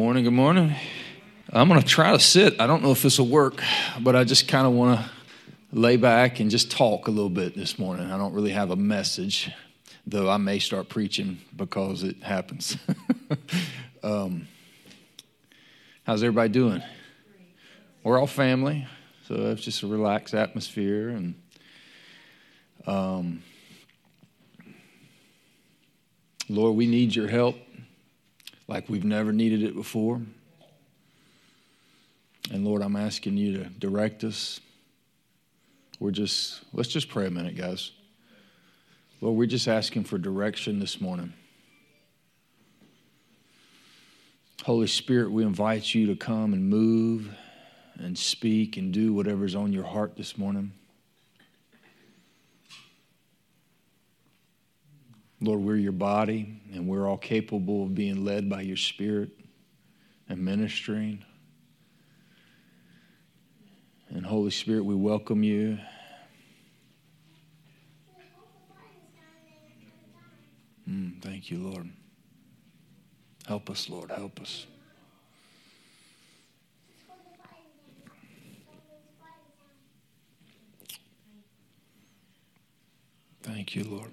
Morning, 0.00 0.24
good 0.24 0.32
morning. 0.32 0.74
I'm 1.52 1.68
going 1.68 1.78
to 1.78 1.86
try 1.86 2.12
to 2.12 2.18
sit. 2.18 2.58
I 2.58 2.66
don't 2.66 2.82
know 2.82 2.90
if 2.90 3.02
this 3.02 3.18
will 3.18 3.28
work, 3.28 3.62
but 4.00 4.16
I 4.16 4.24
just 4.24 4.48
kind 4.48 4.66
of 4.66 4.72
want 4.72 4.98
to 4.98 5.10
lay 5.78 5.98
back 5.98 6.40
and 6.40 6.50
just 6.50 6.70
talk 6.70 7.06
a 7.06 7.10
little 7.10 7.28
bit 7.28 7.54
this 7.54 7.78
morning. 7.78 8.10
I 8.10 8.16
don't 8.16 8.32
really 8.32 8.52
have 8.52 8.70
a 8.70 8.76
message, 8.76 9.50
though 10.06 10.30
I 10.30 10.38
may 10.38 10.58
start 10.58 10.88
preaching 10.88 11.42
because 11.54 12.02
it 12.02 12.22
happens. 12.22 12.78
um, 14.02 14.48
how's 16.04 16.22
everybody 16.22 16.48
doing? 16.48 16.82
We're 18.02 18.18
all 18.18 18.26
family, 18.26 18.86
so 19.28 19.34
it's 19.50 19.60
just 19.60 19.82
a 19.82 19.86
relaxed 19.86 20.32
atmosphere 20.32 21.10
and 21.10 21.34
um, 22.86 23.42
Lord, 26.48 26.74
we 26.74 26.86
need 26.86 27.14
your 27.14 27.28
help 27.28 27.56
like 28.70 28.88
we've 28.88 29.04
never 29.04 29.32
needed 29.32 29.64
it 29.64 29.74
before. 29.74 30.20
And 32.52 32.64
Lord, 32.64 32.82
I'm 32.82 32.94
asking 32.94 33.36
you 33.36 33.58
to 33.58 33.64
direct 33.64 34.22
us. 34.22 34.60
We're 35.98 36.12
just, 36.12 36.62
let's 36.72 36.88
just 36.88 37.08
pray 37.08 37.26
a 37.26 37.30
minute, 37.30 37.56
guys. 37.56 37.90
Lord, 39.20 39.36
we're 39.36 39.46
just 39.46 39.66
asking 39.66 40.04
for 40.04 40.18
direction 40.18 40.78
this 40.78 41.00
morning. 41.00 41.32
Holy 44.62 44.86
Spirit, 44.86 45.32
we 45.32 45.42
invite 45.42 45.92
you 45.92 46.06
to 46.06 46.14
come 46.14 46.52
and 46.52 46.70
move 46.70 47.28
and 47.98 48.16
speak 48.16 48.76
and 48.76 48.92
do 48.92 49.12
whatever's 49.12 49.56
on 49.56 49.72
your 49.72 49.84
heart 49.84 50.16
this 50.16 50.38
morning. 50.38 50.72
Lord, 55.42 55.60
we're 55.60 55.76
your 55.76 55.92
body, 55.92 56.60
and 56.74 56.86
we're 56.86 57.08
all 57.08 57.16
capable 57.16 57.84
of 57.84 57.94
being 57.94 58.24
led 58.24 58.50
by 58.50 58.60
your 58.60 58.76
Spirit 58.76 59.30
and 60.28 60.44
ministering. 60.44 61.24
And 64.10 64.26
Holy 64.26 64.50
Spirit, 64.50 64.84
we 64.84 64.94
welcome 64.94 65.42
you. 65.42 65.78
Mm, 70.88 71.22
thank 71.22 71.50
you, 71.50 71.58
Lord. 71.58 71.88
Help 73.46 73.70
us, 73.70 73.88
Lord. 73.88 74.10
Help 74.10 74.40
us. 74.40 74.66
Thank 83.42 83.74
you, 83.74 83.84
Lord. 83.84 84.12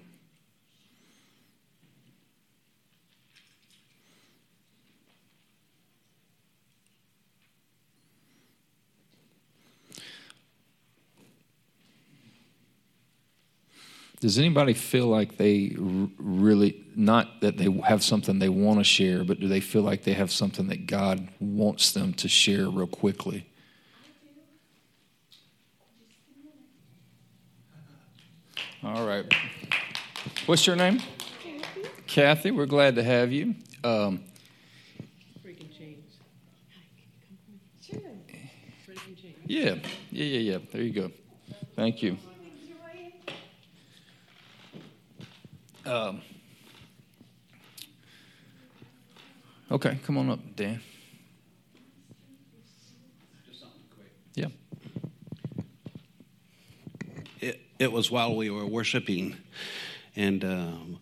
Does 14.20 14.36
anybody 14.36 14.74
feel 14.74 15.06
like 15.06 15.36
they 15.36 15.76
really, 15.78 16.84
not 16.96 17.40
that 17.40 17.56
they 17.56 17.70
have 17.86 18.02
something 18.02 18.40
they 18.40 18.48
want 18.48 18.78
to 18.78 18.84
share, 18.84 19.22
but 19.22 19.38
do 19.38 19.46
they 19.46 19.60
feel 19.60 19.82
like 19.82 20.02
they 20.02 20.14
have 20.14 20.32
something 20.32 20.66
that 20.68 20.86
God 20.86 21.28
wants 21.38 21.92
them 21.92 22.12
to 22.14 22.28
share 22.28 22.68
real 22.68 22.88
quickly? 22.88 23.46
All 28.82 29.06
right. 29.06 29.24
What's 30.46 30.66
your 30.66 30.76
name? 30.76 31.00
Kathy. 31.40 31.88
Kathy, 32.06 32.50
we're 32.50 32.66
glad 32.66 32.96
to 32.96 33.04
have 33.04 33.32
you. 33.32 33.54
Um, 33.84 34.20
yeah, 39.46 39.74
yeah, 40.10 40.24
yeah, 40.24 40.38
yeah. 40.38 40.58
There 40.72 40.82
you 40.82 40.92
go. 40.92 41.10
Thank 41.74 42.02
you. 42.02 42.18
Um, 45.88 46.20
okay, 49.70 49.98
come 50.04 50.18
on 50.18 50.28
up, 50.28 50.40
Dan. 50.54 50.82
Yeah. 54.34 54.48
It, 57.40 57.62
it 57.78 57.90
was 57.90 58.10
while 58.10 58.36
we 58.36 58.50
were 58.50 58.66
worshiping, 58.66 59.34
and 60.14 60.44
um, 60.44 61.00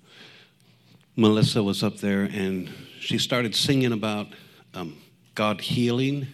Melissa 1.17 1.65
was 1.65 1.83
up 1.83 1.97
there, 1.97 2.23
and 2.23 2.71
she 3.01 3.19
started 3.19 3.57
singing 3.57 3.91
about 3.91 4.29
um, 4.73 4.97
God 5.35 5.63
healing. 5.63 6.29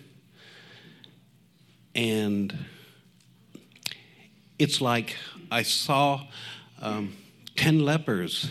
And 1.94 2.54
it's 4.58 4.82
like 4.82 5.16
I 5.50 5.62
saw 5.62 6.26
um, 6.82 7.16
10 7.56 7.80
lepers. 7.80 8.50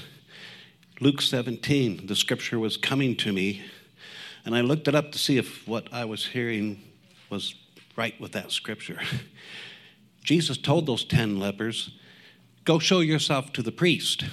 Luke 1.00 1.22
17, 1.22 2.08
the 2.08 2.16
scripture 2.16 2.60
was 2.60 2.78
coming 2.78 3.16
to 3.18 3.34
me, 3.34 3.64
and 4.46 4.56
I 4.56 4.62
looked 4.62 4.88
it 4.88 4.96
up 4.96 5.12
to 5.12 5.18
see 5.18 5.38
if 5.38 5.68
what 5.68 5.92
I 5.92 6.06
was 6.06 6.26
hearing 6.28 6.82
was 7.30 7.56
right 7.96 8.20
with 8.22 8.34
that 8.34 8.52
scripture. 8.52 9.00
Jesus 10.24 10.58
told 10.58 10.86
those 10.86 11.04
10 11.04 11.40
lepers, 11.40 11.92
Go 12.64 12.78
show 12.78 13.00
yourself 13.00 13.52
to 13.54 13.64
the 13.64 13.72
priest. 13.72 14.26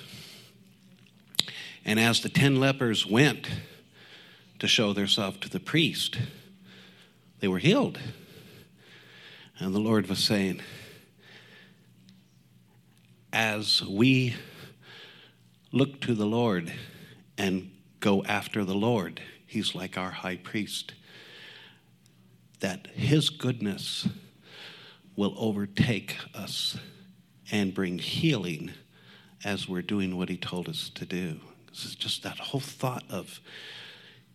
And 1.85 1.99
as 1.99 2.21
the 2.21 2.29
10 2.29 2.61
lepers 2.61 3.07
went 3.07 3.49
to 4.59 4.69
show 4.69 4.93
themselves 4.93 5.39
to 5.39 5.49
the 5.49 5.61
priest, 5.61 6.19
they 7.41 7.49
were 7.49 7.59
healed. 7.59 7.99
And 9.59 9.75
the 9.75 9.81
Lord 9.81 10.09
was 10.09 10.19
saying, 10.19 10.61
as 13.33 13.83
we 13.83 14.35
look 15.73 16.01
to 16.03 16.15
the 16.15 16.27
Lord 16.27 16.73
and 17.37 17.71
go 18.01 18.25
after 18.25 18.65
the 18.65 18.75
Lord. 18.75 19.21
He's 19.47 19.75
like 19.75 19.97
our 19.97 20.11
high 20.11 20.37
priest. 20.37 20.95
That 22.61 22.89
his 22.89 23.31
goodness 23.31 24.09
will 25.17 25.35
overtake 25.37 26.17
us 26.35 26.79
and 27.51 27.75
bring 27.75 27.99
healing 27.99 28.73
as 29.45 29.69
we're 29.69 29.83
doing 29.83 30.17
what 30.17 30.29
he 30.29 30.37
told 30.37 30.69
us 30.69 30.91
to 30.91 31.07
do. 31.07 31.41
This 31.71 31.85
is 31.85 31.95
just 31.95 32.23
that 32.25 32.39
whole 32.39 32.61
thought 32.61 33.05
of 33.09 33.41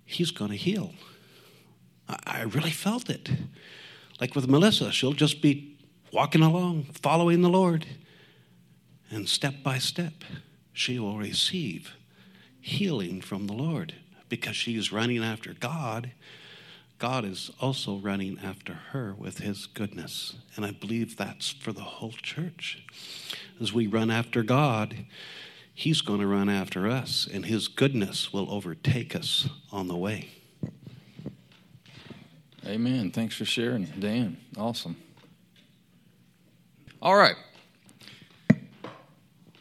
he's 0.05 0.31
going 0.31 0.51
to 0.51 0.57
heal. 0.57 0.93
I 2.07 2.43
really 2.43 2.71
felt 2.71 3.09
it. 3.09 3.29
Like 4.19 4.35
with 4.35 4.47
Melissa, 4.47 4.91
she'll 4.91 5.13
just 5.13 5.41
be 5.41 5.77
walking 6.11 6.41
along, 6.41 6.83
following 7.01 7.41
the 7.41 7.49
Lord, 7.49 7.85
and 9.09 9.27
step 9.27 9.55
by 9.63 9.79
step 9.79 10.13
she 10.73 10.99
will 10.99 11.17
receive 11.17 11.93
healing 12.59 13.21
from 13.21 13.47
the 13.47 13.53
Lord 13.53 13.93
because 14.29 14.55
she 14.55 14.77
is 14.77 14.91
running 14.91 15.23
after 15.23 15.53
God. 15.53 16.11
God 16.97 17.25
is 17.25 17.51
also 17.59 17.97
running 17.97 18.39
after 18.43 18.73
her 18.73 19.13
with 19.13 19.39
his 19.39 19.65
goodness. 19.65 20.35
And 20.55 20.65
I 20.65 20.71
believe 20.71 21.17
that's 21.17 21.49
for 21.49 21.71
the 21.71 21.81
whole 21.81 22.11
church. 22.11 22.83
As 23.61 23.73
we 23.73 23.87
run 23.87 24.09
after 24.09 24.41
God, 24.41 25.05
he's 25.73 26.01
going 26.01 26.21
to 26.21 26.27
run 26.27 26.49
after 26.49 26.87
us, 26.87 27.27
and 27.31 27.45
his 27.45 27.67
goodness 27.67 28.31
will 28.31 28.49
overtake 28.51 29.15
us 29.15 29.49
on 29.71 29.87
the 29.87 29.97
way. 29.97 30.29
Amen. 32.65 33.11
Thanks 33.11 33.35
for 33.35 33.45
sharing, 33.45 33.85
Dan. 33.99 34.37
Awesome. 34.57 34.95
All 37.01 37.15
right. 37.15 37.35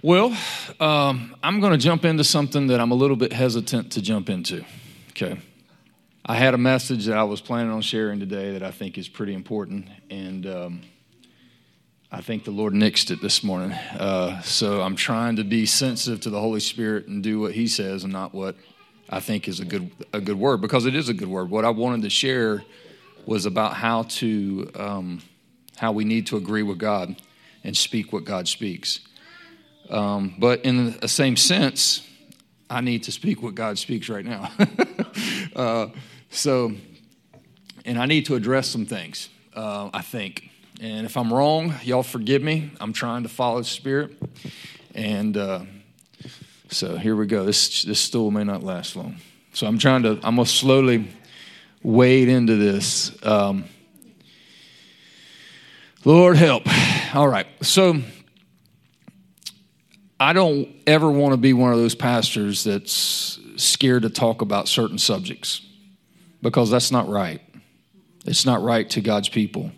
Well, 0.05 0.37
um, 0.81 1.37
I'm 1.45 1.61
going 1.61 1.71
to 1.71 1.79
jump 1.79 2.05
into 2.05 2.25
something 2.25 2.67
that 2.67 2.81
I'm 2.81 2.91
a 2.91 2.95
little 2.97 3.15
bit 3.15 3.33
hesitant 3.33 3.93
to 3.93 4.03
jump 4.03 4.29
into. 4.29 4.65
Okay. 5.11 5.39
I 6.27 6.35
had 6.35 6.55
a 6.55 6.59
message 6.59 7.07
that 7.07 7.17
I 7.17 7.23
was 7.23 7.41
planning 7.41 7.71
on 7.71 7.83
sharing 7.83 8.19
today 8.19 8.55
that 8.55 8.65
I 8.65 8.73
think 8.73 8.99
is 8.99 9.07
pretty 9.07 9.33
important, 9.33 9.87
and 10.11 10.45
um, 10.45 10.83
I 12.11 12.21
think 12.21 12.43
the 12.43 12.51
Lord 12.51 12.73
nixed 12.73 13.13
it 13.13 13.23
this 13.23 13.45
morning. 13.45 13.71
Uh, 13.71 14.43
so 14.43 14.81
I'm 14.81 14.97
trying 14.97 15.37
to 15.37 15.45
be 15.45 15.67
sensitive 15.67 16.21
to 16.23 16.31
the 16.31 16.41
Holy 16.41 16.59
Spirit 16.59 17.07
and 17.07 17.23
do 17.23 17.39
what 17.39 17.53
He 17.53 17.69
says 17.69 18.03
and 18.03 18.13
not 18.13 18.35
what 18.35 18.57
I 19.09 19.21
think 19.21 19.47
is 19.47 19.61
a 19.61 19.65
good 19.65 19.93
a 20.13 20.21
good 20.21 20.37
word 20.37 20.61
because 20.61 20.85
it 20.85 20.97
is 20.97 21.11
a 21.11 21.15
good 21.15 21.29
word. 21.29 21.49
What 21.49 21.65
I 21.65 21.71
wanted 21.71 22.03
to 22.03 22.11
share 22.11 22.65
was 23.25 23.47
about 23.47 23.75
how 23.75 24.03
to 24.03 24.69
um, 24.75 25.23
how 25.77 25.93
we 25.93 26.03
need 26.03 26.27
to 26.27 26.37
agree 26.37 26.65
with 26.65 26.79
God 26.79 27.23
and 27.63 27.77
speak 27.77 28.13
what 28.13 28.25
God 28.25 28.49
speaks. 28.49 28.99
Um, 29.91 30.35
but 30.39 30.65
in 30.65 30.99
the 30.99 31.09
same 31.09 31.37
sense, 31.37 32.07
I 32.71 32.81
need 32.81 33.03
to 33.05 33.13
speak 33.13 33.43
what 33.43 33.55
God 33.55 33.79
speaks 33.79 34.09
right 34.09 34.25
now. 34.25 34.51
uh, 35.57 35.89
so, 36.31 36.73
and 37.85 37.99
I 37.99 38.07
need 38.07 38.27
to 38.27 38.35
address 38.35 38.69
some 38.69 38.87
things, 38.87 39.29
uh, 39.55 39.91
I 39.93 40.01
think. 40.01 40.51
And 40.81 41.05
if 41.05 41.17
I'm 41.17 41.33
wrong, 41.33 41.75
y'all 41.83 42.03
forgive 42.03 42.43
me. 42.43 42.71
I'm 42.81 42.93
trying 42.93 43.25
to 43.25 43.29
follow 43.29 43.59
the 43.59 43.65
Spirit. 43.65 44.17
And 44.95 45.37
uh, 45.37 45.61
so 46.71 46.97
here 46.97 47.15
we 47.15 47.27
go. 47.27 47.45
This, 47.45 47.83
this 47.83 48.01
stool 48.01 48.31
may 48.31 48.45
not 48.45 48.63
last 48.63 48.97
long. 48.97 49.17
So 49.53 49.67
I'm 49.67 49.79
trying 49.79 50.03
to, 50.05 50.19
I'm 50.23 50.37
going 50.37 50.47
to 50.47 50.51
slowly 50.51 51.09
wade 51.83 52.29
into 52.29 52.57
this. 52.57 53.15
Um, 53.23 53.67
Lord 56.05 56.37
help. 56.37 56.65
All 57.15 57.29
right. 57.29 57.47
So 57.61 58.01
I 60.23 60.33
don't 60.35 60.69
ever 60.87 61.11
want 61.11 61.33
to 61.33 61.37
be 61.37 61.53
one 61.53 61.73
of 61.73 61.81
those 61.81 61.97
pastors 61.97 62.63
that's 62.63 63.41
scared 63.57 64.03
to 64.03 64.09
talk 64.09 64.41
about 64.41 64.69
certain 64.69 64.97
subjects 64.97 65.67
because 66.41 66.71
that's 66.71 66.93
not 66.93 67.09
right. 67.09 67.41
It's 68.25 68.47
not 68.47 68.63
right 68.63 68.89
to 68.91 69.01
God's 69.01 69.29
people. 69.29 69.73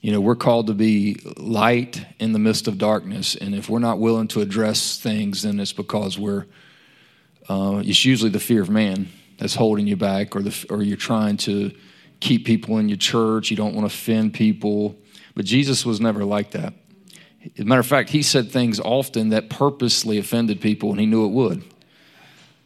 You 0.00 0.10
know, 0.10 0.20
we're 0.20 0.34
called 0.34 0.66
to 0.66 0.74
be 0.74 1.20
light 1.36 2.04
in 2.18 2.32
the 2.32 2.40
midst 2.40 2.66
of 2.66 2.76
darkness, 2.76 3.36
and 3.36 3.54
if 3.54 3.70
we're 3.70 3.78
not 3.78 4.00
willing 4.00 4.26
to 4.28 4.40
address 4.40 4.98
things, 4.98 5.42
then 5.42 5.60
it's 5.60 5.72
because 5.72 6.18
we're. 6.18 6.46
Uh, 7.48 7.80
it's 7.84 8.04
usually 8.04 8.30
the 8.30 8.40
fear 8.40 8.60
of 8.60 8.68
man 8.68 9.08
that's 9.38 9.54
holding 9.54 9.86
you 9.86 9.96
back, 9.96 10.34
or 10.34 10.42
the 10.42 10.66
or 10.70 10.82
you're 10.82 10.96
trying 10.96 11.36
to 11.36 11.70
keep 12.18 12.44
people 12.44 12.78
in 12.78 12.88
your 12.88 12.98
church. 12.98 13.48
You 13.48 13.56
don't 13.56 13.76
want 13.76 13.88
to 13.88 13.94
offend 13.94 14.34
people, 14.34 14.96
but 15.36 15.44
Jesus 15.44 15.86
was 15.86 16.00
never 16.00 16.24
like 16.24 16.50
that. 16.50 16.74
As 17.54 17.60
a 17.60 17.64
matter 17.64 17.80
of 17.80 17.86
fact, 17.86 18.10
he 18.10 18.22
said 18.22 18.50
things 18.50 18.80
often 18.80 19.30
that 19.30 19.50
purposely 19.50 20.18
offended 20.18 20.60
people, 20.60 20.90
and 20.90 21.00
he 21.00 21.06
knew 21.06 21.24
it 21.24 21.30
would. 21.30 21.64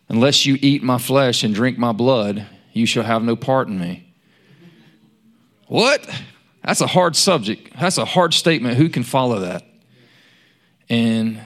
Unless 0.08 0.44
you 0.46 0.58
eat 0.60 0.82
my 0.82 0.98
flesh 0.98 1.42
and 1.42 1.54
drink 1.54 1.78
my 1.78 1.92
blood, 1.92 2.46
you 2.72 2.86
shall 2.86 3.04
have 3.04 3.22
no 3.22 3.36
part 3.36 3.68
in 3.68 3.78
me. 3.78 4.12
What? 5.68 6.08
That's 6.64 6.80
a 6.80 6.86
hard 6.86 7.16
subject. 7.16 7.72
That's 7.80 7.98
a 7.98 8.04
hard 8.04 8.34
statement. 8.34 8.76
Who 8.76 8.88
can 8.88 9.02
follow 9.02 9.40
that? 9.40 9.64
And 10.88 11.40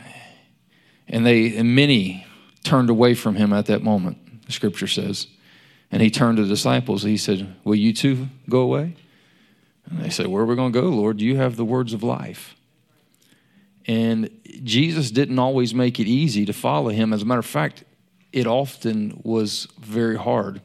and 1.09 1.25
they 1.25 1.56
and 1.56 1.75
many 1.75 2.27
turned 2.65 2.91
away 2.91 3.15
from 3.15 3.37
him 3.37 3.53
at 3.53 3.67
that 3.67 3.83
moment, 3.83 4.47
the 4.47 4.53
scripture 4.53 4.88
says. 4.88 5.29
And 5.93 6.03
he 6.03 6.11
turned 6.11 6.38
to 6.38 6.43
the 6.43 6.49
disciples. 6.49 7.05
He 7.05 7.17
said, 7.17 7.55
Will 7.62 7.77
you 7.77 7.93
too 7.93 8.29
go 8.49 8.61
away? 8.61 8.97
And 9.88 10.00
they 10.00 10.11
said, 10.11 10.27
Where 10.27 10.43
are 10.43 10.47
we 10.47 10.56
going 10.56 10.73
to 10.73 10.81
go, 10.81 10.88
Lord? 10.88 11.21
You 11.21 11.37
have 11.37 11.56
the 11.56 11.65
words 11.65 11.93
of 11.93 12.03
life. 12.03 12.56
And 13.87 14.31
Jesus 14.65 15.11
didn't 15.11 15.38
always 15.38 15.75
make 15.75 16.00
it 16.00 16.06
easy 16.06 16.44
to 16.47 16.53
follow 16.53 16.91
him. 16.91 17.12
As 17.12 17.23
a 17.23 17.25
matter 17.25 17.41
of 17.41 17.47
fact, 17.47 17.85
it 18.33 18.47
often 18.47 19.21
was 19.23 19.69
very 19.79 20.17
hard. 20.17 20.61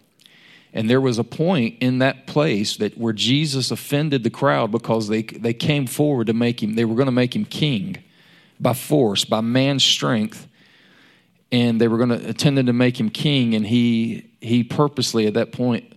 And 0.73 0.89
there 0.89 1.01
was 1.01 1.19
a 1.19 1.23
point 1.23 1.77
in 1.81 1.99
that 1.99 2.27
place 2.27 2.77
that 2.77 2.97
where 2.97 3.13
Jesus 3.13 3.71
offended 3.71 4.23
the 4.23 4.29
crowd 4.29 4.71
because 4.71 5.07
they, 5.07 5.23
they 5.23 5.53
came 5.53 5.85
forward 5.85 6.27
to 6.27 6.33
make 6.33 6.63
him, 6.63 6.75
they 6.75 6.85
were 6.85 6.95
going 6.95 7.07
to 7.07 7.11
make 7.11 7.35
him 7.35 7.45
king 7.45 7.97
by 8.59 8.73
force, 8.73 9.25
by 9.25 9.41
man's 9.41 9.83
strength. 9.83 10.47
And 11.51 11.81
they 11.81 11.89
were 11.89 11.97
going 11.97 12.09
to 12.09 12.27
intended 12.27 12.67
to 12.67 12.73
make 12.73 12.99
him 12.99 13.09
king. 13.09 13.53
And 13.53 13.67
he, 13.67 14.29
he 14.39 14.63
purposely 14.63 15.27
at 15.27 15.33
that 15.33 15.51
point 15.51 15.93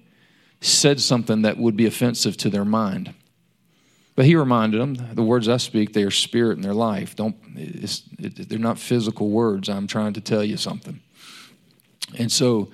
said 0.61 1.01
something 1.01 1.43
that 1.43 1.57
would 1.57 1.77
be 1.77 1.87
offensive 1.87 2.37
to 2.39 2.51
their 2.51 2.65
mind. 2.65 3.15
But 4.17 4.27
he 4.27 4.37
reminded 4.37 4.81
them, 4.81 5.15
the 5.15 5.25
words 5.25 5.49
I 5.49 5.57
speak, 5.57 5.93
they 5.93 6.05
are 6.05 6.11
spirit 6.11 6.57
in 6.57 6.63
their 6.63 6.75
life. 6.75 7.17
Don't, 7.17 7.37
it, 7.57 8.49
they're 8.49 8.59
not 8.59 8.79
physical 8.79 9.29
words. 9.29 9.69
I'm 9.69 9.89
trying 9.89 10.13
to 10.13 10.21
tell 10.21 10.45
you 10.45 10.57
something. 10.57 11.01
And 12.17 12.31
so 12.31 12.71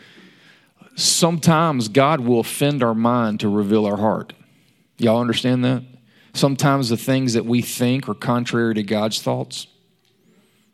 sometimes 0.96 1.88
God 1.88 2.20
will 2.20 2.40
offend 2.40 2.82
our 2.82 2.94
mind 2.94 3.40
to 3.40 3.48
reveal 3.48 3.86
our 3.86 3.96
heart. 3.96 4.34
Y'all 4.98 5.20
understand 5.20 5.64
that? 5.64 5.82
Sometimes 6.34 6.90
the 6.90 6.96
things 6.96 7.32
that 7.32 7.46
we 7.46 7.62
think 7.62 8.08
are 8.08 8.14
contrary 8.14 8.74
to 8.74 8.82
God's 8.82 9.22
thoughts. 9.22 9.66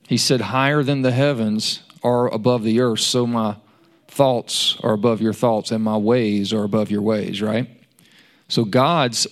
He 0.08 0.16
said, 0.16 0.40
Higher 0.40 0.82
than 0.82 1.02
the 1.02 1.12
heavens 1.12 1.82
are 2.02 2.32
above 2.32 2.64
the 2.64 2.80
earth, 2.80 3.00
so 3.00 3.26
my 3.26 3.56
thoughts 4.08 4.76
are 4.82 4.92
above 4.92 5.20
your 5.20 5.32
thoughts, 5.32 5.70
and 5.70 5.82
my 5.82 5.96
ways 5.96 6.52
are 6.52 6.64
above 6.64 6.90
your 6.90 7.02
ways, 7.02 7.40
right? 7.40 7.68
So 8.48 8.64
God's 8.64 9.26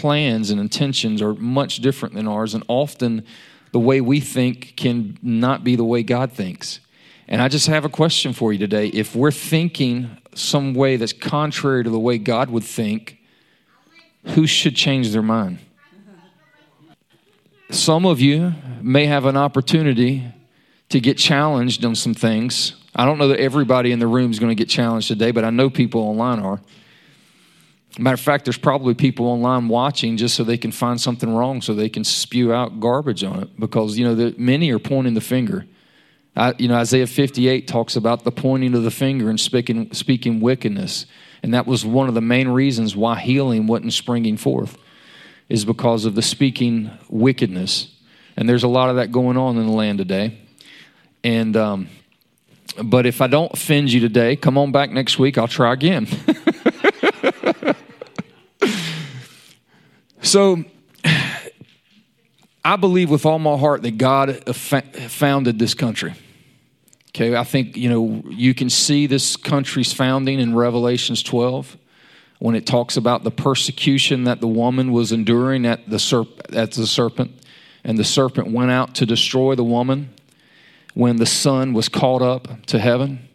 plans 0.00 0.50
and 0.50 0.60
intentions 0.60 1.20
are 1.20 1.34
much 1.34 1.78
different 1.78 2.14
than 2.14 2.28
ours, 2.28 2.54
and 2.54 2.64
often 2.68 3.24
the 3.72 3.78
way 3.78 4.00
we 4.00 4.20
think 4.20 4.74
can 4.76 5.18
not 5.22 5.64
be 5.64 5.76
the 5.76 5.84
way 5.84 6.02
God 6.02 6.32
thinks. 6.32 6.80
And 7.26 7.42
I 7.42 7.48
just 7.48 7.66
have 7.66 7.84
a 7.84 7.88
question 7.88 8.32
for 8.32 8.52
you 8.52 8.58
today. 8.58 8.86
If 8.88 9.14
we're 9.14 9.30
thinking 9.30 10.16
some 10.34 10.72
way 10.72 10.96
that's 10.96 11.12
contrary 11.12 11.84
to 11.84 11.90
the 11.90 11.98
way 11.98 12.16
God 12.16 12.48
would 12.50 12.64
think, 12.64 13.18
who 14.34 14.46
should 14.46 14.74
change 14.76 15.12
their 15.12 15.22
mind? 15.22 15.58
Some 17.70 18.06
of 18.06 18.20
you 18.20 18.54
may 18.80 19.06
have 19.06 19.26
an 19.26 19.36
opportunity 19.36 20.24
to 20.88 21.00
get 21.00 21.18
challenged 21.18 21.84
on 21.84 21.94
some 21.94 22.14
things. 22.14 22.74
I 22.94 23.04
don't 23.04 23.18
know 23.18 23.28
that 23.28 23.40
everybody 23.40 23.92
in 23.92 23.98
the 23.98 24.06
room 24.06 24.30
is 24.30 24.38
going 24.38 24.50
to 24.50 24.54
get 24.54 24.70
challenged 24.70 25.08
today, 25.08 25.32
but 25.32 25.44
I 25.44 25.50
know 25.50 25.68
people 25.68 26.00
online 26.00 26.38
are. 26.38 26.60
Matter 27.98 28.14
of 28.14 28.20
fact, 28.20 28.44
there's 28.44 28.58
probably 28.58 28.94
people 28.94 29.26
online 29.26 29.66
watching 29.66 30.16
just 30.16 30.36
so 30.36 30.44
they 30.44 30.56
can 30.56 30.70
find 30.70 31.00
something 31.00 31.34
wrong 31.34 31.60
so 31.60 31.74
they 31.74 31.88
can 31.88 32.04
spew 32.04 32.52
out 32.52 32.78
garbage 32.78 33.24
on 33.24 33.42
it 33.42 33.58
because, 33.58 33.98
you 33.98 34.04
know, 34.04 34.14
the, 34.14 34.34
many 34.38 34.70
are 34.70 34.78
pointing 34.78 35.14
the 35.14 35.20
finger. 35.20 35.66
I, 36.36 36.54
you 36.58 36.68
know, 36.68 36.76
Isaiah 36.76 37.08
58 37.08 37.66
talks 37.66 37.96
about 37.96 38.22
the 38.22 38.30
pointing 38.30 38.76
of 38.76 38.84
the 38.84 38.92
finger 38.92 39.28
and 39.28 39.40
speaking, 39.40 39.92
speaking 39.92 40.38
wickedness. 40.38 41.06
And 41.42 41.52
that 41.54 41.66
was 41.66 41.84
one 41.84 42.08
of 42.08 42.14
the 42.14 42.20
main 42.20 42.48
reasons 42.48 42.94
why 42.94 43.18
healing 43.18 43.66
wasn't 43.66 43.92
springing 43.92 44.36
forth, 44.36 44.78
is 45.48 45.64
because 45.64 46.04
of 46.04 46.14
the 46.14 46.22
speaking 46.22 46.92
wickedness. 47.08 47.92
And 48.36 48.48
there's 48.48 48.62
a 48.62 48.68
lot 48.68 48.90
of 48.90 48.96
that 48.96 49.10
going 49.10 49.36
on 49.36 49.56
in 49.56 49.66
the 49.66 49.72
land 49.72 49.98
today. 49.98 50.38
And, 51.24 51.56
um, 51.56 51.88
but 52.84 53.06
if 53.06 53.20
I 53.20 53.26
don't 53.26 53.52
offend 53.52 53.92
you 53.92 53.98
today, 53.98 54.36
come 54.36 54.56
on 54.56 54.70
back 54.70 54.92
next 54.92 55.18
week. 55.18 55.36
I'll 55.36 55.48
try 55.48 55.72
again. 55.72 56.06
so 60.22 60.64
I 62.64 62.76
believe 62.76 63.10
with 63.10 63.24
all 63.24 63.38
my 63.38 63.56
heart 63.56 63.82
that 63.82 63.98
God 63.98 64.44
founded 64.54 65.58
this 65.58 65.74
country. 65.74 66.14
Okay, 67.10 67.34
I 67.34 67.44
think, 67.44 67.76
you 67.76 67.88
know, 67.88 68.22
you 68.28 68.54
can 68.54 68.68
see 68.68 69.06
this 69.06 69.36
country's 69.36 69.92
founding 69.92 70.38
in 70.38 70.54
Revelations 70.54 71.22
12 71.22 71.76
when 72.38 72.54
it 72.54 72.66
talks 72.66 72.96
about 72.96 73.24
the 73.24 73.30
persecution 73.30 74.24
that 74.24 74.40
the 74.40 74.46
woman 74.46 74.92
was 74.92 75.10
enduring 75.10 75.66
at 75.66 75.88
the, 75.88 75.96
serp- 75.96 76.54
at 76.54 76.72
the 76.72 76.86
serpent. 76.86 77.32
And 77.84 77.98
the 77.98 78.04
serpent 78.04 78.52
went 78.52 78.70
out 78.70 78.94
to 78.96 79.06
destroy 79.06 79.54
the 79.54 79.64
woman 79.64 80.10
when 80.94 81.16
the 81.16 81.26
son 81.26 81.72
was 81.72 81.88
caught 81.88 82.22
up 82.22 82.66
to 82.66 82.78
heaven. 82.78 83.28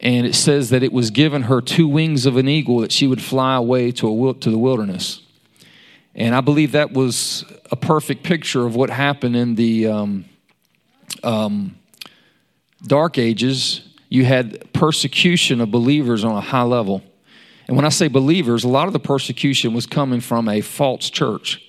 And 0.00 0.26
it 0.26 0.34
says 0.34 0.70
that 0.70 0.82
it 0.82 0.92
was 0.92 1.10
given 1.10 1.42
her 1.42 1.60
two 1.60 1.88
wings 1.88 2.26
of 2.26 2.36
an 2.36 2.48
eagle 2.48 2.78
that 2.78 2.92
she 2.92 3.06
would 3.06 3.22
fly 3.22 3.56
away 3.56 3.90
to, 3.92 4.30
a, 4.30 4.34
to 4.34 4.50
the 4.50 4.58
wilderness. 4.58 5.21
And 6.14 6.34
I 6.34 6.40
believe 6.40 6.72
that 6.72 6.92
was 6.92 7.44
a 7.70 7.76
perfect 7.76 8.22
picture 8.22 8.66
of 8.66 8.74
what 8.76 8.90
happened 8.90 9.34
in 9.34 9.54
the 9.54 9.86
um, 9.86 10.24
um, 11.22 11.78
Dark 12.86 13.16
Ages. 13.18 13.82
You 14.08 14.24
had 14.24 14.72
persecution 14.72 15.60
of 15.60 15.70
believers 15.70 16.24
on 16.24 16.36
a 16.36 16.40
high 16.40 16.62
level. 16.62 17.02
And 17.66 17.76
when 17.76 17.86
I 17.86 17.90
say 17.90 18.08
believers, 18.08 18.64
a 18.64 18.68
lot 18.68 18.88
of 18.88 18.92
the 18.92 19.00
persecution 19.00 19.72
was 19.72 19.86
coming 19.86 20.20
from 20.20 20.48
a 20.48 20.60
false 20.60 21.08
church. 21.08 21.62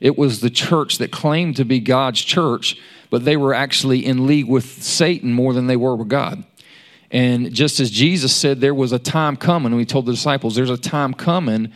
It 0.00 0.16
was 0.16 0.40
the 0.40 0.50
church 0.50 0.98
that 0.98 1.10
claimed 1.10 1.56
to 1.56 1.64
be 1.64 1.80
God's 1.80 2.20
church, 2.20 2.80
but 3.10 3.24
they 3.24 3.36
were 3.36 3.54
actually 3.54 4.06
in 4.06 4.26
league 4.26 4.46
with 4.46 4.82
Satan 4.82 5.32
more 5.32 5.52
than 5.52 5.66
they 5.66 5.76
were 5.76 5.96
with 5.96 6.08
God. 6.08 6.44
And 7.10 7.52
just 7.52 7.80
as 7.80 7.90
Jesus 7.90 8.36
said, 8.36 8.60
there 8.60 8.74
was 8.74 8.92
a 8.92 8.98
time 8.98 9.36
coming, 9.36 9.74
we 9.74 9.86
told 9.86 10.06
the 10.06 10.12
disciples, 10.12 10.54
there's 10.54 10.70
a 10.70 10.76
time 10.76 11.14
coming 11.14 11.72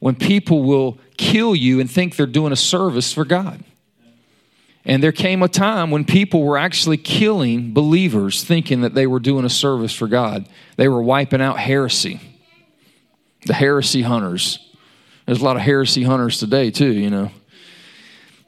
when 0.00 0.14
people 0.14 0.62
will 0.62 0.98
kill 1.16 1.54
you 1.54 1.80
and 1.80 1.90
think 1.90 2.16
they're 2.16 2.26
doing 2.26 2.52
a 2.52 2.56
service 2.56 3.12
for 3.12 3.24
God. 3.24 3.62
And 4.84 5.02
there 5.02 5.12
came 5.12 5.42
a 5.42 5.48
time 5.48 5.90
when 5.90 6.04
people 6.04 6.44
were 6.44 6.56
actually 6.56 6.96
killing 6.96 7.72
believers 7.72 8.44
thinking 8.44 8.82
that 8.82 8.94
they 8.94 9.06
were 9.06 9.18
doing 9.18 9.44
a 9.44 9.50
service 9.50 9.92
for 9.92 10.06
God. 10.06 10.48
They 10.76 10.86
were 10.86 11.02
wiping 11.02 11.42
out 11.42 11.58
heresy, 11.58 12.20
the 13.46 13.54
heresy 13.54 14.02
hunters. 14.02 14.60
There's 15.26 15.40
a 15.40 15.44
lot 15.44 15.56
of 15.56 15.62
heresy 15.62 16.04
hunters 16.04 16.38
today, 16.38 16.70
too, 16.70 16.92
you 16.92 17.10
know. 17.10 17.32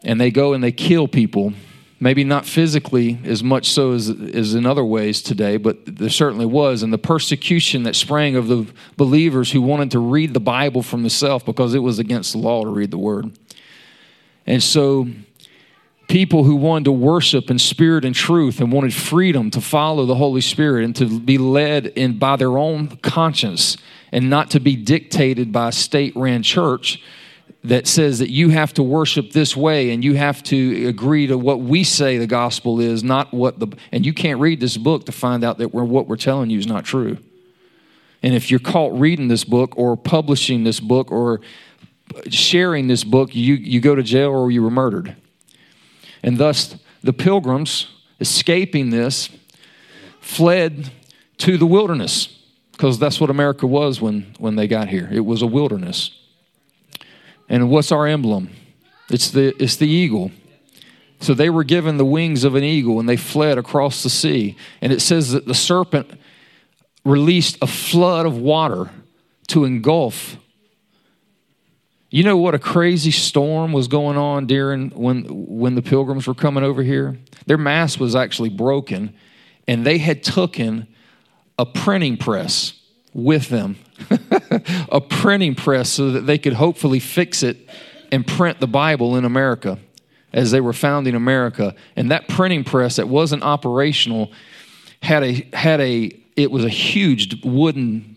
And 0.05 0.21
they 0.21 0.31
go 0.31 0.53
and 0.53 0.63
they 0.63 0.71
kill 0.71 1.09
people 1.09 1.55
Maybe 2.01 2.23
not 2.23 2.47
physically 2.47 3.19
as 3.25 3.43
much 3.43 3.71
so 3.71 3.93
as, 3.93 4.09
as 4.09 4.55
in 4.55 4.67
other 4.67 4.85
ways 4.85 5.21
today, 5.21 5.57
but 5.57 5.79
there 5.85 6.09
certainly 6.09 6.47
was. 6.47 6.85
And 6.85 6.93
the 6.93 6.99
persecution 6.99 7.83
that 7.83 7.97
sprang 7.97 8.37
of 8.37 8.47
the 8.47 8.67
believers 8.97 9.51
who 9.51 9.61
wanted 9.61 9.91
to 9.93 9.99
read 9.99 10.33
the 10.33 10.41
Bible 10.41 10.83
from 10.83 11.03
the 11.03 11.11
self 11.11 11.45
because 11.45 11.75
it 11.75 11.81
was 11.81 11.99
against 11.99 12.33
the 12.33 12.39
law 12.39 12.63
to 12.63 12.71
read 12.71 12.93
the 12.93 12.99
Word. 12.99 13.37
And 14.47 14.63
so 14.63 15.09
people 16.09 16.45
who 16.45 16.57
wanted 16.57 16.87
to 16.87 16.93
worship 16.93 17.51
in 17.51 17.59
spirit 17.59 18.05
and 18.05 18.15
truth 18.15 18.61
and 18.61 18.73
wanted 18.73 18.95
freedom 18.95 19.51
to 19.51 19.61
follow 19.61 20.07
the 20.07 20.15
Holy 20.15 20.41
Spirit 20.41 20.85
and 20.85 20.97
to 20.97 21.21
be 21.21 21.37
led 21.37 21.87
in 21.87 22.19
by 22.19 22.37
their 22.37 22.57
own 22.57 22.89
conscience 22.99 23.77
and 24.11 24.31
not 24.31 24.51
to 24.51 24.61
be 24.61 24.75
dictated 24.75 25.53
by 25.53 25.69
a 25.69 25.73
state 25.73 26.15
ran 26.17 26.43
church 26.43 27.03
that 27.65 27.87
says 27.87 28.21
that 28.21 28.31
you 28.31 28.51
have 28.51 28.73
to 28.75 28.83
worship 28.83 29.33
this 29.33 29.57
way 29.57 29.91
and 29.91 30.05
you 30.05 30.15
have 30.15 30.43
to 30.45 30.87
agree 30.87 31.27
to 31.27 31.37
what 31.37 31.61
we 31.61 31.83
say 31.83 32.17
the 32.17 32.27
gospel 32.27 32.81
is, 32.81 33.03
not 33.03 33.33
what 33.35 33.59
the. 33.59 33.69
And 33.91 34.07
you 34.07 34.13
can't 34.13 34.41
read 34.41 34.61
this 34.61 34.77
book 34.77 35.07
to 35.07 35.13
find 35.13 35.43
out 35.43 35.59
that 35.59 35.75
we're, 35.75 35.85
what 35.85 36.07
we're 36.07 36.17
telling 36.17 36.51
you 36.51 36.59
is 36.59 36.67
not 36.67 36.85
true. 36.85 37.19
And 38.23 38.35
if 38.35 38.51
you're 38.51 38.61
caught 38.61 38.99
reading 38.99 39.29
this 39.29 39.45
book 39.45 39.77
or 39.77 39.97
publishing 39.97 40.65
this 40.65 40.81
book 40.81 41.11
or 41.11 41.41
sharing 42.29 42.89
this 42.89 43.05
book, 43.05 43.35
you, 43.35 43.55
you 43.55 43.81
go 43.81 43.95
to 43.95 44.03
jail 44.03 44.31
or 44.31 44.51
you 44.51 44.63
were 44.63 44.71
murdered. 44.71 45.17
And 46.23 46.39
thus, 46.39 46.77
the 47.03 47.13
pilgrims, 47.13 47.89
escaping 48.21 48.91
this, 48.91 49.31
fled 50.21 50.91
to 51.39 51.57
the 51.57 51.67
wilderness 51.67 52.39
because 52.73 52.99
that's 52.99 53.21
what 53.21 53.31
America 53.31 53.67
was 53.67 54.01
when, 54.01 54.35
when 54.39 54.57
they 54.57 54.67
got 54.67 54.89
here. 54.89 55.09
It 55.11 55.25
was 55.25 55.43
a 55.43 55.47
wilderness. 55.47 56.18
And 57.49 57.71
what's 57.71 57.93
our 57.93 58.07
emblem? 58.07 58.51
It's 59.11 59.31
the, 59.31 59.55
it's 59.63 59.77
the 59.77 59.89
eagle. 59.89 60.31
So 61.21 61.35
they 61.35 61.51
were 61.51 61.65
given 61.65 61.97
the 61.97 62.05
wings 62.05 62.45
of 62.45 62.55
an 62.55 62.63
eagle 62.63 63.01
and 63.01 63.09
they 63.09 63.17
fled 63.17 63.59
across 63.59 64.03
the 64.03 64.11
sea. 64.11 64.57
And 64.81 64.93
it 64.93 65.01
says 65.01 65.33
that 65.33 65.47
the 65.47 65.55
serpent 65.55 66.11
released 67.05 67.59
a 67.61 67.67
flood 67.67 68.27
of 68.27 68.39
water 68.39 68.91
to 69.49 69.65
engulf. 69.65 70.37
You 72.11 72.23
know 72.23 72.37
what 72.37 72.55
a 72.55 72.59
crazy 72.59 73.11
storm 73.11 73.73
was 73.73 73.89
going 73.89 74.17
on 74.17 74.47
during 74.47 74.91
when 74.91 75.25
when 75.25 75.75
the 75.75 75.83
pilgrims 75.83 76.27
were 76.27 76.35
coming 76.35 76.65
over 76.65 76.83
here? 76.83 77.19
Their 77.47 77.59
mast 77.59 78.01
was 78.01 78.17
actually 78.17 78.49
broken 78.49 79.15
and 79.67 79.85
they 79.85 79.99
had 79.99 80.23
taken 80.23 80.87
a 81.59 81.67
printing 81.67 82.17
press 82.17 82.78
with 83.19 83.49
them. 83.49 83.77
a 84.93 85.01
printing 85.01 85.55
press 85.55 85.91
so 85.91 86.13
that 86.13 86.21
they 86.23 86.39
could 86.39 86.53
hopefully 86.53 87.01
fix 87.01 87.43
it 87.43 87.69
and 88.13 88.27
print 88.27 88.61
the 88.61 88.67
Bible 88.67 89.17
in 89.17 89.25
America 89.25 89.79
as 90.33 90.51
they 90.51 90.61
were 90.61 90.73
founding 90.73 91.15
America. 91.15 91.75
And 91.97 92.11
that 92.11 92.29
printing 92.29 92.65
press 92.65 92.97
that 92.97 93.09
wasn't 93.09 93.43
operational 93.43 94.31
had 95.03 95.25
a 95.25 95.49
had 95.53 95.81
a 95.81 96.11
it 96.37 96.51
was 96.51 96.65
a 96.65 96.69
huge 96.69 97.45
wooden 97.45 98.17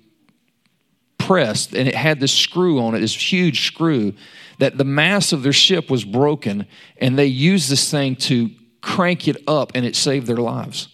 press 1.18 1.74
and 1.74 1.88
it 1.88 1.96
had 1.96 2.20
this 2.20 2.34
screw 2.34 2.80
on 2.80 2.96
it, 2.96 3.00
this 3.00 3.16
huge 3.16 3.66
screw 3.68 4.14
that 4.60 4.78
the 4.78 4.84
mass 4.84 5.32
of 5.32 5.42
their 5.42 5.54
ship 5.54 5.90
was 5.90 6.06
broken 6.06 6.68
and 6.98 7.18
they 7.18 7.26
used 7.26 7.70
this 7.70 7.90
thing 7.90 8.16
to 8.16 8.50
crank 8.82 9.28
it 9.28 9.38
up 9.48 9.72
and 9.74 9.86
it 9.86 9.96
saved 9.96 10.28
their 10.28 10.38
lives. 10.38 10.90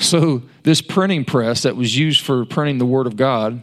So, 0.00 0.42
this 0.62 0.80
printing 0.80 1.26
press 1.26 1.62
that 1.62 1.76
was 1.76 1.96
used 1.96 2.24
for 2.24 2.46
printing 2.46 2.78
the 2.78 2.86
Word 2.86 3.06
of 3.06 3.16
God 3.16 3.62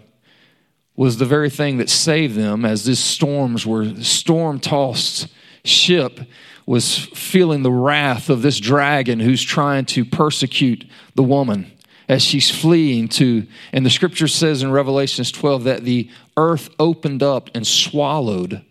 was 0.95 1.17
the 1.17 1.25
very 1.25 1.49
thing 1.49 1.77
that 1.77 1.89
saved 1.89 2.35
them 2.35 2.63
as 2.63 2.85
these 2.85 2.99
storms 2.99 3.65
were 3.65 3.95
storm 4.03 4.59
tossed 4.59 5.27
ship 5.63 6.19
was 6.65 6.97
feeling 6.97 7.63
the 7.63 7.71
wrath 7.71 8.29
of 8.29 8.41
this 8.41 8.59
dragon 8.59 9.19
who's 9.19 9.41
trying 9.41 9.85
to 9.85 10.05
persecute 10.05 10.85
the 11.15 11.23
woman 11.23 11.71
as 12.09 12.23
she's 12.23 12.49
fleeing 12.51 13.07
to 13.07 13.45
and 13.73 13.85
the 13.85 13.89
scripture 13.89 14.27
says 14.27 14.63
in 14.63 14.71
revelations 14.71 15.31
12 15.31 15.63
that 15.65 15.83
the 15.83 16.09
earth 16.35 16.69
opened 16.79 17.21
up 17.21 17.49
and 17.53 17.65
swallowed 17.65 18.63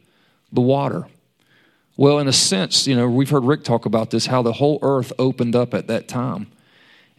the 0.52 0.60
water. 0.60 1.06
Well 1.96 2.18
in 2.18 2.28
a 2.28 2.32
sense 2.32 2.86
you 2.86 2.96
know 2.96 3.08
we've 3.08 3.30
heard 3.30 3.44
rick 3.44 3.64
talk 3.64 3.86
about 3.86 4.10
this 4.10 4.26
how 4.26 4.42
the 4.42 4.54
whole 4.54 4.78
earth 4.82 5.12
opened 5.18 5.54
up 5.54 5.74
at 5.74 5.86
that 5.88 6.08
time 6.08 6.46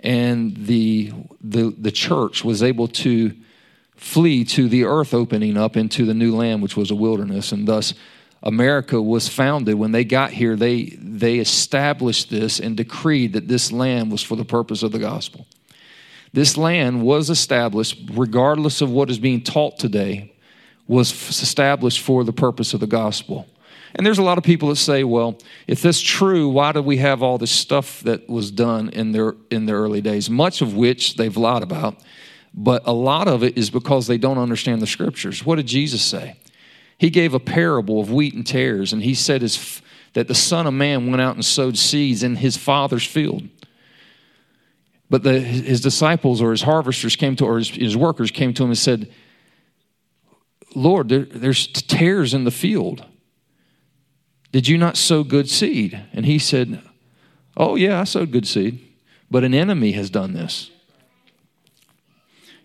and 0.07 0.55
the 0.55 1.11
the, 1.41 1.75
the 1.77 1.91
church 1.91 2.43
was 2.43 2.63
able 2.63 2.87
to 2.87 3.35
flee 3.95 4.43
to 4.43 4.67
the 4.69 4.83
earth 4.85 5.13
opening 5.13 5.57
up 5.57 5.75
into 5.75 6.05
the 6.05 6.13
new 6.13 6.35
land 6.35 6.61
which 6.61 6.77
was 6.77 6.91
a 6.91 6.95
wilderness 6.95 7.51
and 7.51 7.67
thus 7.67 7.93
America 8.43 9.01
was 9.01 9.27
founded, 9.27 9.75
when 9.75 9.91
they 9.91 10.03
got 10.03 10.31
here, 10.31 10.55
they, 10.55 10.97
they 11.01 11.39
established 11.39 12.29
this 12.29 12.59
and 12.59 12.77
decreed 12.77 13.33
that 13.33 13.47
this 13.47 13.71
land 13.71 14.11
was 14.11 14.21
for 14.21 14.35
the 14.35 14.45
purpose 14.45 14.83
of 14.83 14.91
the 14.91 14.99
gospel. 14.99 15.47
This 16.33 16.55
land 16.55 17.01
was 17.01 17.29
established, 17.29 17.99
regardless 18.13 18.81
of 18.81 18.91
what 18.91 19.09
is 19.09 19.17
being 19.17 19.41
taught 19.41 19.79
today, 19.79 20.33
was 20.87 21.11
established 21.11 21.99
for 21.99 22.23
the 22.23 22.33
purpose 22.33 22.73
of 22.73 22.79
the 22.79 22.87
gospel. 22.87 23.47
And 23.97 24.05
there's 24.05 24.19
a 24.19 24.23
lot 24.23 24.37
of 24.37 24.43
people 24.43 24.69
that 24.69 24.75
say, 24.77 25.03
well, 25.03 25.39
if 25.65 25.81
that's 25.81 25.99
true, 25.99 26.49
why 26.49 26.71
do 26.71 26.81
we 26.81 26.97
have 26.97 27.23
all 27.23 27.37
this 27.37 27.51
stuff 27.51 28.01
that 28.01 28.29
was 28.29 28.51
done 28.51 28.89
in 28.89 29.11
their 29.11 29.35
in 29.49 29.65
the 29.65 29.73
early 29.73 30.01
days? 30.01 30.29
Much 30.29 30.61
of 30.61 30.75
which 30.75 31.15
they've 31.15 31.35
lied 31.35 31.63
about, 31.63 31.97
but 32.53 32.83
a 32.85 32.93
lot 32.93 33.27
of 33.27 33.43
it 33.43 33.57
is 33.57 33.69
because 33.69 34.07
they 34.07 34.17
don't 34.17 34.37
understand 34.37 34.81
the 34.81 34.87
scriptures. 34.87 35.45
What 35.45 35.55
did 35.55 35.67
Jesus 35.67 36.03
say? 36.03 36.37
he 36.97 37.09
gave 37.09 37.33
a 37.33 37.39
parable 37.39 37.99
of 37.99 38.11
wheat 38.11 38.33
and 38.33 38.45
tares, 38.45 38.91
and 38.91 39.03
he 39.03 39.13
said 39.13 39.41
his, 39.41 39.81
that 40.13 40.27
the 40.27 40.35
Son 40.35 40.65
of 40.65 40.73
Man 40.73 41.09
went 41.09 41.21
out 41.21 41.35
and 41.35 41.45
sowed 41.45 41.77
seeds 41.77 42.23
in 42.23 42.37
his 42.37 42.57
Father's 42.57 43.05
field. 43.05 43.47
But 45.09 45.23
the, 45.23 45.39
his 45.39 45.79
disciples 45.79 46.41
or 46.41 46.51
his 46.51 46.63
harvesters 46.63 47.15
came 47.15 47.35
to, 47.37 47.45
or 47.45 47.59
his, 47.59 47.69
his 47.69 47.95
workers 47.95 48.31
came 48.31 48.53
to 48.55 48.63
him 48.63 48.71
and 48.71 48.77
said, 48.77 49.11
Lord, 50.75 51.09
there, 51.09 51.25
there's 51.25 51.67
tares 51.67 52.33
in 52.33 52.43
the 52.43 52.51
field. 52.51 53.05
Did 54.51 54.67
you 54.67 54.77
not 54.77 54.97
sow 54.97 55.23
good 55.23 55.49
seed? 55.49 56.05
And 56.13 56.25
he 56.25 56.39
said, 56.39 56.81
Oh, 57.55 57.75
yeah, 57.75 57.99
I 57.99 58.03
sowed 58.03 58.31
good 58.31 58.47
seed, 58.47 58.79
but 59.29 59.43
an 59.43 59.53
enemy 59.53 59.93
has 59.93 60.09
done 60.09 60.33
this. 60.33 60.71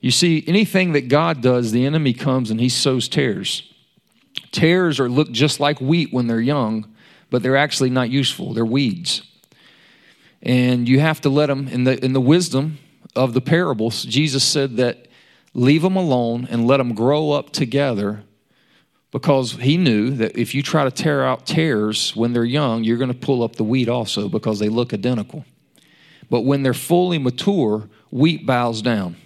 You 0.01 0.11
see, 0.11 0.45
anything 0.47 0.93
that 0.93 1.09
God 1.09 1.41
does, 1.41 1.73
the 1.73 1.87
enemy 1.87 2.13
comes 2.13 2.51
and 2.51 2.61
he 2.61 2.69
sows 2.69 3.09
tares. 3.09 3.73
Tares 4.51 5.01
are 5.01 5.09
look 5.09 5.31
just 5.31 5.61
like 5.61 5.81
wheat 5.81 6.13
when 6.13 6.27
they're 6.27 6.41
young, 6.41 6.93
but 7.31 7.43
they're 7.43 7.57
actually 7.57 7.91
not 7.91 8.11
useful. 8.11 8.53
They're 8.53 8.65
weeds. 8.65 9.23
And 10.43 10.89
you 10.89 11.01
have 11.01 11.21
to 11.23 11.31
let 11.31 11.47
them 11.47 11.69
in 11.69 11.85
the 11.85 12.05
in 12.05 12.13
the 12.13 12.21
wisdom 12.21 12.79
of 13.15 13.33
the 13.33 13.41
parables, 13.41 14.03
Jesus 14.03 14.43
said 14.43 14.77
that 14.77 15.07
leave 15.55 15.83
them 15.83 15.97
alone 15.97 16.49
and 16.51 16.67
let 16.67 16.79
them 16.79 16.95
grow 16.95 17.31
up 17.31 17.51
together 17.51 18.25
because 19.13 19.53
he 19.53 19.77
knew 19.77 20.11
that 20.13 20.37
if 20.37 20.55
you 20.55 20.63
try 20.63 20.85
to 20.85 20.91
tear 20.91 21.25
out 21.25 21.47
tares 21.47 22.17
when 22.17 22.33
they're 22.33 22.45
young, 22.45 22.83
you're 22.83 22.97
going 22.97 23.13
to 23.13 23.19
pull 23.19 23.43
up 23.45 23.57
the 23.57 23.65
wheat 23.65 23.89
also 23.89 24.29
because 24.29 24.59
they 24.59 24.71
look 24.71 24.93
identical. 24.93 25.45
But 26.31 26.41
when 26.41 26.63
they're 26.63 26.75
fully 26.75 27.19
mature, 27.19 27.89
wheat 28.11 28.47
bows 28.47 28.81
down. 28.81 29.17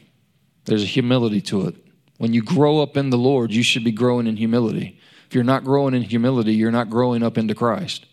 There's 0.64 0.82
a 0.82 0.86
humility 0.86 1.40
to 1.42 1.68
it. 1.68 1.76
When 2.18 2.32
you 2.32 2.42
grow 2.42 2.80
up 2.82 2.96
in 2.96 3.10
the 3.10 3.16
Lord, 3.16 3.52
you 3.52 3.62
should 3.62 3.84
be 3.84 3.92
growing 3.92 4.26
in 4.26 4.36
humility. 4.36 4.98
If 5.28 5.34
you're 5.34 5.44
not 5.44 5.64
growing 5.64 5.94
in 5.94 6.02
humility, 6.02 6.54
you're 6.54 6.72
not 6.72 6.90
growing 6.90 7.22
up 7.22 7.38
into 7.38 7.54
Christ. 7.54 8.06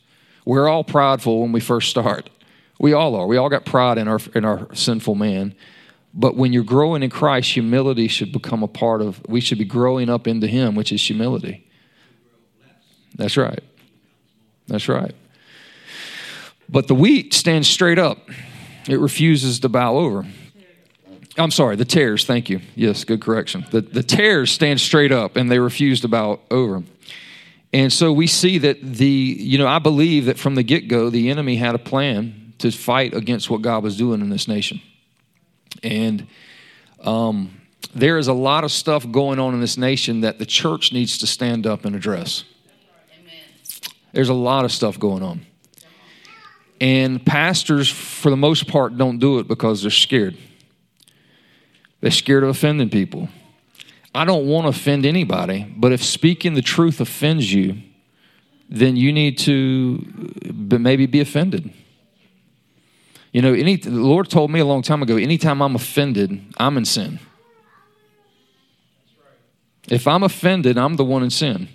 We're 0.46 0.68
all 0.68 0.84
prideful 0.84 1.42
when 1.42 1.52
we 1.52 1.60
first 1.60 1.90
start. 1.90 2.30
We 2.80 2.94
all 2.94 3.16
are. 3.16 3.26
We 3.26 3.38
all 3.38 3.50
got 3.50 3.66
pride 3.66 3.98
in 3.98 4.08
our 4.08 4.20
in 4.36 4.46
our 4.46 4.68
sinful 4.76 5.16
man. 5.16 5.56
But 6.14 6.36
when 6.36 6.54
you're 6.54 6.64
growing 6.64 7.02
in 7.02 7.10
Christ, 7.10 7.52
humility 7.52 8.08
should 8.08 8.32
become 8.32 8.62
a 8.62 8.68
part 8.68 9.02
of 9.02 9.22
we 9.28 9.42
should 9.42 9.58
be 9.58 9.66
growing 9.66 10.10
up 10.10 10.28
into 10.28 10.48
him, 10.48 10.76
which 10.76 10.92
is 10.92 11.06
humility. 11.06 11.68
That's 13.16 13.38
right. 13.38 13.64
That's 14.68 14.88
right. 14.88 15.16
But 16.70 16.88
the 16.88 16.96
wheat 16.96 17.34
stands 17.34 17.68
straight 17.68 18.00
up. 18.00 18.30
It 18.88 19.00
refuses 19.00 19.60
to 19.62 19.70
bow 19.70 19.98
over. 19.98 20.26
I'm 21.38 21.52
sorry, 21.52 21.76
the 21.76 21.86
tares, 21.86 22.26
thank 22.26 22.50
you. 22.50 22.62
Yes, 22.76 23.04
good 23.06 23.22
correction. 23.22 23.66
The, 23.72 23.82
the 23.82 24.04
tares 24.04 24.52
stand 24.52 24.80
straight 24.80 25.12
up 25.12 25.36
and 25.36 25.50
they 25.50 25.58
refuse 25.58 26.02
to 26.02 26.08
bow 26.08 26.40
over. 26.52 26.84
And 27.72 27.92
so 27.92 28.14
we 28.14 28.28
see 28.28 28.60
that 28.60 28.80
the, 28.82 29.08
you 29.08 29.58
know, 29.58 29.68
I 29.68 29.80
believe 29.80 30.26
that 30.26 30.38
from 30.38 30.54
the 30.54 30.62
get 30.62 30.88
go, 30.88 31.10
the 31.10 31.32
enemy 31.32 31.56
had 31.56 31.74
a 31.74 31.80
plan 31.80 32.54
to 32.60 32.70
fight 32.72 33.16
against 33.16 33.50
what 33.50 33.64
God 33.64 33.84
was 33.84 33.98
doing 33.98 34.22
in 34.22 34.30
this 34.30 34.48
nation. 34.48 34.80
And 35.82 36.28
um, 37.02 37.62
there 37.96 38.18
is 38.18 38.28
a 38.28 38.34
lot 38.34 38.64
of 38.64 38.72
stuff 38.72 39.10
going 39.10 39.40
on 39.40 39.54
in 39.54 39.62
this 39.62 39.78
nation 39.78 40.22
that 40.22 40.40
the 40.40 40.46
church 40.46 40.94
needs 40.94 41.18
to 41.20 41.28
stand 41.28 41.66
up 41.66 41.86
and 41.86 41.96
address. 41.96 42.44
There's 44.12 44.30
a 44.30 44.34
lot 44.34 44.64
of 44.66 44.72
stuff 44.72 45.00
going 45.00 45.24
on. 45.24 45.46
And 46.80 47.26
pastors, 47.26 47.90
for 47.90 48.30
the 48.30 48.38
most 48.38 48.68
part, 48.68 48.98
don't 48.98 49.18
do 49.18 49.40
it 49.40 49.48
because 49.48 49.82
they're 49.82 49.92
scared. 49.92 50.38
They're 52.02 52.12
scared 52.12 52.44
of 52.44 52.50
offending 52.50 52.90
people. 52.90 53.30
I 54.14 54.26
don't 54.26 54.46
want 54.46 54.66
to 54.66 54.70
offend 54.70 55.06
anybody, 55.06 55.64
but 55.76 55.92
if 55.92 56.04
speaking 56.04 56.54
the 56.54 56.62
truth 56.62 57.00
offends 57.00 57.52
you, 57.52 57.82
then 58.70 58.96
you 58.96 59.12
need 59.12 59.38
to 59.40 60.06
maybe 60.54 61.06
be 61.06 61.20
offended. 61.20 61.74
You 63.34 63.42
know, 63.42 63.54
any, 63.54 63.76
the 63.76 63.90
Lord 63.90 64.30
told 64.30 64.52
me 64.52 64.62
a 64.62 64.66
long 64.66 64.82
time 64.82 65.04
ago 65.04 65.18
anytime 65.18 65.62
I'm 65.62 65.76
offended, 65.76 66.42
I'm 66.58 66.78
in 66.78 66.86
sin. 66.86 67.20
If 69.90 70.08
I'm 70.08 70.24
offended, 70.24 70.78
I'm 70.78 70.96
the 70.96 71.04
one 71.04 71.24
in 71.24 71.30
sin. 71.30 71.68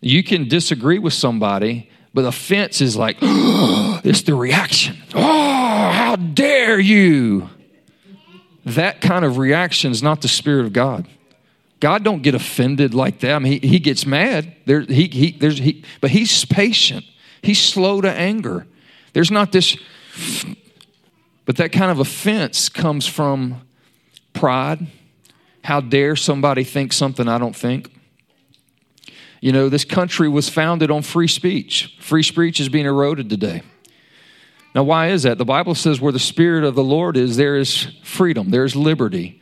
You 0.00 0.22
can 0.22 0.46
disagree 0.46 1.00
with 1.00 1.12
somebody, 1.12 1.90
but 2.14 2.24
offense 2.24 2.80
is 2.80 2.96
like, 2.96 3.16
oh, 3.20 4.00
it's 4.04 4.22
the 4.22 4.36
reaction. 4.36 4.96
Oh, 5.74 5.90
how 5.90 6.16
dare 6.16 6.78
you! 6.78 7.48
that 8.64 9.00
kind 9.00 9.24
of 9.24 9.38
reaction 9.38 9.90
is 9.90 10.02
not 10.02 10.22
the 10.22 10.28
Spirit 10.28 10.66
of 10.66 10.72
God. 10.72 11.08
God 11.80 12.04
don't 12.04 12.22
get 12.22 12.34
offended 12.34 12.94
like 12.94 13.20
that. 13.20 13.34
I 13.34 13.38
mean, 13.40 13.60
he, 13.60 13.68
he 13.68 13.78
gets 13.80 14.06
mad. 14.06 14.54
There, 14.66 14.82
he, 14.82 15.08
he, 15.08 15.32
there's, 15.32 15.58
he, 15.58 15.82
but 16.00 16.10
he's 16.10 16.44
patient. 16.44 17.04
He's 17.42 17.60
slow 17.60 18.00
to 18.00 18.10
anger. 18.10 18.66
There's 19.14 19.32
not 19.32 19.50
this, 19.50 19.76
but 21.44 21.56
that 21.56 21.72
kind 21.72 21.90
of 21.90 21.98
offense 21.98 22.68
comes 22.68 23.06
from 23.06 23.62
pride. 24.32 24.86
How 25.64 25.80
dare 25.80 26.16
somebody 26.16 26.64
think 26.64 26.92
something 26.92 27.28
I 27.28 27.38
don't 27.38 27.56
think? 27.56 27.90
You 29.40 29.52
know, 29.52 29.68
this 29.68 29.84
country 29.84 30.28
was 30.28 30.48
founded 30.48 30.90
on 30.90 31.02
free 31.02 31.28
speech. 31.28 31.96
Free 32.00 32.22
speech 32.22 32.60
is 32.60 32.68
being 32.68 32.86
eroded 32.86 33.28
today. 33.28 33.62
Now, 34.74 34.84
why 34.84 35.08
is 35.08 35.24
that? 35.24 35.36
The 35.38 35.44
Bible 35.44 35.74
says 35.74 36.00
where 36.00 36.12
the 36.12 36.18
Spirit 36.18 36.64
of 36.64 36.74
the 36.74 36.84
Lord 36.84 37.16
is, 37.16 37.36
there 37.36 37.56
is 37.56 37.88
freedom, 38.02 38.50
there's 38.50 38.74
liberty. 38.74 39.40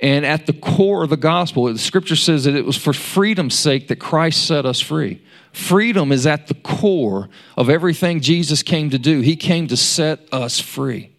And 0.00 0.26
at 0.26 0.46
the 0.46 0.52
core 0.52 1.02
of 1.02 1.10
the 1.10 1.16
gospel, 1.16 1.64
the 1.72 1.78
scripture 1.78 2.16
says 2.16 2.44
that 2.44 2.54
it 2.54 2.64
was 2.64 2.76
for 2.76 2.92
freedom's 2.92 3.58
sake 3.58 3.88
that 3.88 3.96
Christ 3.96 4.46
set 4.46 4.66
us 4.66 4.80
free. 4.80 5.22
Freedom 5.54 6.10
is 6.10 6.26
at 6.26 6.48
the 6.48 6.54
core 6.54 7.28
of 7.56 7.70
everything 7.70 8.20
Jesus 8.20 8.64
came 8.64 8.90
to 8.90 8.98
do. 8.98 9.20
He 9.20 9.36
came 9.36 9.68
to 9.68 9.76
set 9.76 10.18
us 10.32 10.58
free. 10.58 11.12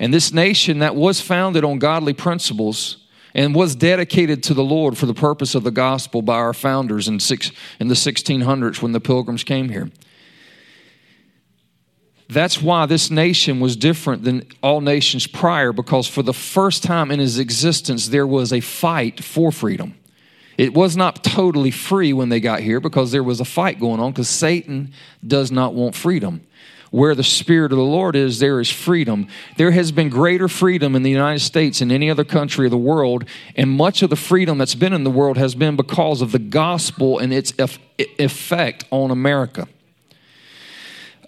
And 0.00 0.12
this 0.12 0.32
nation 0.32 0.80
that 0.80 0.96
was 0.96 1.20
founded 1.20 1.64
on 1.64 1.78
godly 1.78 2.12
principles 2.12 3.06
and 3.34 3.54
was 3.54 3.76
dedicated 3.76 4.42
to 4.42 4.54
the 4.54 4.64
Lord 4.64 4.98
for 4.98 5.06
the 5.06 5.14
purpose 5.14 5.54
of 5.54 5.62
the 5.62 5.70
gospel 5.70 6.22
by 6.22 6.34
our 6.34 6.52
founders 6.52 7.06
in, 7.06 7.20
six, 7.20 7.52
in 7.78 7.86
the 7.86 7.94
1600s 7.94 8.82
when 8.82 8.90
the 8.90 9.00
pilgrims 9.00 9.44
came 9.44 9.68
here. 9.68 9.88
That's 12.28 12.60
why 12.60 12.86
this 12.86 13.12
nation 13.12 13.60
was 13.60 13.76
different 13.76 14.24
than 14.24 14.44
all 14.60 14.80
nations 14.80 15.28
prior, 15.28 15.72
because 15.72 16.08
for 16.08 16.24
the 16.24 16.34
first 16.34 16.82
time 16.82 17.12
in 17.12 17.20
its 17.20 17.38
existence, 17.38 18.08
there 18.08 18.26
was 18.26 18.52
a 18.52 18.60
fight 18.60 19.22
for 19.22 19.52
freedom. 19.52 19.94
It 20.58 20.74
was 20.74 20.96
not 20.96 21.24
totally 21.24 21.70
free 21.70 22.12
when 22.12 22.28
they 22.28 22.40
got 22.40 22.60
here 22.60 22.80
because 22.80 23.10
there 23.10 23.22
was 23.22 23.40
a 23.40 23.44
fight 23.44 23.80
going 23.80 24.00
on, 24.00 24.12
because 24.12 24.28
Satan 24.28 24.92
does 25.26 25.50
not 25.50 25.74
want 25.74 25.94
freedom. 25.94 26.46
Where 26.90 27.14
the 27.14 27.24
Spirit 27.24 27.72
of 27.72 27.78
the 27.78 27.84
Lord 27.84 28.14
is, 28.14 28.38
there 28.38 28.60
is 28.60 28.68
freedom. 28.68 29.26
There 29.56 29.70
has 29.70 29.92
been 29.92 30.10
greater 30.10 30.46
freedom 30.46 30.94
in 30.94 31.02
the 31.02 31.10
United 31.10 31.40
States 31.40 31.78
than 31.78 31.90
any 31.90 32.10
other 32.10 32.22
country 32.22 32.66
of 32.66 32.70
the 32.70 32.76
world, 32.76 33.24
and 33.56 33.70
much 33.70 34.02
of 34.02 34.10
the 34.10 34.16
freedom 34.16 34.58
that's 34.58 34.74
been 34.74 34.92
in 34.92 35.02
the 35.02 35.10
world 35.10 35.38
has 35.38 35.54
been 35.54 35.74
because 35.74 36.20
of 36.20 36.32
the 36.32 36.38
gospel 36.38 37.18
and 37.18 37.32
its 37.32 37.54
effect 37.98 38.84
on 38.90 39.10
America. 39.10 39.66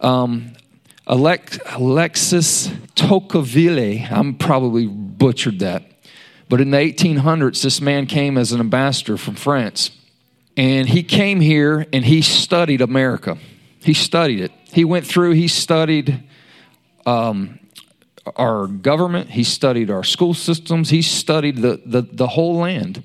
Um, 0.03 0.53
Alexis 1.07 2.71
Tocqueville, 2.95 4.07
I'm 4.11 4.35
probably 4.35 4.87
butchered 4.87 5.61
that, 5.61 5.83
but 6.49 6.61
in 6.61 6.71
the 6.71 6.79
1800s, 6.79 7.63
this 7.63 7.81
man 7.81 8.07
came 8.07 8.37
as 8.37 8.53
an 8.53 8.61
ambassador 8.61 9.17
from 9.17 9.35
France. 9.35 9.91
And 10.57 10.89
he 10.89 11.03
came 11.03 11.41
here 11.41 11.87
and 11.93 12.05
he 12.05 12.23
studied 12.23 12.81
America. 12.81 13.39
He 13.81 13.95
studied 13.95 14.41
it. 14.41 14.53
He 14.73 14.85
went 14.85 15.07
through, 15.07 15.33
he 15.33 15.49
studied 15.49 16.23
um, 17.07 17.59
our 18.37 18.67
government, 18.67 19.31
he 19.31 19.45
studied 19.45 19.91
our 19.91 20.05
school 20.05 20.35
systems, 20.35 20.91
he 20.91 21.03
studied 21.03 21.59
the, 21.59 21.81
the, 21.85 22.03
the 22.03 22.27
whole 22.29 22.57
land. 22.57 23.03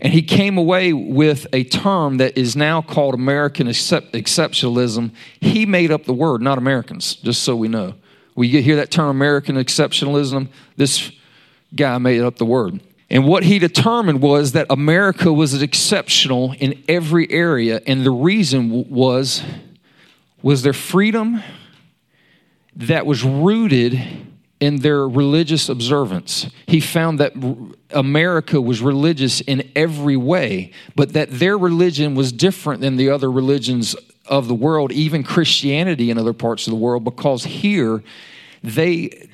And 0.00 0.12
he 0.12 0.22
came 0.22 0.58
away 0.58 0.92
with 0.92 1.46
a 1.52 1.64
term 1.64 2.18
that 2.18 2.38
is 2.38 2.54
now 2.54 2.80
called 2.82 3.14
American 3.14 3.66
exceptionalism. 3.66 5.10
He 5.40 5.66
made 5.66 5.90
up 5.90 6.04
the 6.04 6.12
word, 6.12 6.40
not 6.40 6.56
Americans, 6.56 7.16
just 7.16 7.42
so 7.42 7.56
we 7.56 7.66
know. 7.66 7.94
We 8.36 8.48
hear 8.48 8.76
that 8.76 8.92
term 8.92 9.08
American 9.08 9.56
exceptionalism. 9.56 10.48
This 10.76 11.10
guy 11.74 11.98
made 11.98 12.20
up 12.20 12.36
the 12.36 12.44
word. 12.44 12.80
And 13.10 13.26
what 13.26 13.42
he 13.44 13.58
determined 13.58 14.20
was 14.20 14.52
that 14.52 14.66
America 14.68 15.32
was 15.32 15.60
exceptional 15.62 16.54
in 16.58 16.82
every 16.88 17.30
area. 17.30 17.80
And 17.86 18.04
the 18.04 18.10
reason 18.10 18.88
was 18.90 19.42
was 20.42 20.62
their 20.62 20.72
freedom 20.72 21.42
that 22.76 23.04
was 23.06 23.24
rooted 23.24 24.00
in 24.60 24.76
their 24.80 25.08
religious 25.08 25.68
observance. 25.68 26.48
He 26.66 26.80
found 26.80 27.18
that 27.20 27.32
America 27.90 28.60
was 28.60 28.80
religious 28.80 29.40
in 29.40 29.68
every 29.74 30.16
way, 30.16 30.72
but 30.94 31.12
that 31.12 31.30
their 31.30 31.56
religion 31.56 32.14
was 32.14 32.32
different 32.32 32.80
than 32.80 32.96
the 32.96 33.10
other 33.10 33.30
religions 33.30 33.96
of 34.26 34.48
the 34.48 34.54
world, 34.54 34.92
even 34.92 35.22
Christianity 35.22 36.10
in 36.10 36.18
other 36.18 36.32
parts 36.32 36.66
of 36.66 36.72
the 36.72 36.76
world, 36.76 37.04
because 37.04 37.44
here 37.44 38.02
they 38.62 39.28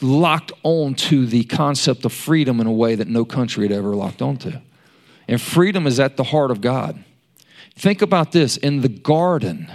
locked 0.00 0.52
on 0.62 0.94
to 0.94 1.26
the 1.26 1.44
concept 1.44 2.04
of 2.04 2.12
freedom 2.12 2.60
in 2.60 2.66
a 2.66 2.72
way 2.72 2.94
that 2.94 3.08
no 3.08 3.24
country 3.24 3.66
had 3.66 3.76
ever 3.76 3.94
locked 3.94 4.22
onto. 4.22 4.52
And 5.28 5.40
freedom 5.40 5.86
is 5.86 6.00
at 6.00 6.16
the 6.16 6.24
heart 6.24 6.50
of 6.50 6.60
God. 6.60 7.04
Think 7.74 8.02
about 8.02 8.32
this 8.32 8.56
in 8.56 8.80
the 8.80 8.88
garden 8.88 9.70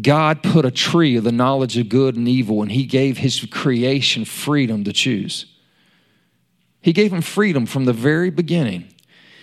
God 0.00 0.42
put 0.42 0.64
a 0.64 0.70
tree 0.70 1.16
of 1.16 1.24
the 1.24 1.32
knowledge 1.32 1.76
of 1.76 1.88
good 1.88 2.16
and 2.16 2.28
evil, 2.28 2.62
and 2.62 2.70
He 2.70 2.84
gave 2.84 3.18
His 3.18 3.44
creation 3.46 4.24
freedom 4.24 4.84
to 4.84 4.92
choose. 4.92 5.46
He 6.80 6.92
gave 6.92 7.10
them 7.10 7.22
freedom 7.22 7.66
from 7.66 7.84
the 7.84 7.92
very 7.92 8.30
beginning. 8.30 8.88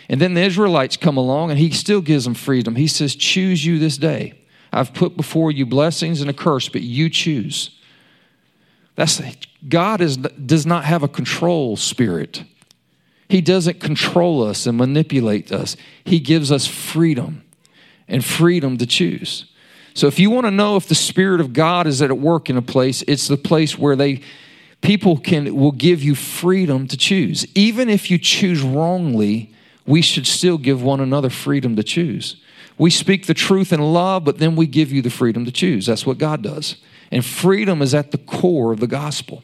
And 0.09 0.21
then 0.21 0.35
the 0.35 0.41
Israelites 0.41 0.95
come 0.95 1.17
along, 1.17 1.51
and 1.51 1.59
He 1.59 1.71
still 1.71 2.01
gives 2.01 2.23
them 2.23 2.33
freedom. 2.33 2.75
He 2.75 2.87
says, 2.87 3.15
Choose 3.15 3.65
you 3.65 3.77
this 3.77 3.97
day. 3.97 4.39
I've 4.71 4.93
put 4.93 5.17
before 5.17 5.51
you 5.51 5.65
blessings 5.65 6.21
and 6.21 6.29
a 6.29 6.33
curse, 6.33 6.69
but 6.69 6.81
you 6.81 7.09
choose. 7.09 7.76
That's 8.97 9.21
God 9.69 10.01
is, 10.01 10.17
does 10.17 10.65
not 10.65 10.83
have 10.83 11.03
a 11.03 11.07
control 11.07 11.77
spirit. 11.77 12.43
He 13.29 13.41
doesn't 13.41 13.79
control 13.79 14.43
us 14.43 14.65
and 14.65 14.77
manipulate 14.77 15.51
us. 15.51 15.77
He 16.03 16.19
gives 16.19 16.51
us 16.51 16.65
freedom 16.65 17.43
and 18.07 18.25
freedom 18.25 18.77
to 18.79 18.87
choose. 18.87 19.45
So 19.93 20.07
if 20.07 20.19
you 20.19 20.29
want 20.29 20.45
to 20.45 20.51
know 20.51 20.77
if 20.77 20.87
the 20.87 20.95
Spirit 20.95 21.41
of 21.41 21.53
God 21.53 21.87
is 21.87 22.01
at 22.01 22.17
work 22.17 22.49
in 22.49 22.57
a 22.57 22.61
place, 22.61 23.03
it's 23.07 23.27
the 23.27 23.37
place 23.37 23.77
where 23.77 23.95
they 23.95 24.21
people 24.81 25.17
can 25.17 25.55
will 25.55 25.71
give 25.71 26.01
you 26.01 26.15
freedom 26.15 26.87
to 26.87 26.97
choose. 26.97 27.45
Even 27.55 27.89
if 27.89 28.09
you 28.09 28.17
choose 28.17 28.61
wrongly, 28.61 29.53
we 29.85 30.01
should 30.01 30.25
still 30.25 30.57
give 30.57 30.81
one 30.81 30.99
another 30.99 31.29
freedom 31.29 31.75
to 31.75 31.83
choose. 31.83 32.37
We 32.77 32.89
speak 32.89 33.25
the 33.25 33.33
truth 33.33 33.73
in 33.73 33.81
love, 33.81 34.23
but 34.23 34.37
then 34.37 34.55
we 34.55 34.67
give 34.67 34.91
you 34.91 35.01
the 35.01 35.09
freedom 35.09 35.45
to 35.45 35.51
choose. 35.51 35.85
That's 35.85 36.05
what 36.05 36.17
God 36.17 36.41
does. 36.41 36.77
And 37.11 37.25
freedom 37.25 37.81
is 37.81 37.93
at 37.93 38.11
the 38.11 38.17
core 38.17 38.71
of 38.71 38.79
the 38.79 38.87
gospel. 38.87 39.43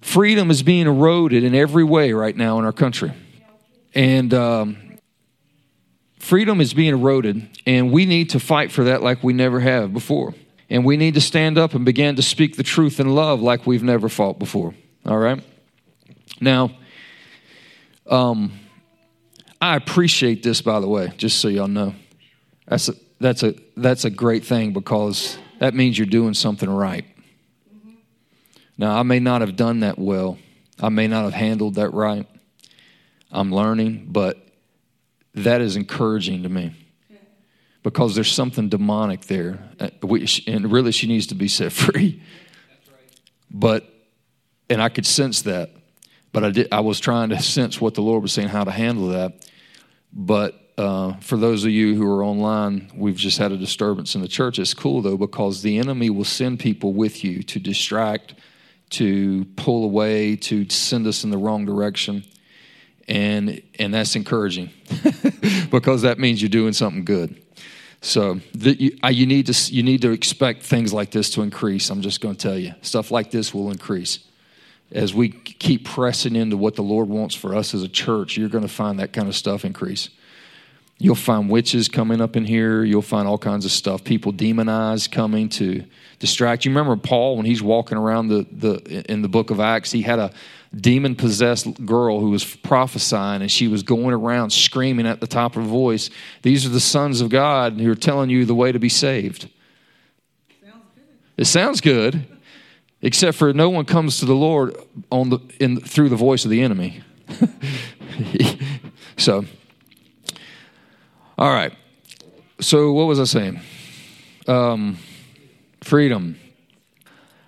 Freedom 0.00 0.50
is 0.50 0.62
being 0.62 0.86
eroded 0.86 1.44
in 1.44 1.54
every 1.54 1.82
way 1.82 2.12
right 2.12 2.36
now 2.36 2.58
in 2.58 2.64
our 2.64 2.72
country. 2.72 3.12
And 3.94 4.34
um, 4.34 4.98
freedom 6.18 6.60
is 6.60 6.74
being 6.74 6.92
eroded, 6.92 7.48
and 7.66 7.90
we 7.90 8.04
need 8.06 8.30
to 8.30 8.40
fight 8.40 8.70
for 8.70 8.84
that 8.84 9.02
like 9.02 9.24
we 9.24 9.32
never 9.32 9.60
have 9.60 9.92
before. 9.92 10.34
And 10.68 10.84
we 10.84 10.96
need 10.96 11.14
to 11.14 11.20
stand 11.20 11.58
up 11.58 11.74
and 11.74 11.84
begin 11.84 12.16
to 12.16 12.22
speak 12.22 12.56
the 12.56 12.62
truth 12.62 13.00
in 13.00 13.14
love 13.14 13.40
like 13.40 13.66
we've 13.66 13.82
never 13.82 14.08
fought 14.08 14.38
before. 14.38 14.74
All 15.06 15.18
right? 15.18 15.42
Now, 16.40 16.70
um, 18.06 18.52
I 19.60 19.76
appreciate 19.76 20.42
this, 20.42 20.60
by 20.60 20.80
the 20.80 20.88
way, 20.88 21.12
just 21.16 21.40
so 21.40 21.48
y'all 21.48 21.68
know. 21.68 21.94
That's 22.66 22.88
a, 22.88 22.94
that's, 23.20 23.42
a, 23.42 23.54
that's 23.76 24.04
a 24.04 24.10
great 24.10 24.44
thing 24.44 24.72
because 24.72 25.38
that 25.64 25.72
means 25.72 25.98
you're 25.98 26.04
doing 26.04 26.34
something 26.34 26.68
right. 26.68 27.06
Now, 28.76 28.98
I 28.98 29.02
may 29.02 29.18
not 29.18 29.40
have 29.40 29.56
done 29.56 29.80
that 29.80 29.98
well, 29.98 30.36
I 30.78 30.90
may 30.90 31.08
not 31.08 31.24
have 31.24 31.32
handled 31.32 31.76
that 31.76 31.88
right. 31.94 32.26
I'm 33.32 33.50
learning, 33.50 34.08
but 34.10 34.46
that 35.32 35.62
is 35.62 35.76
encouraging 35.76 36.42
to 36.42 36.50
me 36.50 36.74
because 37.82 38.14
there's 38.14 38.30
something 38.30 38.68
demonic 38.68 39.22
there. 39.22 39.58
Uh, 39.80 39.88
and 40.46 40.70
really, 40.70 40.92
she 40.92 41.06
needs 41.06 41.28
to 41.28 41.34
be 41.34 41.48
set 41.48 41.72
free. 41.84 42.22
But, 43.50 43.88
and 44.68 44.82
I 44.82 44.90
could 44.90 45.06
sense 45.06 45.42
that. 45.42 45.70
But 46.30 46.44
I, 46.44 46.50
did, 46.50 46.68
I 46.72 46.80
was 46.80 47.00
trying 47.00 47.30
to 47.30 47.40
sense 47.40 47.80
what 47.80 47.94
the 47.94 48.02
Lord 48.02 48.20
was 48.20 48.34
saying, 48.34 48.48
how 48.48 48.64
to 48.64 48.70
handle 48.70 49.08
that. 49.08 49.48
But 50.12 50.60
uh, 50.76 51.14
for 51.20 51.36
those 51.36 51.64
of 51.64 51.70
you 51.70 51.94
who 51.94 52.06
are 52.10 52.24
online, 52.24 52.90
we've 52.94 53.16
just 53.16 53.38
had 53.38 53.52
a 53.52 53.56
disturbance 53.56 54.14
in 54.14 54.20
the 54.20 54.28
church. 54.28 54.58
It's 54.58 54.74
cool 54.74 55.02
though, 55.02 55.16
because 55.16 55.62
the 55.62 55.78
enemy 55.78 56.10
will 56.10 56.24
send 56.24 56.60
people 56.60 56.92
with 56.92 57.24
you 57.24 57.42
to 57.44 57.60
distract, 57.60 58.34
to 58.90 59.44
pull 59.56 59.84
away, 59.84 60.36
to 60.36 60.68
send 60.68 61.06
us 61.06 61.24
in 61.24 61.30
the 61.30 61.38
wrong 61.38 61.64
direction 61.64 62.24
and 63.08 63.62
and 63.78 63.92
that's 63.92 64.16
encouraging 64.16 64.70
because 65.70 66.02
that 66.02 66.18
means 66.18 66.40
you're 66.40 66.48
doing 66.48 66.72
something 66.72 67.04
good. 67.04 67.40
So 68.00 68.40
the, 68.52 68.74
you, 68.78 68.98
you, 69.10 69.26
need 69.26 69.46
to 69.46 69.74
you 69.74 69.82
need 69.82 70.02
to 70.02 70.10
expect 70.10 70.62
things 70.62 70.92
like 70.92 71.10
this 71.10 71.30
to 71.30 71.42
increase. 71.42 71.88
I'm 71.88 72.02
just 72.02 72.20
going 72.20 72.36
to 72.36 72.40
tell 72.48 72.58
you, 72.58 72.74
stuff 72.82 73.10
like 73.10 73.30
this 73.30 73.54
will 73.54 73.70
increase 73.70 74.20
as 74.92 75.14
we 75.14 75.30
keep 75.30 75.86
pressing 75.86 76.36
into 76.36 76.56
what 76.56 76.76
the 76.76 76.82
Lord 76.82 77.08
wants 77.08 77.34
for 77.34 77.54
us 77.54 77.74
as 77.74 77.82
a 77.82 77.88
church. 77.88 78.36
You're 78.36 78.50
going 78.50 78.62
to 78.62 78.72
find 78.72 79.00
that 79.00 79.12
kind 79.14 79.26
of 79.26 79.34
stuff 79.34 79.64
increase. 79.64 80.10
You'll 80.98 81.16
find 81.16 81.50
witches 81.50 81.88
coming 81.88 82.20
up 82.20 82.36
in 82.36 82.44
here. 82.44 82.84
You'll 82.84 83.02
find 83.02 83.26
all 83.26 83.38
kinds 83.38 83.64
of 83.64 83.72
stuff. 83.72 84.04
People 84.04 84.32
demonized 84.32 85.10
coming 85.10 85.48
to 85.50 85.84
distract 86.20 86.64
you. 86.64 86.70
Remember 86.70 86.96
Paul 86.96 87.36
when 87.36 87.46
he's 87.46 87.62
walking 87.62 87.98
around 87.98 88.28
the, 88.28 88.46
the 88.52 89.10
in 89.10 89.22
the 89.22 89.28
book 89.28 89.50
of 89.50 89.58
Acts, 89.58 89.90
he 89.90 90.02
had 90.02 90.18
a 90.18 90.32
demon 90.74 91.14
possessed 91.14 91.84
girl 91.84 92.20
who 92.20 92.30
was 92.30 92.44
prophesying 92.44 93.42
and 93.42 93.50
she 93.50 93.68
was 93.68 93.82
going 93.82 94.14
around 94.14 94.50
screaming 94.50 95.06
at 95.06 95.20
the 95.20 95.26
top 95.26 95.56
of 95.56 95.62
her 95.62 95.68
voice, 95.68 96.10
These 96.42 96.66
are 96.66 96.70
the 96.70 96.80
sons 96.80 97.20
of 97.20 97.28
God 97.28 97.74
who 97.74 97.90
are 97.90 97.96
telling 97.96 98.30
you 98.30 98.44
the 98.44 98.54
way 98.54 98.72
to 98.72 98.78
be 98.78 98.88
saved. 98.88 99.48
Sounds 100.62 100.82
it 101.36 101.44
sounds 101.46 101.80
good. 101.80 102.26
except 103.02 103.36
for 103.36 103.52
no 103.52 103.68
one 103.68 103.84
comes 103.84 104.18
to 104.20 104.26
the 104.26 104.34
Lord 104.34 104.76
on 105.10 105.30
the 105.30 105.38
in 105.60 105.80
through 105.80 106.08
the 106.08 106.16
voice 106.16 106.44
of 106.44 106.50
the 106.50 106.62
enemy. 106.62 107.02
so, 109.16 109.44
all 111.36 111.52
right. 111.52 111.72
So 112.60 112.92
what 112.92 113.06
was 113.06 113.18
I 113.18 113.24
saying? 113.24 113.60
Um, 114.46 114.98
freedom. 115.82 116.38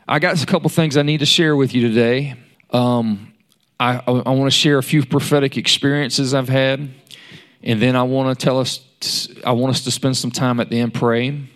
I 0.08 0.18
got 0.18 0.42
a 0.42 0.46
couple 0.46 0.68
things 0.70 0.96
I 0.96 1.02
need 1.02 1.18
to 1.18 1.26
share 1.26 1.56
with 1.56 1.74
you 1.74 1.88
today. 1.88 2.34
Um, 2.70 3.32
I, 3.78 3.96
I, 3.96 4.02
I 4.06 4.30
want 4.30 4.44
to 4.44 4.56
share 4.56 4.78
a 4.78 4.82
few 4.82 5.04
prophetic 5.04 5.56
experiences 5.56 6.34
I've 6.34 6.48
had, 6.48 6.90
and 7.62 7.80
then 7.80 7.94
I 7.96 8.02
want 8.02 8.36
to 8.36 8.44
tell 8.44 8.58
us. 8.58 8.80
I 9.44 9.52
want 9.52 9.74
us 9.74 9.84
to 9.84 9.90
spend 9.90 10.16
some 10.16 10.30
time 10.30 10.58
at 10.58 10.70
the 10.70 10.80
end 10.80 10.94
praying, 10.94 11.48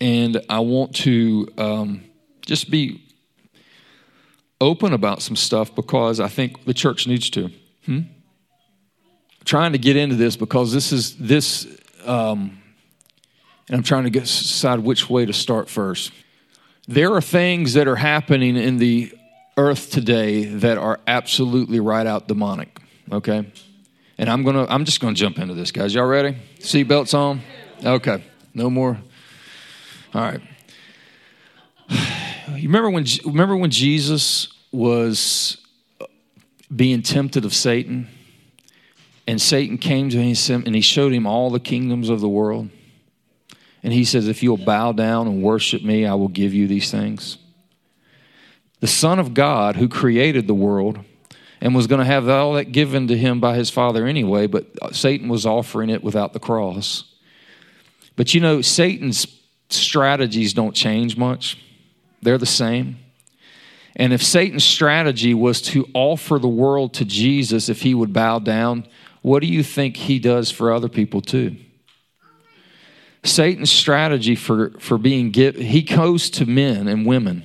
and 0.00 0.40
I 0.48 0.60
want 0.60 0.94
to 0.96 1.48
um, 1.58 2.04
just 2.42 2.70
be 2.70 3.02
open 4.60 4.92
about 4.92 5.20
some 5.20 5.36
stuff 5.36 5.74
because 5.74 6.20
I 6.20 6.28
think 6.28 6.64
the 6.64 6.74
church 6.74 7.06
needs 7.06 7.28
to. 7.30 7.50
Hmm? 7.84 8.00
Trying 9.46 9.72
to 9.72 9.78
get 9.78 9.96
into 9.96 10.16
this 10.16 10.36
because 10.36 10.72
this 10.72 10.92
is 10.92 11.16
this, 11.16 11.66
um, 12.04 12.60
and 13.68 13.76
I'm 13.76 13.82
trying 13.82 14.04
to 14.04 14.10
get, 14.10 14.24
decide 14.24 14.80
which 14.80 15.08
way 15.08 15.24
to 15.24 15.32
start 15.32 15.70
first. 15.70 16.12
There 16.88 17.14
are 17.14 17.20
things 17.20 17.74
that 17.74 17.88
are 17.88 17.96
happening 17.96 18.56
in 18.56 18.76
the 18.76 19.12
earth 19.56 19.90
today 19.90 20.44
that 20.46 20.78
are 20.78 21.00
absolutely 21.06 21.80
right 21.80 22.06
out 22.06 22.28
demonic. 22.28 22.78
Okay, 23.10 23.50
and 24.18 24.28
I'm 24.28 24.42
gonna 24.42 24.66
I'm 24.68 24.84
just 24.84 25.00
gonna 25.00 25.14
jump 25.14 25.38
into 25.38 25.54
this, 25.54 25.70
guys. 25.70 25.94
Y'all 25.94 26.06
ready? 26.06 26.36
Seatbelts 26.58 27.14
on. 27.14 27.40
Okay, 27.84 28.24
no 28.52 28.68
more. 28.68 28.98
All 30.12 30.20
right. 30.20 30.40
You 32.48 32.68
remember 32.68 32.90
when 32.90 33.04
remember 33.24 33.56
when 33.56 33.70
Jesus 33.70 34.46
was 34.70 35.58
being 36.74 37.02
tempted 37.02 37.44
of 37.44 37.52
Satan, 37.52 38.08
and 39.26 39.40
Satan 39.40 39.78
came 39.78 40.08
to 40.10 40.22
him 40.22 40.62
and 40.66 40.74
he 40.74 40.80
showed 40.80 41.12
him 41.12 41.26
all 41.26 41.50
the 41.50 41.60
kingdoms 41.60 42.08
of 42.08 42.20
the 42.20 42.28
world. 42.28 42.70
And 43.82 43.92
he 43.92 44.04
says, 44.04 44.28
If 44.28 44.42
you'll 44.42 44.56
bow 44.56 44.92
down 44.92 45.26
and 45.26 45.42
worship 45.42 45.82
me, 45.82 46.06
I 46.06 46.14
will 46.14 46.28
give 46.28 46.54
you 46.54 46.66
these 46.66 46.90
things. 46.90 47.38
The 48.80 48.86
Son 48.86 49.18
of 49.18 49.34
God, 49.34 49.76
who 49.76 49.88
created 49.88 50.46
the 50.46 50.54
world 50.54 51.00
and 51.60 51.74
was 51.74 51.86
going 51.86 52.00
to 52.00 52.04
have 52.04 52.28
all 52.28 52.54
that 52.54 52.72
given 52.72 53.08
to 53.08 53.16
him 53.16 53.40
by 53.40 53.56
his 53.56 53.70
Father 53.70 54.06
anyway, 54.06 54.46
but 54.46 54.66
Satan 54.94 55.28
was 55.28 55.46
offering 55.46 55.90
it 55.90 56.04
without 56.04 56.32
the 56.32 56.38
cross. 56.38 57.04
But 58.14 58.34
you 58.34 58.40
know, 58.40 58.60
Satan's 58.60 59.26
strategies 59.70 60.52
don't 60.52 60.74
change 60.74 61.16
much, 61.16 61.58
they're 62.22 62.38
the 62.38 62.46
same. 62.46 62.98
And 63.98 64.12
if 64.12 64.22
Satan's 64.22 64.64
strategy 64.64 65.32
was 65.32 65.62
to 65.62 65.88
offer 65.94 66.38
the 66.38 66.48
world 66.48 66.92
to 66.94 67.04
Jesus 67.04 67.70
if 67.70 67.80
he 67.80 67.94
would 67.94 68.12
bow 68.12 68.38
down, 68.38 68.86
what 69.26 69.40
do 69.40 69.48
you 69.48 69.64
think 69.64 69.96
he 69.96 70.20
does 70.20 70.52
for 70.52 70.72
other 70.72 70.88
people 70.88 71.20
too? 71.20 71.56
Satan's 73.24 73.72
strategy 73.72 74.36
for, 74.36 74.70
for 74.78 74.98
being 74.98 75.32
he 75.32 75.82
goes 75.82 76.30
to 76.30 76.46
men 76.46 76.86
and 76.86 77.04
women 77.04 77.42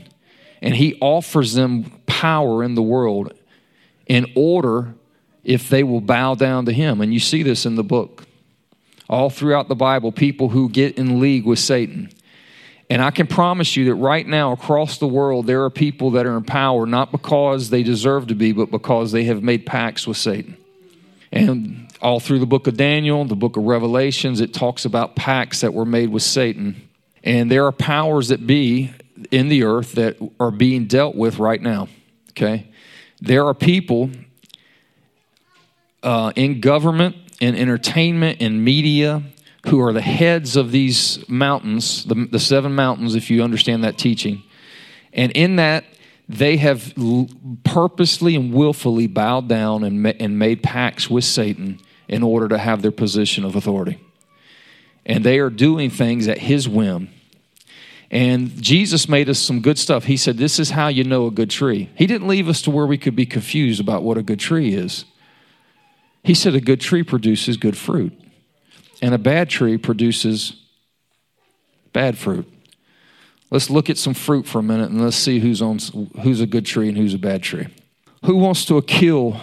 and 0.62 0.76
he 0.76 0.96
offers 1.02 1.56
them 1.56 1.92
power 2.06 2.64
in 2.64 2.76
the 2.76 2.84
world 2.84 3.34
in 4.06 4.32
order 4.36 4.94
if 5.44 5.70
they 5.70 5.82
will 5.82 6.02
bow 6.02 6.36
down 6.36 6.68
to 6.68 6.72
him. 6.72 7.02
And 7.02 7.12
you 7.12 7.20
see 7.20 7.42
this 7.42 7.66
in 7.66 7.74
the 7.74 7.84
book. 7.84 8.28
All 9.10 9.32
throughout 9.32 9.68
the 9.68 9.74
Bible, 9.74 10.12
people 10.12 10.50
who 10.50 10.70
get 10.70 11.00
in 11.00 11.20
league 11.20 11.48
with 11.48 11.58
Satan. 11.58 12.12
And 12.92 13.02
I 13.02 13.10
can 13.10 13.26
promise 13.26 13.76
you 13.76 13.86
that 13.86 13.96
right 13.96 14.28
now, 14.28 14.52
across 14.52 15.00
the 15.00 15.08
world, 15.08 15.48
there 15.48 15.64
are 15.64 15.72
people 15.72 16.12
that 16.12 16.28
are 16.28 16.38
in 16.38 16.44
power 16.44 16.86
not 16.86 17.12
because 17.12 17.72
they 17.72 17.82
deserve 17.82 18.28
to 18.28 18.36
be, 18.36 18.52
but 18.52 18.70
because 18.70 19.12
they 19.12 19.24
have 19.24 19.42
made 19.42 19.66
pacts 19.66 20.06
with 20.06 20.18
Satan. 20.18 20.58
And 21.32 21.88
all 22.02 22.20
through 22.20 22.40
the 22.40 22.46
book 22.46 22.68
of 22.68 22.76
Daniel, 22.76 23.24
the 23.26 23.36
book 23.36 23.58
of 23.58 23.64
Revelations, 23.64 24.42
it 24.42 24.54
talks 24.54 24.86
about 24.86 25.16
pacts 25.16 25.62
that 25.62 25.74
were 25.74 25.86
made 25.86 26.10
with 26.10 26.24
Satan. 26.24 26.90
And 27.24 27.50
there 27.50 27.66
are 27.66 27.72
powers 27.72 28.30
that 28.30 28.46
be 28.46 28.92
in 29.30 29.48
the 29.50 29.64
earth 29.64 29.94
that 29.94 30.18
are 30.40 30.52
being 30.52 30.88
dealt 30.88 31.16
with 31.16 31.40
right 31.40 31.62
now. 31.62 31.88
Okay? 32.32 32.68
There 33.22 33.46
are 33.46 33.54
people 33.54 34.10
uh, 36.04 36.34
in 36.36 36.60
government, 36.60 37.16
in 37.40 37.56
entertainment, 37.56 38.42
in 38.42 38.64
media, 38.64 39.24
who 39.68 39.80
are 39.82 39.94
the 39.94 40.02
heads 40.02 40.56
of 40.56 40.72
these 40.72 41.28
mountains, 41.30 42.04
the, 42.06 42.28
the 42.32 42.40
seven 42.40 42.74
mountains, 42.74 43.14
if 43.14 43.30
you 43.30 43.44
understand 43.44 43.84
that 43.84 43.98
teaching. 43.98 44.42
And 45.14 45.32
in 45.34 45.58
that, 45.58 45.86
they 46.34 46.58
have 46.58 46.94
purposely 47.64 48.36
and 48.36 48.54
willfully 48.54 49.08
bowed 49.08 49.48
down 49.48 49.84
and, 49.84 50.04
ma- 50.04 50.14
and 50.20 50.38
made 50.38 50.64
pacts 50.64 51.10
with 51.10 51.24
Satan 51.24 51.80
in 52.08 52.24
order 52.24 52.48
to 52.48 52.58
have 52.58 52.82
their 52.82 52.92
position 52.92 53.46
of 53.46 53.56
authority. 53.56 54.00
And 55.06 55.24
they 55.24 55.40
are 55.40 55.50
doing 55.50 55.90
things 55.90 56.28
at 56.28 56.38
his 56.40 56.68
whim. 56.68 57.10
And 58.10 58.62
Jesus 58.62 59.08
made 59.08 59.30
us 59.30 59.40
some 59.40 59.62
good 59.62 59.80
stuff. 59.80 60.04
He 60.04 60.18
said, 60.18 60.38
This 60.38 60.60
is 60.60 60.72
how 60.72 60.90
you 60.90 61.04
know 61.04 61.28
a 61.28 61.32
good 61.32 61.50
tree. 61.50 61.90
He 61.96 62.06
didn't 62.06 62.28
leave 62.28 62.50
us 62.50 62.62
to 62.64 62.72
where 62.72 62.86
we 62.86 62.98
could 62.98 63.16
be 63.16 63.26
confused 63.26 63.80
about 63.80 64.04
what 64.04 64.18
a 64.18 64.24
good 64.24 64.40
tree 64.40 64.74
is. 64.74 65.06
He 66.24 66.34
said, 66.34 66.54
A 66.54 66.62
good 66.62 66.82
tree 66.82 67.04
produces 67.04 67.58
good 67.58 67.78
fruit 67.78 68.14
and 69.02 69.14
a 69.14 69.18
bad 69.18 69.50
tree 69.50 69.78
produces 69.78 70.54
bad 71.92 72.18
fruit. 72.18 72.48
Let's 73.52 73.70
look 73.70 73.90
at 73.90 73.98
some 73.98 74.14
fruit 74.14 74.48
for 74.48 74.60
a 74.60 74.64
minute 74.64 74.90
and 74.90 75.02
let's 75.02 75.18
see 75.18 75.40
who's 75.40 75.62
on 75.62 75.80
who's 76.24 76.40
a 76.40 76.48
good 76.48 76.66
tree 76.66 76.88
and 76.88 76.98
who's 76.98 77.14
a 77.14 77.20
bad 77.20 77.44
tree. 77.44 77.68
Who 78.26 78.38
wants 78.38 78.66
to 78.66 78.82
kill 78.82 79.40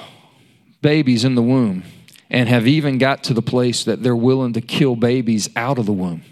babies 0.81 1.25
in 1.25 1.35
the 1.35 1.43
womb 1.43 1.85
and 2.31 2.49
have 2.49 2.67
even 2.67 2.97
got 2.97 3.23
to 3.25 3.35
the 3.35 3.43
place 3.43 3.85
that 3.85 4.03
they're 4.03 4.17
willing 4.17 4.55
to 4.55 4.63
kill 4.63 4.97
babies 4.97 5.51
out 5.55 5.79
of 5.79 5.85
the 5.85 5.93
womb? 5.93 6.23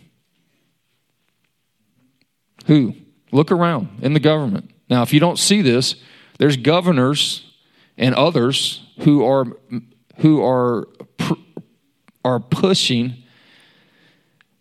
Who? 2.67 2.95
Look 3.31 3.53
around 3.53 3.89
in 4.01 4.15
the 4.15 4.21
government. 4.21 4.71
Now, 4.89 5.03
if 5.03 5.13
you 5.13 5.21
don't 5.21 5.39
see 5.39 5.61
this, 5.61 5.97
there's 6.39 6.57
governors 6.57 7.53
and 7.99 8.15
others 8.15 8.87
who 9.01 9.25
are 9.25 9.45
who 10.19 10.43
are 10.43 10.89
are 12.25 12.41
pushing 12.41 13.23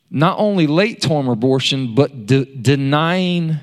not 0.09 0.37
only 0.39 0.67
late 0.67 1.01
term 1.01 1.27
abortion, 1.27 1.95
but 1.95 2.25
de- 2.25 2.45
denying 2.45 3.57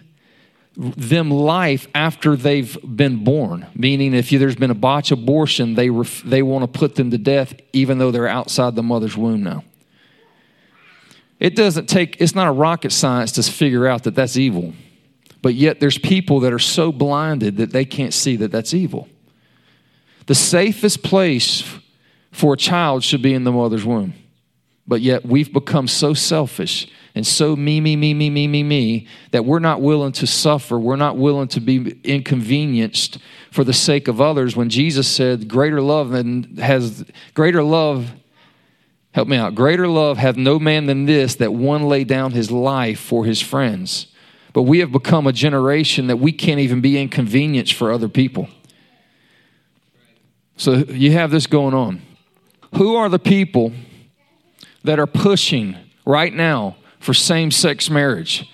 them 0.76 1.31
life 1.31 1.87
after 1.94 2.35
they've 2.37 2.78
been 2.85 3.24
born. 3.24 3.66
Meaning, 3.74 4.14
if 4.14 4.31
there's 4.31 4.57
been 4.57 4.70
a 4.70 4.74
botch 4.74 5.11
abortion, 5.11 5.74
they, 5.74 5.90
ref- 5.90 6.22
they 6.22 6.42
want 6.42 6.62
to 6.62 6.78
put 6.78 6.94
them 6.94 7.11
to 7.11 7.18
death 7.18 7.55
even 7.72 7.98
though 7.98 8.11
they're 8.11 8.28
outside 8.28 8.74
the 8.74 8.83
mother's 8.83 9.16
womb 9.16 9.42
now. 9.42 9.64
It 11.38 11.57
doesn't 11.57 11.88
take, 11.88 12.20
it's 12.20 12.35
not 12.35 12.46
a 12.46 12.52
rocket 12.52 12.92
science 12.92 13.33
to 13.33 13.42
figure 13.42 13.87
out 13.87 14.05
that 14.05 14.14
that's 14.14 14.37
evil. 14.37 14.72
But 15.42 15.55
yet, 15.55 15.81
there's 15.81 15.98
people 15.98 16.40
that 16.40 16.52
are 16.52 16.59
so 16.61 16.92
blinded 16.92 17.57
that 17.57 17.72
they 17.72 17.85
can't 17.85 18.14
see 18.14 18.37
that 18.37 18.52
that's 18.52 18.72
evil. 18.72 19.09
The 20.26 20.37
safest 20.37 21.02
place 21.02 21.64
for 22.31 22.55
a 22.55 22.57
child 22.57 23.02
should 23.02 23.22
be 23.22 23.35
in 23.35 23.42
the 23.42 23.50
mother's 23.50 23.85
womb. 23.85 24.14
But 24.87 25.01
yet 25.01 25.25
we've 25.25 25.53
become 25.53 25.87
so 25.88 26.14
selfish 26.14 26.88
and 27.14 27.27
so 27.27 27.57
me, 27.57 27.81
me, 27.81 27.95
me, 27.95 28.14
me, 28.14 28.31
me, 28.31 28.49
me, 28.49 28.62
me 28.62 29.07
that 29.33 29.45
we're 29.45 29.59
not 29.59 29.83
willing 29.83 30.12
to 30.12 30.27
suffer. 30.27 30.79
We're 30.79 30.97
not 30.97 31.18
willing 31.18 31.49
to 31.49 31.61
be 31.61 31.99
inconvenienced 32.05 33.18
for 33.51 33.64
the 33.64 33.75
sake 33.75 34.09
of 34.09 34.21
others. 34.21 34.57
When 34.57 34.71
Jesus 34.71 35.09
said, 35.09 35.47
"Greater 35.47 35.83
love 35.83 36.11
than 36.11 36.57
has 36.57 37.05
greater 37.35 37.62
love." 37.62 38.12
Help 39.12 39.29
me 39.29 39.37
out. 39.37 39.55
Greater 39.55 39.87
love 39.87 40.16
hath 40.16 40.38
no 40.38 40.59
man 40.59 40.87
than 40.87 41.05
this, 41.05 41.35
that 41.35 41.53
one 41.53 41.83
lay 41.83 42.03
down 42.03 42.33
his 42.33 42.51
life 42.51 42.99
for 42.99 43.27
his 43.27 43.42
friends. 43.42 44.07
But 44.55 44.62
we 44.62 44.79
have 44.79 44.90
become 44.90 45.27
a 45.27 45.35
generation 45.35 46.07
that 46.07 46.16
we 46.16 46.33
can't 46.33 46.61
even 46.61 46.81
be 46.81 46.99
inconvenienced 46.99 47.75
for 47.75 47.92
other 47.92 48.09
people. 48.09 48.49
So 50.57 50.77
you 50.77 51.12
have 51.12 51.31
this 51.31 51.47
going 51.47 51.75
on. 51.75 52.01
Who 52.77 52.97
are 52.97 53.11
the 53.11 53.18
people 53.18 53.73
that 54.85 54.99
are 54.99 55.07
pushing 55.07 55.77
right 56.05 56.33
now 56.33 56.77
for 56.99 57.14
same 57.14 57.51
sex 57.51 57.90
marriage? 57.90 58.49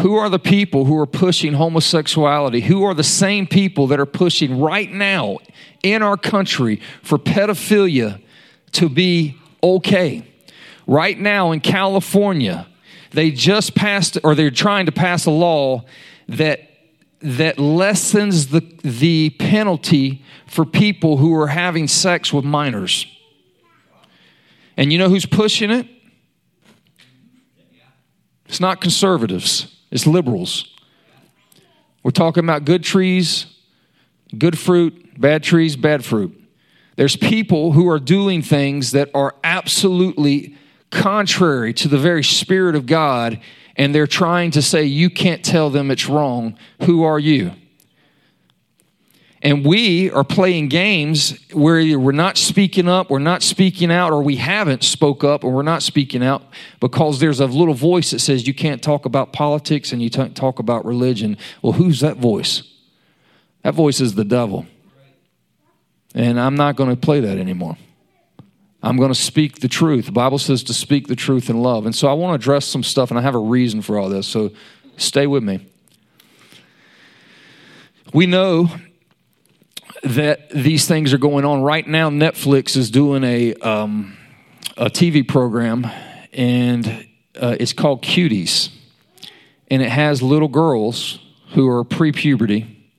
Who 0.00 0.14
are 0.14 0.30
the 0.30 0.38
people 0.38 0.86
who 0.86 0.98
are 0.98 1.06
pushing 1.06 1.52
homosexuality? 1.52 2.62
Who 2.62 2.82
are 2.84 2.94
the 2.94 3.04
same 3.04 3.46
people 3.46 3.88
that 3.88 4.00
are 4.00 4.06
pushing 4.06 4.58
right 4.58 4.90
now 4.90 5.38
in 5.82 6.02
our 6.02 6.16
country 6.16 6.80
for 7.02 7.18
pedophilia 7.18 8.20
to 8.72 8.88
be 8.88 9.38
okay? 9.62 10.26
Right 10.86 11.18
now 11.18 11.52
in 11.52 11.60
California, 11.60 12.66
they 13.10 13.30
just 13.30 13.74
passed 13.74 14.18
or 14.24 14.34
they're 14.34 14.50
trying 14.50 14.86
to 14.86 14.92
pass 14.92 15.26
a 15.26 15.30
law 15.30 15.84
that 16.28 16.68
that 17.20 17.58
lessens 17.58 18.48
the 18.48 18.60
the 18.82 19.30
penalty 19.38 20.24
for 20.46 20.64
people 20.64 21.18
who 21.18 21.34
are 21.38 21.48
having 21.48 21.86
sex 21.86 22.32
with 22.32 22.44
minors. 22.44 23.06
And 24.76 24.92
you 24.92 24.98
know 24.98 25.08
who's 25.08 25.26
pushing 25.26 25.70
it? 25.70 25.86
It's 28.46 28.60
not 28.60 28.80
conservatives, 28.80 29.74
it's 29.90 30.06
liberals. 30.06 30.68
We're 32.02 32.10
talking 32.10 32.44
about 32.44 32.64
good 32.64 32.82
trees, 32.82 33.46
good 34.36 34.58
fruit, 34.58 35.20
bad 35.20 35.42
trees, 35.42 35.76
bad 35.76 36.04
fruit. 36.04 36.38
There's 36.96 37.16
people 37.16 37.72
who 37.72 37.88
are 37.88 37.98
doing 37.98 38.42
things 38.42 38.90
that 38.90 39.08
are 39.14 39.34
absolutely 39.44 40.56
contrary 40.90 41.72
to 41.74 41.88
the 41.88 41.98
very 41.98 42.22
Spirit 42.22 42.74
of 42.74 42.86
God, 42.86 43.40
and 43.76 43.94
they're 43.94 44.06
trying 44.06 44.50
to 44.50 44.62
say, 44.62 44.84
You 44.84 45.08
can't 45.08 45.44
tell 45.44 45.70
them 45.70 45.90
it's 45.90 46.08
wrong. 46.08 46.58
Who 46.82 47.04
are 47.04 47.18
you? 47.18 47.52
And 49.44 49.66
we 49.66 50.08
are 50.12 50.22
playing 50.22 50.68
games 50.68 51.36
where 51.52 51.98
we're 51.98 52.12
not 52.12 52.38
speaking 52.38 52.88
up, 52.88 53.10
we're 53.10 53.18
not 53.18 53.42
speaking 53.42 53.90
out, 53.90 54.12
or 54.12 54.22
we 54.22 54.36
haven't 54.36 54.84
spoke 54.84 55.24
up 55.24 55.42
and 55.42 55.52
we're 55.52 55.64
not 55.64 55.82
speaking 55.82 56.22
out 56.22 56.44
because 56.78 57.18
there's 57.18 57.40
a 57.40 57.46
little 57.46 57.74
voice 57.74 58.12
that 58.12 58.20
says 58.20 58.46
you 58.46 58.54
can't 58.54 58.80
talk 58.80 59.04
about 59.04 59.32
politics 59.32 59.92
and 59.92 60.00
you 60.00 60.10
can't 60.10 60.36
talk 60.36 60.60
about 60.60 60.84
religion. 60.84 61.36
Well, 61.60 61.72
who's 61.72 61.98
that 62.00 62.18
voice? 62.18 62.62
That 63.62 63.74
voice 63.74 64.00
is 64.00 64.14
the 64.14 64.24
devil. 64.24 64.64
And 66.14 66.38
I'm 66.38 66.54
not 66.54 66.76
going 66.76 66.90
to 66.90 66.96
play 66.96 67.18
that 67.18 67.36
anymore. 67.36 67.76
I'm 68.80 68.96
going 68.96 69.12
to 69.12 69.20
speak 69.20 69.58
the 69.58 69.68
truth. 69.68 70.06
The 70.06 70.12
Bible 70.12 70.38
says 70.38 70.62
to 70.64 70.74
speak 70.74 71.08
the 71.08 71.16
truth 71.16 71.50
in 71.50 71.60
love. 71.62 71.84
And 71.84 71.94
so 71.94 72.06
I 72.06 72.12
want 72.12 72.30
to 72.30 72.34
address 72.34 72.64
some 72.64 72.84
stuff, 72.84 73.10
and 73.10 73.18
I 73.18 73.22
have 73.22 73.34
a 73.34 73.40
reason 73.40 73.82
for 73.82 73.98
all 73.98 74.08
this. 74.08 74.28
So 74.28 74.52
stay 74.96 75.26
with 75.26 75.42
me. 75.42 75.66
We 78.12 78.26
know 78.26 78.70
that 80.02 80.50
these 80.50 80.86
things 80.86 81.12
are 81.12 81.18
going 81.18 81.44
on 81.44 81.62
right 81.62 81.86
now. 81.86 82.10
Netflix 82.10 82.76
is 82.76 82.90
doing 82.90 83.24
a 83.24 83.54
um, 83.54 84.16
a 84.76 84.86
TV 84.86 85.26
program, 85.26 85.86
and 86.32 87.06
uh, 87.40 87.56
it's 87.58 87.72
called 87.72 88.02
Cuties, 88.02 88.70
and 89.68 89.82
it 89.82 89.90
has 89.90 90.22
little 90.22 90.48
girls 90.48 91.18
who 91.54 91.68
are 91.68 91.84
pre-puberty, 91.84 92.90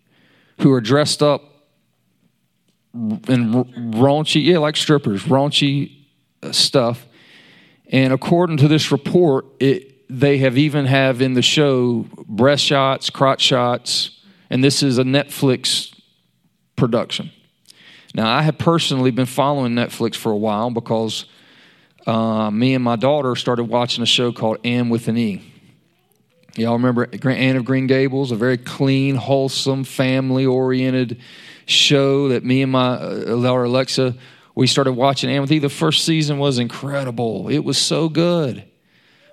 who 0.60 0.72
are 0.72 0.82
dressed 0.82 1.24
up 1.24 1.42
in 2.94 3.66
raunchy, 3.96 4.44
yeah, 4.46 4.60
like 4.60 4.78
strippers, 4.78 5.24
raunchy 5.24 6.06
uh, 6.44 6.52
stuff. 6.52 7.08
And 7.88 8.14
according 8.14 8.58
to 8.58 8.68
this 8.68 8.92
report, 8.92 9.46
it 9.60 9.90
they 10.10 10.38
have 10.38 10.58
even 10.58 10.86
have 10.86 11.22
in 11.22 11.34
the 11.34 11.42
show 11.42 12.06
breast 12.28 12.64
shots, 12.64 13.10
crotch 13.10 13.42
shots, 13.42 14.22
and 14.50 14.64
this 14.64 14.84
is 14.84 14.98
a 14.98 15.04
Netflix 15.04 15.93
production. 16.76 17.32
Now, 18.16 18.32
I 18.36 18.44
have 18.44 18.58
personally 18.58 19.12
been 19.12 19.26
following 19.26 19.74
Netflix 19.74 20.16
for 20.16 20.32
a 20.32 20.38
while 20.38 20.70
because 20.70 21.26
uh, 22.06 22.52
me 22.52 22.76
and 22.76 22.84
my 22.84 22.96
daughter 22.96 23.36
started 23.36 23.66
watching 23.66 24.04
a 24.04 24.08
show 24.08 24.32
called 24.32 24.58
Anne 24.64 24.90
with 24.90 25.08
an 25.08 25.18
E. 25.18 25.42
Y'all 26.56 26.74
remember 26.74 27.10
Anne 27.28 27.56
of 27.56 27.66
Green 27.66 27.88
Gables, 27.88 28.32
a 28.32 28.36
very 28.36 28.58
clean, 28.58 29.16
wholesome, 29.16 29.84
family 29.84 30.46
oriented 30.46 31.20
show 31.66 32.28
that 32.30 32.44
me 32.44 32.62
and 32.62 32.72
my 32.72 32.90
uh, 32.90 33.42
daughter 33.42 33.64
Alexa, 33.64 34.16
we 34.54 34.68
started 34.68 34.94
watching 34.94 35.32
Anne 35.32 35.42
with 35.42 35.52
E. 35.52 35.58
The 35.58 35.70
first 35.70 36.06
season 36.06 36.38
was 36.38 36.60
incredible. 36.60 37.50
It 37.50 37.60
was 37.60 37.80
so 37.80 38.08
good. 38.08 38.64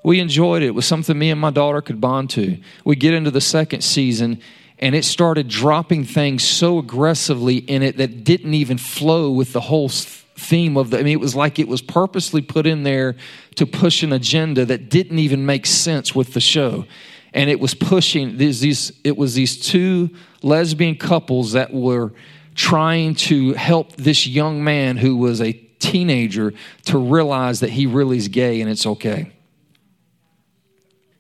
We 0.03 0.19
enjoyed 0.19 0.63
it. 0.63 0.69
It 0.69 0.75
was 0.75 0.87
something 0.87 1.19
me 1.19 1.31
and 1.31 1.41
my 1.41 1.51
daughter 1.51 1.83
could 1.83 2.01
bond 2.01 2.31
to. 2.31 2.59
We 2.87 2.97
get 2.97 3.13
into 3.13 3.31
the 3.31 3.43
second 3.43 3.83
season, 3.83 4.41
and 4.81 4.95
it 4.95 5.05
started 5.05 5.47
dropping 5.47 6.05
things 6.05 6.43
so 6.43 6.79
aggressively 6.79 7.59
in 7.59 7.83
it 7.83 7.99
that 7.99 8.25
didn't 8.25 8.55
even 8.55 8.79
flow 8.79 9.31
with 9.31 9.53
the 9.53 9.61
whole 9.61 9.91
theme 9.91 10.79
of 10.79 10.89
the 10.89 10.99
I 10.99 11.03
mean 11.03 11.13
it 11.13 11.21
was 11.21 11.37
like 11.37 11.59
it 11.59 11.69
was 11.69 11.83
purposely 11.83 12.41
put 12.41 12.67
in 12.67 12.83
there 12.83 13.15
to 13.57 13.67
push 13.67 14.03
an 14.03 14.13
agenda 14.13 14.65
that 14.65 14.89
didn't 14.89 15.19
even 15.19 15.45
make 15.45 15.67
sense 15.67 16.15
with 16.15 16.33
the 16.33 16.41
show. 16.41 16.87
And 17.33 17.49
it 17.49 17.61
was 17.61 17.75
pushing 17.75 18.39
these, 18.39 18.61
these 18.61 18.91
it 19.05 19.17
was 19.17 19.35
these 19.35 19.61
two 19.61 20.11
lesbian 20.43 20.97
couples 20.97 21.53
that 21.53 21.73
were 21.73 22.13
trying 22.55 23.15
to 23.15 23.53
help 23.53 23.95
this 23.97 24.27
young 24.27 24.65
man 24.65 24.97
who 24.97 25.17
was 25.17 25.43
a 25.43 25.53
teenager 25.53 26.55
to 26.87 26.99
realize 26.99 27.61
that 27.61 27.71
he 27.71 27.87
really 27.87 28.17
is 28.17 28.29
gay 28.29 28.63
and 28.63 28.71
it's 28.71 28.87
okay. 28.87 29.31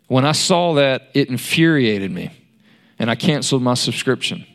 When 0.08 0.24
i 0.24 0.32
saw 0.32 0.74
that 0.74 1.10
it 1.12 1.28
infuriated 1.28 2.10
me 2.10 2.39
and 3.00 3.10
I 3.10 3.14
canceled 3.14 3.62
my 3.62 3.74
subscription. 3.74 4.46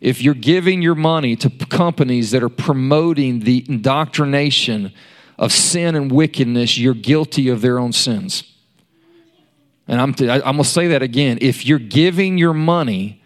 If 0.00 0.20
you're 0.20 0.34
giving 0.34 0.82
your 0.82 0.96
money 0.96 1.36
to 1.36 1.48
companies 1.48 2.32
that 2.32 2.42
are 2.42 2.48
promoting 2.48 3.40
the 3.40 3.64
indoctrination 3.68 4.92
of 5.38 5.52
sin 5.52 5.94
and 5.94 6.10
wickedness, 6.10 6.76
you're 6.76 6.92
guilty 6.92 7.48
of 7.48 7.60
their 7.60 7.78
own 7.78 7.92
sins. 7.92 8.42
And 9.86 10.00
I'm, 10.00 10.12
t- 10.12 10.28
I'm 10.28 10.40
going 10.40 10.56
to 10.58 10.64
say 10.64 10.88
that 10.88 11.02
again. 11.02 11.38
If 11.40 11.64
you're 11.64 11.78
giving 11.78 12.36
your 12.36 12.52
money 12.52 13.22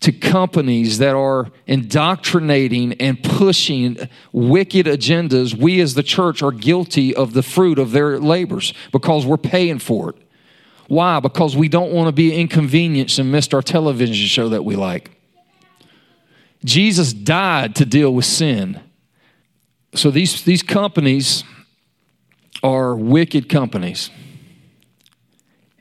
to 0.00 0.10
companies 0.10 0.96
that 0.98 1.14
are 1.14 1.50
indoctrinating 1.66 2.94
and 2.94 3.22
pushing 3.22 4.08
wicked 4.32 4.86
agendas, 4.86 5.54
we 5.54 5.80
as 5.82 5.92
the 5.92 6.02
church 6.02 6.42
are 6.42 6.52
guilty 6.52 7.14
of 7.14 7.34
the 7.34 7.42
fruit 7.42 7.78
of 7.78 7.90
their 7.90 8.18
labors 8.18 8.72
because 8.90 9.26
we're 9.26 9.36
paying 9.36 9.78
for 9.78 10.10
it. 10.10 10.27
Why? 10.88 11.20
Because 11.20 11.54
we 11.54 11.68
don't 11.68 11.92
want 11.92 12.08
to 12.08 12.12
be 12.12 12.34
inconvenienced 12.34 13.18
and 13.18 13.30
missed 13.30 13.54
our 13.54 13.62
television 13.62 14.14
show 14.14 14.48
that 14.48 14.64
we 14.64 14.74
like. 14.74 15.10
Jesus 16.64 17.12
died 17.12 17.76
to 17.76 17.84
deal 17.84 18.12
with 18.12 18.24
sin. 18.24 18.80
So 19.94 20.10
these, 20.10 20.42
these 20.44 20.62
companies 20.62 21.44
are 22.62 22.96
wicked 22.96 23.48
companies. 23.48 24.10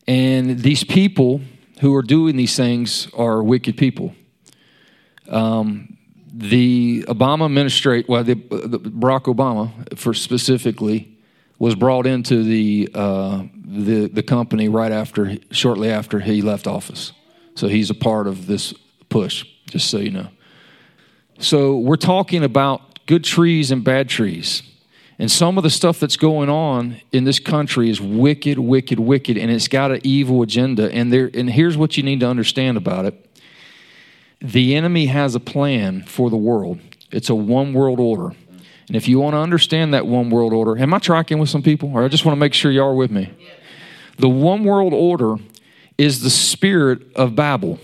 And 0.07 0.59
these 0.59 0.83
people 0.83 1.41
who 1.79 1.95
are 1.95 2.01
doing 2.01 2.35
these 2.35 2.55
things 2.55 3.07
are 3.13 3.41
wicked 3.41 3.77
people. 3.77 4.13
Um, 5.29 5.97
the 6.33 7.03
Obama 7.07 7.45
administration, 7.45 8.05
well, 8.07 8.23
the, 8.23 8.35
the 8.35 8.79
Barack 8.79 9.23
Obama, 9.23 9.97
for 9.97 10.13
specifically, 10.13 11.16
was 11.59 11.75
brought 11.75 12.05
into 12.05 12.43
the, 12.43 12.89
uh, 12.93 13.43
the, 13.65 14.07
the 14.07 14.23
company 14.23 14.69
right 14.69 14.91
after, 14.91 15.37
shortly 15.51 15.89
after 15.89 16.19
he 16.19 16.41
left 16.41 16.67
office. 16.67 17.11
So 17.55 17.67
he's 17.67 17.89
a 17.89 17.95
part 17.95 18.27
of 18.27 18.47
this 18.47 18.73
push, 19.09 19.45
just 19.69 19.89
so 19.89 19.97
you 19.97 20.11
know. 20.11 20.27
So 21.39 21.77
we're 21.77 21.95
talking 21.95 22.43
about 22.43 23.05
good 23.07 23.23
trees 23.23 23.71
and 23.71 23.83
bad 23.83 24.09
trees. 24.09 24.61
And 25.19 25.31
some 25.31 25.57
of 25.57 25.63
the 25.63 25.71
stuff 25.71 25.99
that's 25.99 26.17
going 26.17 26.49
on 26.49 26.97
in 27.11 27.23
this 27.23 27.39
country 27.39 27.89
is 27.89 27.99
wicked, 27.99 28.59
wicked, 28.59 28.99
wicked, 28.99 29.37
and 29.37 29.49
it's 29.49 29.67
got 29.67 29.91
an 29.91 30.01
evil 30.03 30.43
agenda. 30.43 30.91
And 30.91 31.11
there, 31.11 31.31
and 31.33 31.49
here's 31.49 31.75
what 31.75 31.97
you 31.97 32.03
need 32.03 32.19
to 32.19 32.27
understand 32.27 32.77
about 32.77 33.05
it: 33.05 33.39
the 34.39 34.75
enemy 34.75 35.07
has 35.07 35.33
a 35.33 35.39
plan 35.39 36.03
for 36.03 36.29
the 36.29 36.37
world. 36.37 36.79
It's 37.11 37.29
a 37.29 37.35
one 37.35 37.73
world 37.73 37.99
order. 37.99 38.35
And 38.87 38.95
if 38.95 39.07
you 39.07 39.19
want 39.19 39.33
to 39.33 39.39
understand 39.39 39.93
that 39.93 40.07
one 40.07 40.29
world 40.29 40.53
order, 40.53 40.77
am 40.77 40.93
I 40.93 40.99
tracking 40.99 41.39
with 41.39 41.49
some 41.49 41.61
people? 41.61 41.91
Or 41.93 42.05
I 42.05 42.07
just 42.07 42.25
want 42.25 42.35
to 42.35 42.39
make 42.39 42.53
sure 42.53 42.71
you 42.71 42.81
are 42.81 42.93
with 42.93 43.11
me. 43.11 43.29
The 44.17 44.29
one 44.29 44.63
world 44.63 44.93
order 44.93 45.35
is 45.97 46.21
the 46.21 46.29
spirit 46.29 47.01
of 47.15 47.35
Babel. 47.35 47.79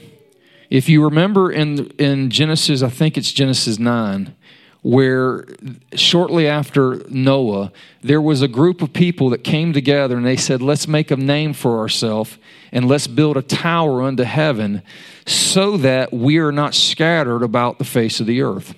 If 0.69 0.89
you 0.89 1.03
remember 1.03 1.51
in, 1.51 1.87
in 1.99 2.29
Genesis, 2.29 2.81
I 2.81 2.89
think 2.89 3.17
it's 3.17 3.31
Genesis 3.31 3.77
9, 3.77 4.33
where 4.81 5.45
shortly 5.93 6.47
after 6.47 7.03
Noah, 7.09 7.71
there 8.01 8.21
was 8.21 8.41
a 8.41 8.47
group 8.47 8.81
of 8.81 8.93
people 8.93 9.29
that 9.31 9.43
came 9.43 9.73
together 9.73 10.17
and 10.17 10.25
they 10.25 10.37
said, 10.37 10.61
Let's 10.61 10.87
make 10.87 11.11
a 11.11 11.15
name 11.15 11.53
for 11.53 11.79
ourselves 11.79 12.37
and 12.71 12.87
let's 12.87 13.07
build 13.07 13.37
a 13.37 13.41
tower 13.41 14.01
unto 14.01 14.23
heaven 14.23 14.81
so 15.27 15.77
that 15.77 16.11
we 16.11 16.37
are 16.37 16.51
not 16.51 16.73
scattered 16.73 17.43
about 17.43 17.77
the 17.77 17.85
face 17.85 18.19
of 18.19 18.25
the 18.25 18.41
earth. 18.41 18.73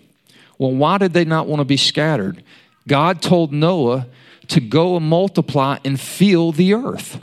Well, 0.58 0.72
why 0.72 0.98
did 0.98 1.14
they 1.14 1.26
not 1.26 1.48
want 1.48 1.60
to 1.60 1.66
be 1.66 1.78
scattered? 1.78 2.44
God 2.88 3.22
told 3.22 3.52
Noah 3.52 4.08
to 4.48 4.60
go 4.60 4.96
and 4.96 5.08
multiply 5.08 5.80
and 5.84 6.00
fill 6.00 6.52
the 6.52 6.74
earth. 6.74 7.20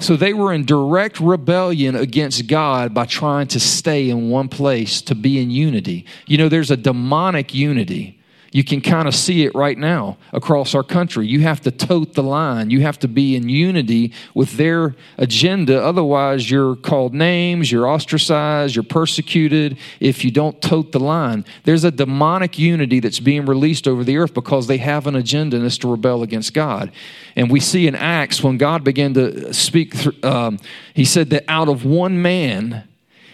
So 0.00 0.16
they 0.16 0.34
were 0.34 0.52
in 0.52 0.64
direct 0.64 1.20
rebellion 1.20 1.94
against 1.94 2.46
God 2.46 2.92
by 2.92 3.06
trying 3.06 3.46
to 3.48 3.60
stay 3.60 4.10
in 4.10 4.28
one 4.28 4.48
place 4.48 5.00
to 5.02 5.14
be 5.14 5.40
in 5.40 5.50
unity. 5.50 6.04
You 6.26 6.36
know, 6.36 6.48
there's 6.48 6.70
a 6.70 6.76
demonic 6.76 7.54
unity 7.54 8.20
you 8.54 8.62
can 8.62 8.80
kind 8.80 9.08
of 9.08 9.16
see 9.16 9.44
it 9.44 9.52
right 9.52 9.76
now 9.76 10.16
across 10.32 10.76
our 10.76 10.84
country. 10.84 11.26
You 11.26 11.40
have 11.40 11.60
to 11.62 11.72
tote 11.72 12.14
the 12.14 12.22
line. 12.22 12.70
You 12.70 12.82
have 12.82 13.00
to 13.00 13.08
be 13.08 13.34
in 13.34 13.48
unity 13.48 14.12
with 14.32 14.52
their 14.52 14.94
agenda. 15.18 15.82
Otherwise, 15.82 16.48
you're 16.48 16.76
called 16.76 17.14
names, 17.14 17.72
you're 17.72 17.88
ostracized, 17.88 18.76
you're 18.76 18.84
persecuted 18.84 19.76
if 19.98 20.24
you 20.24 20.30
don't 20.30 20.62
tote 20.62 20.92
the 20.92 21.00
line. 21.00 21.44
There's 21.64 21.82
a 21.82 21.90
demonic 21.90 22.56
unity 22.56 23.00
that's 23.00 23.18
being 23.18 23.44
released 23.44 23.88
over 23.88 24.04
the 24.04 24.18
earth 24.18 24.32
because 24.32 24.68
they 24.68 24.78
have 24.78 25.08
an 25.08 25.16
agenda 25.16 25.56
and 25.56 25.66
it's 25.66 25.78
to 25.78 25.90
rebel 25.90 26.22
against 26.22 26.54
God. 26.54 26.92
And 27.34 27.50
we 27.50 27.58
see 27.58 27.88
in 27.88 27.96
Acts 27.96 28.40
when 28.40 28.56
God 28.56 28.84
began 28.84 29.14
to 29.14 29.52
speak, 29.52 29.96
um, 30.24 30.60
he 30.94 31.04
said 31.04 31.30
that 31.30 31.42
out 31.48 31.68
of 31.68 31.84
one 31.84 32.22
man, 32.22 32.86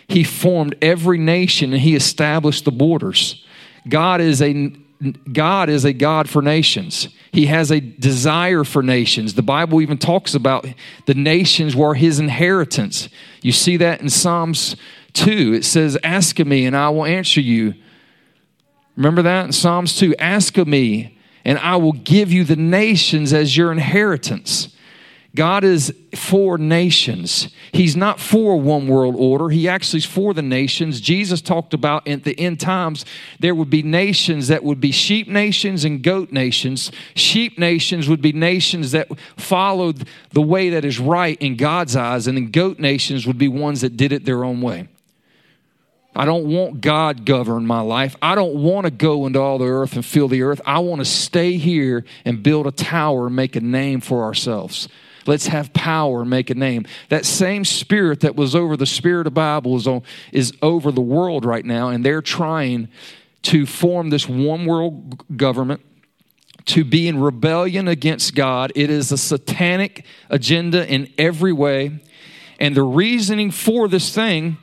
he 0.09 0.25
formed 0.25 0.77
every 0.81 1.19
nation 1.19 1.75
and 1.75 1.83
he 1.83 1.95
established 1.95 2.65
the 2.65 2.73
borders. 2.73 3.45
God 3.87 4.23
is 4.23 4.41
a 4.41 4.73
God 5.33 5.71
is 5.71 5.85
a 5.85 5.93
God 5.93 6.29
for 6.29 6.43
nations. 6.43 7.09
He 7.33 7.47
has 7.47 7.71
a 7.71 7.81
desire 7.81 8.65
for 8.65 8.83
nations. 8.83 9.35
The 9.35 9.43
Bible 9.43 9.81
even 9.81 9.97
talks 9.97 10.35
about 10.35 10.67
the 11.07 11.15
nations 11.15 11.75
were 11.75 11.95
his 11.95 12.19
inheritance. 12.19 13.09
You 13.41 13.53
see 13.53 13.77
that 13.79 14.01
in 14.01 14.11
Psalms 14.11 14.77
2, 15.15 15.55
it 15.55 15.65
says, 15.65 15.97
Ask 16.03 16.39
of 16.39 16.47
me 16.47 16.67
and 16.67 16.77
I 16.77 16.91
will 16.91 17.07
answer 17.07 17.41
you. 17.41 17.75
Remember 18.97 19.23
that 19.23 19.47
in 19.47 19.53
Psalms 19.53 19.97
2? 19.97 20.17
Ask 20.17 20.59
of 20.59 20.69
me 20.69 21.19
and 21.45 21.59
I 21.59 21.77
will 21.77 21.93
give 21.93 22.31
you 22.31 22.45
the 22.45 22.57
nations 22.57 23.33
as 23.33 23.57
your 23.57 23.73
inheritance. 23.73 24.77
God 25.35 25.63
is 25.63 25.95
for 26.17 26.59
nations. 26.59 27.51
He's 27.73 27.97
not 27.97 28.19
for 28.19 28.61
one 28.61 28.89
world 28.89 29.15
order. 29.17 29.49
He 29.49 29.69
actually 29.69 29.99
is 29.99 30.05
for 30.05 30.35
the 30.35 30.43
nations. 30.43 31.01
Jesus 31.01 31.41
talked 31.41 31.73
about 31.73 32.09
at 32.09 32.25
the 32.25 32.39
end 32.39 32.59
times 32.59 33.05
there 33.39 33.55
would 33.55 33.71
be 33.71 33.83
nations 33.83 34.49
that 34.49 34.65
would 34.65 34.81
be 34.81 34.91
sheep 34.91 35.29
nations 35.29 35.85
and 35.85 36.03
goat 36.03 36.33
nations. 36.33 36.91
Sheep 37.15 37.59
nations 37.59 38.09
would 38.09 38.21
be 38.21 38.33
nations 38.33 38.91
that 38.91 39.09
followed 39.37 40.09
the 40.31 40.43
way 40.43 40.71
that 40.71 40.85
is 40.85 40.99
right 40.99 41.41
in 41.41 41.57
God's 41.57 41.95
eyes, 41.95 42.27
and 42.27 42.37
then 42.37 42.51
goat 42.51 42.81
nations 42.81 43.25
would 43.27 43.39
be 43.39 43.49
ones 43.49 43.83
that 43.83 43.97
did 43.97 44.11
it 44.11 44.25
their 44.25 44.45
own 44.45 44.61
way. 44.61 44.89
I 46.15 46.25
don't 46.25 46.47
want 46.47 46.81
God 46.81 47.25
govern 47.25 47.67
my 47.67 47.83
life. 47.83 48.17
I 48.21 48.35
don't 48.35 48.57
want 48.57 48.85
to 48.87 48.91
go 48.91 49.27
into 49.27 49.41
all 49.41 49.59
the 49.59 49.67
earth 49.67 49.95
and 49.95 50.05
fill 50.05 50.27
the 50.27 50.43
earth. 50.43 50.61
I 50.67 50.81
want 50.81 51.01
to 51.01 51.05
stay 51.05 51.57
here 51.57 52.05
and 52.25 52.43
build 52.43 52.67
a 52.67 52.73
tower 52.73 53.29
and 53.29 53.37
make 53.37 53.55
a 53.55 53.61
name 53.61 54.01
for 54.01 54.25
ourselves. 54.25 54.89
Let's 55.27 55.47
have 55.47 55.73
power 55.73 56.25
make 56.25 56.51
a 56.51 56.55
name. 56.55 56.87
That 57.09 57.25
same 57.25 57.65
spirit 57.65 58.21
that 58.21 58.37
was 58.37 58.55
over 58.55 58.77
the 58.77 58.87
spirit 58.87 59.27
of 59.27 59.35
Babel 59.35 59.77
is, 59.77 59.87
on, 59.87 60.03
is 60.33 60.53
over 60.63 60.91
the 60.91 61.01
world 61.01 61.45
right 61.45 61.65
now, 61.65 61.89
and 61.89 62.05
they're 62.05 62.23
trying 62.23 62.89
to 63.43 63.67
form 63.67 64.11
this 64.11 64.29
one 64.29 64.67
world 64.67 65.37
government 65.37 65.81
to 66.67 66.85
be 66.85 67.09
in 67.09 67.21
rebellion 67.21 67.89
against 67.89 68.35
God. 68.35 68.73
It 68.75 68.91
is 68.91 69.13
a 69.13 69.19
satanic 69.19 70.05
agenda 70.29 70.87
in 70.87 71.13
every 71.17 71.53
way. 71.53 72.01
And 72.59 72.77
the 72.77 72.83
reasoning 72.83 73.51
for 73.51 73.89
this 73.89 74.15
thing, 74.15 74.59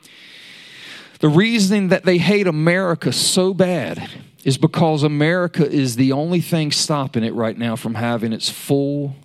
the 1.18 1.28
reasoning 1.28 1.88
that 1.88 2.04
they 2.04 2.18
hate 2.18 2.46
America 2.46 3.12
so 3.12 3.52
bad 3.52 4.08
is 4.44 4.56
because 4.56 5.02
America 5.02 5.68
is 5.68 5.96
the 5.96 6.12
only 6.12 6.40
thing 6.40 6.70
stopping 6.70 7.24
it 7.24 7.34
right 7.34 7.58
now 7.58 7.74
from 7.74 7.96
having 7.96 8.32
its 8.32 8.48
full 8.48 9.16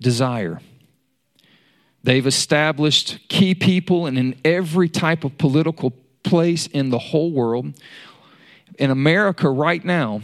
desire. 0.00 0.60
They've 2.02 2.26
established 2.26 3.18
key 3.28 3.54
people 3.54 4.06
and 4.06 4.18
in 4.18 4.36
every 4.44 4.88
type 4.88 5.24
of 5.24 5.38
political 5.38 5.92
place 6.22 6.66
in 6.66 6.90
the 6.90 6.98
whole 6.98 7.32
world. 7.32 7.72
In 8.78 8.90
America, 8.90 9.48
right 9.48 9.84
now, 9.84 10.20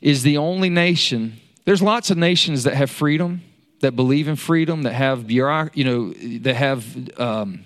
is 0.00 0.22
the 0.22 0.36
only 0.36 0.68
nation. 0.68 1.40
There's 1.64 1.82
lots 1.82 2.10
of 2.10 2.18
nations 2.18 2.64
that 2.64 2.74
have 2.74 2.90
freedom, 2.90 3.42
that 3.80 3.92
believe 3.92 4.28
in 4.28 4.36
freedom, 4.36 4.82
that 4.82 4.92
have 4.92 5.30
you 5.30 5.84
know, 5.84 6.12
that 6.40 6.54
have 6.56 7.20
um, 7.20 7.64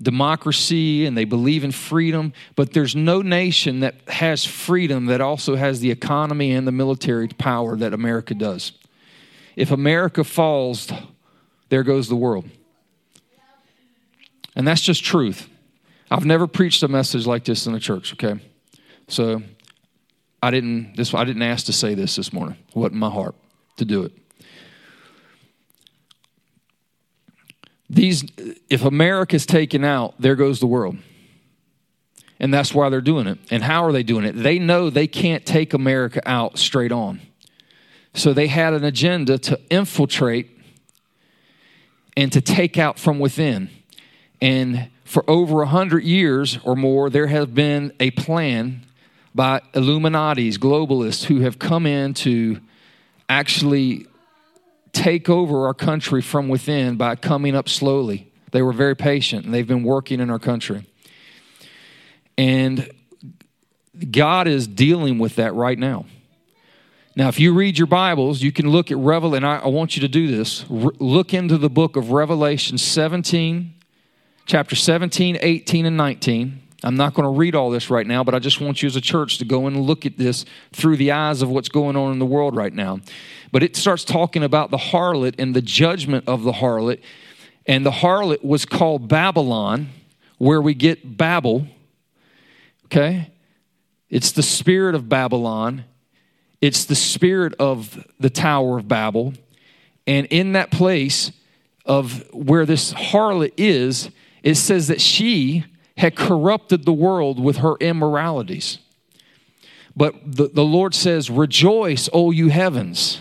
democracy 0.00 1.06
and 1.06 1.16
they 1.16 1.24
believe 1.24 1.64
in 1.64 1.72
freedom. 1.72 2.32
But 2.54 2.72
there's 2.72 2.94
no 2.94 3.22
nation 3.22 3.80
that 3.80 3.96
has 4.08 4.44
freedom 4.44 5.06
that 5.06 5.20
also 5.20 5.56
has 5.56 5.80
the 5.80 5.90
economy 5.90 6.52
and 6.52 6.66
the 6.66 6.72
military 6.72 7.28
power 7.28 7.76
that 7.76 7.92
America 7.92 8.34
does. 8.34 8.72
If 9.58 9.72
America 9.72 10.22
falls, 10.22 10.88
there 11.68 11.82
goes 11.82 12.08
the 12.08 12.14
world. 12.14 12.48
And 14.54 14.64
that's 14.66 14.80
just 14.80 15.02
truth. 15.02 15.48
I've 16.12 16.24
never 16.24 16.46
preached 16.46 16.84
a 16.84 16.88
message 16.88 17.26
like 17.26 17.44
this 17.44 17.66
in 17.66 17.74
a 17.74 17.80
church, 17.80 18.12
okay? 18.12 18.40
So 19.08 19.42
I 20.40 20.52
didn't 20.52 20.96
this 20.96 21.12
I 21.12 21.24
didn't 21.24 21.42
ask 21.42 21.66
to 21.66 21.72
say 21.72 21.94
this 21.94 22.14
this 22.14 22.32
morning. 22.32 22.56
It 22.68 22.76
wasn't 22.76 23.00
my 23.00 23.10
heart 23.10 23.34
to 23.78 23.84
do 23.84 24.04
it. 24.04 24.12
These 27.90 28.26
if 28.70 28.84
America's 28.84 29.44
taken 29.44 29.82
out, 29.82 30.14
there 30.20 30.36
goes 30.36 30.60
the 30.60 30.68
world. 30.68 30.98
And 32.38 32.54
that's 32.54 32.72
why 32.72 32.90
they're 32.90 33.00
doing 33.00 33.26
it. 33.26 33.40
And 33.50 33.64
how 33.64 33.84
are 33.84 33.90
they 33.90 34.04
doing 34.04 34.24
it? 34.24 34.34
They 34.34 34.60
know 34.60 34.88
they 34.88 35.08
can't 35.08 35.44
take 35.44 35.74
America 35.74 36.22
out 36.24 36.58
straight 36.58 36.92
on. 36.92 37.22
So 38.14 38.32
they 38.32 38.48
had 38.48 38.72
an 38.74 38.84
agenda 38.84 39.38
to 39.38 39.60
infiltrate 39.70 40.50
and 42.16 42.32
to 42.32 42.40
take 42.40 42.78
out 42.78 42.98
from 42.98 43.18
within. 43.18 43.70
And 44.40 44.90
for 45.04 45.28
over 45.30 45.62
a 45.62 45.66
hundred 45.66 46.04
years 46.04 46.58
or 46.64 46.74
more, 46.76 47.10
there 47.10 47.28
has 47.28 47.46
been 47.46 47.92
a 48.00 48.10
plan 48.10 48.84
by 49.34 49.60
Illuminati's, 49.74 50.58
globalists, 50.58 51.24
who 51.24 51.40
have 51.40 51.58
come 51.58 51.86
in 51.86 52.14
to 52.14 52.60
actually 53.28 54.06
take 54.92 55.28
over 55.28 55.66
our 55.66 55.74
country 55.74 56.20
from 56.20 56.48
within 56.48 56.96
by 56.96 57.14
coming 57.14 57.54
up 57.54 57.68
slowly. 57.68 58.30
They 58.50 58.62
were 58.62 58.72
very 58.72 58.96
patient 58.96 59.44
and 59.44 59.54
they've 59.54 59.66
been 59.66 59.84
working 59.84 60.20
in 60.20 60.30
our 60.30 60.38
country. 60.38 60.86
And 62.36 62.90
God 64.10 64.48
is 64.48 64.66
dealing 64.66 65.18
with 65.18 65.36
that 65.36 65.54
right 65.54 65.78
now. 65.78 66.06
Now, 67.18 67.26
if 67.26 67.40
you 67.40 67.52
read 67.52 67.76
your 67.76 67.88
Bibles, 67.88 68.42
you 68.42 68.52
can 68.52 68.70
look 68.70 68.92
at 68.92 68.96
Revel, 68.96 69.34
and 69.34 69.44
I, 69.44 69.56
I 69.56 69.66
want 69.66 69.96
you 69.96 70.02
to 70.02 70.08
do 70.08 70.28
this. 70.28 70.64
Re- 70.70 70.94
look 71.00 71.34
into 71.34 71.58
the 71.58 71.68
book 71.68 71.96
of 71.96 72.12
Revelation 72.12 72.78
17, 72.78 73.74
chapter 74.46 74.76
17, 74.76 75.36
18, 75.40 75.86
and 75.86 75.96
19. 75.96 76.62
I'm 76.84 76.94
not 76.94 77.14
going 77.14 77.24
to 77.24 77.36
read 77.36 77.56
all 77.56 77.70
this 77.70 77.90
right 77.90 78.06
now, 78.06 78.22
but 78.22 78.36
I 78.36 78.38
just 78.38 78.60
want 78.60 78.84
you 78.84 78.86
as 78.86 78.94
a 78.94 79.00
church 79.00 79.38
to 79.38 79.44
go 79.44 79.66
and 79.66 79.80
look 79.80 80.06
at 80.06 80.16
this 80.16 80.44
through 80.72 80.96
the 80.96 81.10
eyes 81.10 81.42
of 81.42 81.50
what's 81.50 81.68
going 81.68 81.96
on 81.96 82.12
in 82.12 82.20
the 82.20 82.24
world 82.24 82.54
right 82.54 82.72
now. 82.72 83.00
But 83.50 83.64
it 83.64 83.74
starts 83.74 84.04
talking 84.04 84.44
about 84.44 84.70
the 84.70 84.76
harlot 84.76 85.40
and 85.40 85.56
the 85.56 85.60
judgment 85.60 86.22
of 86.28 86.44
the 86.44 86.52
harlot. 86.52 87.00
And 87.66 87.84
the 87.84 87.90
harlot 87.90 88.44
was 88.44 88.64
called 88.64 89.08
Babylon, 89.08 89.88
where 90.36 90.62
we 90.62 90.72
get 90.72 91.16
Babel. 91.16 91.66
Okay? 92.84 93.32
It's 94.08 94.30
the 94.30 94.44
spirit 94.44 94.94
of 94.94 95.08
Babylon. 95.08 95.82
It's 96.60 96.84
the 96.84 96.94
spirit 96.94 97.54
of 97.58 98.04
the 98.18 98.30
Tower 98.30 98.78
of 98.78 98.88
Babel. 98.88 99.34
And 100.06 100.26
in 100.26 100.52
that 100.52 100.70
place 100.70 101.32
of 101.84 102.24
where 102.32 102.66
this 102.66 102.92
harlot 102.92 103.52
is, 103.56 104.10
it 104.42 104.56
says 104.56 104.88
that 104.88 105.00
she 105.00 105.64
had 105.96 106.16
corrupted 106.16 106.84
the 106.84 106.92
world 106.92 107.40
with 107.40 107.58
her 107.58 107.76
immoralities. 107.80 108.78
But 109.96 110.14
the, 110.24 110.48
the 110.48 110.64
Lord 110.64 110.94
says, 110.94 111.28
Rejoice, 111.28 112.08
O 112.12 112.30
you 112.30 112.48
heavens, 112.48 113.20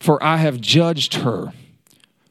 for 0.00 0.22
I 0.22 0.36
have 0.36 0.60
judged 0.60 1.14
her. 1.14 1.52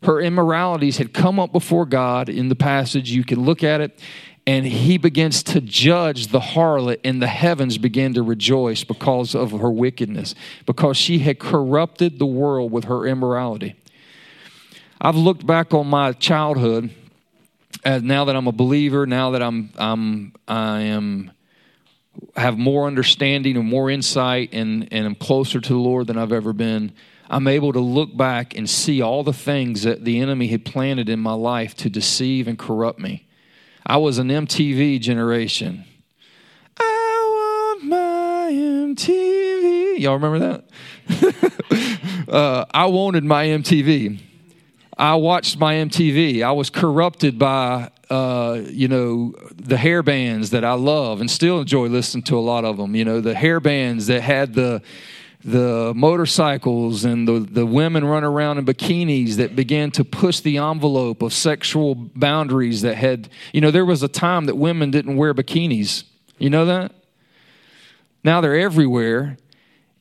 Her 0.03 0.19
immoralities 0.19 0.97
had 0.97 1.13
come 1.13 1.39
up 1.39 1.51
before 1.51 1.85
God 1.85 2.27
in 2.27 2.49
the 2.49 2.55
passage. 2.55 3.11
You 3.11 3.23
can 3.23 3.43
look 3.43 3.63
at 3.63 3.81
it 3.81 3.99
and 4.47 4.65
he 4.65 4.97
begins 4.97 5.43
to 5.43 5.61
judge 5.61 6.27
the 6.27 6.39
harlot, 6.39 6.99
and 7.03 7.21
the 7.21 7.27
heavens 7.27 7.77
begin 7.77 8.13
to 8.15 8.23
rejoice 8.23 8.83
because 8.83 9.35
of 9.35 9.51
her 9.51 9.69
wickedness, 9.69 10.33
because 10.65 10.97
she 10.97 11.19
had 11.19 11.39
corrupted 11.39 12.17
the 12.17 12.25
world 12.25 12.71
with 12.71 12.85
her 12.85 13.05
immorality. 13.05 13.75
I've 14.99 15.15
looked 15.15 15.45
back 15.45 15.73
on 15.73 15.87
my 15.87 16.13
childhood, 16.13 16.91
and 17.83 18.03
now 18.03 18.25
that 18.25 18.35
I'm 18.35 18.47
a 18.47 18.51
believer, 18.51 19.05
now 19.05 19.31
that 19.31 19.41
I'm, 19.41 19.71
I'm 19.77 20.33
I 20.47 20.81
am 20.81 21.31
have 22.35 22.57
more 22.57 22.87
understanding 22.87 23.57
and 23.57 23.67
more 23.67 23.89
insight, 23.89 24.49
and 24.53 24.91
and 24.91 25.05
I'm 25.05 25.15
closer 25.15 25.61
to 25.61 25.73
the 25.73 25.79
Lord 25.79 26.07
than 26.07 26.17
I've 26.17 26.33
ever 26.33 26.51
been. 26.51 26.93
I'm 27.29 27.47
able 27.47 27.71
to 27.71 27.79
look 27.79 28.15
back 28.17 28.57
and 28.57 28.69
see 28.69 29.01
all 29.01 29.23
the 29.23 29.31
things 29.31 29.83
that 29.83 30.03
the 30.03 30.19
enemy 30.19 30.47
had 30.47 30.65
planted 30.65 31.07
in 31.07 31.19
my 31.19 31.31
life 31.31 31.75
to 31.75 31.89
deceive 31.89 32.47
and 32.47 32.59
corrupt 32.59 32.99
me 32.99 33.25
I 33.85 33.97
was 33.97 34.17
an 34.17 34.29
MTV 34.29 34.99
generation. 35.01 35.85
I 36.77 37.77
want 37.77 37.83
my 37.85 38.49
MTV. 38.51 39.99
Y'all 39.99 40.17
remember 40.17 40.39
that? 40.39 42.29
uh, 42.29 42.65
I 42.73 42.85
wanted 42.85 43.23
my 43.23 43.45
MTV. 43.45 44.19
I 44.97 45.15
watched 45.15 45.57
my 45.57 45.75
MTV. 45.75 46.43
I 46.43 46.51
was 46.51 46.69
corrupted 46.69 47.39
by, 47.39 47.89
uh, 48.09 48.61
you 48.67 48.87
know, 48.87 49.33
the 49.55 49.77
hair 49.77 50.03
bands 50.03 50.51
that 50.51 50.63
I 50.63 50.73
love 50.73 51.21
and 51.21 51.31
still 51.31 51.59
enjoy 51.59 51.87
listening 51.87 52.23
to 52.25 52.37
a 52.37 52.41
lot 52.41 52.65
of 52.65 52.77
them. 52.77 52.95
You 52.95 53.05
know, 53.05 53.19
the 53.19 53.33
hair 53.33 53.59
bands 53.59 54.07
that 54.07 54.21
had 54.21 54.53
the 54.53 54.81
the 55.43 55.93
motorcycles 55.95 57.03
and 57.03 57.27
the, 57.27 57.39
the 57.39 57.65
women 57.65 58.05
run 58.05 58.23
around 58.23 58.57
in 58.57 58.65
bikinis 58.65 59.35
that 59.35 59.55
began 59.55 59.91
to 59.91 60.03
push 60.03 60.39
the 60.39 60.57
envelope 60.57 61.21
of 61.21 61.33
sexual 61.33 61.95
boundaries 61.95 62.81
that 62.81 62.95
had, 62.95 63.29
you 63.53 63.61
know, 63.61 63.71
there 63.71 63.85
was 63.85 64.03
a 64.03 64.07
time 64.07 64.45
that 64.45 64.55
women 64.55 64.91
didn't 64.91 65.17
wear 65.17 65.33
bikinis. 65.33 66.03
You 66.37 66.49
know 66.49 66.65
that? 66.65 66.93
Now 68.23 68.41
they're 68.41 68.59
everywhere 68.59 69.37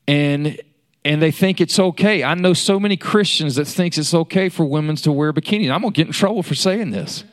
and 0.06 0.60
and 1.02 1.22
they 1.22 1.30
think 1.30 1.62
it's 1.62 1.78
okay. 1.78 2.22
I 2.22 2.34
know 2.34 2.52
so 2.52 2.78
many 2.78 2.98
Christians 2.98 3.54
that 3.54 3.66
thinks 3.66 3.96
it's 3.96 4.12
okay 4.12 4.50
for 4.50 4.66
women 4.66 4.96
to 4.96 5.12
wear 5.12 5.32
bikinis. 5.32 5.70
I'm 5.70 5.80
going 5.80 5.94
to 5.94 5.96
get 5.96 6.06
in 6.08 6.12
trouble 6.12 6.42
for 6.42 6.54
saying 6.54 6.90
this. 6.90 7.24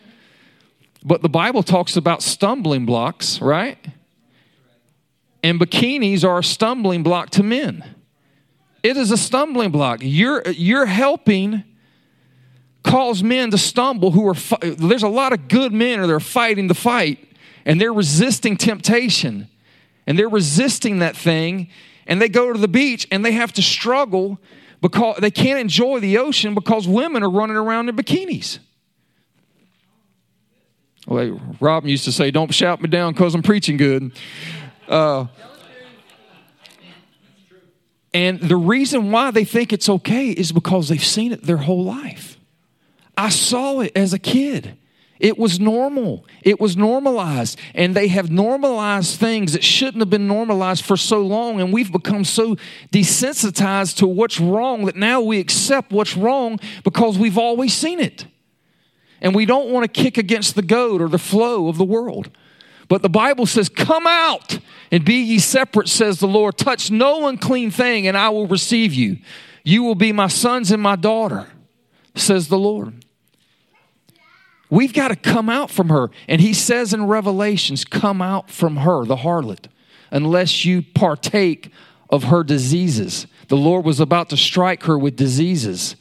But 1.03 1.21
the 1.21 1.27
Bible 1.27 1.63
talks 1.63 1.97
about 1.97 2.23
stumbling 2.23 2.85
blocks, 2.85 3.41
right? 3.41 3.77
And 5.43 5.59
bikinis 5.59 6.23
are 6.23 6.39
a 6.39 6.43
stumbling 6.45 7.03
block 7.03 7.29
to 7.31 7.43
men. 7.43 7.96
It 8.83 8.97
is 8.97 9.11
a 9.11 9.17
stumbling 9.17 9.71
block. 9.71 9.99
You're, 10.01 10.43
you're 10.49 10.85
helping 10.85 11.63
cause 12.83 13.21
men 13.21 13.51
to 13.51 13.57
stumble 13.57 14.11
who 14.11 14.27
are 14.29 14.35
there's 14.61 15.03
a 15.03 15.09
lot 15.09 15.33
of 15.33 15.49
good 15.49 15.73
men 15.73 15.99
or 15.99 16.07
they're 16.07 16.21
fighting 16.21 16.67
the 16.67 16.73
fight 16.73 17.27
and 17.65 17.81
they're 17.81 17.91
resisting 17.91 18.55
temptation 18.55 19.49
and 20.05 20.17
they're 20.17 20.29
resisting 20.29 20.99
that 20.99 21.17
thing 21.17 21.69
and 22.05 22.21
they 22.21 22.29
go 22.29 22.53
to 22.53 22.59
the 22.59 22.67
beach 22.67 23.05
and 23.11 23.25
they 23.25 23.33
have 23.33 23.51
to 23.51 23.61
struggle 23.61 24.39
because 24.81 25.17
they 25.17 25.31
can't 25.31 25.59
enjoy 25.59 25.99
the 25.99 26.17
ocean 26.17 26.53
because 26.53 26.87
women 26.87 27.23
are 27.23 27.29
running 27.29 27.57
around 27.57 27.89
in 27.89 27.95
bikinis 27.95 28.59
well, 31.07 31.39
Rob 31.61 31.85
used 31.85 32.03
to 32.03 32.11
say, 32.11 32.31
Don't 32.31 32.53
shout 32.53 32.81
me 32.81 32.89
down 32.89 33.13
because 33.13 33.33
I'm 33.33 33.41
preaching 33.41 33.77
good. 33.77 34.11
Uh, 34.87 35.27
and 38.17 38.39
the 38.39 38.57
reason 38.57 39.11
why 39.11 39.29
they 39.29 39.45
think 39.45 39.71
it's 39.71 39.87
okay 39.87 40.31
is 40.31 40.51
because 40.51 40.89
they've 40.89 41.03
seen 41.03 41.31
it 41.31 41.43
their 41.43 41.57
whole 41.57 41.83
life. 41.83 42.39
I 43.15 43.29
saw 43.29 43.81
it 43.81 43.91
as 43.95 44.11
a 44.11 44.17
kid. 44.17 44.75
It 45.19 45.37
was 45.37 45.59
normal. 45.59 46.25
It 46.41 46.59
was 46.59 46.75
normalized. 46.75 47.59
And 47.75 47.95
they 47.95 48.07
have 48.07 48.31
normalized 48.31 49.19
things 49.19 49.53
that 49.53 49.63
shouldn't 49.63 49.99
have 49.99 50.09
been 50.09 50.27
normalized 50.27 50.83
for 50.83 50.97
so 50.97 51.21
long. 51.21 51.61
And 51.61 51.71
we've 51.71 51.91
become 51.91 52.25
so 52.25 52.55
desensitized 52.91 53.97
to 53.97 54.07
what's 54.07 54.39
wrong 54.39 54.85
that 54.85 54.95
now 54.95 55.21
we 55.21 55.37
accept 55.39 55.91
what's 55.91 56.17
wrong 56.17 56.59
because 56.83 57.19
we've 57.19 57.37
always 57.37 57.75
seen 57.75 57.99
it. 57.99 58.25
And 59.21 59.35
we 59.35 59.45
don't 59.45 59.69
want 59.69 59.83
to 59.91 60.01
kick 60.03 60.17
against 60.17 60.55
the 60.55 60.63
goat 60.63 61.03
or 61.03 61.07
the 61.07 61.19
flow 61.19 61.67
of 61.67 61.77
the 61.77 61.85
world. 61.85 62.31
But 62.87 63.01
the 63.01 63.09
Bible 63.09 63.45
says, 63.45 63.69
Come 63.69 64.07
out 64.07 64.59
and 64.91 65.03
be 65.03 65.15
ye 65.15 65.39
separate, 65.39 65.89
says 65.89 66.19
the 66.19 66.27
Lord. 66.27 66.57
Touch 66.57 66.89
no 66.89 67.27
unclean 67.27 67.71
thing, 67.71 68.07
and 68.07 68.17
I 68.17 68.29
will 68.29 68.47
receive 68.47 68.93
you. 68.93 69.17
You 69.63 69.83
will 69.83 69.95
be 69.95 70.11
my 70.11 70.27
sons 70.27 70.71
and 70.71 70.81
my 70.81 70.95
daughter, 70.95 71.47
says 72.15 72.47
the 72.47 72.57
Lord. 72.57 73.05
We've 74.69 74.93
got 74.93 75.09
to 75.09 75.15
come 75.15 75.49
out 75.49 75.71
from 75.71 75.89
her. 75.89 76.09
And 76.27 76.41
he 76.41 76.53
says 76.53 76.93
in 76.93 77.07
Revelations, 77.07 77.85
Come 77.85 78.21
out 78.21 78.49
from 78.49 78.77
her, 78.77 79.05
the 79.05 79.17
harlot, 79.17 79.67
unless 80.11 80.65
you 80.65 80.81
partake 80.81 81.71
of 82.09 82.25
her 82.25 82.43
diseases. 82.43 83.27
The 83.49 83.57
Lord 83.57 83.85
was 83.85 83.99
about 83.99 84.29
to 84.29 84.37
strike 84.37 84.83
her 84.83 84.97
with 84.97 85.15
diseases 85.15 85.95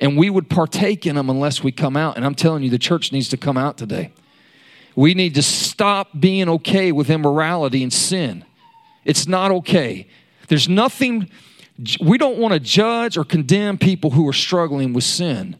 and 0.00 0.16
we 0.16 0.30
would 0.30 0.48
partake 0.48 1.06
in 1.06 1.14
them 1.16 1.28
unless 1.28 1.62
we 1.62 1.70
come 1.70 1.96
out. 1.96 2.16
And 2.16 2.24
I'm 2.24 2.34
telling 2.34 2.62
you, 2.62 2.70
the 2.70 2.78
church 2.78 3.12
needs 3.12 3.28
to 3.28 3.36
come 3.36 3.58
out 3.58 3.76
today. 3.76 4.12
We 4.96 5.14
need 5.14 5.34
to 5.36 5.42
stop 5.42 6.08
being 6.18 6.48
okay 6.48 6.92
with 6.92 7.10
immorality 7.10 7.82
and 7.82 7.92
sin. 7.92 8.44
It's 9.04 9.26
not 9.26 9.50
okay. 9.50 10.08
There's 10.48 10.68
nothing, 10.68 11.30
we 12.00 12.18
don't 12.18 12.38
want 12.38 12.54
to 12.54 12.60
judge 12.60 13.16
or 13.16 13.24
condemn 13.24 13.78
people 13.78 14.10
who 14.10 14.28
are 14.28 14.32
struggling 14.32 14.92
with 14.92 15.04
sin 15.04 15.56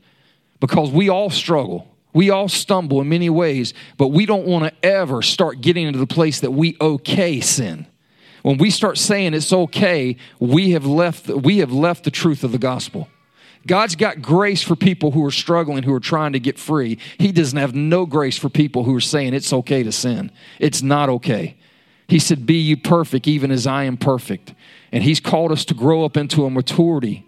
because 0.59 0.91
we 0.91 1.09
all 1.09 1.31
struggle. 1.31 1.87
We 2.13 2.31
all 2.31 2.49
stumble 2.49 3.01
in 3.01 3.09
many 3.09 3.31
ways, 3.31 3.73
but 3.97 4.09
we 4.09 4.27
don't 4.27 4.47
want 4.47 4.65
to 4.65 4.87
ever 4.87 5.23
start 5.23 5.61
getting 5.61 5.87
into 5.87 6.01
the 6.01 6.09
place 6.09 6.41
that 6.41 6.51
we 6.51 6.77
okay 6.81 7.41
sin. 7.41 7.87
When 8.43 8.59
we 8.59 8.71
start 8.71 8.99
saying 8.99 9.35
it's 9.35 9.53
okay, 9.53 10.17
we 10.39 10.71
have 10.73 10.85
left, 10.85 11.29
we 11.29 11.59
have 11.59 11.73
left 11.73 12.05
the 12.05 12.11
truth 12.11 12.43
of 12.43 12.53
the 12.53 12.59
gospel. 12.59 13.09
God's 13.67 13.95
got 13.95 14.23
grace 14.23 14.63
for 14.63 14.75
people 14.75 15.11
who 15.11 15.25
are 15.25 15.31
struggling, 15.31 15.83
who 15.83 15.95
are 15.95 16.01
trying 16.01 16.33
to 16.33 16.41
get 16.41 16.59
free. 16.59 16.99
He 17.19 17.31
doesn't 17.31 17.59
have 17.59 17.75
no 17.75 18.07
grace 18.07 18.39
for 18.39 18.49
people 18.49 18.85
who 18.85 18.95
are 18.97 19.01
saying 19.01 19.35
it's 19.35 19.53
okay 19.53 19.83
to 19.83 19.93
sin. 19.93 20.31
It's 20.59 20.83
not 20.83 21.09
okay. 21.11 21.57
He 22.09 22.19
said, 22.19 22.47
Be 22.47 22.55
you 22.55 22.77
perfect, 22.77 23.29
even 23.29 23.51
as 23.51 23.67
I 23.67 23.85
am 23.85 23.97
perfect. 23.97 24.55
And 24.93 25.05
He's 25.05 25.21
called 25.21 25.53
us 25.53 25.65
to 25.67 25.75
grow 25.75 26.05
up 26.05 26.17
into 26.17 26.45
a 26.45 26.51
maturity. 26.51 27.27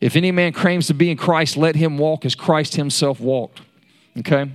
If 0.00 0.16
any 0.16 0.32
man 0.32 0.52
claims 0.52 0.86
to 0.86 0.94
be 0.94 1.10
in 1.10 1.16
Christ, 1.16 1.56
let 1.56 1.74
him 1.76 1.98
walk 1.98 2.24
as 2.24 2.34
Christ 2.34 2.76
Himself 2.76 3.20
walked. 3.20 3.60
Okay? 4.18 4.50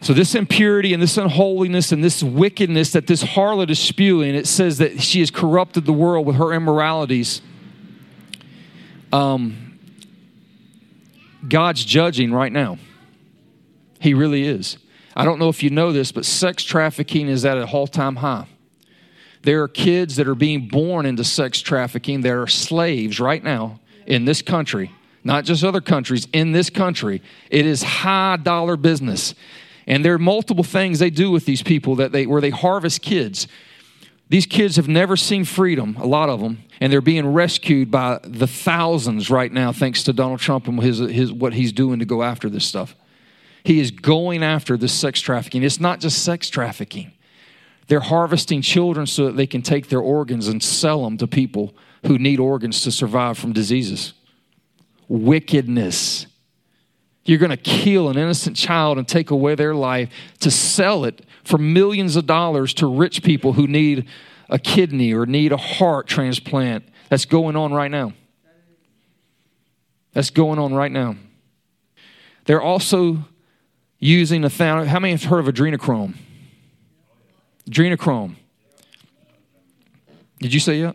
So, 0.00 0.12
this 0.12 0.34
impurity 0.34 0.92
and 0.92 1.02
this 1.02 1.16
unholiness 1.16 1.90
and 1.90 2.04
this 2.04 2.22
wickedness 2.22 2.92
that 2.92 3.06
this 3.06 3.22
harlot 3.22 3.70
is 3.70 3.78
spewing, 3.78 4.34
it 4.34 4.46
says 4.46 4.76
that 4.78 5.00
she 5.00 5.20
has 5.20 5.30
corrupted 5.30 5.86
the 5.86 5.94
world 5.94 6.26
with 6.26 6.36
her 6.36 6.52
immoralities. 6.52 7.40
Um, 9.14 9.78
God's 11.48 11.84
judging 11.84 12.32
right 12.32 12.50
now. 12.50 12.78
He 14.00 14.12
really 14.12 14.42
is. 14.42 14.76
I 15.14 15.24
don't 15.24 15.38
know 15.38 15.48
if 15.48 15.62
you 15.62 15.70
know 15.70 15.92
this, 15.92 16.10
but 16.10 16.24
sex 16.24 16.64
trafficking 16.64 17.28
is 17.28 17.44
at 17.44 17.56
an 17.56 17.68
all 17.68 17.86
time 17.86 18.16
high. 18.16 18.48
There 19.42 19.62
are 19.62 19.68
kids 19.68 20.16
that 20.16 20.26
are 20.26 20.34
being 20.34 20.66
born 20.66 21.06
into 21.06 21.22
sex 21.22 21.60
trafficking. 21.60 22.22
There 22.22 22.42
are 22.42 22.48
slaves 22.48 23.20
right 23.20 23.44
now 23.44 23.78
in 24.04 24.24
this 24.24 24.42
country, 24.42 24.90
not 25.22 25.44
just 25.44 25.62
other 25.62 25.80
countries, 25.80 26.26
in 26.32 26.50
this 26.50 26.68
country. 26.68 27.22
It 27.50 27.66
is 27.66 27.84
high 27.84 28.36
dollar 28.38 28.76
business. 28.76 29.36
And 29.86 30.04
there 30.04 30.14
are 30.14 30.18
multiple 30.18 30.64
things 30.64 30.98
they 30.98 31.10
do 31.10 31.30
with 31.30 31.44
these 31.44 31.62
people 31.62 31.94
that 31.96 32.10
they, 32.10 32.26
where 32.26 32.40
they 32.40 32.50
harvest 32.50 33.00
kids. 33.02 33.46
These 34.34 34.46
kids 34.46 34.74
have 34.74 34.88
never 34.88 35.16
seen 35.16 35.44
freedom, 35.44 35.96
a 35.96 36.06
lot 36.06 36.28
of 36.28 36.40
them, 36.40 36.64
and 36.80 36.92
they're 36.92 37.00
being 37.00 37.24
rescued 37.34 37.92
by 37.92 38.18
the 38.24 38.48
thousands 38.48 39.30
right 39.30 39.52
now, 39.52 39.70
thanks 39.70 40.02
to 40.02 40.12
Donald 40.12 40.40
Trump 40.40 40.66
and 40.66 40.82
his, 40.82 40.98
his, 40.98 41.32
what 41.32 41.54
he's 41.54 41.70
doing 41.70 42.00
to 42.00 42.04
go 42.04 42.24
after 42.24 42.50
this 42.50 42.64
stuff. 42.64 42.96
He 43.62 43.78
is 43.78 43.92
going 43.92 44.42
after 44.42 44.76
this 44.76 44.92
sex 44.92 45.20
trafficking. 45.20 45.62
It's 45.62 45.78
not 45.78 46.00
just 46.00 46.24
sex 46.24 46.50
trafficking, 46.50 47.12
they're 47.86 48.00
harvesting 48.00 48.60
children 48.60 49.06
so 49.06 49.26
that 49.26 49.36
they 49.36 49.46
can 49.46 49.62
take 49.62 49.88
their 49.88 50.00
organs 50.00 50.48
and 50.48 50.60
sell 50.60 51.04
them 51.04 51.16
to 51.18 51.28
people 51.28 51.72
who 52.04 52.18
need 52.18 52.40
organs 52.40 52.82
to 52.82 52.90
survive 52.90 53.38
from 53.38 53.52
diseases. 53.52 54.14
Wickedness. 55.06 56.26
You're 57.24 57.38
going 57.38 57.50
to 57.50 57.56
kill 57.56 58.08
an 58.08 58.18
innocent 58.18 58.56
child 58.56 58.98
and 58.98 59.08
take 59.08 59.30
away 59.30 59.54
their 59.54 59.74
life 59.74 60.10
to 60.40 60.50
sell 60.50 61.04
it 61.04 61.24
for 61.42 61.58
millions 61.58 62.16
of 62.16 62.26
dollars 62.26 62.74
to 62.74 62.86
rich 62.86 63.22
people 63.22 63.54
who 63.54 63.66
need 63.66 64.06
a 64.50 64.58
kidney 64.58 65.12
or 65.14 65.24
need 65.24 65.52
a 65.52 65.56
heart 65.56 66.06
transplant. 66.06 66.84
That's 67.08 67.24
going 67.24 67.56
on 67.56 67.72
right 67.72 67.90
now. 67.90 68.12
That's 70.12 70.30
going 70.30 70.58
on 70.58 70.74
right 70.74 70.92
now. 70.92 71.16
They're 72.44 72.62
also 72.62 73.24
using 73.98 74.44
a 74.44 74.50
thousand. 74.50 74.88
How 74.88 75.00
many 75.00 75.12
have 75.12 75.24
heard 75.24 75.46
of 75.46 75.52
adrenochrome? 75.52 76.14
Adrenochrome. 77.68 78.36
Did 80.40 80.52
you 80.52 80.60
say 80.60 80.78
yet? 80.78 80.94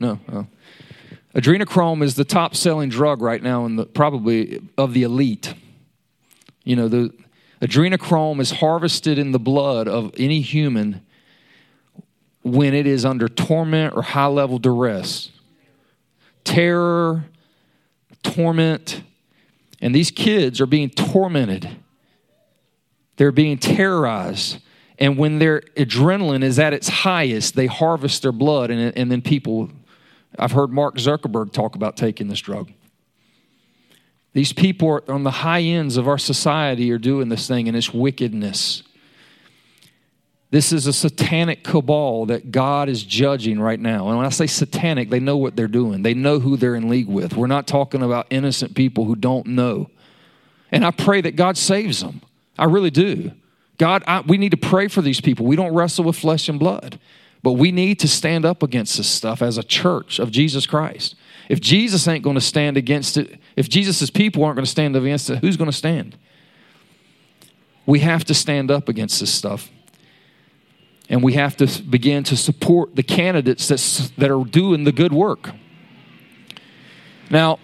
No. 0.00 0.18
Oh. 0.32 0.46
Adrenochrome 1.38 2.02
is 2.02 2.16
the 2.16 2.24
top 2.24 2.56
selling 2.56 2.88
drug 2.88 3.22
right 3.22 3.40
now, 3.40 3.68
the, 3.68 3.86
probably 3.86 4.60
of 4.76 4.92
the 4.92 5.04
elite. 5.04 5.54
You 6.64 6.74
know, 6.74 6.88
the 6.88 7.14
adrenochrome 7.62 8.40
is 8.40 8.50
harvested 8.50 9.20
in 9.20 9.30
the 9.30 9.38
blood 9.38 9.86
of 9.86 10.12
any 10.18 10.40
human 10.40 11.00
when 12.42 12.74
it 12.74 12.88
is 12.88 13.04
under 13.04 13.28
torment 13.28 13.94
or 13.94 14.02
high 14.02 14.26
level 14.26 14.58
duress. 14.58 15.30
Terror, 16.42 17.26
torment, 18.24 19.04
and 19.80 19.94
these 19.94 20.10
kids 20.10 20.60
are 20.60 20.66
being 20.66 20.90
tormented. 20.90 21.68
They're 23.14 23.30
being 23.30 23.58
terrorized. 23.58 24.58
And 24.98 25.16
when 25.16 25.38
their 25.38 25.60
adrenaline 25.76 26.42
is 26.42 26.58
at 26.58 26.72
its 26.72 26.88
highest, 26.88 27.54
they 27.54 27.66
harvest 27.66 28.22
their 28.22 28.32
blood, 28.32 28.72
and, 28.72 28.96
and 28.96 29.12
then 29.12 29.22
people 29.22 29.70
I've 30.38 30.52
heard 30.52 30.70
Mark 30.70 30.96
Zuckerberg 30.96 31.52
talk 31.52 31.74
about 31.74 31.96
taking 31.96 32.28
this 32.28 32.40
drug. 32.40 32.70
These 34.32 34.52
people 34.52 34.88
are 34.88 35.10
on 35.10 35.24
the 35.24 35.30
high 35.30 35.62
ends 35.62 35.96
of 35.96 36.06
our 36.06 36.18
society 36.18 36.92
are 36.92 36.98
doing 36.98 37.28
this 37.28 37.48
thing, 37.48 37.66
and 37.66 37.76
it's 37.76 37.92
wickedness. 37.92 38.82
This 40.50 40.72
is 40.72 40.86
a 40.86 40.92
satanic 40.92 41.62
cabal 41.62 42.26
that 42.26 42.50
God 42.50 42.88
is 42.88 43.02
judging 43.02 43.60
right 43.60 43.78
now. 43.78 44.08
And 44.08 44.16
when 44.16 44.24
I 44.24 44.30
say 44.30 44.46
satanic, 44.46 45.10
they 45.10 45.20
know 45.20 45.36
what 45.36 45.56
they're 45.56 45.68
doing. 45.68 46.02
They 46.02 46.14
know 46.14 46.38
who 46.38 46.56
they're 46.56 46.74
in 46.74 46.88
league 46.88 47.08
with. 47.08 47.36
We're 47.36 47.48
not 47.48 47.66
talking 47.66 48.02
about 48.02 48.26
innocent 48.30 48.74
people 48.74 49.04
who 49.04 49.14
don't 49.14 49.46
know. 49.48 49.90
And 50.72 50.84
I 50.86 50.90
pray 50.90 51.20
that 51.20 51.36
God 51.36 51.58
saves 51.58 52.00
them. 52.00 52.22
I 52.58 52.64
really 52.64 52.90
do. 52.90 53.32
God, 53.76 54.02
I, 54.06 54.20
we 54.22 54.38
need 54.38 54.50
to 54.50 54.56
pray 54.56 54.88
for 54.88 55.02
these 55.02 55.20
people. 55.20 55.46
We 55.46 55.56
don't 55.56 55.74
wrestle 55.74 56.04
with 56.04 56.16
flesh 56.16 56.48
and 56.48 56.58
blood. 56.58 56.98
But 57.42 57.52
we 57.52 57.70
need 57.70 58.00
to 58.00 58.08
stand 58.08 58.44
up 58.44 58.62
against 58.62 58.96
this 58.96 59.08
stuff 59.08 59.42
as 59.42 59.58
a 59.58 59.62
church 59.62 60.18
of 60.18 60.30
Jesus 60.30 60.66
Christ. 60.66 61.14
If 61.48 61.60
Jesus 61.60 62.06
ain't 62.08 62.24
going 62.24 62.34
to 62.34 62.40
stand 62.40 62.76
against 62.76 63.16
it, 63.16 63.38
if 63.56 63.68
Jesus' 63.68 64.10
people 64.10 64.44
aren't 64.44 64.56
going 64.56 64.64
to 64.64 64.70
stand 64.70 64.96
against 64.96 65.30
it, 65.30 65.38
who's 65.38 65.56
going 65.56 65.70
to 65.70 65.76
stand? 65.76 66.16
We 67.86 68.00
have 68.00 68.24
to 68.24 68.34
stand 68.34 68.70
up 68.70 68.88
against 68.88 69.20
this 69.20 69.32
stuff. 69.32 69.70
And 71.08 71.22
we 71.22 71.32
have 71.34 71.56
to 71.56 71.82
begin 71.82 72.22
to 72.24 72.36
support 72.36 72.94
the 72.94 73.02
candidates 73.02 73.68
that's, 73.68 74.10
that 74.10 74.30
are 74.30 74.44
doing 74.44 74.84
the 74.84 74.92
good 74.92 75.12
work. 75.12 75.52
Now, 77.30 77.58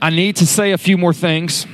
I 0.00 0.10
need 0.10 0.36
to 0.36 0.46
say 0.46 0.72
a 0.72 0.78
few 0.78 0.96
more 0.96 1.12
things. 1.12 1.66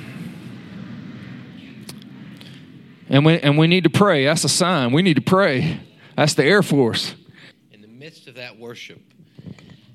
And 3.12 3.26
we, 3.26 3.38
and 3.38 3.58
we 3.58 3.66
need 3.66 3.84
to 3.84 3.90
pray. 3.90 4.24
That's 4.24 4.42
a 4.42 4.48
sign. 4.48 4.90
We 4.90 5.02
need 5.02 5.16
to 5.16 5.20
pray. 5.22 5.80
That's 6.16 6.32
the 6.32 6.44
Air 6.44 6.62
Force. 6.62 7.14
In 7.70 7.82
the 7.82 7.86
midst 7.86 8.26
of 8.26 8.36
that 8.36 8.58
worship, 8.58 9.02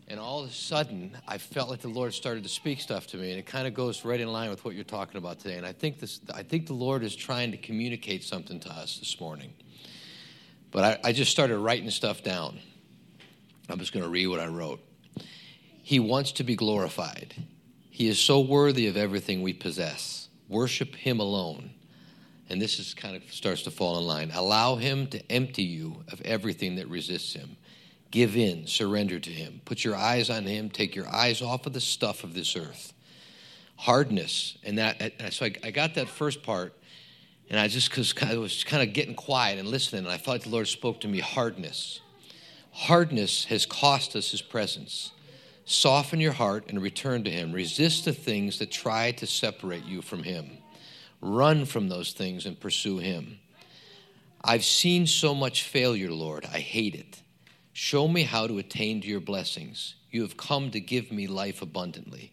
And 0.07 0.21
all 0.21 0.41
of 0.41 0.49
a 0.49 0.53
sudden, 0.53 1.17
I 1.27 1.37
felt 1.37 1.69
like 1.69 1.81
the 1.81 1.89
Lord 1.89 2.13
started 2.13 2.43
to 2.43 2.49
speak 2.49 2.79
stuff 2.79 3.07
to 3.07 3.17
me, 3.17 3.31
and 3.31 3.39
it 3.39 3.45
kind 3.45 3.67
of 3.67 3.73
goes 3.73 4.05
right 4.05 4.19
in 4.19 4.31
line 4.31 4.49
with 4.49 4.63
what 4.63 4.73
you're 4.73 4.85
talking 4.85 5.17
about 5.17 5.39
today. 5.39 5.57
And 5.57 5.65
I 5.65 5.73
think 5.73 5.99
this, 5.99 6.21
I 6.33 6.43
think 6.43 6.67
the 6.67 6.73
Lord 6.73 7.03
is 7.03 7.13
trying 7.13 7.51
to 7.51 7.57
communicate 7.57 8.23
something 8.23 8.59
to 8.61 8.69
us 8.69 8.99
this 8.99 9.19
morning. 9.19 9.53
But 10.71 10.83
I, 10.83 11.09
I 11.09 11.11
just 11.11 11.31
started 11.31 11.57
writing 11.57 11.89
stuff 11.89 12.23
down. 12.23 12.59
I'm 13.67 13.79
just 13.79 13.91
going 13.91 14.03
to 14.03 14.09
read 14.09 14.27
what 14.27 14.39
I 14.39 14.47
wrote. 14.47 14.79
He 15.83 15.99
wants 15.99 16.31
to 16.33 16.43
be 16.43 16.55
glorified. 16.55 17.33
He 17.89 18.07
is 18.07 18.17
so 18.17 18.39
worthy 18.39 18.87
of 18.87 18.95
everything 18.95 19.41
we 19.41 19.53
possess. 19.53 20.29
Worship 20.47 20.95
Him 20.95 21.19
alone. 21.19 21.71
And 22.49 22.61
this 22.61 22.79
is 22.79 22.93
kind 22.93 23.15
of 23.15 23.23
starts 23.33 23.63
to 23.63 23.71
fall 23.71 23.97
in 23.99 24.05
line. 24.05 24.31
Allow 24.33 24.77
Him 24.77 25.07
to 25.07 25.31
empty 25.31 25.63
you 25.63 26.03
of 26.11 26.21
everything 26.21 26.75
that 26.75 26.87
resists 26.87 27.33
Him. 27.33 27.57
Give 28.09 28.37
in, 28.37 28.67
surrender 28.67 29.19
to 29.19 29.29
Him. 29.29 29.61
Put 29.65 29.83
your 29.83 29.95
eyes 29.95 30.29
on 30.29 30.45
Him. 30.45 30.69
Take 30.69 30.95
your 30.95 31.13
eyes 31.13 31.41
off 31.41 31.65
of 31.65 31.73
the 31.73 31.81
stuff 31.81 32.23
of 32.23 32.33
this 32.33 32.55
earth. 32.55 32.93
Hardness, 33.75 34.57
and 34.63 34.77
that. 34.77 35.13
So 35.31 35.45
I, 35.45 35.53
I 35.63 35.71
got 35.71 35.95
that 35.95 36.07
first 36.07 36.41
part, 36.41 36.73
and 37.49 37.59
I 37.59 37.67
just 37.67 37.89
because 37.89 38.13
I 38.23 38.37
was 38.37 38.63
kind 38.63 38.81
of 38.81 38.93
getting 38.93 39.13
quiet 39.13 39.59
and 39.59 39.67
listening, 39.67 40.05
and 40.05 40.13
I 40.13 40.17
felt 40.17 40.35
like 40.35 40.43
the 40.43 40.49
Lord 40.49 40.67
spoke 40.67 41.01
to 41.01 41.07
me. 41.07 41.19
Hardness, 41.19 41.99
hardness 42.71 43.45
has 43.45 43.65
cost 43.65 44.15
us 44.15 44.31
His 44.31 44.41
presence. 44.41 45.11
Soften 45.65 46.21
your 46.21 46.31
heart 46.31 46.63
and 46.69 46.81
return 46.81 47.25
to 47.25 47.29
Him. 47.29 47.51
Resist 47.51 48.05
the 48.05 48.13
things 48.13 48.57
that 48.59 48.71
try 48.71 49.11
to 49.11 49.27
separate 49.27 49.83
you 49.83 50.01
from 50.01 50.23
Him. 50.23 50.59
Run 51.21 51.65
from 51.65 51.89
those 51.89 52.13
things 52.13 52.45
and 52.45 52.59
pursue 52.59 52.99
Him. 52.99 53.39
I've 54.43 54.65
seen 54.65 55.07
so 55.07 55.33
much 55.33 55.63
failure, 55.63 56.11
Lord. 56.11 56.45
I 56.45 56.59
hate 56.59 56.95
it. 56.95 57.21
Show 57.73 58.07
me 58.07 58.23
how 58.23 58.47
to 58.47 58.57
attain 58.57 59.01
to 59.01 59.07
your 59.07 59.19
blessings. 59.19 59.95
You 60.11 60.21
have 60.21 60.37
come 60.37 60.71
to 60.71 60.79
give 60.79 61.11
me 61.11 61.27
life 61.27 61.61
abundantly. 61.61 62.31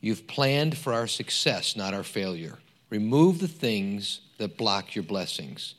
You've 0.00 0.26
planned 0.26 0.76
for 0.76 0.94
our 0.94 1.06
success, 1.06 1.76
not 1.76 1.94
our 1.94 2.04
failure. 2.04 2.58
Remove 2.90 3.40
the 3.40 3.48
things 3.48 4.20
that 4.38 4.56
block 4.56 4.94
your 4.94 5.02
blessings. 5.02 5.74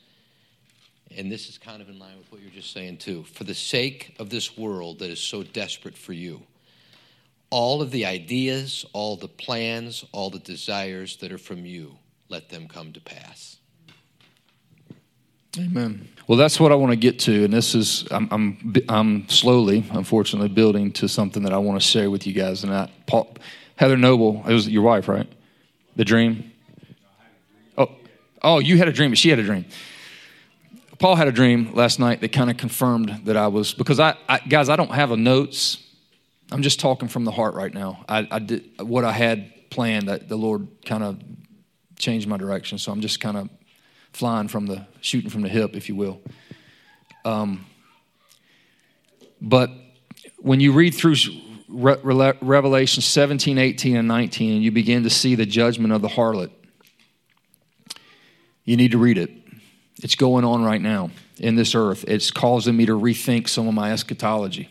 And 1.16 1.32
this 1.32 1.48
is 1.48 1.56
kind 1.56 1.80
of 1.80 1.88
in 1.88 1.98
line 1.98 2.18
with 2.18 2.30
what 2.30 2.42
you're 2.42 2.50
just 2.50 2.72
saying, 2.72 2.98
too. 2.98 3.24
For 3.24 3.44
the 3.44 3.54
sake 3.54 4.14
of 4.18 4.28
this 4.28 4.58
world 4.58 4.98
that 4.98 5.10
is 5.10 5.20
so 5.20 5.42
desperate 5.42 5.96
for 5.96 6.12
you, 6.12 6.42
all 7.50 7.80
of 7.80 7.90
the 7.90 8.04
ideas, 8.04 8.84
all 8.92 9.16
the 9.16 9.28
plans, 9.28 10.04
all 10.12 10.28
the 10.28 10.38
desires 10.38 11.16
that 11.16 11.32
are 11.32 11.38
from 11.38 11.64
you, 11.64 11.96
let 12.28 12.48
them 12.48 12.68
come 12.68 12.92
to 12.92 13.00
pass. 13.00 13.56
Amen. 15.58 16.08
Well, 16.26 16.38
that's 16.38 16.60
what 16.60 16.72
I 16.72 16.74
want 16.74 16.92
to 16.92 16.96
get 16.96 17.18
to, 17.20 17.44
and 17.44 17.52
this 17.52 17.74
is 17.74 18.06
I'm, 18.10 18.28
I'm 18.30 18.74
I'm 18.88 19.28
slowly, 19.28 19.84
unfortunately, 19.90 20.48
building 20.48 20.92
to 20.92 21.08
something 21.08 21.42
that 21.42 21.52
I 21.52 21.58
want 21.58 21.80
to 21.80 21.86
share 21.86 22.10
with 22.10 22.26
you 22.26 22.32
guys. 22.34 22.64
And 22.64 22.72
I, 22.72 22.90
Paul, 23.06 23.34
Heather 23.76 23.96
Noble, 23.96 24.44
it 24.46 24.52
was 24.52 24.68
your 24.68 24.82
wife, 24.82 25.08
right? 25.08 25.26
The 25.96 26.04
dream. 26.04 26.52
Oh, 27.76 27.90
oh, 28.42 28.58
you 28.58 28.76
had 28.76 28.88
a 28.88 28.92
dream, 28.92 29.10
but 29.10 29.18
she 29.18 29.30
had 29.30 29.38
a 29.38 29.42
dream. 29.42 29.64
Paul 30.98 31.16
had 31.16 31.28
a 31.28 31.32
dream 31.32 31.72
last 31.74 31.98
night 31.98 32.20
that 32.20 32.32
kind 32.32 32.50
of 32.50 32.56
confirmed 32.56 33.22
that 33.24 33.36
I 33.36 33.46
was 33.48 33.72
because 33.72 33.98
I, 33.98 34.16
I 34.28 34.40
guys, 34.40 34.68
I 34.68 34.76
don't 34.76 34.92
have 34.92 35.12
a 35.12 35.16
notes. 35.16 35.82
I'm 36.52 36.62
just 36.62 36.78
talking 36.78 37.08
from 37.08 37.24
the 37.24 37.30
heart 37.30 37.54
right 37.54 37.72
now. 37.72 38.04
I, 38.08 38.28
I 38.30 38.38
did 38.38 38.68
what 38.80 39.04
I 39.04 39.12
had 39.12 39.70
planned. 39.70 40.08
That 40.08 40.28
the 40.28 40.36
Lord 40.36 40.68
kind 40.84 41.02
of 41.02 41.20
changed 41.98 42.26
my 42.26 42.36
direction, 42.36 42.78
so 42.78 42.92
I'm 42.92 43.00
just 43.00 43.20
kind 43.20 43.36
of 43.36 43.48
flying 44.12 44.48
from 44.48 44.66
the 44.66 44.86
shooting 45.00 45.30
from 45.30 45.42
the 45.42 45.48
hip, 45.48 45.74
if 45.74 45.88
you 45.88 45.94
will. 45.94 46.20
Um, 47.24 47.66
but 49.40 49.70
when 50.38 50.60
you 50.60 50.72
read 50.72 50.94
through 50.94 51.16
Re- 51.68 51.98
Re- 52.02 52.38
Revelation 52.40 53.02
17, 53.02 53.58
18, 53.58 53.96
and 53.96 54.08
19, 54.08 54.54
and 54.54 54.62
you 54.62 54.70
begin 54.70 55.02
to 55.02 55.10
see 55.10 55.34
the 55.34 55.46
judgment 55.46 55.92
of 55.92 56.02
the 56.02 56.08
harlot, 56.08 56.50
you 58.64 58.76
need 58.76 58.92
to 58.92 58.98
read 58.98 59.18
it. 59.18 59.30
It's 60.02 60.14
going 60.14 60.44
on 60.44 60.62
right 60.62 60.80
now 60.80 61.10
in 61.38 61.56
this 61.56 61.74
earth. 61.74 62.04
It's 62.06 62.30
causing 62.30 62.76
me 62.76 62.86
to 62.86 62.98
rethink 62.98 63.48
some 63.48 63.66
of 63.66 63.74
my 63.74 63.92
eschatology, 63.92 64.68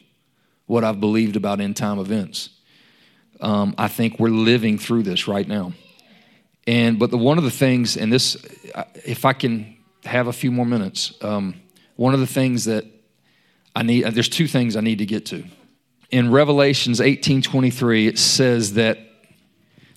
what 0.65 0.83
I've 0.83 0.99
believed 0.99 1.35
about 1.35 1.59
end 1.59 1.75
time 1.75 1.99
events. 1.99 2.49
Um, 3.39 3.75
I 3.77 3.87
think 3.87 4.19
we're 4.19 4.29
living 4.29 4.77
through 4.77 5.03
this 5.03 5.27
right 5.27 5.47
now. 5.47 5.73
And 6.67 6.99
but 6.99 7.09
the 7.11 7.17
one 7.17 7.37
of 7.37 7.45
the 7.45 7.51
things, 7.51 7.95
and 7.95 8.11
this, 8.11 8.35
if 9.05 9.23
I 9.23 9.31
can 9.31 9.77
have 10.03 10.27
a 10.27 10.33
few 10.33 10.51
more 10.51 10.65
minutes, 10.65 11.13
um, 11.21 11.55
one 11.95 12.13
of 12.13 12.19
the 12.19 12.27
things 12.27 12.65
that 12.65 12.85
I 13.73 13.83
need, 13.83 14.03
there's 14.03 14.29
two 14.29 14.47
things 14.47 14.75
I 14.75 14.81
need 14.81 14.99
to 14.99 15.05
get 15.05 15.25
to. 15.27 15.45
In 16.11 16.29
Revelations 16.29 16.99
18:23, 16.99 18.07
it 18.07 18.19
says 18.19 18.73
that 18.73 18.99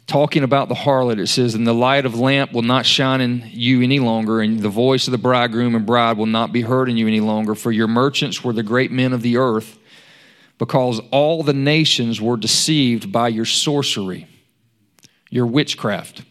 talking 0.06 0.44
about 0.44 0.68
the 0.68 0.74
harlot, 0.74 1.18
it 1.18 1.26
says, 1.26 1.54
"And 1.54 1.66
the 1.66 1.74
light 1.74 2.06
of 2.06 2.18
lamp 2.18 2.52
will 2.52 2.62
not 2.62 2.86
shine 2.86 3.20
in 3.20 3.44
you 3.52 3.82
any 3.82 3.98
longer, 3.98 4.40
and 4.40 4.60
the 4.60 4.68
voice 4.68 5.08
of 5.08 5.12
the 5.12 5.18
bridegroom 5.18 5.74
and 5.74 5.84
bride 5.84 6.18
will 6.18 6.26
not 6.26 6.52
be 6.52 6.62
heard 6.62 6.88
in 6.88 6.96
you 6.96 7.08
any 7.08 7.20
longer, 7.20 7.56
for 7.56 7.72
your 7.72 7.88
merchants 7.88 8.44
were 8.44 8.52
the 8.52 8.62
great 8.62 8.92
men 8.92 9.12
of 9.12 9.22
the 9.22 9.36
earth, 9.36 9.76
because 10.58 11.00
all 11.10 11.42
the 11.42 11.52
nations 11.52 12.20
were 12.20 12.36
deceived 12.36 13.10
by 13.10 13.28
your 13.28 13.44
sorcery, 13.44 14.28
your 15.30 15.46
witchcraft." 15.46 16.22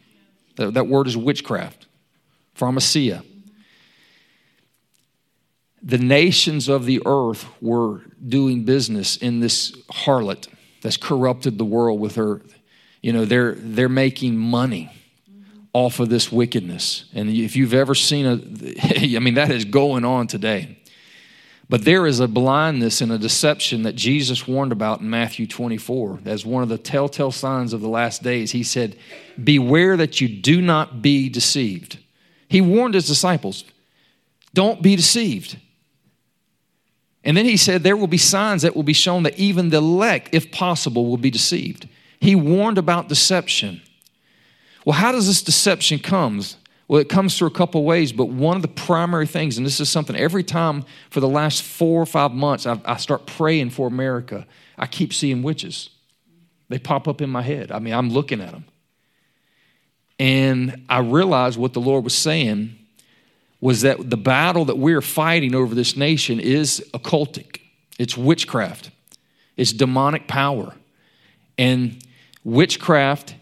That, 0.59 0.73
that 0.73 0.87
word 0.87 1.07
is 1.07 1.15
witchcraft, 1.15 1.87
pharmakeia. 2.53 3.23
The 5.81 5.97
nations 5.97 6.67
of 6.67 6.85
the 6.85 7.01
earth 7.05 7.47
were 7.61 8.01
doing 8.27 8.65
business 8.65 9.15
in 9.15 9.39
this 9.39 9.71
harlot 9.89 10.49
that's 10.81 10.97
corrupted 10.97 11.57
the 11.57 11.63
world 11.63 12.01
with 12.01 12.15
her. 12.15 12.41
You 13.01 13.13
know, 13.13 13.23
they're, 13.23 13.53
they're 13.53 13.87
making 13.87 14.35
money 14.35 14.91
off 15.71 16.01
of 16.01 16.09
this 16.09 16.29
wickedness. 16.29 17.05
And 17.13 17.29
if 17.29 17.55
you've 17.55 17.73
ever 17.73 17.95
seen 17.95 18.25
a, 18.25 18.33
I 19.15 19.19
mean, 19.19 19.35
that 19.35 19.51
is 19.51 19.63
going 19.63 20.03
on 20.03 20.27
today. 20.27 20.77
But 21.69 21.85
there 21.85 22.07
is 22.07 22.19
a 22.19 22.27
blindness 22.27 22.99
and 22.99 23.11
a 23.11 23.17
deception 23.19 23.83
that 23.83 23.95
Jesus 23.95 24.47
warned 24.47 24.71
about 24.71 25.01
in 25.01 25.09
Matthew 25.09 25.45
24 25.45 26.21
as 26.25 26.43
one 26.43 26.63
of 26.63 26.69
the 26.69 26.79
telltale 26.79 27.31
signs 27.31 27.73
of 27.73 27.81
the 27.81 27.87
last 27.87 28.23
days. 28.23 28.51
He 28.51 28.63
said, 28.63 28.97
Beware 29.41 29.95
that 29.97 30.19
you 30.19 30.27
do 30.27 30.61
not 30.61 31.03
be 31.03 31.29
deceived. 31.29 31.99
He 32.47 32.59
warned 32.59 32.95
his 32.95 33.07
disciples, 33.07 33.63
Don't 34.55 34.81
be 34.81 34.95
deceived. 34.95 35.59
And 37.23 37.37
then 37.37 37.45
he 37.45 37.57
said, 37.57 37.83
There 37.83 37.97
will 37.97 38.07
be 38.07 38.17
signs 38.17 38.63
that 38.63 38.75
will 38.75 38.81
be 38.81 38.93
shown 38.93 39.21
that 39.23 39.37
even 39.37 39.69
the 39.69 39.77
elect, 39.77 40.29
if 40.31 40.51
possible, 40.51 41.05
will 41.05 41.17
be 41.17 41.29
deceived. 41.29 41.87
He 42.19 42.33
warned 42.33 42.79
about 42.79 43.09
deception. 43.09 43.81
Well, 44.85 44.97
how 44.97 45.11
does 45.11 45.27
this 45.27 45.43
deception 45.43 45.99
come? 45.99 46.41
Well, 46.89 46.99
it 46.99 47.07
comes 47.07 47.37
through 47.37 47.49
a 47.49 47.51
couple 47.51 47.83
ways, 47.83 48.11
but 48.11 48.25
one 48.25 48.55
of 48.55 48.63
the 48.63 48.67
primary 48.67 49.27
things, 49.27 49.57
and 49.57 49.65
this 49.65 49.79
is 49.79 49.89
something 49.89 50.15
every 50.15 50.43
time 50.43 50.83
for 51.11 51.19
the 51.19 51.27
last 51.27 51.61
four 51.61 52.01
or 52.01 52.05
five 52.07 52.31
months, 52.31 52.65
I, 52.65 52.81
I 52.83 52.97
start 52.97 53.27
praying 53.27 53.69
for 53.69 53.87
America, 53.87 54.47
I 54.75 54.87
keep 54.87 55.13
seeing 55.13 55.43
witches. 55.43 55.91
They 56.67 56.79
pop 56.79 57.07
up 57.07 57.21
in 57.21 57.29
my 57.29 57.43
head. 57.43 57.71
I 57.71 57.77
mean, 57.77 57.93
I'm 57.93 58.09
looking 58.09 58.41
at 58.41 58.51
them. 58.51 58.65
And 60.17 60.83
I 60.89 60.99
realized 60.99 61.59
what 61.59 61.73
the 61.73 61.79
Lord 61.79 62.03
was 62.03 62.15
saying 62.15 62.75
was 63.61 63.81
that 63.81 64.09
the 64.09 64.17
battle 64.17 64.65
that 64.65 64.77
we're 64.79 65.01
fighting 65.01 65.53
over 65.53 65.75
this 65.75 65.95
nation 65.95 66.39
is 66.39 66.83
occultic, 66.93 67.59
it's 67.99 68.17
witchcraft, 68.17 68.89
it's 69.57 69.73
demonic 69.73 70.27
power. 70.27 70.73
And 71.55 72.03
witchcraft 72.43 73.35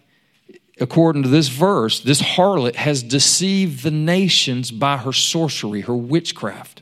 according 0.79 1.23
to 1.23 1.29
this 1.29 1.47
verse, 1.47 1.99
this 1.99 2.21
harlot 2.21 2.75
has 2.75 3.03
deceived 3.03 3.83
the 3.83 3.91
nations 3.91 4.71
by 4.71 4.97
her 4.97 5.13
sorcery, 5.13 5.81
her 5.81 5.95
witchcraft. 5.95 6.81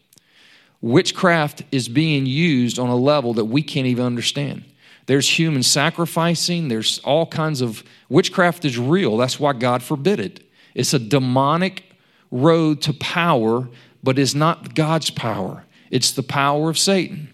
Witchcraft 0.82 1.64
is 1.72 1.88
being 1.88 2.26
used 2.26 2.78
on 2.78 2.90
a 2.90 2.96
level 2.96 3.34
that 3.34 3.46
we 3.46 3.62
can't 3.62 3.88
even 3.88 4.06
understand. 4.06 4.64
There's 5.08 5.40
human 5.40 5.64
sacrificing, 5.64 6.68
there's 6.68 7.00
all 7.00 7.26
kinds 7.26 7.62
of 7.62 7.84
witchcraft 8.10 8.66
is 8.66 8.78
real. 8.78 9.18
That's 9.18 9.40
why 9.40 9.54
God 9.54 9.84
forbid 9.84 10.20
it. 10.20 10.44
It's 10.74 10.94
a 10.94 11.00
demonic 11.00 11.84
road 12.32 12.82
to 12.84 12.94
power, 12.94 13.70
but 14.04 14.20
is 14.20 14.36
not 14.36 14.76
God's 14.76 15.10
power. 15.10 15.64
It's 15.90 16.12
the 16.12 16.24
power 16.24 16.70
of 16.70 16.78
Satan. 16.78 17.34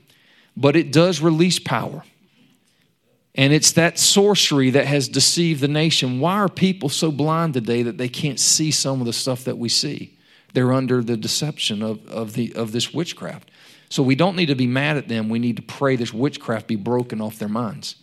But 0.56 0.76
it 0.76 0.92
does 0.92 1.22
release 1.22 1.60
power. 1.60 2.04
And 3.36 3.54
it's 3.54 3.72
that 3.74 3.98
sorcery 3.98 4.72
that 4.72 4.86
has 4.86 5.08
deceived 5.08 5.62
the 5.62 5.68
nation. 5.68 6.20
Why 6.20 6.34
are 6.34 6.50
people 6.50 6.90
so 6.90 7.12
blind 7.12 7.54
today 7.54 7.84
that 7.84 7.98
they 7.98 8.10
can't 8.10 8.40
see 8.40 8.72
some 8.72 9.00
of 9.00 9.08
the 9.08 9.14
stuff 9.14 9.46
that 9.46 9.58
we 9.58 9.70
see? 9.70 10.18
They're 10.54 10.74
under 10.74 11.02
the 11.02 11.16
deception 11.16 11.82
of, 11.82 12.06
of, 12.10 12.34
the, 12.34 12.54
of 12.56 12.74
this 12.74 12.94
witchcraft. 12.94 13.50
So 13.90 14.04
we 14.04 14.16
don't 14.16 14.36
need 14.36 14.48
to 14.48 14.56
be 14.56 14.68
mad 14.68 14.98
at 14.98 15.08
them. 15.08 15.30
We 15.30 15.40
need 15.40 15.58
to 15.58 15.62
pray 15.62 15.96
this 15.96 16.14
witchcraft 16.14 16.68
be 16.68 16.76
broken 16.76 17.22
off 17.22 17.40
their 17.40 17.50
minds. 17.50 17.96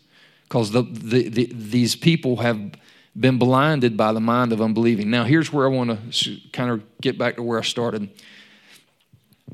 Because 0.45 0.71
the, 0.71 0.83
the, 0.83 1.29
the, 1.29 1.53
these 1.53 1.95
people 1.95 2.37
have 2.37 2.59
been 3.19 3.39
blinded 3.39 3.97
by 3.97 4.13
the 4.13 4.21
mind 4.21 4.53
of 4.53 4.63
unbelieving. 4.63 5.11
Now, 5.11 5.25
here's 5.25 5.53
where 5.53 5.67
I 5.67 5.71
want 5.71 6.13
to 6.13 6.41
kind 6.53 6.71
of 6.71 6.83
get 7.01 7.19
back 7.19 7.37
to 7.37 7.43
where 7.43 7.59
I 7.59 7.63
started. 7.63 8.09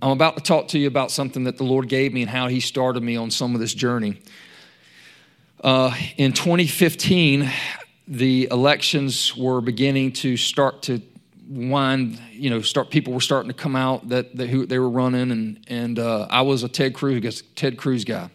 I'm 0.03 0.11
about 0.11 0.37
to 0.37 0.43
talk 0.43 0.69
to 0.69 0.79
you 0.79 0.87
about 0.87 1.11
something 1.11 1.45
that 1.45 1.57
the 1.57 1.65
Lord 1.65 1.89
gave 1.89 2.13
me 2.13 2.23
and 2.23 2.31
how 2.31 2.49
He 2.49 2.61
started 2.61 3.03
me 3.03 3.17
on 3.17 3.31
some 3.31 3.55
of 3.55 3.61
this 3.61 3.75
journey. 3.75 4.21
Uh, 5.65 5.97
in 6.19 6.35
2015, 6.35 7.51
the 8.07 8.47
elections 8.51 9.35
were 9.35 9.63
beginning 9.63 10.13
to 10.13 10.37
start 10.37 10.83
to 10.83 11.01
wind. 11.49 12.21
You 12.33 12.51
know, 12.51 12.61
start 12.61 12.91
people 12.91 13.15
were 13.15 13.23
starting 13.23 13.51
to 13.51 13.57
come 13.57 13.75
out 13.75 14.11
that, 14.11 14.37
that 14.37 14.51
who 14.51 14.67
they 14.67 14.79
were 14.79 14.91
running, 14.91 15.31
and 15.31 15.65
and 15.67 15.99
uh, 15.99 16.27
I 16.29 16.43
was 16.43 16.65
a 16.65 16.69
Ted 16.69 16.93
Cruz 16.93 17.41
Ted 17.57 17.79
Cruz 17.79 18.05
guy. 18.05 18.29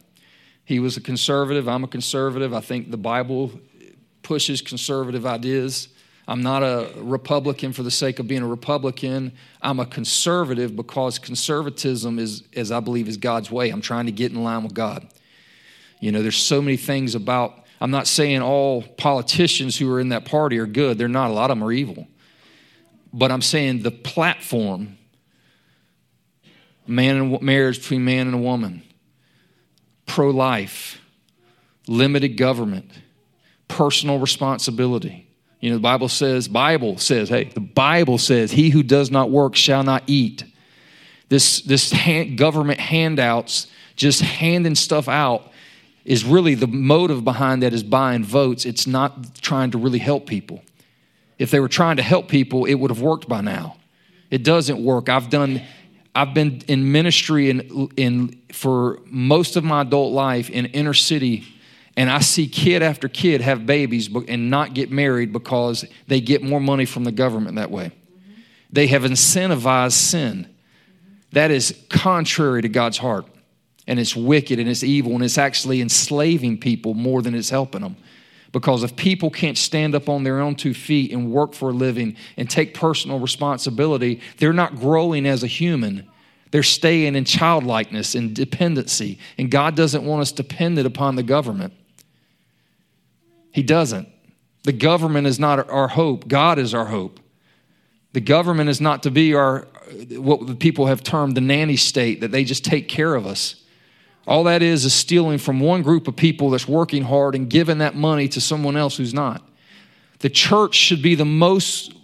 He 0.66 0.80
was 0.80 0.98
a 0.98 1.02
conservative. 1.02 1.70
I'm 1.70 1.84
a 1.84 1.88
conservative. 1.88 2.52
I 2.52 2.62
think 2.62 2.90
the 2.90 2.98
Bible 2.98 3.52
pushes 4.24 4.64
conservative 4.64 5.28
ideas. 5.28 5.90
I'm 6.28 6.42
not 6.42 6.64
a 6.64 6.92
Republican 6.98 7.74
for 7.74 7.84
the 7.84 7.92
sake 7.92 8.18
of 8.18 8.28
being 8.28 8.42
a 8.42 8.48
Republican. 8.48 9.34
I'm 9.62 9.80
a 9.80 9.86
conservative 9.86 10.76
because 10.76 11.20
conservatism 11.20 12.18
is, 12.18 12.42
as 12.56 12.72
I 12.72 12.80
believe, 12.80 13.08
is 13.08 13.18
God's 13.18 13.52
way. 13.52 13.70
I'm 13.70 13.82
trying 13.82 14.08
to 14.08 14.12
get 14.12 14.32
in 14.32 14.44
line 14.44 14.64
with 14.64 14.74
God. 14.74 15.08
You 16.00 16.12
know, 16.12 16.22
there's 16.22 16.38
so 16.38 16.62
many 16.62 16.78
things 16.78 17.16
about, 17.16 17.54
I'm 17.82 17.92
not 17.92 18.08
saying 18.08 18.42
all 18.42 18.82
politicians 18.82 19.78
who 19.78 19.92
are 19.94 20.00
in 20.00 20.10
that 20.10 20.26
party 20.26 20.58
are 20.60 20.66
good. 20.66 20.98
They're 20.98 21.08
not. 21.08 21.30
A 21.30 21.34
lot 21.34 21.52
of 21.52 21.58
them 21.58 21.68
are 21.68 21.72
evil. 21.72 22.08
But 23.12 23.32
I'm 23.32 23.42
saying 23.42 23.82
the 23.82 23.92
platform, 23.92 24.98
man 26.88 27.18
and 27.18 27.42
marriage 27.42 27.80
between 27.80 28.06
man 28.06 28.28
and 28.28 28.36
a 28.36 28.40
woman, 28.40 28.84
pro 30.06 30.30
life, 30.30 31.02
limited 31.88 32.38
government, 32.38 32.92
personal 33.68 34.20
responsibility 34.20 35.30
you 35.60 35.70
know, 35.70 35.76
the 35.76 35.82
Bible 35.82 36.08
says, 36.08 36.48
Bible 36.48 36.98
says, 36.98 37.30
hey, 37.30 37.46
the 37.46 37.60
Bible 37.60 38.18
says, 38.18 38.52
he 38.52 38.70
who 38.70 38.82
does 38.82 39.12
not 39.12 39.30
work 39.30 39.56
shall 39.56 39.84
not 39.84 40.04
eat. 40.08 40.44
This, 41.28 41.62
this 41.62 41.92
hand, 41.92 42.38
government 42.38 42.80
handouts, 42.80 43.68
just 43.96 44.22
handing 44.22 44.76
stuff 44.76 45.10
out, 45.10 45.52
is 46.10 46.26
really 46.26 46.56
the 46.56 46.66
motive 46.66 47.24
behind 47.24 47.62
that 47.62 47.72
is 47.72 47.84
buying 47.84 48.24
votes. 48.24 48.66
It's 48.66 48.88
not 48.88 49.36
trying 49.42 49.70
to 49.72 49.78
really 49.78 50.00
help 50.00 50.26
people. 50.26 50.64
If 51.38 51.52
they 51.52 51.60
were 51.60 51.70
trying 51.70 51.98
to 51.98 52.02
help 52.02 52.28
people, 52.28 52.66
it 52.66 52.74
would 52.74 52.90
have 52.90 53.00
worked 53.00 53.30
by 53.30 53.42
now. 53.42 53.78
It 54.32 54.44
doesn't 54.44 54.84
work. 54.84 55.08
I've 55.08 55.30
done, 55.30 55.62
I've 56.16 56.34
been 56.34 56.64
in 56.68 56.92
ministry 56.92 57.52
in, 57.52 57.92
in 57.96 58.42
for 58.52 59.00
most 59.06 59.56
of 59.56 59.64
my 59.64 59.82
adult 59.82 60.12
life 60.12 60.50
in 60.50 60.66
inner 60.66 60.96
city 60.96 61.46
and 61.96 62.10
I 62.10 62.22
see 62.22 62.48
kid 62.48 62.82
after 62.82 63.08
kid 63.08 63.42
have 63.42 63.68
babies 63.68 64.10
and 64.28 64.50
not 64.50 64.74
get 64.74 64.90
married 64.90 65.32
because 65.32 65.86
they 66.08 66.22
get 66.22 66.42
more 66.42 66.60
money 66.60 66.86
from 66.86 67.04
the 67.04 67.12
government 67.12 67.58
that 67.58 67.70
way. 67.70 67.92
They 68.72 68.88
have 68.88 69.04
incentivized 69.04 69.92
sin. 69.92 70.48
That 71.34 71.52
is 71.52 71.78
contrary 71.90 72.64
to 72.64 72.70
God's 72.70 72.98
heart. 72.98 73.28
And 73.90 74.00
it's 74.00 74.16
wicked 74.16 74.60
and 74.60 74.70
it's 74.70 74.84
evil 74.84 75.14
and 75.16 75.24
it's 75.24 75.38
actually 75.38 75.82
enslaving 75.82 76.60
people 76.60 76.94
more 76.94 77.22
than 77.22 77.36
it's 77.36 77.50
helping 77.50 77.82
them. 77.82 77.98
Because 78.52 78.84
if 78.84 78.96
people 78.96 79.30
can't 79.30 79.58
stand 79.58 79.94
up 79.96 80.08
on 80.08 80.24
their 80.24 80.40
own 80.40 80.56
two 80.56 80.74
feet 80.74 81.12
and 81.12 81.32
work 81.32 81.54
for 81.54 81.72
a 81.72 81.74
living 81.74 82.16
and 82.38 82.50
take 82.50 82.74
personal 82.74 83.20
responsibility, 83.20 84.22
they're 84.38 84.54
not 84.54 84.76
growing 84.76 85.26
as 85.26 85.44
a 85.44 85.48
human. 85.48 86.10
They're 86.52 86.64
staying 86.64 87.16
in 87.16 87.26
childlikeness 87.26 88.16
and 88.16 88.36
dependency. 88.36 89.20
And 89.38 89.52
God 89.52 89.76
doesn't 89.76 90.04
want 90.06 90.22
us 90.22 90.32
dependent 90.32 90.88
upon 90.88 91.16
the 91.16 91.24
government. 91.24 91.74
He 93.52 93.62
doesn't. 93.62 94.08
The 94.64 94.74
government 94.74 95.28
is 95.28 95.40
not 95.40 95.70
our 95.70 95.88
hope, 95.88 96.28
God 96.28 96.60
is 96.60 96.74
our 96.74 96.86
hope. 96.86 97.20
The 98.14 98.22
government 98.22 98.70
is 98.70 98.82
not 98.82 99.04
to 99.04 99.12
be 99.12 99.36
our, 99.36 99.68
what 100.12 100.60
people 100.60 100.88
have 100.88 101.04
termed 101.04 101.38
the 101.38 101.42
nanny 101.42 101.76
state, 101.76 102.22
that 102.22 102.32
they 102.32 102.44
just 102.44 102.66
take 102.66 102.88
care 102.88 103.14
of 103.14 103.28
us. 103.28 103.59
All 104.30 104.44
that 104.44 104.62
is 104.62 104.86
is 104.86 104.94
stealing 104.94 105.40
from 105.40 105.60
one 105.60 105.82
group 105.82 106.08
of 106.08 106.16
people 106.16 106.52
that's 106.52 106.68
working 106.68 107.02
hard 107.02 107.34
and 107.34 107.50
giving 107.50 107.80
that 107.80 107.96
money 107.96 108.28
to 108.28 108.40
someone 108.40 108.78
else 108.78 108.96
who's 108.96 109.14
not. 109.14 109.42
The 110.20 110.30
church 110.30 110.76
should 110.76 111.02
be 111.02 111.16
the 111.16 111.26
most 111.26 111.96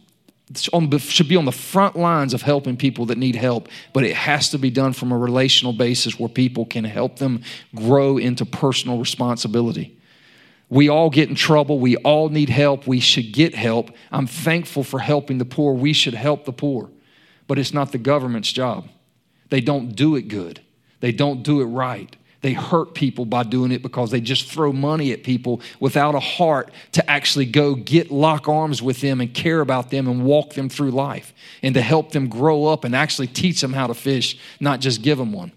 should 0.55 1.27
be 1.27 1.35
on 1.35 1.45
the 1.45 1.51
front 1.51 1.95
lines 1.95 2.33
of 2.33 2.41
helping 2.43 2.77
people 2.77 3.07
that 3.07 3.17
need 3.17 3.35
help, 3.35 3.67
but 3.93 4.03
it 4.03 4.15
has 4.15 4.49
to 4.49 4.59
be 4.59 4.69
done 4.69 4.93
from 4.93 5.11
a 5.11 5.17
relational 5.17 5.73
basis 5.73 6.19
where 6.19 6.29
people 6.29 6.65
can 6.65 6.83
help 6.83 7.17
them 7.17 7.41
grow 7.73 8.17
into 8.17 8.45
personal 8.45 8.99
responsibility. 8.99 9.99
We 10.69 10.89
all 10.89 11.09
get 11.09 11.29
in 11.29 11.35
trouble. 11.35 11.79
We 11.79 11.95
all 11.97 12.29
need 12.29 12.49
help. 12.49 12.87
We 12.87 12.99
should 12.99 13.33
get 13.33 13.53
help. 13.53 13.91
I'm 14.11 14.27
thankful 14.27 14.83
for 14.83 14.99
helping 14.99 15.37
the 15.37 15.45
poor. 15.45 15.73
We 15.73 15.93
should 15.93 16.15
help 16.15 16.45
the 16.45 16.53
poor. 16.53 16.89
But 17.47 17.59
it's 17.59 17.73
not 17.73 17.91
the 17.91 17.97
government's 17.99 18.51
job. 18.51 18.87
They 19.49 19.61
don't 19.61 19.95
do 19.95 20.15
it 20.15 20.27
good, 20.27 20.61
they 21.05 21.11
don't 21.11 21.43
do 21.43 21.61
it 21.61 21.65
right. 21.65 22.15
They 22.41 22.53
hurt 22.53 22.95
people 22.95 23.25
by 23.25 23.43
doing 23.43 23.71
it 23.71 23.83
because 23.83 24.09
they 24.09 24.19
just 24.19 24.47
throw 24.47 24.73
money 24.73 25.11
at 25.11 25.23
people 25.23 25.61
without 25.79 26.15
a 26.15 26.19
heart 26.19 26.71
to 26.93 27.07
actually 27.07 27.45
go 27.45 27.75
get 27.75 28.09
lock 28.09 28.49
arms 28.49 28.81
with 28.81 29.01
them 29.01 29.21
and 29.21 29.31
care 29.31 29.61
about 29.61 29.91
them 29.91 30.07
and 30.07 30.25
walk 30.25 30.53
them 30.53 30.67
through 30.67 30.89
life 30.89 31.31
and 31.61 31.75
to 31.75 31.81
help 31.81 32.11
them 32.11 32.27
grow 32.27 32.65
up 32.65 32.85
and 32.85 32.95
actually 32.95 33.27
teach 33.27 33.61
them 33.61 33.71
how 33.71 33.85
to 33.85 33.93
fish, 33.93 34.39
not 34.59 34.79
just 34.79 35.03
give 35.03 35.19
them 35.19 35.31
one. 35.31 35.51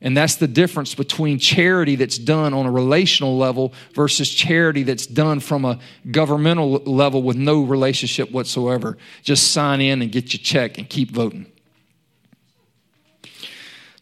And 0.00 0.16
that's 0.16 0.36
the 0.36 0.46
difference 0.46 0.94
between 0.94 1.40
charity 1.40 1.96
that's 1.96 2.18
done 2.18 2.54
on 2.54 2.64
a 2.64 2.70
relational 2.70 3.36
level 3.36 3.72
versus 3.92 4.30
charity 4.30 4.84
that's 4.84 5.08
done 5.08 5.40
from 5.40 5.64
a 5.64 5.80
governmental 6.12 6.74
level 6.84 7.24
with 7.24 7.36
no 7.36 7.64
relationship 7.64 8.30
whatsoever. 8.30 8.98
Just 9.24 9.50
sign 9.50 9.80
in 9.80 10.00
and 10.00 10.12
get 10.12 10.32
your 10.32 10.40
check 10.40 10.78
and 10.78 10.88
keep 10.88 11.10
voting. 11.10 11.46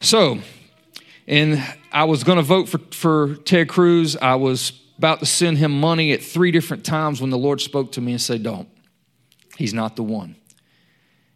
So, 0.02 0.40
and 1.26 1.62
I 1.90 2.04
was 2.04 2.24
going 2.24 2.36
to 2.36 2.42
vote 2.42 2.68
for, 2.68 2.78
for 2.90 3.36
Ted 3.36 3.68
Cruz. 3.68 4.16
I 4.16 4.34
was 4.34 4.72
about 4.98 5.20
to 5.20 5.26
send 5.26 5.58
him 5.58 5.80
money 5.80 6.12
at 6.12 6.22
three 6.22 6.50
different 6.50 6.84
times 6.84 7.20
when 7.20 7.30
the 7.30 7.38
Lord 7.38 7.60
spoke 7.60 7.92
to 7.92 8.00
me 8.00 8.12
and 8.12 8.20
said, 8.20 8.42
Don't. 8.42 8.68
He's 9.56 9.72
not 9.72 9.96
the 9.96 10.02
one. 10.02 10.36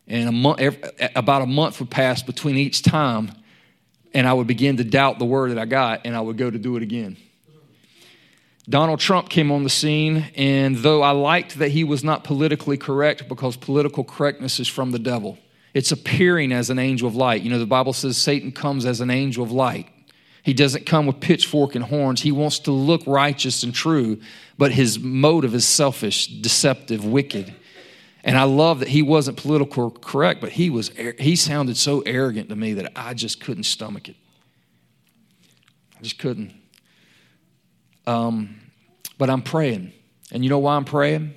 And 0.06 0.28
a 0.28 0.32
month, 0.32 0.60
about 1.14 1.42
a 1.42 1.46
month 1.46 1.80
would 1.80 1.90
pass 1.90 2.22
between 2.22 2.56
each 2.56 2.82
time 2.82 3.30
and 4.16 4.26
I 4.26 4.32
would 4.32 4.46
begin 4.46 4.78
to 4.78 4.84
doubt 4.84 5.18
the 5.18 5.24
word 5.24 5.50
that 5.50 5.58
I 5.58 5.66
got, 5.66 6.06
and 6.06 6.16
I 6.16 6.20
would 6.20 6.38
go 6.38 6.50
to 6.50 6.58
do 6.58 6.76
it 6.76 6.82
again. 6.82 7.18
Donald 8.68 8.98
Trump 8.98 9.28
came 9.28 9.52
on 9.52 9.62
the 9.62 9.70
scene, 9.70 10.26
and 10.34 10.76
though 10.76 11.02
I 11.02 11.10
liked 11.10 11.58
that 11.58 11.70
he 11.70 11.84
was 11.84 12.02
not 12.02 12.24
politically 12.24 12.78
correct 12.78 13.28
because 13.28 13.56
political 13.56 14.02
correctness 14.02 14.58
is 14.58 14.68
from 14.68 14.90
the 14.90 14.98
devil, 14.98 15.38
it's 15.76 15.92
appearing 15.92 16.52
as 16.52 16.70
an 16.70 16.78
angel 16.78 17.06
of 17.06 17.14
light. 17.14 17.42
You 17.42 17.50
know, 17.50 17.58
the 17.58 17.66
Bible 17.66 17.92
says 17.92 18.16
Satan 18.16 18.50
comes 18.50 18.86
as 18.86 19.02
an 19.02 19.10
angel 19.10 19.44
of 19.44 19.52
light. 19.52 19.86
He 20.42 20.54
doesn't 20.54 20.86
come 20.86 21.04
with 21.04 21.20
pitchfork 21.20 21.74
and 21.74 21.84
horns. 21.84 22.22
He 22.22 22.32
wants 22.32 22.60
to 22.60 22.70
look 22.70 23.02
righteous 23.06 23.62
and 23.62 23.74
true, 23.74 24.18
but 24.56 24.72
his 24.72 24.98
motive 24.98 25.54
is 25.54 25.66
selfish, 25.66 26.28
deceptive, 26.28 27.04
wicked. 27.04 27.54
And 28.24 28.38
I 28.38 28.44
love 28.44 28.78
that 28.78 28.88
he 28.88 29.02
wasn't 29.02 29.36
political 29.36 29.90
correct, 29.90 30.40
but 30.40 30.52
he 30.52 30.70
was 30.70 30.88
he 31.18 31.36
sounded 31.36 31.76
so 31.76 32.00
arrogant 32.06 32.48
to 32.48 32.56
me 32.56 32.72
that 32.72 32.92
I 32.96 33.12
just 33.12 33.42
couldn't 33.42 33.64
stomach 33.64 34.08
it. 34.08 34.16
I 35.98 36.02
just 36.02 36.18
couldn't. 36.18 36.54
Um, 38.06 38.60
but 39.18 39.28
I'm 39.28 39.42
praying. 39.42 39.92
And 40.32 40.42
you 40.42 40.48
know 40.48 40.58
why 40.58 40.76
I'm 40.76 40.86
praying? 40.86 41.34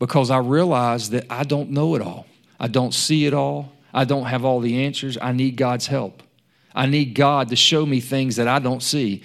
Because 0.00 0.32
I 0.32 0.38
realize 0.38 1.10
that 1.10 1.26
I 1.30 1.44
don't 1.44 1.70
know 1.70 1.94
it 1.94 2.02
all. 2.02 2.26
I 2.58 2.68
don't 2.68 2.92
see 2.92 3.26
it 3.26 3.34
all. 3.34 3.72
I 3.92 4.04
don't 4.04 4.24
have 4.24 4.44
all 4.44 4.60
the 4.60 4.84
answers. 4.84 5.16
I 5.20 5.32
need 5.32 5.56
God's 5.56 5.86
help. 5.86 6.22
I 6.74 6.86
need 6.86 7.14
God 7.14 7.48
to 7.48 7.56
show 7.56 7.86
me 7.86 8.00
things 8.00 8.36
that 8.36 8.48
I 8.48 8.58
don't 8.58 8.82
see. 8.82 9.22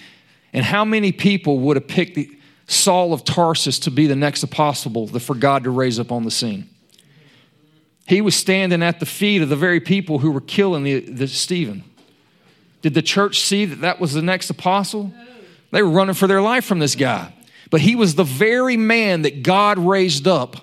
And 0.52 0.64
how 0.64 0.84
many 0.84 1.12
people 1.12 1.58
would 1.60 1.76
have 1.76 1.88
picked 1.88 2.14
the 2.14 2.30
Saul 2.66 3.12
of 3.12 3.24
Tarsus 3.24 3.78
to 3.80 3.90
be 3.90 4.06
the 4.06 4.16
next 4.16 4.42
apostle 4.42 5.06
for 5.06 5.34
God 5.34 5.64
to 5.64 5.70
raise 5.70 5.98
up 5.98 6.10
on 6.10 6.24
the 6.24 6.30
scene. 6.30 6.68
He 8.06 8.20
was 8.20 8.34
standing 8.34 8.82
at 8.82 8.98
the 8.98 9.06
feet 9.06 9.42
of 9.42 9.48
the 9.48 9.56
very 9.56 9.80
people 9.80 10.18
who 10.18 10.30
were 10.30 10.40
killing 10.40 10.82
the, 10.82 11.00
the 11.00 11.28
Stephen. 11.28 11.84
Did 12.80 12.94
the 12.94 13.02
church 13.02 13.40
see 13.40 13.64
that 13.64 13.80
that 13.82 14.00
was 14.00 14.12
the 14.12 14.22
next 14.22 14.50
apostle? 14.50 15.12
They 15.70 15.82
were 15.82 15.90
running 15.90 16.14
for 16.14 16.26
their 16.26 16.42
life 16.42 16.64
from 16.64 16.78
this 16.78 16.94
guy. 16.94 17.32
But 17.70 17.80
he 17.80 17.94
was 17.94 18.14
the 18.14 18.24
very 18.24 18.76
man 18.76 19.22
that 19.22 19.42
God 19.42 19.78
raised 19.78 20.26
up 20.26 20.56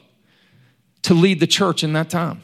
to 1.03 1.13
lead 1.13 1.39
the 1.39 1.47
church 1.47 1.83
in 1.83 1.93
that 1.93 2.09
time. 2.09 2.41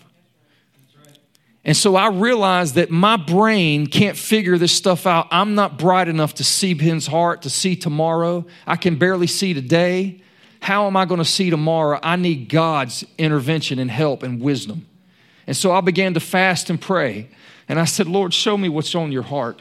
And 1.66 1.76
so 1.76 1.96
I 1.96 2.10
realized 2.10 2.76
that 2.76 2.92
my 2.92 3.18
brain 3.18 3.88
can't 3.88 4.16
figure 4.16 4.56
this 4.60 4.72
stuff 4.72 5.08
out. 5.08 5.28
I'm 5.32 5.56
not 5.56 5.80
bright 5.80 6.08
enough 6.08 6.36
to 6.36 6.44
see 6.44 6.76
Ben's 6.76 7.08
heart, 7.08 7.42
to 7.42 7.50
see 7.50 7.76
tomorrow. 7.76 8.46
I 8.68 8.76
can 8.76 8.98
barely 8.98 9.26
see 9.26 9.56
today. 9.56 10.22
How 10.62 10.86
am 10.86 10.96
I 10.96 11.06
going 11.06 11.18
to 11.18 11.26
see 11.26 11.50
tomorrow? 11.50 12.00
I 12.04 12.18
need 12.18 12.50
God's 12.50 13.04
intervention 13.18 13.80
and 13.80 13.90
help 13.90 14.22
and 14.22 14.40
wisdom. 14.40 14.86
And 15.48 15.58
so 15.58 15.72
I 15.72 15.82
began 15.82 16.14
to 16.14 16.20
fast 16.20 16.70
and 16.70 16.80
pray. 16.80 17.30
And 17.68 17.80
I 17.80 17.86
said, 17.86 18.06
Lord, 18.08 18.32
show 18.32 18.58
me 18.58 18.70
what's 18.70 18.94
on 18.94 19.12
your 19.12 19.24
heart. 19.24 19.60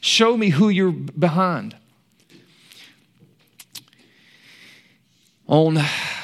Show 0.00 0.36
me 0.36 0.48
who 0.48 0.68
you're 0.68 0.90
behind. 0.90 1.76
On 5.46 5.76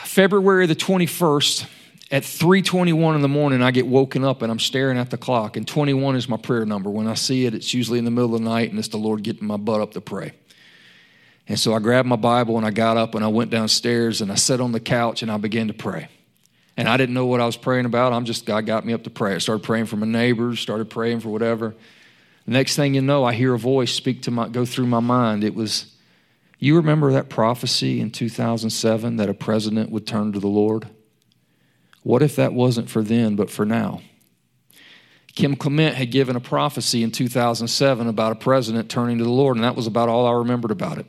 February 0.04 0.66
the 0.66 0.74
21st, 0.74 1.68
at 2.10 2.22
3:21 2.22 3.16
in 3.16 3.22
the 3.22 3.28
morning 3.28 3.62
I 3.62 3.70
get 3.70 3.86
woken 3.86 4.24
up 4.24 4.42
and 4.42 4.50
I'm 4.50 4.58
staring 4.58 4.98
at 4.98 5.10
the 5.10 5.18
clock 5.18 5.56
and 5.56 5.66
21 5.66 6.16
is 6.16 6.28
my 6.28 6.36
prayer 6.36 6.64
number. 6.64 6.90
When 6.90 7.06
I 7.06 7.14
see 7.14 7.46
it 7.46 7.54
it's 7.54 7.74
usually 7.74 7.98
in 7.98 8.04
the 8.04 8.10
middle 8.10 8.34
of 8.34 8.42
the 8.42 8.48
night 8.48 8.70
and 8.70 8.78
it's 8.78 8.88
the 8.88 8.96
Lord 8.96 9.22
getting 9.22 9.46
my 9.46 9.56
butt 9.56 9.80
up 9.80 9.92
to 9.94 10.00
pray. 10.00 10.32
And 11.48 11.58
so 11.58 11.74
I 11.74 11.78
grabbed 11.78 12.08
my 12.08 12.16
Bible 12.16 12.56
and 12.56 12.66
I 12.66 12.70
got 12.70 12.96
up 12.96 13.14
and 13.14 13.24
I 13.24 13.28
went 13.28 13.50
downstairs 13.50 14.20
and 14.20 14.32
I 14.32 14.34
sat 14.34 14.60
on 14.60 14.72
the 14.72 14.80
couch 14.80 15.22
and 15.22 15.30
I 15.30 15.36
began 15.36 15.68
to 15.68 15.74
pray. 15.74 16.08
And 16.76 16.88
I 16.88 16.96
didn't 16.96 17.14
know 17.14 17.26
what 17.26 17.40
I 17.40 17.46
was 17.46 17.56
praying 17.56 17.86
about. 17.86 18.12
I'm 18.12 18.24
just, 18.24 18.44
God 18.44 18.66
got 18.66 18.84
me 18.84 18.92
up 18.92 19.04
to 19.04 19.10
pray. 19.10 19.34
I 19.34 19.38
started 19.38 19.64
praying 19.64 19.86
for 19.86 19.96
my 19.96 20.06
neighbors, 20.06 20.60
started 20.60 20.90
praying 20.90 21.20
for 21.20 21.30
whatever. 21.30 21.74
The 22.44 22.52
next 22.52 22.76
thing 22.76 22.94
you 22.94 23.00
know, 23.00 23.24
I 23.24 23.32
hear 23.32 23.54
a 23.54 23.58
voice 23.58 23.92
speak 23.92 24.22
to 24.22 24.30
my, 24.30 24.48
go 24.48 24.66
through 24.66 24.86
my 24.86 25.00
mind. 25.00 25.42
It 25.42 25.54
was, 25.54 25.94
you 26.58 26.76
remember 26.76 27.12
that 27.12 27.28
prophecy 27.28 28.00
in 28.00 28.10
2007 28.10 29.16
that 29.16 29.28
a 29.28 29.34
president 29.34 29.90
would 29.90 30.06
turn 30.06 30.32
to 30.32 30.40
the 30.40 30.48
Lord? 30.48 30.88
What 32.06 32.22
if 32.22 32.36
that 32.36 32.52
wasn't 32.52 32.88
for 32.88 33.02
then, 33.02 33.34
but 33.34 33.50
for 33.50 33.66
now? 33.66 34.00
Kim 35.34 35.56
Clement 35.56 35.96
had 35.96 36.12
given 36.12 36.36
a 36.36 36.40
prophecy 36.40 37.02
in 37.02 37.10
2007 37.10 38.06
about 38.06 38.30
a 38.30 38.36
president 38.36 38.88
turning 38.88 39.18
to 39.18 39.24
the 39.24 39.30
Lord, 39.30 39.56
and 39.56 39.64
that 39.64 39.74
was 39.74 39.88
about 39.88 40.08
all 40.08 40.24
I 40.24 40.34
remembered 40.34 40.70
about 40.70 40.98
it. 40.98 41.06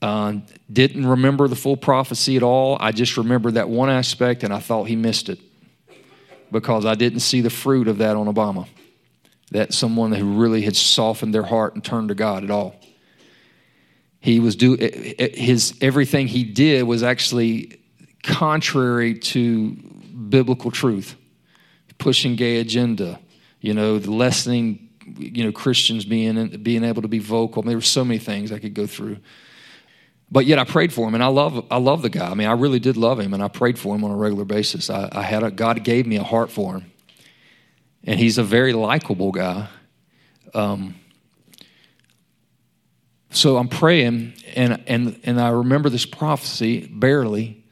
Uh, 0.00 0.34
didn't 0.72 1.04
remember 1.04 1.48
the 1.48 1.56
full 1.56 1.76
prophecy 1.76 2.36
at 2.36 2.44
all. 2.44 2.76
I 2.78 2.92
just 2.92 3.16
remembered 3.16 3.54
that 3.54 3.68
one 3.68 3.90
aspect, 3.90 4.44
and 4.44 4.54
I 4.54 4.60
thought 4.60 4.84
he 4.84 4.94
missed 4.94 5.28
it 5.28 5.40
because 6.52 6.86
I 6.86 6.94
didn't 6.94 7.20
see 7.20 7.40
the 7.40 7.50
fruit 7.50 7.88
of 7.88 7.98
that 7.98 8.14
on 8.14 8.32
Obama. 8.32 8.68
That 9.50 9.74
someone 9.74 10.12
who 10.12 10.38
really 10.38 10.62
had 10.62 10.76
softened 10.76 11.34
their 11.34 11.42
heart 11.42 11.74
and 11.74 11.82
turned 11.82 12.10
to 12.10 12.14
God 12.14 12.44
at 12.44 12.50
all. 12.52 12.76
He 14.20 14.38
was 14.38 14.54
do 14.54 14.76
his 14.76 15.76
everything 15.80 16.28
he 16.28 16.44
did 16.44 16.84
was 16.84 17.02
actually 17.02 17.80
contrary 18.24 19.14
to 19.14 19.70
biblical 20.28 20.70
truth, 20.70 21.14
pushing 21.98 22.34
gay 22.34 22.58
agenda, 22.58 23.20
you 23.60 23.74
know, 23.74 23.98
the 23.98 24.10
lessening, 24.10 24.88
you 25.16 25.44
know, 25.44 25.52
Christians 25.52 26.04
being 26.04 26.48
being 26.62 26.82
able 26.82 27.02
to 27.02 27.08
be 27.08 27.18
vocal. 27.18 27.62
I 27.62 27.64
mean, 27.64 27.68
there 27.68 27.76
were 27.78 27.82
so 27.82 28.04
many 28.04 28.18
things 28.18 28.50
I 28.50 28.58
could 28.58 28.74
go 28.74 28.86
through. 28.86 29.18
But 30.30 30.46
yet 30.46 30.58
I 30.58 30.64
prayed 30.64 30.92
for 30.92 31.06
him, 31.06 31.14
and 31.14 31.22
I 31.22 31.28
love 31.28 31.66
I 31.70 31.76
love 31.76 32.02
the 32.02 32.08
guy. 32.08 32.28
I 32.28 32.34
mean, 32.34 32.48
I 32.48 32.52
really 32.52 32.80
did 32.80 32.96
love 32.96 33.20
him, 33.20 33.34
and 33.34 33.42
I 33.42 33.48
prayed 33.48 33.78
for 33.78 33.94
him 33.94 34.02
on 34.04 34.10
a 34.10 34.16
regular 34.16 34.44
basis. 34.44 34.90
I, 34.90 35.08
I 35.12 35.22
had 35.22 35.42
a 35.42 35.50
God 35.50 35.84
gave 35.84 36.06
me 36.06 36.16
a 36.16 36.24
heart 36.24 36.50
for 36.50 36.74
him, 36.74 36.90
and 38.02 38.18
he's 38.18 38.38
a 38.38 38.42
very 38.42 38.72
likable 38.72 39.32
guy. 39.32 39.68
Um, 40.54 40.94
so 43.30 43.58
I'm 43.58 43.68
praying, 43.68 44.34
and 44.56 44.82
and 44.86 45.20
and 45.24 45.40
I 45.40 45.50
remember 45.50 45.90
this 45.90 46.06
prophecy 46.06 46.86
barely, 46.86 47.63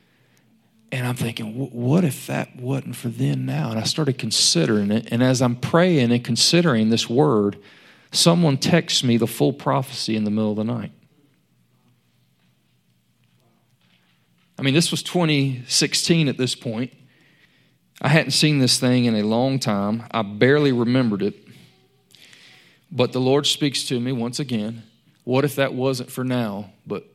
and 0.92 1.06
I'm 1.06 1.16
thinking, 1.16 1.54
what 1.54 2.04
if 2.04 2.26
that 2.26 2.54
wasn't 2.54 2.96
for 2.96 3.08
then 3.08 3.46
now? 3.46 3.70
And 3.70 3.80
I 3.80 3.84
started 3.84 4.18
considering 4.18 4.90
it, 4.90 5.08
and 5.10 5.22
as 5.22 5.40
I'm 5.40 5.56
praying 5.56 6.12
and 6.12 6.22
considering 6.22 6.90
this 6.90 7.08
word, 7.08 7.56
someone 8.10 8.58
texts 8.58 9.02
me 9.02 9.16
the 9.16 9.26
full 9.26 9.54
prophecy 9.54 10.16
in 10.16 10.24
the 10.24 10.30
middle 10.30 10.50
of 10.50 10.58
the 10.58 10.64
night. 10.64 10.92
I 14.58 14.62
mean, 14.62 14.74
this 14.74 14.90
was 14.90 15.02
2016 15.02 16.28
at 16.28 16.36
this 16.36 16.54
point. 16.54 16.92
I 18.02 18.08
hadn't 18.08 18.32
seen 18.32 18.58
this 18.58 18.78
thing 18.78 19.06
in 19.06 19.16
a 19.16 19.22
long 19.22 19.58
time. 19.58 20.04
I 20.10 20.20
barely 20.20 20.72
remembered 20.72 21.22
it. 21.22 21.36
But 22.90 23.12
the 23.12 23.20
Lord 23.20 23.46
speaks 23.46 23.84
to 23.84 23.98
me 23.98 24.12
once 24.12 24.38
again. 24.38 24.82
What 25.24 25.46
if 25.46 25.56
that 25.56 25.72
wasn't 25.72 26.10
for 26.10 26.22
now, 26.22 26.70
but 26.86 27.06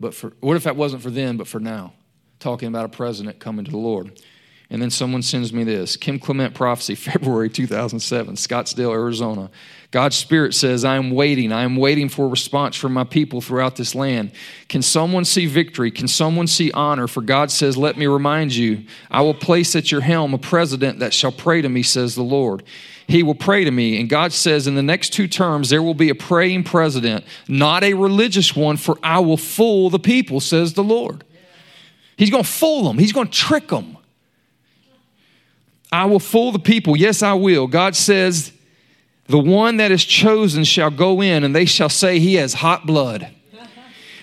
but 0.00 0.14
for 0.14 0.32
what 0.40 0.56
if 0.56 0.64
that 0.64 0.76
wasn't 0.76 1.02
for 1.02 1.10
then, 1.10 1.36
but 1.36 1.46
for 1.46 1.60
now? 1.60 1.92
Talking 2.44 2.68
about 2.68 2.84
a 2.84 2.90
president 2.90 3.38
coming 3.38 3.64
to 3.64 3.70
the 3.70 3.78
Lord. 3.78 4.20
And 4.68 4.82
then 4.82 4.90
someone 4.90 5.22
sends 5.22 5.50
me 5.50 5.64
this 5.64 5.96
Kim 5.96 6.18
Clement 6.18 6.54
prophecy, 6.54 6.94
February 6.94 7.48
2007, 7.48 8.34
Scottsdale, 8.34 8.92
Arizona. 8.92 9.50
God's 9.90 10.16
Spirit 10.16 10.52
says, 10.52 10.84
I 10.84 10.96
am 10.96 11.12
waiting. 11.12 11.52
I 11.52 11.62
am 11.62 11.74
waiting 11.74 12.10
for 12.10 12.26
a 12.26 12.28
response 12.28 12.76
from 12.76 12.92
my 12.92 13.04
people 13.04 13.40
throughout 13.40 13.76
this 13.76 13.94
land. 13.94 14.32
Can 14.68 14.82
someone 14.82 15.24
see 15.24 15.46
victory? 15.46 15.90
Can 15.90 16.06
someone 16.06 16.46
see 16.46 16.70
honor? 16.72 17.08
For 17.08 17.22
God 17.22 17.50
says, 17.50 17.78
Let 17.78 17.96
me 17.96 18.06
remind 18.06 18.54
you, 18.54 18.84
I 19.10 19.22
will 19.22 19.32
place 19.32 19.74
at 19.74 19.90
your 19.90 20.02
helm 20.02 20.34
a 20.34 20.38
president 20.38 20.98
that 20.98 21.14
shall 21.14 21.32
pray 21.32 21.62
to 21.62 21.70
me, 21.70 21.82
says 21.82 22.14
the 22.14 22.22
Lord. 22.22 22.62
He 23.08 23.22
will 23.22 23.34
pray 23.34 23.64
to 23.64 23.70
me. 23.70 23.98
And 23.98 24.06
God 24.06 24.34
says, 24.34 24.66
in 24.66 24.74
the 24.74 24.82
next 24.82 25.14
two 25.14 25.28
terms, 25.28 25.70
there 25.70 25.82
will 25.82 25.94
be 25.94 26.10
a 26.10 26.14
praying 26.14 26.64
president, 26.64 27.24
not 27.48 27.82
a 27.84 27.94
religious 27.94 28.54
one, 28.54 28.76
for 28.76 28.98
I 29.02 29.20
will 29.20 29.38
fool 29.38 29.88
the 29.88 29.98
people, 29.98 30.40
says 30.40 30.74
the 30.74 30.84
Lord. 30.84 31.24
He's 32.16 32.30
going 32.30 32.44
to 32.44 32.50
fool 32.50 32.84
them, 32.84 32.98
He's 32.98 33.12
going 33.12 33.28
to 33.28 33.32
trick 33.32 33.68
them. 33.68 33.96
I 35.92 36.06
will 36.06 36.18
fool 36.18 36.50
the 36.50 36.58
people. 36.58 36.96
Yes, 36.96 37.22
I 37.22 37.34
will. 37.34 37.68
God 37.68 37.94
says, 37.94 38.52
The 39.26 39.38
one 39.38 39.76
that 39.76 39.92
is 39.92 40.04
chosen 40.04 40.64
shall 40.64 40.90
go 40.90 41.22
in, 41.22 41.44
and 41.44 41.54
they 41.54 41.66
shall 41.66 41.88
say, 41.88 42.18
He 42.18 42.34
has 42.34 42.54
hot 42.54 42.84
blood. 42.84 43.30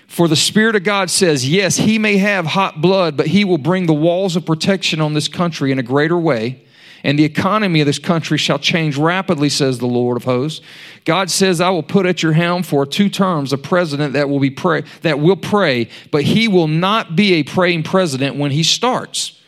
For 0.08 0.28
the 0.28 0.36
Spirit 0.36 0.76
of 0.76 0.84
God 0.84 1.10
says, 1.10 1.48
Yes, 1.48 1.78
he 1.78 1.98
may 1.98 2.18
have 2.18 2.46
hot 2.46 2.82
blood, 2.82 3.16
but 3.16 3.28
he 3.28 3.46
will 3.46 3.58
bring 3.58 3.86
the 3.86 3.94
walls 3.94 4.36
of 4.36 4.46
protection 4.46 5.00
on 5.00 5.14
this 5.14 5.30
country 5.30 5.72
in 5.72 5.80
a 5.80 5.84
greater 5.84 6.18
way. 6.18 6.66
And 7.04 7.18
the 7.18 7.24
economy 7.24 7.82
of 7.82 7.88
this 7.88 8.00
country 8.00 8.38
shall 8.38 8.60
change 8.60 8.98
rapidly, 8.98 9.50
says 9.50 9.80
the 9.80 9.88
Lord 9.88 10.18
of 10.18 10.24
hosts. 10.24 10.62
God 11.04 11.32
says, 11.32 11.60
I 11.60 11.70
will 11.70 11.84
put 11.84 12.06
at 12.06 12.22
your 12.22 12.34
helm 12.34 12.64
for 12.64 12.86
two 12.86 13.10
terms 13.10 13.52
a 13.54 13.58
president 13.58 14.14
that 14.14 14.30
will 14.30 14.40
be 14.40 14.52
pray 14.52 14.84
that 15.02 15.20
will 15.20 15.36
pray, 15.36 15.90
but 16.12 16.24
he 16.24 16.48
will 16.48 16.68
not 16.68 17.16
be 17.16 17.34
a 17.34 17.44
praying 17.44 17.84
president 17.84 18.36
when 18.36 18.52
he 18.52 18.64
starts. 18.64 19.40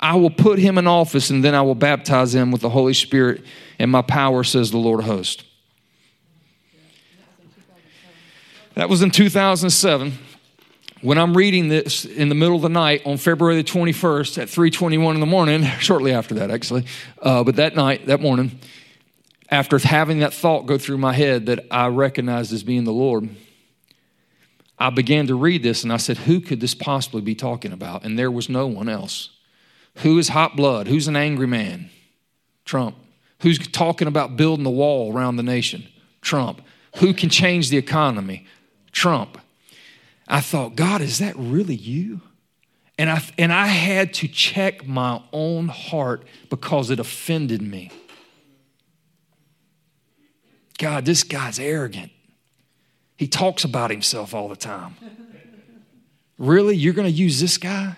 I 0.00 0.16
will 0.16 0.30
put 0.30 0.58
him 0.58 0.78
in 0.78 0.86
office 0.86 1.30
and 1.30 1.42
then 1.42 1.54
I 1.54 1.62
will 1.62 1.74
baptize 1.74 2.34
him 2.34 2.50
with 2.50 2.60
the 2.60 2.70
Holy 2.70 2.94
Spirit 2.94 3.44
and 3.78 3.90
my 3.90 4.02
power, 4.02 4.44
says 4.44 4.70
the 4.70 4.78
Lord 4.78 5.00
of 5.00 5.06
hosts. 5.06 5.44
That 8.74 8.90
was 8.90 9.00
in 9.00 9.10
2007. 9.10 10.12
When 11.06 11.18
I'm 11.18 11.36
reading 11.36 11.68
this 11.68 12.04
in 12.04 12.30
the 12.30 12.34
middle 12.34 12.56
of 12.56 12.62
the 12.62 12.68
night 12.68 13.02
on 13.06 13.16
February 13.16 13.54
the 13.54 13.62
21st 13.62 14.38
at 14.38 14.48
3:21 14.48 15.14
in 15.14 15.20
the 15.20 15.26
morning, 15.26 15.62
shortly 15.78 16.10
after 16.10 16.34
that 16.34 16.50
actually, 16.50 16.84
uh, 17.22 17.44
but 17.44 17.54
that 17.54 17.76
night, 17.76 18.06
that 18.06 18.20
morning, 18.20 18.58
after 19.48 19.78
having 19.78 20.18
that 20.18 20.34
thought 20.34 20.66
go 20.66 20.76
through 20.76 20.98
my 20.98 21.12
head 21.12 21.46
that 21.46 21.64
I 21.70 21.86
recognized 21.86 22.52
as 22.52 22.64
being 22.64 22.82
the 22.82 22.92
Lord, 22.92 23.28
I 24.80 24.90
began 24.90 25.28
to 25.28 25.36
read 25.36 25.62
this 25.62 25.84
and 25.84 25.92
I 25.92 25.96
said, 25.96 26.16
"Who 26.16 26.40
could 26.40 26.60
this 26.60 26.74
possibly 26.74 27.20
be 27.20 27.36
talking 27.36 27.70
about?" 27.70 28.04
And 28.04 28.18
there 28.18 28.32
was 28.32 28.48
no 28.48 28.66
one 28.66 28.88
else. 28.88 29.30
Who 29.98 30.18
is 30.18 30.30
hot 30.30 30.56
blood? 30.56 30.88
Who's 30.88 31.06
an 31.06 31.14
angry 31.14 31.46
man? 31.46 31.88
Trump. 32.64 32.96
Who's 33.42 33.60
talking 33.60 34.08
about 34.08 34.36
building 34.36 34.64
the 34.64 34.70
wall 34.70 35.12
around 35.12 35.36
the 35.36 35.44
nation? 35.44 35.86
Trump. 36.20 36.62
Who 36.96 37.14
can 37.14 37.28
change 37.28 37.70
the 37.70 37.76
economy? 37.76 38.44
Trump. 38.90 39.38
I 40.28 40.40
thought, 40.40 40.74
God, 40.76 41.00
is 41.00 41.18
that 41.18 41.36
really 41.36 41.74
you? 41.74 42.20
And 42.98 43.10
I, 43.10 43.22
and 43.38 43.52
I 43.52 43.66
had 43.66 44.14
to 44.14 44.28
check 44.28 44.86
my 44.86 45.22
own 45.32 45.68
heart 45.68 46.24
because 46.48 46.90
it 46.90 46.98
offended 46.98 47.62
me. 47.62 47.90
God, 50.78 51.04
this 51.04 51.22
guy's 51.22 51.58
arrogant. 51.58 52.10
He 53.16 53.28
talks 53.28 53.64
about 53.64 53.90
himself 53.90 54.34
all 54.34 54.48
the 54.48 54.56
time. 54.56 54.96
Really? 56.38 56.76
You're 56.76 56.92
going 56.92 57.08
to 57.08 57.10
use 57.10 57.40
this 57.40 57.56
guy? 57.56 57.96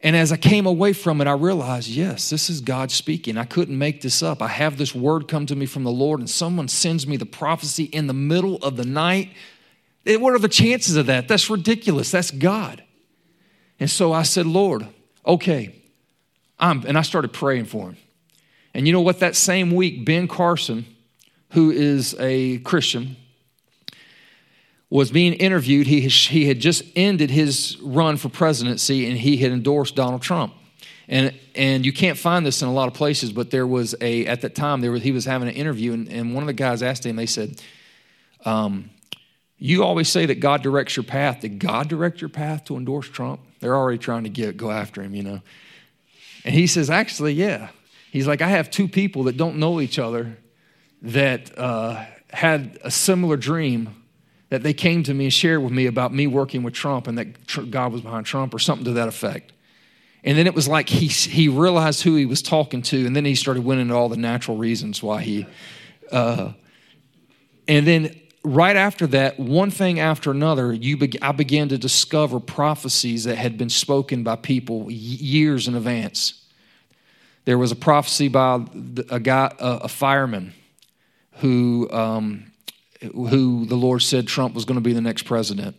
And 0.00 0.14
as 0.14 0.32
I 0.32 0.36
came 0.36 0.66
away 0.66 0.92
from 0.92 1.20
it, 1.20 1.26
I 1.26 1.32
realized, 1.32 1.88
yes, 1.88 2.28
this 2.28 2.50
is 2.50 2.60
God 2.60 2.90
speaking. 2.90 3.38
I 3.38 3.44
couldn't 3.44 3.78
make 3.78 4.02
this 4.02 4.22
up. 4.22 4.42
I 4.42 4.48
have 4.48 4.76
this 4.76 4.94
word 4.94 5.28
come 5.28 5.46
to 5.46 5.56
me 5.56 5.66
from 5.66 5.84
the 5.84 5.90
Lord, 5.90 6.20
and 6.20 6.28
someone 6.28 6.68
sends 6.68 7.06
me 7.06 7.16
the 7.16 7.26
prophecy 7.26 7.84
in 7.84 8.06
the 8.06 8.12
middle 8.12 8.56
of 8.56 8.76
the 8.76 8.84
night. 8.84 9.30
What 10.06 10.34
are 10.34 10.38
the 10.38 10.48
chances 10.48 10.96
of 10.96 11.06
that? 11.06 11.28
That's 11.28 11.48
ridiculous. 11.48 12.10
That's 12.10 12.30
God. 12.30 12.82
And 13.80 13.90
so 13.90 14.12
I 14.12 14.22
said, 14.22 14.46
Lord, 14.46 14.86
okay. 15.26 15.82
I'm, 16.58 16.84
and 16.86 16.96
I 16.96 17.02
started 17.02 17.32
praying 17.32 17.66
for 17.66 17.88
him. 17.88 17.96
And 18.74 18.86
you 18.86 18.92
know 18.92 19.00
what? 19.00 19.20
That 19.20 19.36
same 19.36 19.74
week, 19.74 20.04
Ben 20.04 20.28
Carson, 20.28 20.84
who 21.50 21.70
is 21.70 22.14
a 22.18 22.58
Christian, 22.58 23.16
was 24.90 25.10
being 25.10 25.32
interviewed. 25.34 25.86
He, 25.86 26.00
he 26.00 26.46
had 26.46 26.60
just 26.60 26.84
ended 26.94 27.30
his 27.30 27.78
run 27.80 28.16
for 28.16 28.28
presidency 28.28 29.08
and 29.08 29.18
he 29.18 29.38
had 29.38 29.52
endorsed 29.52 29.96
Donald 29.96 30.22
Trump. 30.22 30.54
And, 31.08 31.34
and 31.54 31.84
you 31.84 31.92
can't 31.92 32.18
find 32.18 32.46
this 32.46 32.62
in 32.62 32.68
a 32.68 32.72
lot 32.72 32.88
of 32.88 32.94
places, 32.94 33.32
but 33.32 33.50
there 33.50 33.66
was 33.66 33.94
a, 34.00 34.26
at 34.26 34.40
that 34.42 34.54
time, 34.54 34.80
there 34.80 34.90
was, 34.90 35.02
he 35.02 35.12
was 35.12 35.24
having 35.24 35.48
an 35.48 35.54
interview, 35.54 35.92
and, 35.92 36.08
and 36.08 36.34
one 36.34 36.42
of 36.42 36.46
the 36.46 36.54
guys 36.54 36.82
asked 36.82 37.04
him, 37.04 37.16
they 37.16 37.26
said, 37.26 37.60
um, 38.46 38.90
You 39.58 39.84
always 39.84 40.08
say 40.08 40.26
that 40.26 40.40
God 40.40 40.62
directs 40.62 40.96
your 40.96 41.04
path. 41.04 41.40
Did 41.40 41.58
God 41.58 41.88
direct 41.88 42.20
your 42.20 42.30
path 42.30 42.64
to 42.64 42.76
endorse 42.76 43.08
Trump? 43.08 43.40
They're 43.60 43.76
already 43.76 43.98
trying 43.98 44.24
to 44.24 44.30
get, 44.30 44.56
go 44.56 44.70
after 44.70 45.02
him, 45.02 45.14
you 45.14 45.22
know. 45.22 45.40
And 46.44 46.54
he 46.54 46.66
says, 46.66 46.90
Actually, 46.90 47.32
yeah. 47.34 47.68
He's 48.10 48.26
like, 48.26 48.42
I 48.42 48.48
have 48.48 48.70
two 48.70 48.86
people 48.86 49.24
that 49.24 49.36
don't 49.36 49.56
know 49.56 49.80
each 49.80 49.98
other 49.98 50.36
that 51.02 51.56
uh, 51.58 52.04
had 52.32 52.78
a 52.82 52.90
similar 52.90 53.36
dream 53.36 54.04
that 54.50 54.62
they 54.62 54.72
came 54.72 55.02
to 55.02 55.12
me 55.12 55.24
and 55.24 55.32
shared 55.32 55.62
with 55.62 55.72
me 55.72 55.86
about 55.86 56.14
me 56.14 56.26
working 56.26 56.62
with 56.62 56.74
Trump 56.74 57.08
and 57.08 57.18
that 57.18 57.70
God 57.70 57.92
was 57.92 58.02
behind 58.02 58.24
Trump 58.26 58.54
or 58.54 58.58
something 58.58 58.84
to 58.84 58.92
that 58.92 59.08
effect. 59.08 59.52
And 60.22 60.38
then 60.38 60.46
it 60.46 60.54
was 60.54 60.68
like 60.68 60.88
he, 60.88 61.06
he 61.06 61.48
realized 61.48 62.02
who 62.02 62.14
he 62.14 62.24
was 62.24 62.40
talking 62.40 62.80
to, 62.82 63.06
and 63.06 63.14
then 63.14 63.24
he 63.24 63.34
started 63.34 63.64
winning 63.64 63.90
all 63.90 64.08
the 64.08 64.16
natural 64.16 64.56
reasons 64.56 65.02
why 65.02 65.22
he. 65.22 65.46
Uh, 66.10 66.52
and 67.68 67.86
then 67.86 68.18
right 68.44 68.76
after 68.76 69.06
that, 69.08 69.40
one 69.40 69.70
thing 69.70 69.98
after 69.98 70.30
another, 70.30 70.72
you 70.72 70.96
be, 70.96 71.20
I 71.20 71.32
began 71.32 71.68
to 71.70 71.78
discover 71.78 72.38
prophecies 72.38 73.24
that 73.24 73.36
had 73.36 73.58
been 73.58 73.70
spoken 73.70 74.22
by 74.22 74.36
people 74.36 74.90
years 74.90 75.66
in 75.66 75.74
advance. 75.74 76.44
There 77.46 77.58
was 77.58 77.72
a 77.72 77.76
prophecy 77.76 78.28
by 78.28 78.64
a 79.10 79.20
guy, 79.20 79.52
a, 79.58 79.88
fireman, 79.88 80.54
who 81.38 81.90
um, 81.90 82.52
who 83.02 83.66
the 83.66 83.74
Lord 83.74 84.02
said 84.02 84.26
Trump 84.26 84.54
was 84.54 84.64
going 84.64 84.76
to 84.76 84.80
be 84.80 84.94
the 84.94 85.02
next 85.02 85.24
president. 85.24 85.76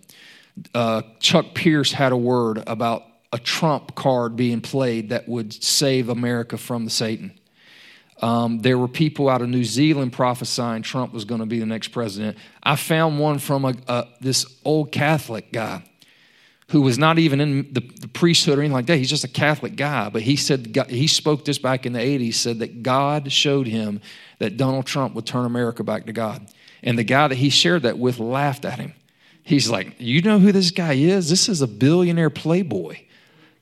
Uh, 0.74 1.01
Chuck 1.20 1.55
Pierce 1.55 1.91
had 1.91 2.11
a 2.11 2.18
word 2.18 2.63
about 2.68 3.03
a 3.34 3.39
Trump 3.39 3.95
card 3.95 4.36
being 4.36 4.61
played 4.61 5.09
that 5.09 5.28
would 5.28 5.53
save 5.53 6.09
America 6.09 6.57
from 6.57 6.86
the 6.86 6.91
Satan. 6.91 7.39
Um, 8.22 8.59
there 8.59 8.78
were 8.78 8.88
people 8.88 9.30
out 9.30 9.41
of 9.41 9.49
New 9.49 9.66
Zealand 9.66 10.13
prophesying 10.13 10.84
Trump 10.84 11.13
was 11.13 11.26
going 11.26 11.41
to 11.41 11.45
be 11.45 11.59
the 11.59 11.66
next 11.66 11.89
president. 11.89 12.38
I 12.63 12.76
found 12.76 13.20
one 13.20 13.39
from 13.39 13.66
a, 13.66 13.76
a, 13.88 14.07
this 14.22 14.45
old 14.63 14.91
Catholic 14.91 15.51
guy 15.51 15.84
who 16.70 16.82
was 16.82 16.97
not 16.97 17.20
even 17.20 17.41
in 17.41 17.74
the, 17.74 17.82
the, 17.82 18.07
priesthood 18.07 18.57
or 18.57 18.61
anything 18.61 18.74
like 18.74 18.88
that. 18.88 18.97
He's 18.97 19.09
just 19.09 19.24
a 19.24 19.30
Catholic 19.30 19.76
guy, 19.76 20.09
but 20.09 20.24
he 20.24 20.36
said 20.36 20.76
he 20.89 21.07
spoke 21.07 21.45
this 21.45 21.59
back 21.59 21.86
in 21.86 21.93
the 21.93 21.99
80s. 21.99 22.36
Said 22.36 22.59
that 22.59 22.82
God 22.82 23.32
showed 23.32 23.68
him 23.68 24.01
that 24.39 24.57
Donald 24.57 24.86
Trump 24.86 25.13
would 25.13 25.26
turn 25.26 25.45
America 25.45 25.84
back 25.84 26.05
to 26.05 26.13
God, 26.13 26.47
and 26.82 26.97
the 26.97 27.03
guy 27.03 27.28
that 27.28 27.36
he 27.36 27.49
shared 27.49 27.84
that 27.84 27.99
with 27.99 28.20
laughed 28.20 28.66
at 28.66 28.80
him. 28.80 28.93
He's 29.43 29.70
like, 29.70 29.95
"You 29.99 30.24
know 30.24 30.39
who 30.39 30.51
this 30.51 30.72
guy 30.72 30.93
is? 30.93 31.30
This 31.30 31.47
is 31.47 31.61
a 31.61 31.68
billionaire 31.68 32.32
playboy. 32.32 32.97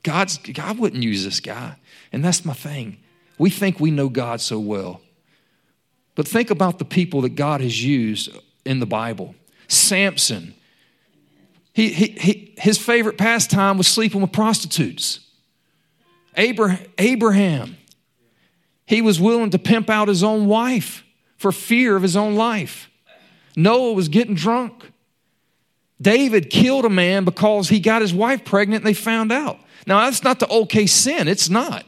God's 0.02 0.38
God 0.38 0.78
wouldn't 0.78 1.02
use 1.02 1.24
this 1.24 1.40
guy." 1.40 1.76
And 2.10 2.24
that's 2.24 2.44
my 2.44 2.54
thing. 2.54 2.98
We 3.44 3.50
think 3.50 3.78
we 3.78 3.90
know 3.90 4.08
God 4.08 4.40
so 4.40 4.58
well. 4.58 5.02
But 6.14 6.26
think 6.26 6.48
about 6.48 6.78
the 6.78 6.86
people 6.86 7.20
that 7.20 7.34
God 7.34 7.60
has 7.60 7.84
used 7.84 8.30
in 8.64 8.80
the 8.80 8.86
Bible. 8.86 9.34
Samson, 9.68 10.54
he, 11.74 11.90
he, 11.90 12.06
he, 12.06 12.54
his 12.56 12.78
favorite 12.78 13.18
pastime 13.18 13.76
was 13.76 13.86
sleeping 13.86 14.22
with 14.22 14.32
prostitutes. 14.32 15.20
Abraham, 16.34 17.76
he 18.86 19.02
was 19.02 19.20
willing 19.20 19.50
to 19.50 19.58
pimp 19.58 19.90
out 19.90 20.08
his 20.08 20.24
own 20.24 20.46
wife 20.46 21.04
for 21.36 21.52
fear 21.52 21.96
of 21.96 22.02
his 22.02 22.16
own 22.16 22.36
life. 22.36 22.90
Noah 23.54 23.92
was 23.92 24.08
getting 24.08 24.34
drunk. 24.34 24.90
David 26.00 26.48
killed 26.48 26.86
a 26.86 26.88
man 26.88 27.26
because 27.26 27.68
he 27.68 27.78
got 27.78 28.00
his 28.00 28.14
wife 28.14 28.42
pregnant 28.42 28.84
and 28.84 28.88
they 28.88 28.94
found 28.94 29.30
out. 29.30 29.58
Now, 29.86 30.00
that's 30.00 30.24
not 30.24 30.40
the 30.40 30.48
okay 30.48 30.86
sin, 30.86 31.28
it's 31.28 31.50
not. 31.50 31.84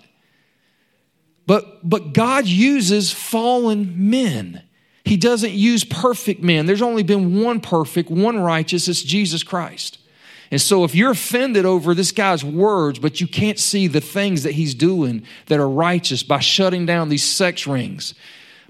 But, 1.47 1.89
but 1.89 2.13
God 2.13 2.47
uses 2.47 3.13
fallen 3.13 4.11
men. 4.11 4.63
He 5.05 5.17
doesn't 5.17 5.53
use 5.53 5.85
perfect 5.85 6.43
men. 6.43 6.67
There's 6.67 6.83
only 6.83 7.05
been 7.05 7.41
one 7.41 7.61
perfect, 7.61 8.11
one 8.11 8.41
righteous, 8.41 8.89
it's 8.89 9.03
Jesus 9.03 9.45
Christ. 9.45 9.99
And 10.51 10.61
so 10.61 10.85
if 10.85 10.95
you're 10.95 11.13
offended 11.13 11.65
over 11.65 11.95
this 11.95 12.13
guy's 12.13 12.45
words, 12.45 12.99
but 12.99 13.21
you 13.21 13.27
can't 13.27 13.59
see 13.59 13.87
the 13.87 14.01
things 14.01 14.43
that 14.43 14.53
he's 14.53 14.75
doing 14.75 15.25
that 15.47 15.61
are 15.61 15.69
righteous 15.69 16.23
by 16.23 16.41
shutting 16.41 16.87
down 16.87 17.09
these 17.09 17.25
sex 17.25 17.67
rings, 17.67 18.15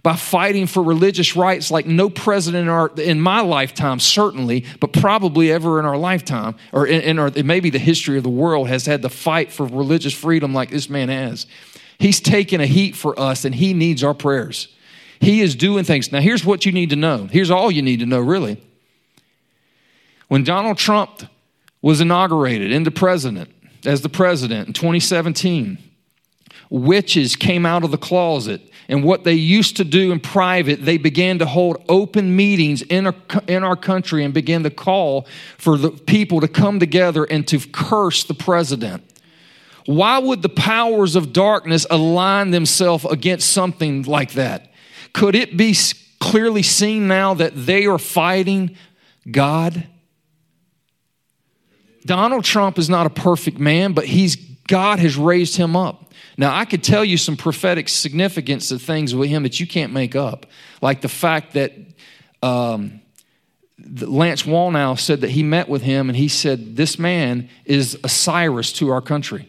by 0.02 0.14
fighting 0.14 0.66
for 0.66 0.82
religious 0.82 1.36
rights 1.36 1.70
like 1.70 1.86
no 1.86 2.08
president 2.08 2.62
in, 2.62 2.68
our, 2.68 2.88
in 2.96 3.20
my 3.20 3.40
lifetime, 3.40 3.98
certainly, 3.98 4.64
but 4.80 4.92
probably 4.92 5.50
ever 5.52 5.78
in 5.78 5.84
our 5.84 5.98
lifetime, 5.98 6.54
or 6.72 6.86
in, 6.86 7.00
in 7.02 7.18
our, 7.18 7.30
maybe 7.44 7.70
the 7.70 7.78
history 7.78 8.16
of 8.16 8.22
the 8.22 8.30
world 8.30 8.68
has 8.68 8.86
had 8.86 9.02
to 9.02 9.08
fight 9.08 9.52
for 9.52 9.66
religious 9.66 10.14
freedom 10.14 10.54
like 10.54 10.70
this 10.70 10.88
man 10.88 11.08
has. 11.08 11.46
He's 11.98 12.20
taking 12.20 12.60
a 12.60 12.66
heat 12.66 12.94
for 12.94 13.18
us 13.18 13.44
and 13.44 13.54
he 13.54 13.74
needs 13.74 14.04
our 14.04 14.14
prayers. 14.14 14.68
He 15.20 15.40
is 15.40 15.54
doing 15.54 15.84
things. 15.84 16.12
Now, 16.12 16.20
here's 16.20 16.44
what 16.44 16.66
you 16.66 16.72
need 16.72 16.90
to 16.90 16.96
know. 16.96 17.26
Here's 17.30 17.50
all 17.50 17.70
you 17.70 17.82
need 17.82 18.00
to 18.00 18.06
know, 18.06 18.20
really. 18.20 18.62
When 20.28 20.44
Donald 20.44 20.76
Trump 20.76 21.22
was 21.80 22.00
inaugurated 22.00 22.72
into 22.72 22.90
president, 22.90 23.50
as 23.84 24.02
the 24.02 24.08
president 24.08 24.66
in 24.66 24.72
2017, 24.72 25.78
witches 26.68 27.36
came 27.36 27.64
out 27.64 27.84
of 27.84 27.90
the 27.90 27.98
closet. 27.98 28.60
And 28.88 29.02
what 29.02 29.24
they 29.24 29.34
used 29.34 29.76
to 29.78 29.84
do 29.84 30.12
in 30.12 30.20
private, 30.20 30.84
they 30.84 30.96
began 30.96 31.38
to 31.38 31.46
hold 31.46 31.82
open 31.88 32.34
meetings 32.36 32.82
in 32.82 33.06
our, 33.06 33.14
in 33.46 33.64
our 33.64 33.76
country 33.76 34.24
and 34.24 34.32
began 34.34 34.62
to 34.64 34.70
call 34.70 35.26
for 35.58 35.76
the 35.76 35.90
people 35.90 36.40
to 36.40 36.48
come 36.48 36.78
together 36.78 37.24
and 37.24 37.46
to 37.48 37.58
curse 37.58 38.24
the 38.24 38.34
president. 38.34 39.05
Why 39.86 40.18
would 40.18 40.42
the 40.42 40.48
powers 40.48 41.14
of 41.14 41.32
darkness 41.32 41.86
align 41.88 42.50
themselves 42.50 43.04
against 43.04 43.50
something 43.50 44.02
like 44.02 44.32
that? 44.32 44.72
Could 45.12 45.34
it 45.36 45.56
be 45.56 45.74
clearly 46.20 46.62
seen 46.62 47.06
now 47.06 47.34
that 47.34 47.52
they 47.54 47.86
are 47.86 47.98
fighting 47.98 48.76
God? 49.30 49.86
Donald 52.04 52.44
Trump 52.44 52.78
is 52.78 52.90
not 52.90 53.06
a 53.06 53.10
perfect 53.10 53.58
man, 53.58 53.92
but 53.92 54.04
he's 54.04 54.36
God 54.36 54.98
has 54.98 55.16
raised 55.16 55.56
him 55.56 55.76
up. 55.76 56.12
Now, 56.36 56.54
I 56.54 56.64
could 56.64 56.82
tell 56.82 57.04
you 57.04 57.16
some 57.16 57.36
prophetic 57.36 57.88
significance 57.88 58.72
of 58.72 58.82
things 58.82 59.14
with 59.14 59.30
him 59.30 59.44
that 59.44 59.60
you 59.60 59.66
can't 59.66 59.92
make 59.92 60.16
up, 60.16 60.46
like 60.82 61.00
the 61.00 61.08
fact 61.08 61.54
that 61.54 61.72
um, 62.42 63.00
Lance 63.78 64.42
Wallnau 64.42 64.98
said 64.98 65.20
that 65.20 65.30
he 65.30 65.44
met 65.44 65.68
with 65.68 65.82
him 65.82 66.10
and 66.10 66.16
he 66.16 66.26
said, 66.26 66.76
This 66.76 66.98
man 66.98 67.48
is 67.64 67.96
a 68.02 68.08
Cyrus 68.08 68.72
to 68.74 68.90
our 68.90 69.00
country 69.00 69.48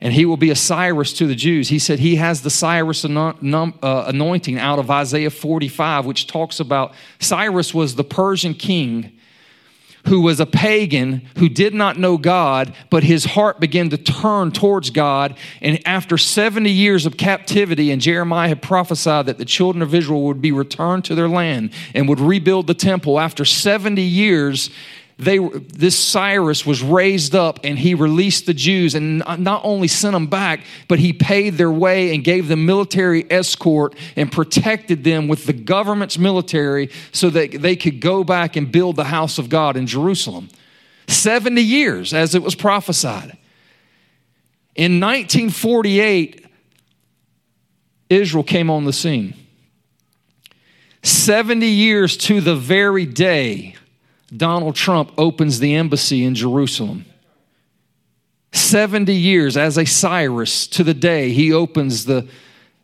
and 0.00 0.12
he 0.12 0.24
will 0.24 0.36
be 0.36 0.50
a 0.50 0.56
Cyrus 0.56 1.12
to 1.14 1.26
the 1.26 1.34
Jews. 1.34 1.68
He 1.68 1.78
said 1.78 1.98
he 1.98 2.16
has 2.16 2.42
the 2.42 2.50
Cyrus 2.50 3.04
uh, 3.04 3.34
anointing 4.06 4.58
out 4.58 4.78
of 4.78 4.90
Isaiah 4.90 5.30
45, 5.30 6.06
which 6.06 6.26
talks 6.26 6.60
about 6.60 6.94
Cyrus 7.18 7.74
was 7.74 7.96
the 7.96 8.04
Persian 8.04 8.54
king 8.54 9.18
who 10.06 10.20
was 10.20 10.40
a 10.40 10.46
pagan 10.46 11.22
who 11.36 11.48
did 11.48 11.74
not 11.74 11.98
know 11.98 12.16
God, 12.16 12.74
but 12.90 13.04
his 13.04 13.24
heart 13.24 13.60
began 13.60 13.90
to 13.90 13.98
turn 13.98 14.52
towards 14.52 14.90
God. 14.90 15.36
And 15.60 15.86
after 15.86 16.16
70 16.16 16.70
years 16.70 17.06
of 17.06 17.16
captivity, 17.16 17.90
and 17.90 18.00
Jeremiah 18.00 18.48
had 18.48 18.62
prophesied 18.62 19.26
that 19.26 19.38
the 19.38 19.44
children 19.44 19.82
of 19.82 19.94
Israel 19.94 20.22
would 20.22 20.40
be 20.40 20.52
returned 20.52 21.04
to 21.06 21.14
their 21.14 21.28
land 21.28 21.72
and 21.94 22.08
would 22.08 22.20
rebuild 22.20 22.66
the 22.66 22.74
temple, 22.74 23.20
after 23.20 23.44
70 23.44 24.00
years, 24.00 24.70
they, 25.18 25.38
this 25.38 25.98
Cyrus 25.98 26.64
was 26.64 26.80
raised 26.80 27.34
up 27.34 27.58
and 27.64 27.76
he 27.76 27.94
released 27.94 28.46
the 28.46 28.54
Jews 28.54 28.94
and 28.94 29.18
not 29.38 29.62
only 29.64 29.88
sent 29.88 30.12
them 30.12 30.28
back, 30.28 30.60
but 30.86 31.00
he 31.00 31.12
paid 31.12 31.54
their 31.54 31.72
way 31.72 32.14
and 32.14 32.22
gave 32.22 32.46
them 32.46 32.66
military 32.66 33.28
escort 33.28 33.96
and 34.14 34.30
protected 34.30 35.02
them 35.02 35.26
with 35.26 35.46
the 35.46 35.52
government's 35.52 36.18
military 36.18 36.90
so 37.10 37.30
that 37.30 37.50
they 37.50 37.74
could 37.74 38.00
go 38.00 38.22
back 38.22 38.54
and 38.54 38.70
build 38.70 38.94
the 38.94 39.04
house 39.04 39.38
of 39.38 39.48
God 39.48 39.76
in 39.76 39.88
Jerusalem. 39.88 40.50
70 41.08 41.62
years 41.62 42.14
as 42.14 42.36
it 42.36 42.42
was 42.42 42.54
prophesied. 42.54 43.36
In 44.76 45.00
1948, 45.00 46.46
Israel 48.08 48.44
came 48.44 48.70
on 48.70 48.84
the 48.84 48.92
scene. 48.92 49.34
70 51.02 51.66
years 51.66 52.16
to 52.16 52.40
the 52.40 52.54
very 52.54 53.04
day 53.04 53.74
Donald 54.36 54.74
Trump 54.74 55.12
opens 55.16 55.58
the 55.58 55.74
embassy 55.74 56.24
in 56.24 56.34
Jerusalem. 56.34 57.06
70 58.52 59.12
years 59.12 59.56
as 59.56 59.76
a 59.76 59.84
Cyrus 59.84 60.66
to 60.68 60.84
the 60.84 60.94
day 60.94 61.30
he 61.30 61.52
opens 61.52 62.04
the, 62.04 62.26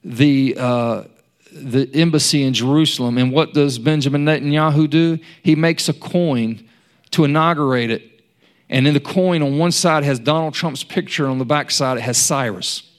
the, 0.02 0.56
uh, 0.58 1.04
the 1.52 1.88
embassy 1.94 2.42
in 2.42 2.54
Jerusalem. 2.54 3.18
And 3.18 3.32
what 3.32 3.54
does 3.54 3.78
Benjamin 3.78 4.24
Netanyahu 4.24 4.88
do? 4.88 5.18
He 5.42 5.54
makes 5.54 5.88
a 5.88 5.92
coin 5.92 6.68
to 7.12 7.24
inaugurate 7.24 7.90
it. 7.90 8.10
And 8.68 8.86
in 8.86 8.94
the 8.94 9.00
coin 9.00 9.42
on 9.42 9.58
one 9.58 9.72
side 9.72 10.04
has 10.04 10.18
Donald 10.18 10.54
Trump's 10.54 10.84
picture, 10.84 11.26
on 11.26 11.38
the 11.38 11.44
back 11.44 11.70
side 11.70 11.98
it 11.98 12.02
has 12.02 12.18
Cyrus. 12.18 12.90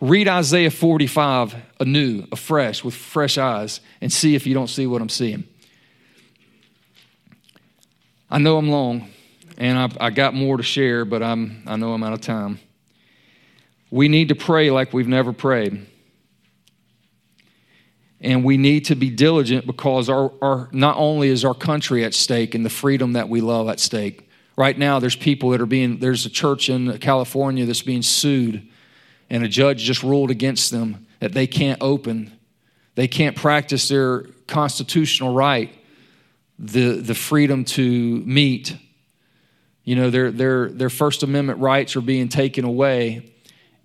Read 0.00 0.28
Isaiah 0.28 0.70
45 0.70 1.56
anew, 1.80 2.24
afresh, 2.30 2.84
with 2.84 2.94
fresh 2.94 3.36
eyes, 3.36 3.80
and 4.00 4.12
see 4.12 4.36
if 4.36 4.46
you 4.46 4.54
don't 4.54 4.68
see 4.68 4.86
what 4.86 5.02
I'm 5.02 5.08
seeing. 5.08 5.44
I 8.30 8.38
know 8.38 8.58
I'm 8.58 8.68
long, 8.68 9.08
and 9.56 9.78
I, 9.78 10.06
I 10.06 10.10
got 10.10 10.34
more 10.34 10.58
to 10.58 10.62
share, 10.62 11.06
but 11.06 11.22
I'm, 11.22 11.62
I 11.66 11.76
know 11.76 11.94
I'm 11.94 12.02
out 12.02 12.12
of 12.12 12.20
time. 12.20 12.58
We 13.90 14.08
need 14.08 14.28
to 14.28 14.34
pray 14.34 14.70
like 14.70 14.92
we've 14.92 15.08
never 15.08 15.32
prayed. 15.32 15.86
And 18.20 18.44
we 18.44 18.58
need 18.58 18.86
to 18.86 18.96
be 18.96 19.08
diligent 19.08 19.64
because 19.64 20.10
our, 20.10 20.30
our, 20.42 20.68
not 20.72 20.96
only 20.98 21.28
is 21.28 21.44
our 21.44 21.54
country 21.54 22.04
at 22.04 22.12
stake 22.12 22.54
and 22.54 22.66
the 22.66 22.70
freedom 22.70 23.14
that 23.14 23.28
we 23.30 23.40
love 23.40 23.68
at 23.68 23.80
stake. 23.80 24.28
Right 24.56 24.76
now, 24.76 24.98
there's 24.98 25.16
people 25.16 25.50
that 25.50 25.60
are 25.60 25.66
being, 25.66 25.98
there's 25.98 26.26
a 26.26 26.30
church 26.30 26.68
in 26.68 26.98
California 26.98 27.64
that's 27.64 27.80
being 27.80 28.02
sued, 28.02 28.68
and 29.30 29.42
a 29.42 29.48
judge 29.48 29.84
just 29.84 30.02
ruled 30.02 30.30
against 30.30 30.70
them 30.70 31.06
that 31.20 31.32
they 31.32 31.46
can't 31.46 31.80
open, 31.80 32.32
they 32.94 33.08
can't 33.08 33.36
practice 33.36 33.88
their 33.88 34.24
constitutional 34.46 35.32
right 35.32 35.77
the, 36.58 37.00
the 37.00 37.14
freedom 37.14 37.64
to 37.64 37.82
meet. 38.26 38.76
You 39.84 39.96
know, 39.96 40.10
their, 40.10 40.30
their, 40.30 40.68
their 40.68 40.90
First 40.90 41.22
Amendment 41.22 41.60
rights 41.60 41.96
are 41.96 42.00
being 42.00 42.28
taken 42.28 42.64
away, 42.64 43.32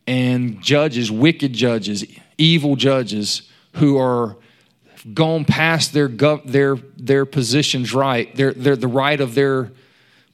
and 0.06 0.62
judges, 0.62 1.10
wicked 1.12 1.54
judges, 1.54 2.04
evil 2.38 2.76
judges 2.76 3.44
who 3.74 3.98
are 3.98 4.38
gone 5.14 5.46
past 5.46 5.94
their, 5.94 6.10
gov- 6.10 6.46
their, 6.46 6.76
their 6.98 7.26
positions 7.26 7.94
right, 7.94 8.36
their, 8.36 8.54
their, 8.54 8.76
the 8.76 8.88
right 8.88 9.20
of 9.20 9.36
their 9.36 9.72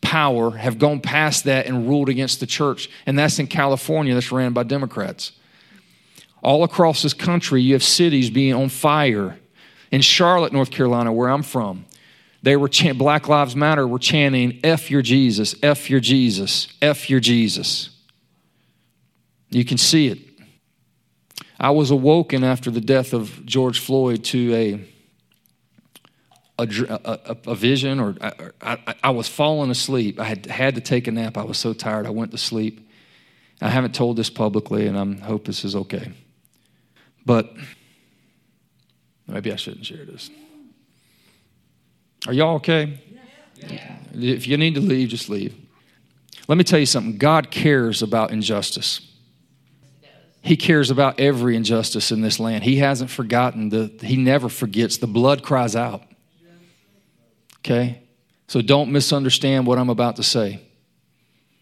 power, 0.02 0.52
have 0.52 0.80
gone 0.80 1.02
past 1.02 1.44
that 1.44 1.66
and 1.66 1.88
ruled 1.88 2.10
against 2.10 2.40
the 2.40 2.46
church. 2.46 2.90
And 3.06 3.18
that's 3.18 3.40
in 3.40 3.48
California, 3.48 4.14
that's 4.14 4.32
ran 4.32 4.54
by 4.54 4.64
Democrats. 4.64 5.34
All 6.42 6.64
across 6.64 7.02
this 7.02 7.14
country, 7.14 7.62
you 7.62 7.74
have 7.74 7.84
cities 7.84 8.30
being 8.30 8.54
on 8.54 8.70
fire. 8.70 9.38
In 9.92 10.02
Charlotte, 10.02 10.54
North 10.54 10.72
Carolina, 10.72 11.12
where 11.12 11.30
I'm 11.30 11.44
from, 11.44 11.86
they 12.42 12.56
were 12.56 12.70
chant, 12.70 12.98
Black 12.98 13.28
Lives 13.28 13.56
Matter 13.56 13.88
were 13.88 14.00
chanting, 14.00 14.60
F 14.64 14.90
your 14.90 15.02
Jesus, 15.02 15.56
F 15.62 15.90
your 15.90 16.00
Jesus, 16.00 16.68
F 16.82 17.10
your 17.10 17.20
Jesus. 17.20 17.90
You 19.50 19.66
can 19.66 19.78
see 19.78 20.08
it. 20.08 20.20
I 21.60 21.72
was 21.72 21.92
awoken 21.92 22.44
after 22.44 22.72
the 22.72 22.80
death 22.80 23.14
of 23.14 23.46
George 23.46 23.80
Floyd 23.80 24.24
to 24.26 24.54
a 24.56 24.86
a, 26.60 27.00
a, 27.06 27.38
a 27.52 27.56
vision, 27.56 28.02
or 28.02 28.16
I, 28.20 28.50
I, 28.62 28.96
I, 29.06 29.10
was 29.12 29.30
falling 29.30 29.72
asleep. 29.72 30.20
I 30.20 30.26
had 30.26 30.46
had 30.46 30.76
to 30.76 30.82
take 30.82 31.08
a 31.08 31.12
nap. 31.12 31.38
I 31.38 31.44
was 31.46 31.58
so 31.58 31.72
tired. 31.72 32.06
I 32.06 32.10
went 32.10 32.32
to 32.32 32.38
sleep. 32.38 32.90
I 33.62 33.70
haven't 33.70 33.96
told 33.96 34.18
this 34.18 34.30
publicly, 34.30 34.86
and 34.86 34.98
I 34.98 35.26
hope 35.26 35.46
this 35.46 35.64
is 35.64 35.74
okay. 35.74 36.12
But 37.26 37.54
maybe 39.26 39.54
I 39.54 39.56
shouldn't 39.56 39.86
share 39.86 40.04
this. 40.04 40.30
Are 42.28 42.34
y'all 42.34 42.56
okay? 42.56 43.00
Yeah. 43.56 43.98
If 44.14 44.48
you 44.48 44.58
need 44.58 44.76
to 44.76 44.82
leave, 44.82 45.10
just 45.10 45.30
leave. 45.30 45.56
Let 46.48 46.58
me 46.58 46.64
tell 46.64 46.80
you 46.80 46.86
something 46.86 47.18
God 47.18 47.52
cares 47.52 48.02
about 48.02 48.32
injustice. 48.32 49.02
He 50.42 50.56
cares 50.56 50.90
about 50.90 51.20
every 51.20 51.56
injustice 51.56 52.12
in 52.12 52.22
this 52.22 52.40
land. 52.40 52.64
He 52.64 52.78
hasn't 52.78 53.10
forgotten 53.10 53.70
the 53.70 53.92
he 54.02 54.16
never 54.16 54.50
forgets. 54.50 54.98
The 54.98 55.08
blood 55.08 55.44
cries 55.44 55.76
out. 55.76 56.04
Okay? 57.60 58.02
So 58.48 58.62
don't 58.62 58.92
misunderstand 58.92 59.68
what 59.68 59.78
I'm 59.78 59.90
about 59.90 60.16
to 60.16 60.24
say. 60.24 60.62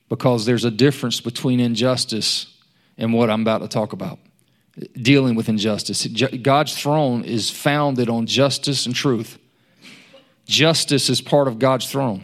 Because 0.09 0.45
there's 0.45 0.63
a 0.63 0.71
difference 0.71 1.19
between 1.19 1.59
injustice 1.59 2.55
and 2.97 3.13
what 3.13 3.29
I'm 3.29 3.41
about 3.41 3.59
to 3.59 3.67
talk 3.67 3.93
about. 3.93 4.19
Dealing 4.93 5.35
with 5.35 5.49
injustice. 5.49 6.05
God's 6.07 6.79
throne 6.79 7.23
is 7.23 7.49
founded 7.49 8.09
on 8.09 8.25
justice 8.25 8.85
and 8.85 8.95
truth. 8.95 9.37
Justice 10.47 11.09
is 11.09 11.21
part 11.21 11.47
of 11.47 11.59
God's 11.59 11.89
throne. 11.91 12.23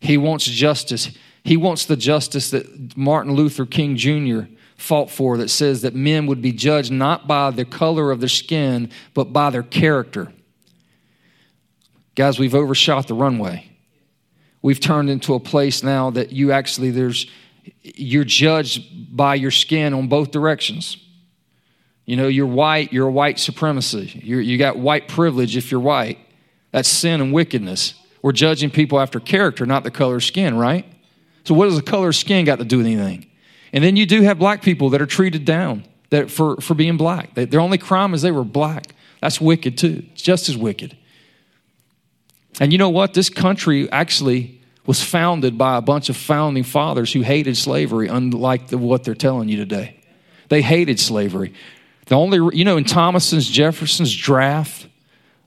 He 0.00 0.16
wants 0.16 0.44
justice. 0.44 1.10
He 1.42 1.56
wants 1.56 1.86
the 1.86 1.96
justice 1.96 2.50
that 2.50 2.96
Martin 2.96 3.34
Luther 3.34 3.66
King 3.66 3.96
Jr. 3.96 4.42
fought 4.76 5.10
for 5.10 5.36
that 5.38 5.50
says 5.50 5.82
that 5.82 5.94
men 5.94 6.26
would 6.26 6.40
be 6.40 6.52
judged 6.52 6.92
not 6.92 7.26
by 7.26 7.50
the 7.50 7.64
color 7.64 8.12
of 8.12 8.20
their 8.20 8.28
skin, 8.28 8.90
but 9.12 9.32
by 9.32 9.50
their 9.50 9.64
character. 9.64 10.32
Guys, 12.14 12.38
we've 12.38 12.54
overshot 12.54 13.08
the 13.08 13.14
runway. 13.14 13.68
We've 14.62 14.80
turned 14.80 15.10
into 15.10 15.34
a 15.34 15.40
place 15.40 15.82
now 15.82 16.10
that 16.10 16.32
you 16.32 16.52
actually, 16.52 16.90
there's, 16.90 17.26
you're 17.82 18.24
judged 18.24 19.16
by 19.16 19.36
your 19.36 19.52
skin 19.52 19.94
on 19.94 20.08
both 20.08 20.30
directions. 20.30 20.96
You 22.06 22.16
know, 22.16 22.28
you're 22.28 22.46
white, 22.46 22.92
you're 22.92 23.08
a 23.08 23.12
white 23.12 23.38
supremacy. 23.38 24.20
You're, 24.22 24.40
you 24.40 24.58
got 24.58 24.78
white 24.78 25.08
privilege 25.08 25.56
if 25.56 25.70
you're 25.70 25.80
white. 25.80 26.18
That's 26.70 26.88
sin 26.88 27.20
and 27.20 27.32
wickedness. 27.32 27.94
We're 28.22 28.32
judging 28.32 28.70
people 28.70 29.00
after 29.00 29.20
character, 29.20 29.64
not 29.64 29.84
the 29.84 29.90
color 29.90 30.16
of 30.16 30.24
skin, 30.24 30.56
right? 30.56 30.84
So, 31.44 31.54
what 31.54 31.66
does 31.66 31.76
the 31.76 31.82
color 31.82 32.08
of 32.08 32.16
skin 32.16 32.44
got 32.44 32.58
to 32.58 32.64
do 32.64 32.78
with 32.78 32.86
anything? 32.86 33.26
And 33.72 33.82
then 33.84 33.96
you 33.96 34.06
do 34.06 34.22
have 34.22 34.38
black 34.38 34.62
people 34.62 34.90
that 34.90 35.02
are 35.02 35.06
treated 35.06 35.44
down 35.44 35.84
that 36.10 36.30
for, 36.30 36.56
for 36.56 36.74
being 36.74 36.96
black. 36.96 37.34
They, 37.34 37.44
their 37.44 37.60
only 37.60 37.78
crime 37.78 38.14
is 38.14 38.22
they 38.22 38.30
were 38.30 38.44
black. 38.44 38.94
That's 39.20 39.40
wicked 39.40 39.78
too. 39.78 40.04
It's 40.12 40.22
just 40.22 40.48
as 40.48 40.56
wicked. 40.56 40.96
And 42.60 42.72
you 42.72 42.78
know 42.78 42.88
what? 42.88 43.14
This 43.14 43.30
country 43.30 43.90
actually 43.90 44.60
was 44.86 45.02
founded 45.02 45.58
by 45.58 45.76
a 45.76 45.82
bunch 45.82 46.08
of 46.08 46.16
founding 46.16 46.64
fathers 46.64 47.12
who 47.12 47.20
hated 47.20 47.56
slavery, 47.56 48.08
unlike 48.08 48.68
the, 48.68 48.78
what 48.78 49.04
they're 49.04 49.14
telling 49.14 49.48
you 49.48 49.56
today. 49.56 50.00
They 50.48 50.62
hated 50.62 50.98
slavery. 50.98 51.52
The 52.06 52.14
only, 52.14 52.56
you 52.56 52.64
know, 52.64 52.78
in 52.78 52.84
Thomason's 52.84 53.48
Jefferson's 53.48 54.14
draft 54.14 54.88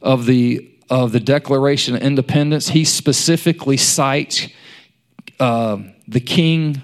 of 0.01 0.27
the 0.27 0.71
of 0.91 1.13
the 1.13 1.21
Declaration 1.21 1.95
of 1.95 2.01
Independence, 2.01 2.67
he 2.67 2.83
specifically 2.83 3.77
cites 3.77 4.49
uh, 5.39 5.77
the 6.05 6.19
king, 6.19 6.81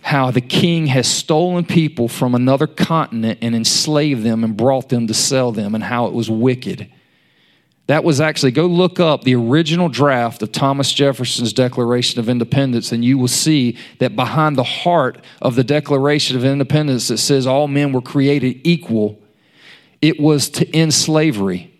how 0.00 0.30
the 0.30 0.40
king 0.40 0.86
has 0.86 1.08
stolen 1.08 1.64
people 1.64 2.06
from 2.06 2.36
another 2.36 2.68
continent 2.68 3.40
and 3.42 3.56
enslaved 3.56 4.22
them 4.22 4.44
and 4.44 4.56
brought 4.56 4.90
them 4.90 5.08
to 5.08 5.14
sell 5.14 5.50
them, 5.50 5.74
and 5.74 5.82
how 5.82 6.06
it 6.06 6.14
was 6.14 6.30
wicked. 6.30 6.88
That 7.88 8.04
was 8.04 8.20
actually, 8.20 8.52
go 8.52 8.66
look 8.66 9.00
up 9.00 9.24
the 9.24 9.34
original 9.34 9.88
draft 9.88 10.40
of 10.40 10.52
Thomas 10.52 10.92
Jefferson's 10.92 11.52
Declaration 11.52 12.20
of 12.20 12.28
Independence, 12.28 12.92
and 12.92 13.04
you 13.04 13.18
will 13.18 13.26
see 13.26 13.76
that 13.98 14.14
behind 14.14 14.54
the 14.54 14.62
heart 14.62 15.24
of 15.42 15.56
the 15.56 15.64
Declaration 15.64 16.36
of 16.36 16.44
Independence 16.44 17.08
that 17.08 17.18
says 17.18 17.44
all 17.44 17.66
men 17.66 17.90
were 17.92 18.00
created 18.00 18.60
equal, 18.62 19.20
it 20.00 20.20
was 20.20 20.48
to 20.50 20.76
end 20.76 20.94
slavery 20.94 21.71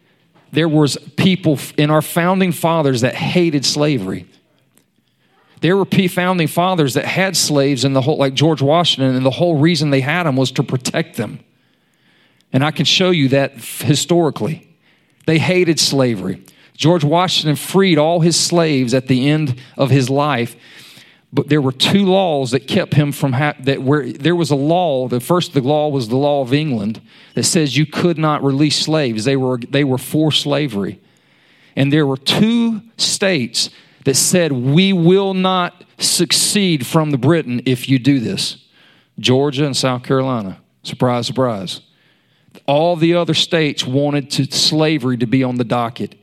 there 0.52 0.68
was 0.68 0.96
people 1.16 1.58
in 1.76 1.90
our 1.90 2.02
founding 2.02 2.52
fathers 2.52 3.00
that 3.00 3.14
hated 3.14 3.64
slavery. 3.64 4.26
There 5.60 5.76
were 5.76 5.86
founding 5.86 6.48
fathers 6.48 6.94
that 6.94 7.04
had 7.04 7.36
slaves 7.36 7.84
in 7.84 7.94
the 7.94 8.02
whole, 8.02 8.18
like 8.18 8.34
George 8.34 8.60
Washington, 8.60 9.14
and 9.16 9.24
the 9.24 9.30
whole 9.30 9.56
reason 9.56 9.90
they 9.90 10.00
had 10.00 10.24
them 10.24 10.36
was 10.36 10.52
to 10.52 10.62
protect 10.62 11.16
them. 11.16 11.40
And 12.52 12.64
I 12.64 12.70
can 12.70 12.84
show 12.84 13.10
you 13.10 13.28
that 13.28 13.54
historically. 13.54 14.68
They 15.26 15.38
hated 15.38 15.80
slavery. 15.80 16.44
George 16.76 17.04
Washington 17.04 17.56
freed 17.56 17.96
all 17.96 18.20
his 18.20 18.38
slaves 18.38 18.92
at 18.92 19.06
the 19.06 19.28
end 19.28 19.58
of 19.76 19.90
his 19.90 20.10
life 20.10 20.56
but 21.34 21.48
there 21.48 21.62
were 21.62 21.72
two 21.72 22.04
laws 22.04 22.50
that 22.50 22.68
kept 22.68 22.92
him 22.94 23.10
from 23.10 23.32
ha- 23.32 23.54
that 23.60 23.82
where 23.82 24.12
there 24.12 24.36
was 24.36 24.50
a 24.50 24.56
law 24.56 25.08
the 25.08 25.20
first 25.20 25.54
the 25.54 25.60
law 25.60 25.88
was 25.88 26.08
the 26.08 26.16
law 26.16 26.42
of 26.42 26.52
england 26.52 27.00
that 27.34 27.44
says 27.44 27.76
you 27.76 27.86
could 27.86 28.18
not 28.18 28.42
release 28.42 28.78
slaves. 28.78 29.24
They 29.24 29.36
were 29.36 29.58
they 29.58 29.84
were 29.84 29.98
for 29.98 30.32
slavery. 30.32 31.00
And 31.74 31.92
there 31.92 32.06
were 32.06 32.18
two 32.18 32.82
states 32.98 33.70
that 34.04 34.14
said 34.14 34.52
we 34.52 34.92
will 34.92 35.32
not 35.32 35.84
succeed 35.98 36.86
from 36.86 37.10
the 37.10 37.18
britain 37.18 37.62
if 37.64 37.88
you 37.88 37.98
do 37.98 38.20
this. 38.20 38.64
Georgia 39.18 39.64
and 39.64 39.76
south 39.76 40.02
carolina. 40.02 40.58
Surprise 40.82 41.26
surprise. 41.26 41.80
All 42.66 42.96
the 42.96 43.14
other 43.14 43.34
states 43.34 43.86
wanted 43.86 44.30
to, 44.32 44.44
slavery 44.52 45.16
to 45.18 45.26
be 45.26 45.42
on 45.42 45.56
the 45.56 45.64
docket. 45.64 46.16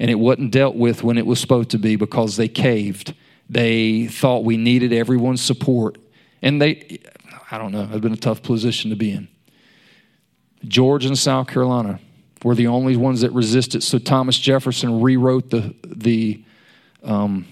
And 0.00 0.10
it 0.10 0.16
wasn't 0.16 0.50
dealt 0.50 0.74
with 0.74 1.04
when 1.04 1.16
it 1.16 1.26
was 1.26 1.38
supposed 1.38 1.70
to 1.70 1.78
be 1.78 1.94
because 1.94 2.36
they 2.36 2.48
caved 2.48 3.14
they 3.50 4.06
thought 4.06 4.44
we 4.44 4.56
needed 4.56 4.92
everyone's 4.92 5.42
support. 5.42 5.98
And 6.40 6.62
they, 6.62 7.00
I 7.50 7.58
don't 7.58 7.72
know, 7.72 7.88
it's 7.90 8.00
been 8.00 8.12
a 8.12 8.16
tough 8.16 8.42
position 8.42 8.90
to 8.90 8.96
be 8.96 9.10
in. 9.10 9.28
Georgia 10.64 11.08
and 11.08 11.18
South 11.18 11.48
Carolina 11.48 11.98
were 12.44 12.54
the 12.54 12.68
only 12.68 12.96
ones 12.96 13.22
that 13.22 13.32
resisted. 13.32 13.82
So 13.82 13.98
Thomas 13.98 14.38
Jefferson 14.38 15.00
rewrote 15.00 15.50
the, 15.50 15.74
the, 15.84 16.44
um, 17.02 17.44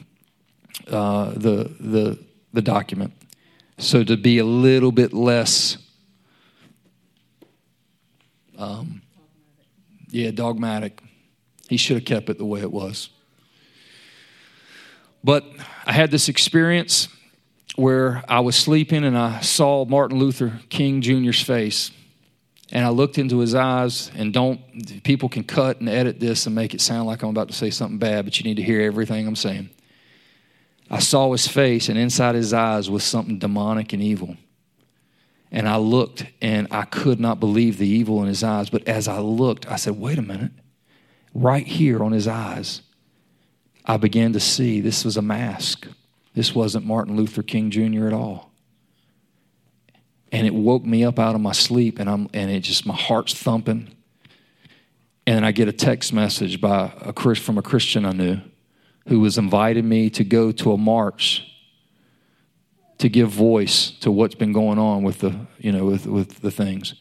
uh, 0.86 1.30
the, 1.30 1.74
the, 1.80 2.18
the 2.52 2.62
document. 2.62 3.12
So 3.78 4.04
to 4.04 4.16
be 4.16 4.38
a 4.38 4.44
little 4.44 4.92
bit 4.92 5.12
less, 5.12 5.78
um, 8.56 9.02
yeah, 10.10 10.30
dogmatic. 10.30 11.02
He 11.68 11.76
should 11.76 11.96
have 11.96 12.04
kept 12.04 12.30
it 12.30 12.38
the 12.38 12.44
way 12.44 12.60
it 12.60 12.72
was. 12.72 13.10
But 15.22 15.44
I 15.84 15.92
had 15.92 16.10
this 16.10 16.28
experience 16.28 17.08
where 17.76 18.24
I 18.28 18.40
was 18.40 18.56
sleeping 18.56 19.04
and 19.04 19.16
I 19.16 19.40
saw 19.40 19.84
Martin 19.84 20.18
Luther 20.18 20.60
King 20.68 21.00
Jr.'s 21.00 21.40
face. 21.40 21.90
And 22.70 22.84
I 22.84 22.90
looked 22.90 23.16
into 23.16 23.38
his 23.38 23.54
eyes, 23.54 24.10
and 24.14 24.30
don't, 24.30 24.60
people 25.02 25.30
can 25.30 25.42
cut 25.42 25.80
and 25.80 25.88
edit 25.88 26.20
this 26.20 26.44
and 26.44 26.54
make 26.54 26.74
it 26.74 26.82
sound 26.82 27.06
like 27.06 27.22
I'm 27.22 27.30
about 27.30 27.48
to 27.48 27.54
say 27.54 27.70
something 27.70 27.96
bad, 27.96 28.26
but 28.26 28.38
you 28.38 28.44
need 28.44 28.56
to 28.56 28.62
hear 28.62 28.82
everything 28.82 29.26
I'm 29.26 29.36
saying. 29.36 29.70
I 30.90 30.98
saw 30.98 31.32
his 31.32 31.48
face, 31.48 31.88
and 31.88 31.98
inside 31.98 32.34
his 32.34 32.52
eyes 32.52 32.90
was 32.90 33.04
something 33.04 33.38
demonic 33.38 33.94
and 33.94 34.02
evil. 34.02 34.36
And 35.50 35.66
I 35.66 35.78
looked, 35.78 36.26
and 36.42 36.68
I 36.70 36.82
could 36.82 37.18
not 37.18 37.40
believe 37.40 37.78
the 37.78 37.88
evil 37.88 38.20
in 38.20 38.28
his 38.28 38.44
eyes. 38.44 38.68
But 38.68 38.86
as 38.86 39.08
I 39.08 39.20
looked, 39.20 39.66
I 39.70 39.76
said, 39.76 39.98
wait 39.98 40.18
a 40.18 40.22
minute. 40.22 40.52
Right 41.32 41.66
here 41.66 42.02
on 42.04 42.12
his 42.12 42.28
eyes 42.28 42.82
I 43.88 43.96
began 43.96 44.34
to 44.34 44.40
see 44.40 44.80
this 44.82 45.04
was 45.04 45.16
a 45.16 45.22
mask. 45.22 45.88
This 46.34 46.54
wasn't 46.54 46.84
Martin 46.84 47.16
Luther 47.16 47.42
King 47.42 47.70
Jr. 47.70 48.06
at 48.06 48.12
all. 48.12 48.52
And 50.30 50.46
it 50.46 50.54
woke 50.54 50.84
me 50.84 51.04
up 51.04 51.18
out 51.18 51.34
of 51.34 51.40
my 51.40 51.52
sleep, 51.52 51.98
and, 51.98 52.08
I'm, 52.08 52.28
and 52.34 52.50
it 52.50 52.60
just, 52.60 52.84
my 52.84 52.94
heart's 52.94 53.32
thumping. 53.32 53.88
And 55.26 55.46
I 55.46 55.52
get 55.52 55.68
a 55.68 55.72
text 55.72 56.12
message 56.12 56.60
by 56.60 56.92
a, 57.00 57.34
from 57.34 57.56
a 57.56 57.62
Christian 57.62 58.04
I 58.04 58.12
knew 58.12 58.40
who 59.08 59.20
was 59.20 59.38
inviting 59.38 59.88
me 59.88 60.10
to 60.10 60.22
go 60.22 60.52
to 60.52 60.72
a 60.72 60.76
march 60.76 61.44
to 62.98 63.08
give 63.08 63.30
voice 63.30 63.90
to 64.00 64.10
what's 64.10 64.34
been 64.34 64.52
going 64.52 64.78
on 64.78 65.02
with 65.02 65.20
the, 65.20 65.34
you 65.58 65.72
know, 65.72 65.86
with, 65.86 66.06
with 66.06 66.40
the 66.40 66.50
things. 66.50 66.94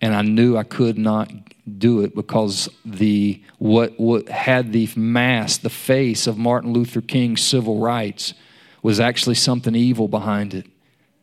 And 0.00 0.14
I 0.14 0.22
knew 0.22 0.56
I 0.56 0.64
could 0.64 0.98
not 0.98 1.30
do 1.78 2.02
it 2.02 2.14
because 2.14 2.68
the 2.84 3.42
what 3.58 3.98
what 3.98 4.28
had 4.28 4.72
the 4.72 4.88
mask, 4.96 5.62
the 5.62 5.70
face 5.70 6.26
of 6.26 6.36
Martin 6.36 6.72
Luther 6.72 7.00
King's 7.00 7.42
civil 7.42 7.78
rights 7.78 8.34
was 8.82 9.00
actually 9.00 9.36
something 9.36 9.74
evil 9.74 10.08
behind 10.08 10.52
it. 10.52 10.66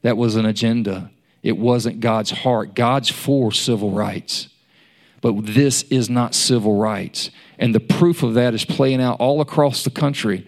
That 0.01 0.17
was 0.17 0.35
an 0.35 0.45
agenda. 0.45 1.11
It 1.43 1.57
wasn't 1.57 1.99
God's 1.99 2.31
heart. 2.31 2.73
God's 2.75 3.09
for 3.09 3.51
civil 3.51 3.91
rights. 3.91 4.49
But 5.21 5.45
this 5.45 5.83
is 5.83 6.09
not 6.09 6.33
civil 6.33 6.77
rights. 6.77 7.29
And 7.59 7.75
the 7.75 7.79
proof 7.79 8.23
of 8.23 8.33
that 8.33 8.55
is 8.55 8.65
playing 8.65 9.01
out 9.01 9.19
all 9.19 9.41
across 9.41 9.83
the 9.83 9.91
country. 9.91 10.47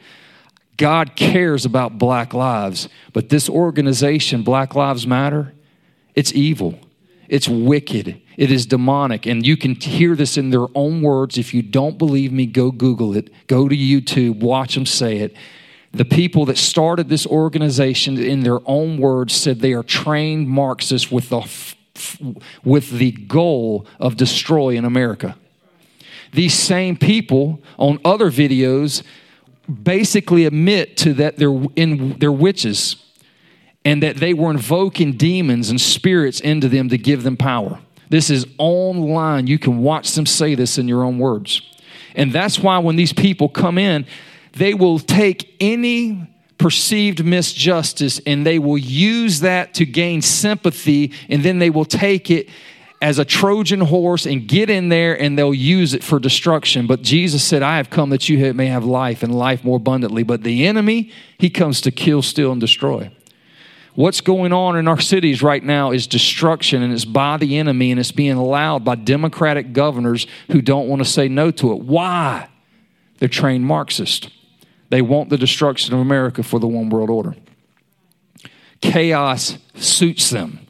God 0.77 1.15
cares 1.15 1.65
about 1.65 1.99
black 1.99 2.33
lives, 2.33 2.89
but 3.13 3.29
this 3.29 3.47
organization, 3.47 4.41
Black 4.41 4.73
Lives 4.73 5.05
Matter, 5.05 5.53
it's 6.15 6.33
evil. 6.33 6.79
It's 7.29 7.47
wicked. 7.47 8.21
It 8.37 8.51
is 8.51 8.65
demonic. 8.65 9.25
And 9.25 9.45
you 9.45 9.57
can 9.57 9.75
hear 9.75 10.15
this 10.15 10.37
in 10.37 10.49
their 10.49 10.67
own 10.75 11.01
words. 11.01 11.37
If 11.37 11.53
you 11.53 11.61
don't 11.61 11.97
believe 11.97 12.31
me, 12.31 12.45
go 12.45 12.71
Google 12.71 13.15
it. 13.15 13.29
Go 13.47 13.69
to 13.69 13.75
YouTube, 13.75 14.39
watch 14.39 14.75
them 14.75 14.85
say 14.85 15.17
it. 15.17 15.35
The 15.91 16.05
people 16.05 16.45
that 16.45 16.57
started 16.57 17.07
this 17.09 17.27
organization, 17.27 18.17
in 18.17 18.41
their 18.41 18.59
own 18.65 18.97
words, 18.97 19.33
said 19.33 19.59
they 19.59 19.73
are 19.73 19.83
trained 19.83 20.49
Marxists 20.49 21.11
with 21.11 21.29
the, 21.29 21.47
with 22.63 22.89
the 22.91 23.11
goal 23.11 23.85
of 23.99 24.17
destroying 24.17 24.85
America. 24.85 25.35
These 26.31 26.55
same 26.55 26.97
people 26.97 27.61
on 27.77 27.99
other 28.03 28.31
videos 28.31 29.03
basically 29.71 30.45
admit 30.45 30.97
to 30.97 31.13
that 31.13 31.37
they're 31.37 31.63
in 31.75 32.17
they're 32.17 32.31
witches 32.31 32.95
and 33.85 34.01
that 34.03 34.17
they 34.17 34.33
were 34.33 34.51
invoking 34.51 35.13
demons 35.13 35.69
and 35.69 35.79
spirits 35.79 36.39
into 36.39 36.69
them 36.69 36.89
to 36.89 36.97
give 36.97 37.23
them 37.23 37.37
power. 37.37 37.79
This 38.09 38.29
is 38.29 38.45
online. 38.57 39.47
You 39.47 39.59
can 39.59 39.79
watch 39.79 40.11
them 40.13 40.25
say 40.25 40.55
this 40.55 40.77
in 40.77 40.87
your 40.87 41.03
own 41.03 41.19
words. 41.19 41.61
And 42.15 42.31
that's 42.31 42.59
why 42.59 42.77
when 42.79 42.95
these 42.95 43.13
people 43.13 43.49
come 43.49 43.77
in, 43.77 44.05
they 44.53 44.73
will 44.73 44.99
take 44.99 45.55
any 45.59 46.29
perceived 46.57 47.19
misjustice 47.19 48.21
and 48.25 48.45
they 48.45 48.59
will 48.59 48.77
use 48.77 49.41
that 49.41 49.73
to 49.73 49.85
gain 49.85 50.21
sympathy 50.21 51.11
and 51.27 51.43
then 51.43 51.59
they 51.59 51.69
will 51.69 51.85
take 51.85 52.29
it 52.29 52.47
as 53.01 53.19
a 53.19 53.25
Trojan 53.25 53.81
horse 53.81 54.25
and 54.25 54.47
get 54.47 54.69
in 54.69 54.87
there 54.87 55.19
and 55.19 55.37
they'll 55.37 55.53
use 55.53 55.93
it 55.93 56.03
for 56.03 56.19
destruction. 56.19 56.87
But 56.87 57.01
Jesus 57.01 57.43
said, 57.43 57.61
I 57.61 57.75
have 57.77 57.89
come 57.89 58.11
that 58.11 58.29
you 58.29 58.53
may 58.53 58.67
have 58.67 58.85
life 58.85 59.23
and 59.23 59.35
life 59.35 59.65
more 59.65 59.75
abundantly. 59.75 60.23
But 60.23 60.43
the 60.43 60.65
enemy, 60.65 61.11
he 61.37 61.49
comes 61.49 61.81
to 61.81 61.91
kill, 61.91 62.21
steal, 62.21 62.53
and 62.53 62.61
destroy. 62.61 63.11
What's 63.95 64.21
going 64.21 64.53
on 64.53 64.75
in 64.75 64.87
our 64.87 64.99
cities 64.99 65.43
right 65.43 65.63
now 65.63 65.91
is 65.91 66.07
destruction, 66.07 66.81
and 66.81 66.91
it's 66.91 67.05
by 67.05 67.37
the 67.37 67.57
enemy, 67.57 67.91
and 67.91 67.99
it's 67.99 68.11
being 68.11 68.37
allowed 68.37 68.83
by 68.83 68.95
Democratic 68.95 69.71
governors 69.71 70.25
who 70.49 70.61
don't 70.61 70.87
want 70.87 71.01
to 71.01 71.09
say 71.09 71.27
no 71.27 71.51
to 71.51 71.73
it. 71.73 71.81
Why? 71.81 72.49
They're 73.19 73.29
trained 73.29 73.65
Marxists. 73.65 74.29
They 74.89 75.01
want 75.01 75.29
the 75.29 75.37
destruction 75.37 75.93
of 75.93 75.99
America 75.99 76.41
for 76.41 76.59
the 76.59 76.67
one 76.67 76.89
world 76.89 77.09
order. 77.09 77.35
Chaos 78.81 79.57
suits 79.75 80.29
them 80.31 80.67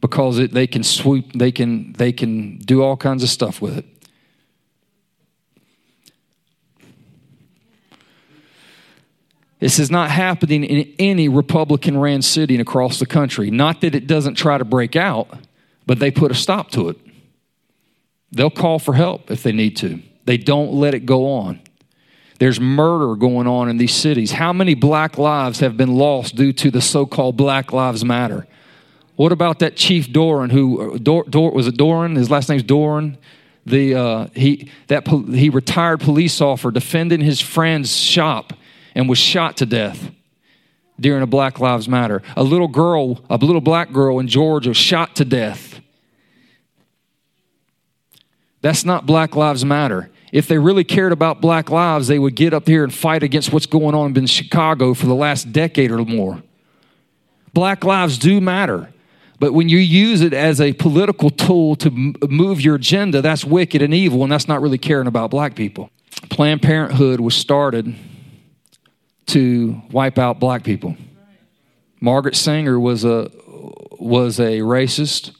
because 0.00 0.38
it, 0.38 0.52
they 0.52 0.66
can 0.66 0.82
swoop, 0.82 1.32
they 1.34 1.52
can, 1.52 1.92
they 1.92 2.12
can 2.12 2.58
do 2.58 2.82
all 2.82 2.96
kinds 2.96 3.22
of 3.22 3.28
stuff 3.28 3.60
with 3.60 3.78
it. 3.78 3.86
This 9.62 9.78
is 9.78 9.92
not 9.92 10.10
happening 10.10 10.64
in 10.64 10.92
any 10.98 11.28
Republican 11.28 11.96
ran 11.96 12.20
city 12.20 12.58
across 12.58 12.98
the 12.98 13.06
country. 13.06 13.48
Not 13.48 13.80
that 13.82 13.94
it 13.94 14.08
doesn't 14.08 14.34
try 14.34 14.58
to 14.58 14.64
break 14.64 14.96
out, 14.96 15.28
but 15.86 16.00
they 16.00 16.10
put 16.10 16.32
a 16.32 16.34
stop 16.34 16.72
to 16.72 16.88
it. 16.88 16.96
They'll 18.32 18.50
call 18.50 18.80
for 18.80 18.94
help 18.94 19.30
if 19.30 19.44
they 19.44 19.52
need 19.52 19.76
to. 19.76 20.02
They 20.24 20.36
don't 20.36 20.72
let 20.72 20.94
it 20.94 21.06
go 21.06 21.30
on. 21.34 21.60
There's 22.40 22.58
murder 22.58 23.14
going 23.14 23.46
on 23.46 23.68
in 23.68 23.76
these 23.76 23.94
cities. 23.94 24.32
How 24.32 24.52
many 24.52 24.74
black 24.74 25.16
lives 25.16 25.60
have 25.60 25.76
been 25.76 25.94
lost 25.94 26.34
due 26.34 26.52
to 26.54 26.72
the 26.72 26.80
so 26.80 27.06
called 27.06 27.36
Black 27.36 27.72
Lives 27.72 28.04
Matter? 28.04 28.48
What 29.14 29.30
about 29.30 29.60
that 29.60 29.76
Chief 29.76 30.12
Doran, 30.12 30.50
who 30.50 30.98
Dor, 30.98 31.22
Dor, 31.22 31.52
was 31.52 31.68
it 31.68 31.76
Doran? 31.76 32.16
His 32.16 32.32
last 32.32 32.48
name's 32.48 32.64
Doran. 32.64 33.16
The 33.64 33.94
uh, 33.94 34.26
he 34.34 34.72
that 34.88 35.06
he 35.06 35.50
retired 35.50 36.00
police 36.00 36.40
officer 36.40 36.72
defending 36.72 37.20
his 37.20 37.40
friend's 37.40 37.96
shop 37.96 38.54
and 38.94 39.08
was 39.08 39.18
shot 39.18 39.56
to 39.58 39.66
death 39.66 40.10
during 41.00 41.22
a 41.22 41.26
Black 41.26 41.58
Lives 41.58 41.88
Matter. 41.88 42.22
A 42.36 42.42
little 42.42 42.68
girl, 42.68 43.20
a 43.28 43.36
little 43.36 43.60
black 43.60 43.92
girl 43.92 44.18
in 44.18 44.28
Georgia, 44.28 44.70
was 44.70 44.76
shot 44.76 45.16
to 45.16 45.24
death. 45.24 45.80
That's 48.60 48.84
not 48.84 49.06
Black 49.06 49.34
Lives 49.34 49.64
Matter. 49.64 50.10
If 50.32 50.48
they 50.48 50.56
really 50.56 50.84
cared 50.84 51.12
about 51.12 51.42
black 51.42 51.68
lives, 51.68 52.08
they 52.08 52.18
would 52.18 52.34
get 52.34 52.54
up 52.54 52.66
here 52.66 52.84
and 52.84 52.94
fight 52.94 53.22
against 53.22 53.52
what's 53.52 53.66
going 53.66 53.94
on 53.94 54.16
in 54.16 54.26
Chicago 54.26 54.94
for 54.94 55.06
the 55.06 55.14
last 55.14 55.52
decade 55.52 55.90
or 55.90 55.98
more. 55.98 56.42
Black 57.52 57.84
lives 57.84 58.16
do 58.16 58.40
matter. 58.40 58.88
But 59.38 59.52
when 59.52 59.68
you 59.68 59.76
use 59.76 60.22
it 60.22 60.32
as 60.32 60.60
a 60.60 60.72
political 60.72 61.28
tool 61.28 61.76
to 61.76 61.90
move 61.90 62.62
your 62.62 62.76
agenda, 62.76 63.20
that's 63.20 63.44
wicked 63.44 63.82
and 63.82 63.92
evil, 63.92 64.22
and 64.22 64.32
that's 64.32 64.48
not 64.48 64.62
really 64.62 64.78
caring 64.78 65.06
about 65.06 65.30
black 65.30 65.54
people. 65.54 65.90
Planned 66.30 66.62
Parenthood 66.62 67.20
was 67.20 67.34
started 67.34 67.94
to 69.26 69.80
wipe 69.90 70.18
out 70.18 70.40
black 70.40 70.64
people. 70.64 70.96
Margaret 72.00 72.36
Sanger 72.36 72.78
was 72.80 73.04
a 73.04 73.30
was 73.98 74.40
a 74.40 74.58
racist, 74.58 75.30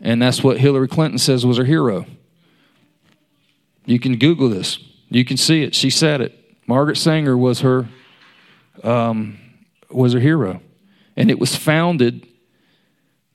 and 0.00 0.20
that's 0.20 0.42
what 0.42 0.58
Hillary 0.58 0.88
Clinton 0.88 1.18
says 1.18 1.46
was 1.46 1.58
her 1.58 1.64
hero. 1.64 2.06
You 3.84 4.00
can 4.00 4.18
Google 4.18 4.48
this. 4.48 4.78
You 5.08 5.24
can 5.24 5.36
see 5.36 5.62
it. 5.62 5.74
She 5.74 5.90
said 5.90 6.20
it. 6.20 6.36
Margaret 6.66 6.96
Sanger 6.96 7.36
was 7.36 7.60
her 7.60 7.88
um, 8.82 9.38
was 9.88 10.12
her 10.12 10.20
hero, 10.20 10.60
and 11.16 11.30
it 11.30 11.38
was 11.38 11.54
founded 11.54 12.26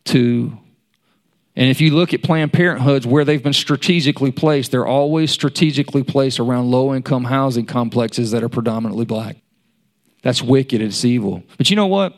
to. 0.05 0.57
And 1.53 1.69
if 1.69 1.81
you 1.81 1.93
look 1.93 2.13
at 2.13 2.23
Planned 2.23 2.53
Parenthoods, 2.53 3.05
where 3.05 3.25
they've 3.25 3.43
been 3.43 3.51
strategically 3.51 4.31
placed, 4.31 4.71
they're 4.71 4.85
always 4.85 5.31
strategically 5.31 6.01
placed 6.01 6.39
around 6.39 6.71
low 6.71 6.95
income 6.95 7.25
housing 7.25 7.65
complexes 7.65 8.31
that 8.31 8.41
are 8.41 8.49
predominantly 8.49 9.03
black. 9.03 9.37
That's 10.21 10.41
wicked, 10.41 10.81
it's 10.81 11.03
evil. 11.03 11.43
But 11.57 11.69
you 11.69 11.75
know 11.75 11.87
what? 11.87 12.13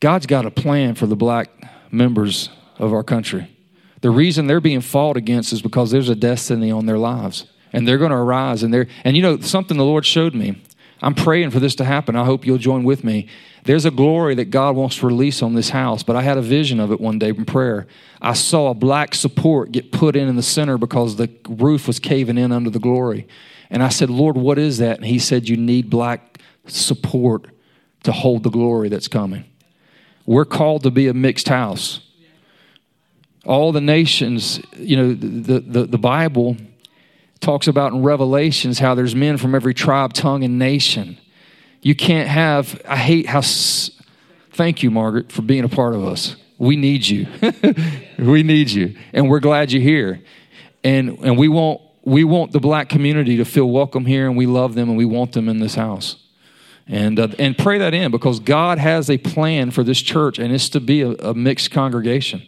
God's 0.00 0.26
got 0.26 0.46
a 0.46 0.50
plan 0.50 0.94
for 0.94 1.06
the 1.06 1.16
black 1.16 1.50
members 1.92 2.48
of 2.78 2.92
our 2.92 3.04
country. 3.04 3.56
The 4.00 4.10
reason 4.10 4.46
they're 4.46 4.60
being 4.60 4.80
fought 4.80 5.16
against 5.16 5.52
is 5.52 5.62
because 5.62 5.90
there's 5.90 6.08
a 6.08 6.16
destiny 6.16 6.70
on 6.70 6.86
their 6.86 6.98
lives. 6.98 7.46
And 7.72 7.86
they're 7.86 7.98
going 7.98 8.10
to 8.10 8.16
arise 8.16 8.62
and 8.62 8.74
they're 8.74 8.88
and 9.04 9.16
you 9.16 9.22
know 9.22 9.40
something 9.40 9.78
the 9.78 9.84
Lord 9.84 10.04
showed 10.04 10.34
me. 10.34 10.60
I'm 11.00 11.14
praying 11.14 11.50
for 11.50 11.58
this 11.58 11.74
to 11.76 11.84
happen. 11.84 12.14
I 12.14 12.24
hope 12.24 12.46
you'll 12.46 12.58
join 12.58 12.84
with 12.84 13.02
me. 13.02 13.28
There's 13.64 13.84
a 13.84 13.90
glory 13.90 14.34
that 14.36 14.46
God 14.46 14.76
wants 14.76 14.98
to 14.98 15.06
release 15.06 15.42
on 15.42 15.54
this 15.54 15.70
house, 15.70 16.02
but 16.02 16.14
I 16.14 16.22
had 16.22 16.38
a 16.38 16.42
vision 16.42 16.78
of 16.78 16.92
it 16.92 17.00
one 17.00 17.18
day 17.18 17.30
in 17.30 17.44
prayer. 17.44 17.86
I 18.20 18.34
saw 18.34 18.70
a 18.70 18.74
black 18.74 19.14
support 19.14 19.72
get 19.72 19.90
put 19.90 20.14
in 20.14 20.28
in 20.28 20.36
the 20.36 20.42
center 20.42 20.78
because 20.78 21.16
the 21.16 21.30
roof 21.48 21.86
was 21.86 21.98
caving 21.98 22.38
in 22.38 22.52
under 22.52 22.70
the 22.70 22.78
glory. 22.78 23.26
And 23.72 23.82
I 23.82 23.88
said, 23.88 24.10
Lord, 24.10 24.36
what 24.36 24.58
is 24.58 24.78
that? 24.78 24.98
And 24.98 25.06
he 25.06 25.18
said, 25.18 25.48
You 25.48 25.56
need 25.56 25.88
black 25.88 26.38
support 26.66 27.46
to 28.04 28.12
hold 28.12 28.42
the 28.42 28.50
glory 28.50 28.90
that's 28.90 29.08
coming. 29.08 29.46
We're 30.26 30.44
called 30.44 30.82
to 30.84 30.90
be 30.90 31.08
a 31.08 31.14
mixed 31.14 31.48
house. 31.48 32.00
All 33.44 33.72
the 33.72 33.80
nations, 33.80 34.60
you 34.76 34.96
know, 34.96 35.14
the, 35.14 35.60
the, 35.60 35.86
the 35.86 35.98
Bible 35.98 36.56
talks 37.40 37.66
about 37.66 37.92
in 37.92 38.02
Revelations 38.02 38.78
how 38.78 38.94
there's 38.94 39.16
men 39.16 39.38
from 39.38 39.54
every 39.54 39.74
tribe, 39.74 40.12
tongue, 40.12 40.44
and 40.44 40.58
nation. 40.58 41.18
You 41.80 41.96
can't 41.96 42.28
have, 42.28 42.80
I 42.86 42.98
hate 42.98 43.26
how, 43.26 43.40
thank 44.52 44.82
you, 44.84 44.90
Margaret, 44.90 45.32
for 45.32 45.42
being 45.42 45.64
a 45.64 45.68
part 45.68 45.94
of 45.94 46.04
us. 46.04 46.36
We 46.58 46.76
need 46.76 47.08
you. 47.08 47.26
we 48.18 48.44
need 48.44 48.70
you. 48.70 48.96
And 49.12 49.28
we're 49.28 49.40
glad 49.40 49.72
you're 49.72 49.82
here. 49.82 50.20
And, 50.84 51.18
and 51.20 51.36
we 51.36 51.48
won't 51.48 51.80
we 52.04 52.24
want 52.24 52.52
the 52.52 52.60
black 52.60 52.88
community 52.88 53.36
to 53.36 53.44
feel 53.44 53.70
welcome 53.70 54.06
here 54.06 54.26
and 54.26 54.36
we 54.36 54.46
love 54.46 54.74
them 54.74 54.88
and 54.88 54.98
we 54.98 55.04
want 55.04 55.32
them 55.32 55.48
in 55.48 55.58
this 55.58 55.74
house. 55.74 56.16
And, 56.88 57.18
uh, 57.18 57.28
and 57.38 57.56
pray 57.56 57.78
that 57.78 57.94
in 57.94 58.10
because 58.10 58.40
God 58.40 58.78
has 58.78 59.08
a 59.08 59.18
plan 59.18 59.70
for 59.70 59.84
this 59.84 60.02
church 60.02 60.38
and 60.38 60.52
it's 60.52 60.68
to 60.70 60.80
be 60.80 61.02
a, 61.02 61.10
a 61.12 61.34
mixed 61.34 61.70
congregation. 61.70 62.42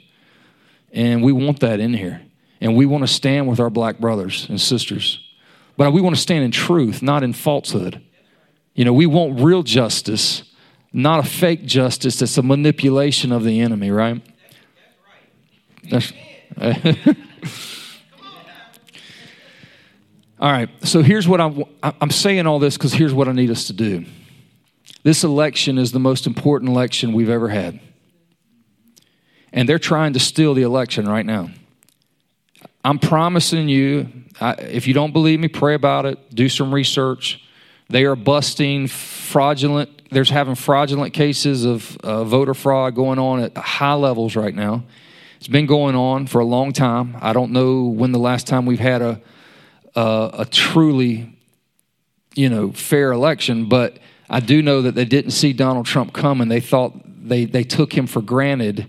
And 0.93 1.23
we 1.23 1.33
want 1.33 1.61
that 1.61 1.81
in 1.81 1.95
here. 1.95 2.23
And 2.61 2.77
we 2.77 2.87
want 2.87 3.03
to 3.03 3.09
stand 3.09 3.49
with 3.49 3.61
our 3.61 3.71
black 3.71 3.99
brothers 3.99 4.47
and 4.49 4.61
sisters. 4.61 5.21
But 5.77 5.93
we 5.93 6.01
want 6.01 6.17
to 6.17 6.21
stand 6.21 6.45
in 6.45 6.51
truth, 6.51 7.03
not 7.03 7.23
in 7.23 7.33
falsehood. 7.33 8.03
You 8.75 8.85
know, 8.85 8.93
we 8.93 9.07
want 9.07 9.41
real 9.41 9.63
justice, 9.63 10.43
not 10.93 11.25
a 11.25 11.29
fake 11.29 11.65
justice 11.65 12.19
that's 12.19 12.39
a 12.39 12.43
manipulation 12.43 13.33
of 13.33 13.45
the 13.45 13.61
enemy, 13.61 13.91
right? 13.91 14.23
That's, 15.91 16.13
All 20.45 20.53
right, 20.53 20.69
so 20.87 21.01
here's 21.01 21.27
what 21.27 21.41
I'm, 21.41 21.65
I'm 21.83 22.11
saying 22.11 22.47
all 22.47 22.59
this 22.59 22.77
because 22.77 22.93
here's 22.93 23.15
what 23.15 23.29
I 23.29 23.33
need 23.33 23.51
us 23.51 23.69
to 23.69 23.73
do. 23.73 24.05
This 25.03 25.25
election 25.25 25.79
is 25.79 25.91
the 25.91 25.99
most 25.99 26.27
important 26.27 26.69
election 26.69 27.15
we've 27.15 27.31
ever 27.31 27.49
had. 27.49 27.81
and 29.55 29.67
they're 29.67 29.79
trying 29.79 30.13
to 30.13 30.21
steal 30.21 30.53
the 30.53 30.61
election 30.61 31.09
right 31.09 31.25
now. 31.25 31.49
I'm 32.85 32.99
promising 32.99 33.71
you, 33.71 34.07
I, 34.39 34.53
if 34.53 34.87
you 34.87 34.93
don't 34.93 35.15
believe 35.15 35.41
me, 35.41 35.49
pray 35.49 35.73
about 35.73 36.05
it, 36.05 36.19
do 36.35 36.51
some 36.51 36.75
research. 36.75 37.43
They 37.89 38.05
are 38.05 38.15
busting 38.15 38.89
fraudulent, 38.89 40.11
there's 40.11 40.29
having 40.29 40.57
fraudulent 40.57 41.15
cases 41.15 41.65
of 41.65 41.97
uh, 42.05 42.23
voter 42.25 42.53
fraud 42.53 42.95
going 42.95 43.19
on 43.19 43.41
at 43.41 43.57
high 43.57 43.95
levels 43.95 44.37
right 44.37 44.55
now. 44.55 44.85
It's 45.39 45.49
been 45.49 45.65
going 45.65 45.97
on 45.97 46.27
for 46.27 46.43
a 46.43 46.45
long 46.45 46.75
time. 46.75 47.17
I 47.23 47.33
don't 47.33 47.53
know 47.53 47.85
when 47.85 48.13
the 48.13 48.19
last 48.19 48.47
time 48.47 48.67
we've 48.67 48.79
had 48.79 49.01
a, 49.01 49.23
a, 49.95 50.31
a 50.41 50.45
truly, 50.45 51.37
you 52.35 52.49
know, 52.49 52.73
fair 52.73 53.13
election, 53.13 53.69
but 53.69 53.99
I 54.29 54.41
do 54.41 54.63
know 54.63 54.83
that 54.83 54.95
they 54.95 55.05
didn't 55.05 55.33
see 55.33 55.53
Donald 55.53 55.87
Trump 55.87 56.13
coming. 56.13 56.49
They 56.49 56.61
thought 56.61 56.95
they, 57.29 57.45
they 57.45 57.65
took 57.65 57.93
him 57.97 58.07
for 58.07 58.23
granted 58.23 58.89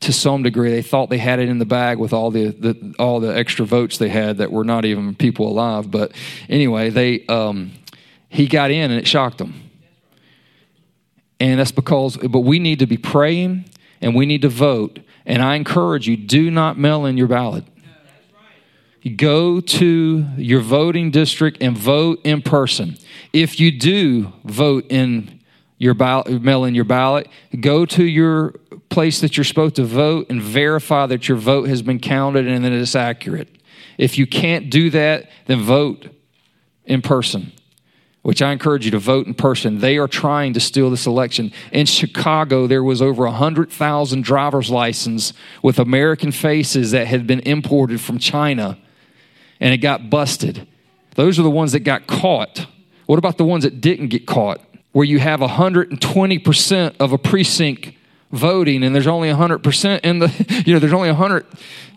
to 0.00 0.12
some 0.12 0.42
degree. 0.42 0.70
They 0.70 0.82
thought 0.82 1.10
they 1.10 1.18
had 1.18 1.38
it 1.38 1.48
in 1.48 1.58
the 1.58 1.64
bag 1.64 1.98
with 1.98 2.12
all 2.12 2.30
the, 2.30 2.48
the 2.48 2.94
all 2.98 3.20
the 3.20 3.34
extra 3.34 3.64
votes 3.64 3.98
they 3.98 4.08
had 4.08 4.38
that 4.38 4.50
were 4.50 4.64
not 4.64 4.84
even 4.84 5.14
people 5.14 5.48
alive. 5.48 5.90
But 5.90 6.12
anyway, 6.48 6.90
they 6.90 7.24
um, 7.26 7.72
he 8.28 8.46
got 8.46 8.70
in 8.70 8.90
and 8.90 9.00
it 9.00 9.06
shocked 9.06 9.38
them. 9.38 9.54
And 11.40 11.60
that's 11.60 11.72
because, 11.72 12.16
but 12.16 12.40
we 12.40 12.58
need 12.58 12.80
to 12.80 12.86
be 12.86 12.96
praying 12.96 13.66
and 14.00 14.14
we 14.14 14.26
need 14.26 14.42
to 14.42 14.48
vote. 14.48 15.00
And 15.26 15.42
I 15.42 15.56
encourage 15.56 16.08
you, 16.08 16.16
do 16.16 16.50
not 16.50 16.78
mail 16.78 17.06
in 17.06 17.16
your 17.16 17.28
ballot. 17.28 17.64
Go 19.16 19.60
to 19.60 20.26
your 20.36 20.60
voting 20.60 21.10
district 21.10 21.58
and 21.60 21.76
vote 21.76 22.20
in 22.24 22.42
person. 22.42 22.96
If 23.32 23.60
you 23.60 23.70
do 23.70 24.32
vote 24.44 24.86
in 24.90 25.40
your 25.76 25.94
ballot, 25.94 26.42
mail 26.42 26.64
in 26.64 26.74
your 26.74 26.84
ballot, 26.84 27.28
go 27.60 27.84
to 27.84 28.04
your 28.04 28.52
place 28.88 29.20
that 29.20 29.36
you're 29.36 29.44
supposed 29.44 29.76
to 29.76 29.84
vote 29.84 30.30
and 30.30 30.40
verify 30.40 31.06
that 31.06 31.28
your 31.28 31.36
vote 31.36 31.68
has 31.68 31.82
been 31.82 31.98
counted 31.98 32.46
and 32.46 32.64
that 32.64 32.72
it's 32.72 32.94
accurate. 32.94 33.48
If 33.98 34.16
you 34.16 34.26
can't 34.26 34.70
do 34.70 34.88
that, 34.90 35.30
then 35.46 35.60
vote 35.60 36.08
in 36.84 37.02
person 37.02 37.52
which 38.24 38.40
I 38.40 38.52
encourage 38.52 38.86
you 38.86 38.90
to 38.92 38.98
vote 38.98 39.26
in 39.26 39.34
person. 39.34 39.80
They 39.80 39.98
are 39.98 40.08
trying 40.08 40.54
to 40.54 40.60
steal 40.60 40.88
this 40.88 41.06
election. 41.06 41.52
In 41.72 41.84
Chicago, 41.84 42.66
there 42.66 42.82
was 42.82 43.02
over 43.02 43.24
100,000 43.24 44.24
driver's 44.24 44.70
licenses 44.70 45.34
with 45.62 45.78
American 45.78 46.32
faces 46.32 46.92
that 46.92 47.06
had 47.06 47.26
been 47.26 47.40
imported 47.40 48.00
from 48.00 48.18
China, 48.18 48.78
and 49.60 49.72
it 49.72 49.78
got 49.78 50.10
busted. 50.10 50.66
Those 51.14 51.38
are 51.38 51.42
the 51.42 51.50
ones 51.50 51.72
that 51.72 51.80
got 51.80 52.06
caught. 52.06 52.66
What 53.06 53.18
about 53.18 53.38
the 53.38 53.44
ones 53.44 53.64
that 53.64 53.80
didn't 53.80 54.08
get 54.08 54.26
caught? 54.26 54.60
Where 54.92 55.04
you 55.04 55.18
have 55.18 55.40
120% 55.40 56.96
of 57.00 57.12
a 57.12 57.18
precinct 57.18 57.92
voting 58.30 58.82
and 58.82 58.94
there's 58.94 59.06
only 59.06 59.28
100% 59.28 60.00
in 60.00 60.18
the, 60.18 60.62
you 60.66 60.74
know, 60.74 60.80
there's 60.80 60.92
only 60.92 61.08
100, 61.08 61.46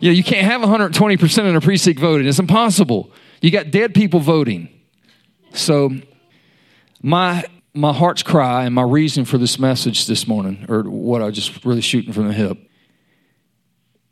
you 0.00 0.10
know, 0.10 0.14
you 0.14 0.24
can't 0.24 0.46
have 0.46 0.60
120% 0.60 1.38
in 1.48 1.56
a 1.56 1.60
precinct 1.60 2.00
voting. 2.00 2.26
It's 2.26 2.38
impossible. 2.38 3.10
You 3.40 3.50
got 3.50 3.70
dead 3.70 3.94
people 3.94 4.20
voting. 4.20 4.68
So 5.52 5.90
my 7.02 7.44
my 7.74 7.92
heart's 7.92 8.24
cry 8.24 8.64
and 8.64 8.74
my 8.74 8.82
reason 8.82 9.24
for 9.24 9.38
this 9.38 9.56
message 9.56 10.06
this 10.06 10.26
morning, 10.26 10.66
or 10.68 10.82
what 10.82 11.22
I 11.22 11.26
was 11.26 11.34
just 11.36 11.64
really 11.64 11.80
shooting 11.80 12.12
from 12.12 12.26
the 12.26 12.32
hip, 12.32 12.58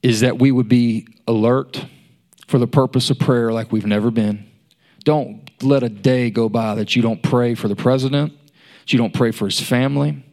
is 0.02 0.20
that 0.20 0.38
we 0.38 0.52
would 0.52 0.68
be 0.68 1.08
alert 1.26 1.84
for 2.46 2.58
the 2.58 2.66
purpose 2.66 3.10
of 3.10 3.18
prayer 3.18 3.52
like 3.52 3.72
we've 3.72 3.86
never 3.86 4.10
been. 4.10 4.48
Don't 5.04 5.50
let 5.62 5.82
a 5.82 5.88
day 5.88 6.30
go 6.30 6.48
by 6.48 6.74
that 6.76 6.96
you 6.96 7.02
don't 7.02 7.22
pray 7.22 7.54
for 7.54 7.68
the 7.68 7.76
president, 7.76 8.32
that 8.80 8.92
you 8.92 8.98
don't 8.98 9.14
pray 9.14 9.30
for 9.30 9.46
his 9.46 9.60
family, 9.60 10.24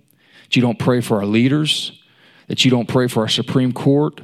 that 0.44 0.56
you 0.56 0.62
don't 0.62 0.80
pray 0.80 1.02
for 1.02 1.18
our 1.18 1.26
leaders, 1.26 2.04
that 2.48 2.66
you 2.66 2.72
don't 2.72 2.88
pray 2.88 3.08
for 3.08 3.22
our 3.22 3.28
Supreme 3.28 3.72
Court. 3.72 4.22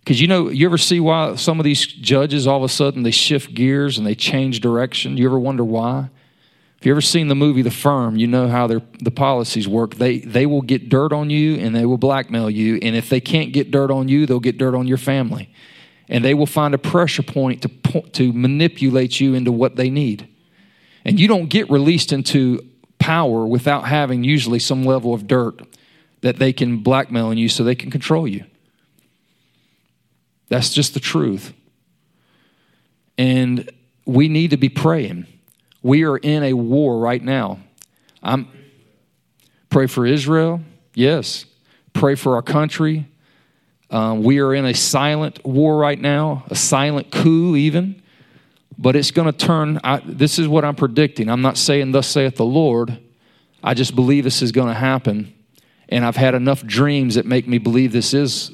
Because 0.00 0.20
you 0.20 0.26
know, 0.26 0.48
you 0.48 0.66
ever 0.66 0.78
see 0.78 1.00
why 1.00 1.34
some 1.34 1.60
of 1.60 1.64
these 1.64 1.86
judges 1.86 2.46
all 2.46 2.56
of 2.56 2.62
a 2.62 2.68
sudden 2.68 3.02
they 3.02 3.10
shift 3.10 3.54
gears 3.54 3.98
and 3.98 4.06
they 4.06 4.14
change 4.14 4.60
direction? 4.60 5.16
You 5.16 5.26
ever 5.26 5.38
wonder 5.38 5.64
why? 5.64 6.08
If 6.78 6.86
you 6.86 6.92
ever 6.92 7.00
seen 7.00 7.26
the 7.26 7.34
movie 7.34 7.62
The 7.62 7.72
Firm, 7.72 8.16
you 8.16 8.28
know 8.28 8.46
how 8.46 8.68
their 8.68 8.80
the 9.00 9.10
policies 9.10 9.66
work. 9.66 9.96
They 9.96 10.20
they 10.20 10.46
will 10.46 10.62
get 10.62 10.88
dirt 10.88 11.12
on 11.12 11.28
you 11.28 11.56
and 11.56 11.74
they 11.74 11.84
will 11.84 11.98
blackmail 11.98 12.48
you. 12.48 12.78
And 12.80 12.94
if 12.94 13.08
they 13.08 13.20
can't 13.20 13.52
get 13.52 13.72
dirt 13.72 13.90
on 13.90 14.08
you, 14.08 14.26
they'll 14.26 14.38
get 14.38 14.58
dirt 14.58 14.76
on 14.76 14.86
your 14.86 14.96
family, 14.96 15.52
and 16.08 16.24
they 16.24 16.34
will 16.34 16.46
find 16.46 16.74
a 16.74 16.78
pressure 16.78 17.22
point 17.22 17.62
to 17.62 18.02
to 18.12 18.32
manipulate 18.32 19.20
you 19.20 19.34
into 19.34 19.52
what 19.52 19.76
they 19.76 19.90
need. 19.90 20.28
And 21.04 21.18
you 21.18 21.28
don't 21.28 21.48
get 21.48 21.70
released 21.70 22.12
into 22.12 22.64
power 22.98 23.46
without 23.46 23.86
having 23.86 24.24
usually 24.24 24.58
some 24.58 24.84
level 24.84 25.14
of 25.14 25.26
dirt 25.26 25.60
that 26.20 26.38
they 26.38 26.52
can 26.52 26.78
blackmail 26.78 27.26
on 27.26 27.38
you 27.38 27.48
so 27.48 27.64
they 27.64 27.74
can 27.74 27.90
control 27.90 28.26
you. 28.26 28.44
That's 30.48 30.72
just 30.72 30.94
the 30.94 31.00
truth. 31.00 31.52
And 33.16 33.70
we 34.04 34.28
need 34.28 34.50
to 34.50 34.56
be 34.56 34.68
praying 34.68 35.26
we 35.82 36.04
are 36.04 36.16
in 36.16 36.42
a 36.42 36.52
war 36.52 36.98
right 36.98 37.22
now. 37.22 37.60
I'm 38.22 38.48
pray 39.70 39.86
for 39.86 40.06
Israel. 40.06 40.60
Yes. 40.94 41.44
Pray 41.92 42.14
for 42.14 42.34
our 42.34 42.42
country. 42.42 43.08
Um, 43.90 44.22
we 44.22 44.38
are 44.40 44.54
in 44.54 44.66
a 44.66 44.74
silent 44.74 45.44
war 45.44 45.78
right 45.78 45.98
now, 45.98 46.44
a 46.48 46.54
silent 46.54 47.10
coup, 47.10 47.56
even. 47.56 48.02
But 48.76 48.94
it's 48.94 49.10
going 49.10 49.30
to 49.30 49.36
turn. 49.36 49.80
I, 49.82 50.00
this 50.04 50.38
is 50.38 50.46
what 50.46 50.64
I'm 50.64 50.76
predicting. 50.76 51.28
I'm 51.28 51.42
not 51.42 51.56
saying, 51.56 51.92
Thus 51.92 52.06
saith 52.06 52.36
the 52.36 52.44
Lord. 52.44 52.98
I 53.62 53.74
just 53.74 53.96
believe 53.96 54.24
this 54.24 54.40
is 54.40 54.52
going 54.52 54.68
to 54.68 54.74
happen. 54.74 55.34
And 55.88 56.04
I've 56.04 56.16
had 56.16 56.34
enough 56.34 56.64
dreams 56.64 57.16
that 57.16 57.26
make 57.26 57.48
me 57.48 57.58
believe 57.58 57.92
this 57.92 58.14
is 58.14 58.52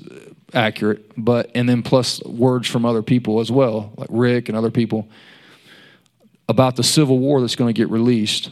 accurate. 0.55 1.12
But, 1.16 1.51
and 1.55 1.69
then 1.69 1.82
plus 1.82 2.23
words 2.24 2.69
from 2.69 2.86
other 2.86 3.02
people 3.02 3.40
as 3.40 3.51
well, 3.51 3.93
like 3.97 4.09
Rick 4.11 4.48
and 4.48 4.56
other 4.56 4.70
people 4.70 5.09
about 6.48 6.77
the 6.77 6.82
Civil 6.82 7.19
War 7.19 7.40
that's 7.40 7.56
going 7.56 7.74
to 7.74 7.78
get 7.78 7.90
released. 7.90 8.51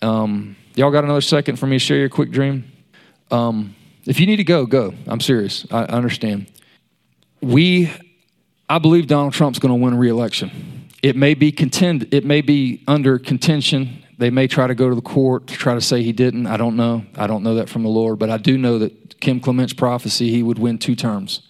Um, 0.00 0.56
y'all 0.74 0.90
got 0.90 1.04
another 1.04 1.20
second 1.20 1.58
for 1.58 1.66
me 1.66 1.76
to 1.76 1.80
share 1.80 1.98
your 1.98 2.08
quick 2.08 2.30
dream? 2.30 2.70
Um, 3.30 3.74
if 4.04 4.18
you 4.18 4.26
need 4.26 4.36
to 4.36 4.44
go, 4.44 4.66
go. 4.66 4.94
I'm 5.06 5.20
serious. 5.20 5.66
I, 5.70 5.84
understand. 5.84 6.50
We, 7.40 7.92
I 8.68 8.78
believe 8.78 9.06
Donald 9.06 9.32
Trump's 9.32 9.58
going 9.58 9.70
to 9.70 9.82
win 9.82 9.96
re-election. 9.96 10.88
It 11.02 11.16
may 11.16 11.34
be 11.34 11.52
contend. 11.52 12.12
It 12.12 12.24
may 12.24 12.40
be 12.40 12.82
under 12.86 13.18
contention. 13.18 14.04
They 14.18 14.30
may 14.30 14.46
try 14.46 14.66
to 14.66 14.74
go 14.74 14.88
to 14.88 14.94
the 14.94 15.02
court 15.02 15.48
to 15.48 15.54
try 15.54 15.74
to 15.74 15.80
say 15.80 16.02
he 16.02 16.12
didn't. 16.12 16.46
I 16.46 16.56
don't 16.56 16.76
know. 16.76 17.04
I 17.16 17.26
don't 17.26 17.42
know 17.42 17.56
that 17.56 17.68
from 17.68 17.82
the 17.82 17.88
Lord, 17.88 18.18
but 18.18 18.30
I 18.30 18.36
do 18.36 18.56
know 18.56 18.78
that 18.78 19.20
Kim 19.20 19.40
Clement's 19.40 19.72
prophecy 19.72 20.30
he 20.30 20.42
would 20.42 20.58
win 20.58 20.78
two 20.78 20.94
terms. 20.94 21.42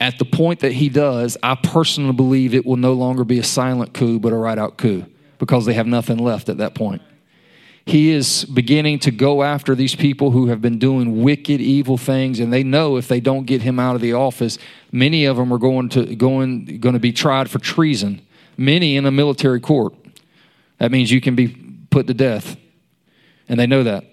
At 0.00 0.18
the 0.18 0.24
point 0.24 0.60
that 0.60 0.72
he 0.72 0.88
does, 0.88 1.36
I 1.42 1.54
personally 1.54 2.12
believe 2.12 2.54
it 2.54 2.66
will 2.66 2.76
no 2.76 2.92
longer 2.92 3.24
be 3.24 3.38
a 3.38 3.44
silent 3.44 3.94
coup, 3.94 4.18
but 4.18 4.32
a 4.32 4.36
right 4.36 4.58
out 4.58 4.76
coup 4.76 5.06
because 5.38 5.66
they 5.66 5.74
have 5.74 5.86
nothing 5.86 6.18
left 6.18 6.48
at 6.48 6.58
that 6.58 6.74
point. 6.74 7.02
He 7.84 8.10
is 8.10 8.44
beginning 8.44 9.00
to 9.00 9.10
go 9.10 9.42
after 9.42 9.74
these 9.74 9.94
people 9.94 10.30
who 10.30 10.46
have 10.46 10.62
been 10.62 10.78
doing 10.78 11.22
wicked, 11.22 11.60
evil 11.60 11.96
things, 11.96 12.38
and 12.38 12.52
they 12.52 12.62
know 12.62 12.96
if 12.96 13.08
they 13.08 13.20
don't 13.20 13.44
get 13.44 13.62
him 13.62 13.80
out 13.80 13.96
of 13.96 14.00
the 14.00 14.12
office, 14.12 14.58
many 14.92 15.24
of 15.24 15.36
them 15.36 15.52
are 15.52 15.58
going 15.58 15.88
to 15.90 16.14
going 16.14 16.78
going 16.78 16.94
to 16.94 17.00
be 17.00 17.12
tried 17.12 17.50
for 17.50 17.58
treason. 17.58 18.22
Many 18.56 18.96
in 18.96 19.06
a 19.06 19.10
military 19.10 19.60
court. 19.60 19.94
That 20.78 20.92
means 20.92 21.10
you 21.10 21.20
can 21.20 21.34
be 21.34 21.48
put 21.90 22.06
to 22.06 22.14
death, 22.14 22.56
and 23.48 23.58
they 23.58 23.66
know 23.66 23.82
that 23.82 24.04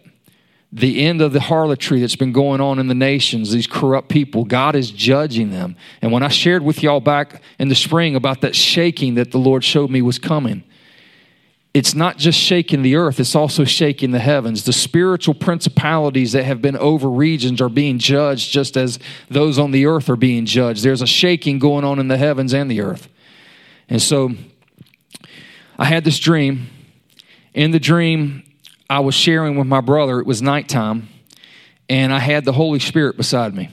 the 0.72 1.04
end 1.04 1.22
of 1.22 1.34
the 1.34 1.40
harlotry 1.40 2.00
that's 2.00 2.16
been 2.16 2.32
going 2.32 2.62
on 2.62 2.78
in 2.78 2.88
the 2.88 2.96
nations, 2.96 3.52
these 3.52 3.66
corrupt 3.66 4.08
people, 4.10 4.46
God 4.46 4.76
is 4.76 4.92
judging 4.92 5.50
them. 5.50 5.76
And 6.02 6.12
when 6.12 6.22
I 6.22 6.28
shared 6.28 6.62
with 6.62 6.84
y'all 6.84 7.00
back 7.00 7.42
in 7.58 7.70
the 7.70 7.76
spring 7.76 8.16
about 8.16 8.42
that 8.42 8.56
shaking 8.56 9.16
that 9.16 9.32
the 9.32 9.40
Lord 9.40 9.64
showed 9.64 9.90
me 9.90 10.02
was 10.02 10.20
coming, 10.20 10.64
it's 11.74 11.94
not 11.94 12.18
just 12.18 12.40
shaking 12.40 12.82
the 12.82 12.96
earth, 12.96 13.20
it's 13.20 13.36
also 13.36 13.64
shaking 13.64 14.12
the 14.12 14.20
heavens. 14.20 14.64
The 14.64 14.74
spiritual 14.74 15.36
principalities 15.36 16.32
that 16.32 16.44
have 16.44 16.62
been 16.62 16.76
over 16.78 17.10
regions 17.10 17.62
are 17.62 17.70
being 17.70 18.00
judged 18.00 18.52
just 18.52 18.76
as 18.76 18.98
those 19.30 19.60
on 19.60 19.72
the 19.72 19.86
earth 19.86 20.10
are 20.10 20.16
being 20.16 20.46
judged. 20.46 20.84
There's 20.84 21.04
a 21.04 21.08
shaking 21.08 21.60
going 21.60 21.86
on 21.86 22.00
in 22.00 22.08
the 22.08 22.18
heavens 22.18 22.54
and 22.54 22.72
the 22.72 22.82
earth. 22.82 23.08
And 23.88 24.02
so 24.02 24.32
I 25.78 25.86
had 25.86 26.04
this 26.04 26.20
dream. 26.20 26.70
In 27.54 27.72
the 27.72 27.80
dream, 27.80 28.44
I 28.90 29.00
was 29.02 29.16
sharing 29.16 29.56
with 29.56 29.68
my 29.68 29.82
brother. 29.82 30.20
It 30.20 30.26
was 30.26 30.42
nighttime, 30.42 31.10
and 31.88 32.12
I 32.14 32.20
had 32.20 32.46
the 32.46 32.54
Holy 32.54 32.80
Spirit 32.80 33.18
beside 33.18 33.54
me 33.56 33.70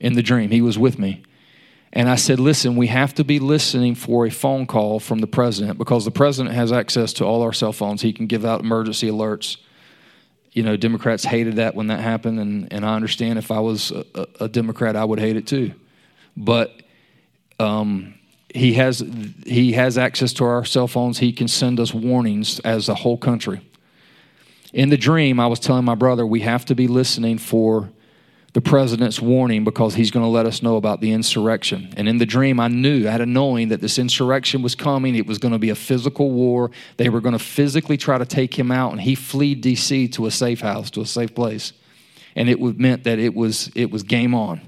in 0.00 0.14
the 0.14 0.22
dream. 0.22 0.50
He 0.50 0.62
was 0.62 0.78
with 0.78 0.98
me. 0.98 1.22
And 1.92 2.08
I 2.08 2.16
said, 2.16 2.38
Listen, 2.38 2.76
we 2.76 2.88
have 2.88 3.14
to 3.14 3.24
be 3.24 3.38
listening 3.38 3.94
for 3.94 4.26
a 4.26 4.30
phone 4.30 4.66
call 4.66 5.00
from 5.00 5.20
the 5.20 5.26
president 5.26 5.78
because 5.78 6.04
the 6.04 6.10
president 6.10 6.54
has 6.54 6.72
access 6.72 7.12
to 7.14 7.24
all 7.24 7.42
our 7.42 7.52
cell 7.52 7.72
phones. 7.72 8.02
He 8.02 8.12
can 8.12 8.26
give 8.26 8.44
out 8.44 8.60
emergency 8.60 9.08
alerts. 9.08 9.56
You 10.52 10.62
know, 10.62 10.76
Democrats 10.76 11.24
hated 11.24 11.56
that 11.56 11.74
when 11.74 11.88
that 11.88 12.00
happened, 12.00 12.40
and, 12.40 12.72
and 12.72 12.84
I 12.84 12.94
understand 12.94 13.38
if 13.38 13.50
I 13.50 13.60
was 13.60 13.90
a, 13.90 14.26
a 14.40 14.48
Democrat, 14.48 14.96
I 14.96 15.04
would 15.04 15.20
hate 15.20 15.36
it 15.36 15.46
too. 15.46 15.72
But 16.36 16.82
um, 17.58 18.14
he 18.54 18.74
has 18.74 19.04
he 19.44 19.72
has 19.72 19.98
access 19.98 20.32
to 20.34 20.44
our 20.44 20.64
cell 20.64 20.88
phones. 20.88 21.18
He 21.18 21.32
can 21.32 21.48
send 21.48 21.78
us 21.78 21.92
warnings 21.92 22.58
as 22.60 22.88
a 22.88 22.94
whole 22.94 23.18
country 23.18 23.60
in 24.76 24.90
the 24.90 24.98
dream, 24.98 25.40
I 25.40 25.46
was 25.46 25.58
telling 25.58 25.86
my 25.86 25.94
brother, 25.94 26.26
we 26.26 26.40
have 26.40 26.66
to 26.66 26.74
be 26.74 26.86
listening 26.86 27.38
for 27.38 27.88
the 28.56 28.62
president's 28.62 29.20
warning 29.20 29.64
because 29.64 29.94
he's 29.94 30.10
going 30.10 30.24
to 30.24 30.30
let 30.30 30.46
us 30.46 30.62
know 30.62 30.76
about 30.76 31.02
the 31.02 31.12
insurrection. 31.12 31.92
And 31.98 32.08
in 32.08 32.16
the 32.16 32.24
dream, 32.24 32.58
I 32.58 32.68
knew, 32.68 33.06
I 33.06 33.10
had 33.10 33.20
a 33.20 33.26
knowing 33.26 33.68
that 33.68 33.82
this 33.82 33.98
insurrection 33.98 34.62
was 34.62 34.74
coming. 34.74 35.14
It 35.14 35.26
was 35.26 35.36
going 35.36 35.52
to 35.52 35.58
be 35.58 35.68
a 35.68 35.74
physical 35.74 36.30
war. 36.30 36.70
They 36.96 37.10
were 37.10 37.20
going 37.20 37.34
to 37.34 37.38
physically 37.38 37.98
try 37.98 38.16
to 38.16 38.24
take 38.24 38.58
him 38.58 38.72
out, 38.72 38.92
and 38.92 39.00
he 39.02 39.14
fled 39.14 39.60
D.C. 39.60 40.08
to 40.08 40.24
a 40.24 40.30
safe 40.30 40.62
house, 40.62 40.90
to 40.92 41.02
a 41.02 41.06
safe 41.06 41.34
place. 41.34 41.74
And 42.34 42.48
it 42.48 42.58
meant 42.58 43.04
that 43.04 43.18
it 43.18 43.34
was, 43.34 43.70
it 43.74 43.90
was 43.90 44.02
game 44.02 44.34
on. 44.34 44.62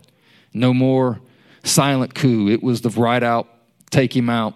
No 0.53 0.75
more 0.75 1.23
silent 1.65 2.15
coup. 2.15 2.51
It 2.51 2.63
was 2.63 2.83
the 2.83 2.91
right 2.91 3.23
out, 3.23 3.49
take 3.89 4.15
him 4.15 4.29
out, 4.29 4.53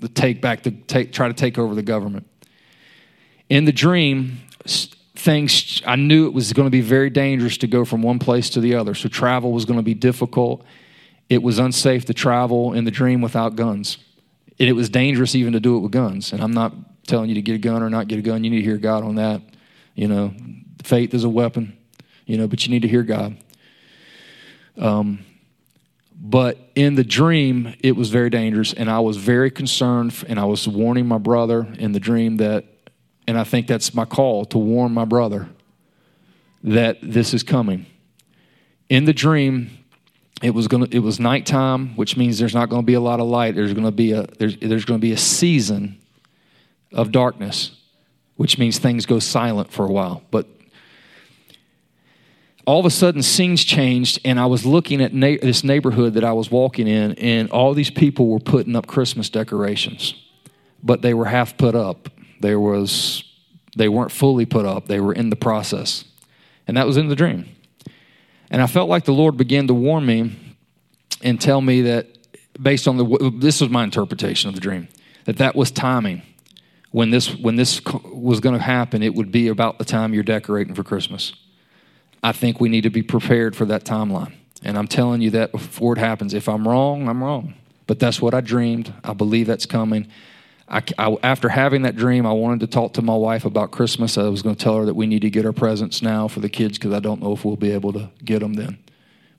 the 0.00 0.08
take 0.08 0.40
back, 0.40 0.64
the 0.64 0.72
take, 0.72 1.12
try 1.12 1.28
to 1.28 1.34
take 1.34 1.56
over 1.56 1.76
the 1.76 1.84
government. 1.84 2.26
In 3.48 3.64
the 3.64 3.70
dream, 3.70 4.40
things, 5.22 5.80
I 5.86 5.96
knew 5.96 6.26
it 6.26 6.34
was 6.34 6.52
going 6.52 6.66
to 6.66 6.70
be 6.70 6.80
very 6.80 7.08
dangerous 7.08 7.56
to 7.58 7.66
go 7.66 7.84
from 7.84 8.02
one 8.02 8.18
place 8.18 8.50
to 8.50 8.60
the 8.60 8.74
other. 8.74 8.94
So 8.94 9.08
travel 9.08 9.52
was 9.52 9.64
going 9.64 9.78
to 9.78 9.84
be 9.84 9.94
difficult. 9.94 10.64
It 11.28 11.42
was 11.42 11.58
unsafe 11.58 12.04
to 12.06 12.14
travel 12.14 12.72
in 12.72 12.84
the 12.84 12.90
dream 12.90 13.20
without 13.20 13.56
guns. 13.56 13.98
And 14.58 14.68
it 14.68 14.72
was 14.72 14.88
dangerous 14.88 15.34
even 15.34 15.52
to 15.52 15.60
do 15.60 15.76
it 15.76 15.80
with 15.80 15.92
guns. 15.92 16.32
And 16.32 16.42
I'm 16.42 16.52
not 16.52 16.74
telling 17.06 17.28
you 17.28 17.36
to 17.36 17.42
get 17.42 17.54
a 17.54 17.58
gun 17.58 17.82
or 17.82 17.90
not 17.90 18.08
get 18.08 18.18
a 18.18 18.22
gun. 18.22 18.44
You 18.44 18.50
need 18.50 18.58
to 18.58 18.64
hear 18.64 18.76
God 18.76 19.04
on 19.04 19.14
that. 19.14 19.42
You 19.94 20.08
know, 20.08 20.34
faith 20.82 21.14
is 21.14 21.24
a 21.24 21.28
weapon, 21.28 21.76
you 22.26 22.36
know, 22.36 22.46
but 22.46 22.66
you 22.66 22.70
need 22.70 22.82
to 22.82 22.88
hear 22.88 23.02
God. 23.02 23.36
Um, 24.76 25.24
but 26.24 26.58
in 26.74 26.94
the 26.94 27.04
dream, 27.04 27.74
it 27.80 27.96
was 27.96 28.10
very 28.10 28.30
dangerous, 28.30 28.72
and 28.72 28.88
I 28.88 29.00
was 29.00 29.16
very 29.16 29.50
concerned, 29.50 30.24
and 30.28 30.38
I 30.38 30.44
was 30.44 30.68
warning 30.68 31.06
my 31.06 31.18
brother 31.18 31.66
in 31.78 31.92
the 31.92 32.00
dream 32.00 32.36
that 32.36 32.64
and 33.26 33.38
I 33.38 33.44
think 33.44 33.66
that's 33.66 33.94
my 33.94 34.04
call 34.04 34.44
to 34.46 34.58
warn 34.58 34.92
my 34.92 35.04
brother 35.04 35.48
that 36.64 36.98
this 37.02 37.34
is 37.34 37.42
coming. 37.42 37.86
In 38.88 39.04
the 39.04 39.12
dream, 39.12 39.70
it 40.42 40.50
was 40.50 40.68
going 40.68 40.88
it 40.92 40.98
was 40.98 41.20
nighttime, 41.20 41.96
which 41.96 42.16
means 42.16 42.38
there's 42.38 42.54
not 42.54 42.68
going 42.68 42.82
to 42.82 42.86
be 42.86 42.94
a 42.94 43.00
lot 43.00 43.20
of 43.20 43.26
light. 43.26 43.54
There's 43.54 43.72
going 43.72 43.84
to 43.84 43.92
be 43.92 44.12
a 44.12 44.22
there's, 44.38 44.56
there's 44.58 44.84
going 44.84 45.00
to 45.00 45.02
be 45.02 45.12
a 45.12 45.18
season 45.18 45.98
of 46.92 47.12
darkness, 47.12 47.72
which 48.36 48.58
means 48.58 48.78
things 48.78 49.06
go 49.06 49.18
silent 49.18 49.72
for 49.72 49.86
a 49.86 49.90
while. 49.90 50.22
But 50.30 50.46
all 52.66 52.78
of 52.78 52.86
a 52.86 52.90
sudden 52.90 53.22
scenes 53.22 53.64
changed 53.64 54.20
and 54.24 54.38
i 54.38 54.46
was 54.46 54.64
looking 54.64 55.00
at 55.02 55.12
na- 55.12 55.36
this 55.42 55.64
neighborhood 55.64 56.14
that 56.14 56.22
i 56.22 56.32
was 56.32 56.50
walking 56.50 56.86
in 56.86 57.12
and 57.14 57.50
all 57.50 57.74
these 57.74 57.90
people 57.90 58.28
were 58.28 58.38
putting 58.38 58.76
up 58.76 58.86
christmas 58.86 59.28
decorations 59.28 60.14
but 60.82 61.02
they 61.02 61.12
were 61.12 61.24
half 61.24 61.56
put 61.56 61.74
up 61.74 62.08
there 62.42 62.60
was 62.60 63.24
they 63.76 63.88
weren't 63.88 64.12
fully 64.12 64.44
put 64.44 64.66
up. 64.66 64.86
They 64.86 65.00
were 65.00 65.14
in 65.14 65.30
the 65.30 65.36
process. 65.36 66.04
And 66.68 66.76
that 66.76 66.86
was 66.86 66.96
in 66.96 67.08
the 67.08 67.16
dream. 67.16 67.48
And 68.50 68.60
i 68.60 68.66
felt 68.66 68.88
like 68.88 69.04
the 69.04 69.12
lord 69.12 69.36
began 69.38 69.66
to 69.68 69.74
warn 69.74 70.04
me 70.04 70.36
and 71.22 71.40
tell 71.40 71.60
me 71.60 71.82
that 71.82 72.06
based 72.60 72.86
on 72.86 72.98
the 72.98 73.32
this 73.38 73.62
was 73.62 73.70
my 73.70 73.82
interpretation 73.82 74.48
of 74.48 74.54
the 74.54 74.60
dream 74.60 74.88
that 75.24 75.38
that 75.38 75.56
was 75.56 75.70
timing. 75.70 76.22
When 76.90 77.10
this 77.10 77.34
when 77.34 77.56
this 77.56 77.80
was 78.12 78.40
going 78.40 78.54
to 78.54 78.62
happen 78.62 79.02
it 79.02 79.14
would 79.14 79.32
be 79.32 79.48
about 79.48 79.78
the 79.78 79.84
time 79.86 80.12
you're 80.12 80.22
decorating 80.22 80.74
for 80.74 80.84
christmas. 80.84 81.32
I 82.22 82.32
think 82.32 82.60
we 82.60 82.68
need 82.68 82.82
to 82.82 82.90
be 82.90 83.02
prepared 83.02 83.56
for 83.56 83.64
that 83.66 83.84
timeline. 83.84 84.34
And 84.62 84.76
i'm 84.76 84.88
telling 84.88 85.22
you 85.22 85.30
that 85.30 85.52
before 85.52 85.94
it 85.94 85.98
happens. 85.98 86.34
If 86.34 86.48
i'm 86.48 86.68
wrong 86.68 87.08
i'm 87.08 87.24
wrong. 87.24 87.54
But 87.86 87.98
that's 87.98 88.20
what 88.20 88.34
i 88.34 88.42
dreamed. 88.42 88.92
I 89.02 89.14
believe 89.14 89.46
that's 89.46 89.66
coming 89.66 90.08
I, 90.72 90.82
I, 90.96 91.16
after 91.22 91.50
having 91.50 91.82
that 91.82 91.96
dream, 91.96 92.24
I 92.24 92.32
wanted 92.32 92.60
to 92.60 92.66
talk 92.66 92.94
to 92.94 93.02
my 93.02 93.14
wife 93.14 93.44
about 93.44 93.70
Christmas. 93.72 94.16
I 94.16 94.28
was 94.28 94.40
going 94.40 94.54
to 94.56 94.62
tell 94.62 94.78
her 94.78 94.86
that 94.86 94.94
we 94.94 95.06
need 95.06 95.20
to 95.20 95.30
get 95.30 95.44
our 95.44 95.52
presents 95.52 96.00
now 96.00 96.28
for 96.28 96.40
the 96.40 96.48
kids 96.48 96.78
because 96.78 96.94
I 96.94 97.00
don't 97.00 97.22
know 97.22 97.32
if 97.32 97.44
we'll 97.44 97.56
be 97.56 97.72
able 97.72 97.92
to 97.92 98.10
get 98.24 98.40
them 98.40 98.54
then 98.54 98.78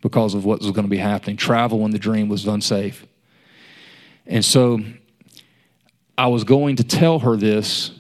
because 0.02 0.36
of 0.36 0.46
what 0.46 0.60
was 0.60 0.70
going 0.72 0.86
to 0.86 0.90
be 0.90 0.98
happening. 0.98 1.36
Travel 1.36 1.84
in 1.86 1.92
the 1.92 1.98
dream 1.98 2.30
was 2.30 2.46
unsafe. 2.46 3.08
And 4.28 4.46
so 4.46 4.80
I 6.16 6.28
was 6.28 6.44
going 6.44 6.76
to 6.76 6.84
tell 6.84 7.20
her 7.20 7.36
this, 7.36 7.92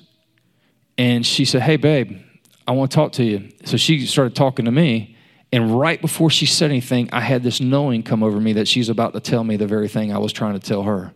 and 0.98 1.26
she 1.26 1.44
said, 1.44 1.64
Hey, 1.64 1.78
babe, 1.78 2.22
I 2.68 2.74
want 2.74 2.92
to 2.92 2.96
talk 2.96 3.14
to 3.14 3.24
you. 3.24 3.50
So 3.66 3.78
she 3.78 4.06
started 4.06 4.36
talking 4.36 4.66
to 4.66 4.72
me. 4.72 5.18
And 5.52 5.80
right 5.80 6.02
before 6.02 6.30
she 6.30 6.46
said 6.46 6.72
anything, 6.72 7.10
I 7.12 7.22
had 7.22 7.44
this 7.44 7.60
knowing 7.60 8.04
come 8.04 8.24
over 8.24 8.40
me 8.40 8.54
that 8.54 8.68
she's 8.68 8.90
about 8.90 9.14
to 9.14 9.20
tell 9.20 9.44
me 9.44 9.56
the 9.56 9.68
very 9.68 9.88
thing 9.88 10.14
I 10.14 10.18
was 10.18 10.34
trying 10.34 10.54
to 10.54 10.60
tell 10.60 10.84
her. 10.84 11.14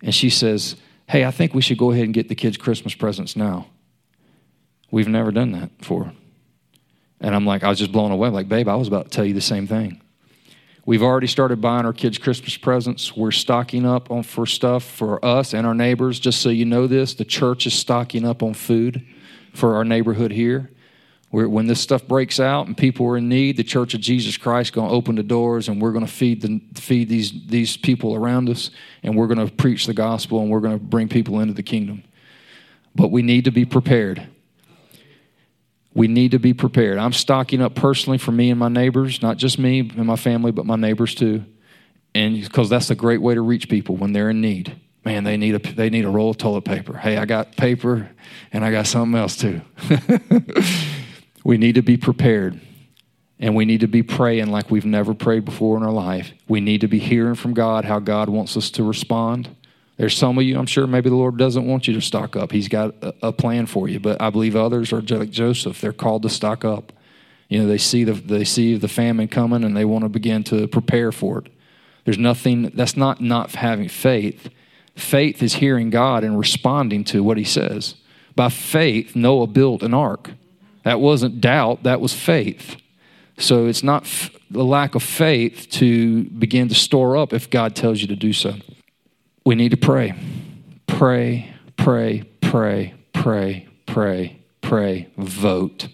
And 0.00 0.14
she 0.14 0.30
says, 0.30 0.76
hey, 1.08 1.24
I 1.24 1.30
think 1.30 1.54
we 1.54 1.62
should 1.62 1.78
go 1.78 1.90
ahead 1.90 2.04
and 2.04 2.14
get 2.14 2.28
the 2.28 2.34
kids 2.34 2.56
Christmas 2.56 2.94
presents 2.94 3.34
now. 3.34 3.66
We've 4.90 5.08
never 5.08 5.32
done 5.32 5.52
that 5.52 5.76
before. 5.78 6.12
And 7.20 7.34
I'm 7.34 7.46
like, 7.46 7.64
I 7.64 7.68
was 7.68 7.78
just 7.78 7.92
blown 7.92 8.12
away. 8.12 8.28
Like, 8.28 8.48
babe, 8.48 8.68
I 8.68 8.76
was 8.76 8.88
about 8.88 9.06
to 9.06 9.10
tell 9.10 9.24
you 9.24 9.34
the 9.34 9.40
same 9.40 9.66
thing. 9.66 10.00
We've 10.86 11.02
already 11.02 11.26
started 11.26 11.60
buying 11.60 11.84
our 11.84 11.92
kids 11.92 12.16
Christmas 12.16 12.56
presents. 12.56 13.14
We're 13.14 13.30
stocking 13.30 13.84
up 13.84 14.10
on 14.10 14.22
for 14.22 14.46
stuff 14.46 14.84
for 14.84 15.22
us 15.22 15.52
and 15.52 15.66
our 15.66 15.74
neighbors. 15.74 16.18
Just 16.18 16.40
so 16.40 16.48
you 16.48 16.64
know 16.64 16.86
this, 16.86 17.14
the 17.14 17.26
church 17.26 17.66
is 17.66 17.74
stocking 17.74 18.24
up 18.24 18.42
on 18.42 18.54
food 18.54 19.06
for 19.52 19.76
our 19.76 19.84
neighborhood 19.84 20.32
here. 20.32 20.70
We're, 21.30 21.48
when 21.48 21.66
this 21.66 21.80
stuff 21.80 22.06
breaks 22.06 22.40
out 22.40 22.66
and 22.66 22.76
people 22.76 23.06
are 23.06 23.18
in 23.18 23.28
need, 23.28 23.58
the 23.58 23.64
Church 23.64 23.92
of 23.92 24.00
Jesus 24.00 24.36
Christ 24.36 24.72
going 24.72 24.88
to 24.88 24.94
open 24.94 25.16
the 25.16 25.22
doors 25.22 25.68
and 25.68 25.80
we're 25.80 25.92
going 25.92 26.06
to 26.06 26.10
feed 26.10 26.40
the, 26.40 26.60
feed 26.80 27.08
these 27.08 27.32
these 27.46 27.76
people 27.76 28.14
around 28.14 28.48
us 28.48 28.70
and 29.02 29.14
we're 29.14 29.26
going 29.26 29.46
to 29.46 29.52
preach 29.54 29.86
the 29.86 29.94
gospel 29.94 30.40
and 30.40 30.50
we're 30.50 30.60
going 30.60 30.78
to 30.78 30.82
bring 30.82 31.08
people 31.08 31.40
into 31.40 31.52
the 31.52 31.62
kingdom. 31.62 32.02
But 32.94 33.10
we 33.10 33.22
need 33.22 33.44
to 33.44 33.50
be 33.50 33.66
prepared. 33.66 34.26
We 35.94 36.08
need 36.08 36.30
to 36.30 36.38
be 36.38 36.54
prepared. 36.54 36.98
I'm 36.98 37.12
stocking 37.12 37.60
up 37.60 37.74
personally 37.74 38.18
for 38.18 38.32
me 38.32 38.50
and 38.50 38.58
my 38.58 38.68
neighbors, 38.68 39.20
not 39.20 39.36
just 39.36 39.58
me 39.58 39.80
and 39.80 40.06
my 40.06 40.16
family, 40.16 40.52
but 40.52 40.64
my 40.64 40.76
neighbors 40.76 41.14
too. 41.14 41.44
And 42.14 42.40
because 42.40 42.70
that's 42.70 42.90
a 42.90 42.94
great 42.94 43.20
way 43.20 43.34
to 43.34 43.42
reach 43.42 43.68
people 43.68 43.96
when 43.96 44.12
they're 44.12 44.30
in 44.30 44.40
need. 44.40 44.80
Man, 45.04 45.24
they 45.24 45.36
need 45.36 45.54
a 45.54 45.58
they 45.74 45.90
need 45.90 46.04
a 46.04 46.10
roll 46.10 46.30
of 46.30 46.38
toilet 46.38 46.64
paper. 46.64 46.96
Hey, 46.96 47.18
I 47.18 47.26
got 47.26 47.56
paper 47.56 48.10
and 48.52 48.64
I 48.64 48.70
got 48.70 48.86
something 48.86 49.18
else 49.18 49.36
too. 49.36 49.60
We 51.48 51.56
need 51.56 51.76
to 51.76 51.82
be 51.82 51.96
prepared. 51.96 52.60
And 53.38 53.56
we 53.56 53.64
need 53.64 53.80
to 53.80 53.86
be 53.86 54.02
praying 54.02 54.48
like 54.48 54.70
we've 54.70 54.84
never 54.84 55.14
prayed 55.14 55.46
before 55.46 55.78
in 55.78 55.82
our 55.82 55.90
life. 55.90 56.34
We 56.46 56.60
need 56.60 56.82
to 56.82 56.88
be 56.88 56.98
hearing 56.98 57.36
from 57.36 57.54
God 57.54 57.86
how 57.86 58.00
God 58.00 58.28
wants 58.28 58.54
us 58.54 58.70
to 58.72 58.84
respond. 58.84 59.56
There's 59.96 60.14
some 60.14 60.36
of 60.36 60.44
you, 60.44 60.58
I'm 60.58 60.66
sure 60.66 60.86
maybe 60.86 61.08
the 61.08 61.16
Lord 61.16 61.38
doesn't 61.38 61.66
want 61.66 61.88
you 61.88 61.94
to 61.94 62.02
stock 62.02 62.36
up. 62.36 62.52
He's 62.52 62.68
got 62.68 62.96
a, 63.22 63.32
plan 63.32 63.64
for 63.64 63.88
you. 63.88 63.98
But 63.98 64.20
I 64.20 64.28
believe 64.28 64.56
others 64.56 64.92
are 64.92 65.00
like 65.00 65.30
Joseph. 65.30 65.80
They're 65.80 65.94
called 65.94 66.20
to 66.24 66.28
stock 66.28 66.66
up. 66.66 66.92
You 67.48 67.60
know, 67.60 67.66
they 67.66 67.78
see 67.78 68.04
the, 68.04 68.12
they 68.12 68.44
see 68.44 68.76
the 68.76 68.86
famine 68.86 69.28
coming 69.28 69.64
and 69.64 69.74
they 69.74 69.86
want 69.86 70.04
to 70.04 70.10
begin 70.10 70.44
to 70.44 70.68
prepare 70.68 71.12
for 71.12 71.38
it. 71.38 71.46
There's 72.04 72.18
nothing, 72.18 72.72
that's 72.74 72.94
not 72.94 73.22
not 73.22 73.54
having 73.54 73.88
faith. 73.88 74.50
Faith 74.96 75.42
is 75.42 75.54
hearing 75.54 75.88
God 75.88 76.24
and 76.24 76.38
responding 76.38 77.04
to 77.04 77.24
what 77.24 77.38
he 77.38 77.44
says. 77.44 77.94
By 78.36 78.50
faith, 78.50 79.16
Noah 79.16 79.46
built 79.46 79.82
an 79.82 79.94
ark. 79.94 80.32
That 80.84 81.00
wasn't 81.00 81.40
doubt, 81.40 81.82
that 81.82 82.00
was 82.00 82.12
faith. 82.12 82.76
So 83.38 83.66
it's 83.66 83.82
not 83.82 84.02
f- 84.02 84.30
the 84.50 84.64
lack 84.64 84.94
of 84.94 85.02
faith 85.02 85.68
to 85.72 86.24
begin 86.24 86.68
to 86.68 86.74
store 86.74 87.16
up 87.16 87.32
if 87.32 87.48
God 87.48 87.76
tells 87.76 88.00
you 88.00 88.08
to 88.08 88.16
do 88.16 88.32
so. 88.32 88.54
We 89.44 89.54
need 89.54 89.70
to 89.70 89.76
pray. 89.76 90.14
Pray, 90.86 91.54
pray, 91.76 92.24
pray, 92.40 92.94
pray, 93.12 93.68
pray, 93.86 94.40
pray, 94.60 95.08
vote. 95.16 95.88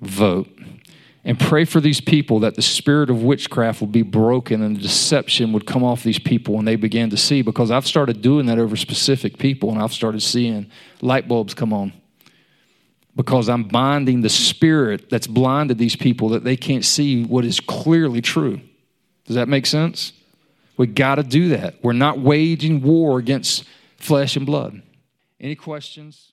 Vote. 0.00 0.48
And 1.24 1.38
pray 1.38 1.64
for 1.64 1.80
these 1.80 2.00
people 2.00 2.40
that 2.40 2.54
the 2.54 2.62
spirit 2.62 3.10
of 3.10 3.22
witchcraft 3.22 3.80
will 3.80 3.88
be 3.88 4.02
broken 4.02 4.62
and 4.62 4.76
the 4.76 4.80
deception 4.80 5.52
would 5.52 5.66
come 5.66 5.82
off 5.82 6.02
these 6.02 6.18
people 6.18 6.54
when 6.54 6.64
they 6.64 6.76
begin 6.76 7.10
to 7.10 7.16
see. 7.16 7.42
Because 7.42 7.70
I've 7.70 7.86
started 7.86 8.22
doing 8.22 8.46
that 8.46 8.58
over 8.58 8.76
specific 8.76 9.38
people 9.38 9.70
and 9.70 9.82
I've 9.82 9.92
started 9.92 10.22
seeing 10.22 10.70
light 11.00 11.28
bulbs 11.28 11.54
come 11.54 11.72
on 11.72 11.92
because 13.18 13.48
I'm 13.48 13.64
binding 13.64 14.20
the 14.20 14.28
spirit 14.28 15.10
that's 15.10 15.26
blinded 15.26 15.76
these 15.76 15.96
people 15.96 16.28
that 16.28 16.44
they 16.44 16.56
can't 16.56 16.84
see 16.84 17.24
what 17.24 17.44
is 17.44 17.58
clearly 17.58 18.20
true. 18.20 18.60
Does 19.24 19.34
that 19.34 19.48
make 19.48 19.66
sense? 19.66 20.12
We 20.76 20.86
got 20.86 21.16
to 21.16 21.24
do 21.24 21.48
that. 21.48 21.82
We're 21.82 21.94
not 21.94 22.20
waging 22.20 22.80
war 22.80 23.18
against 23.18 23.64
flesh 23.96 24.36
and 24.36 24.46
blood. 24.46 24.82
Any 25.40 25.56
questions? 25.56 26.30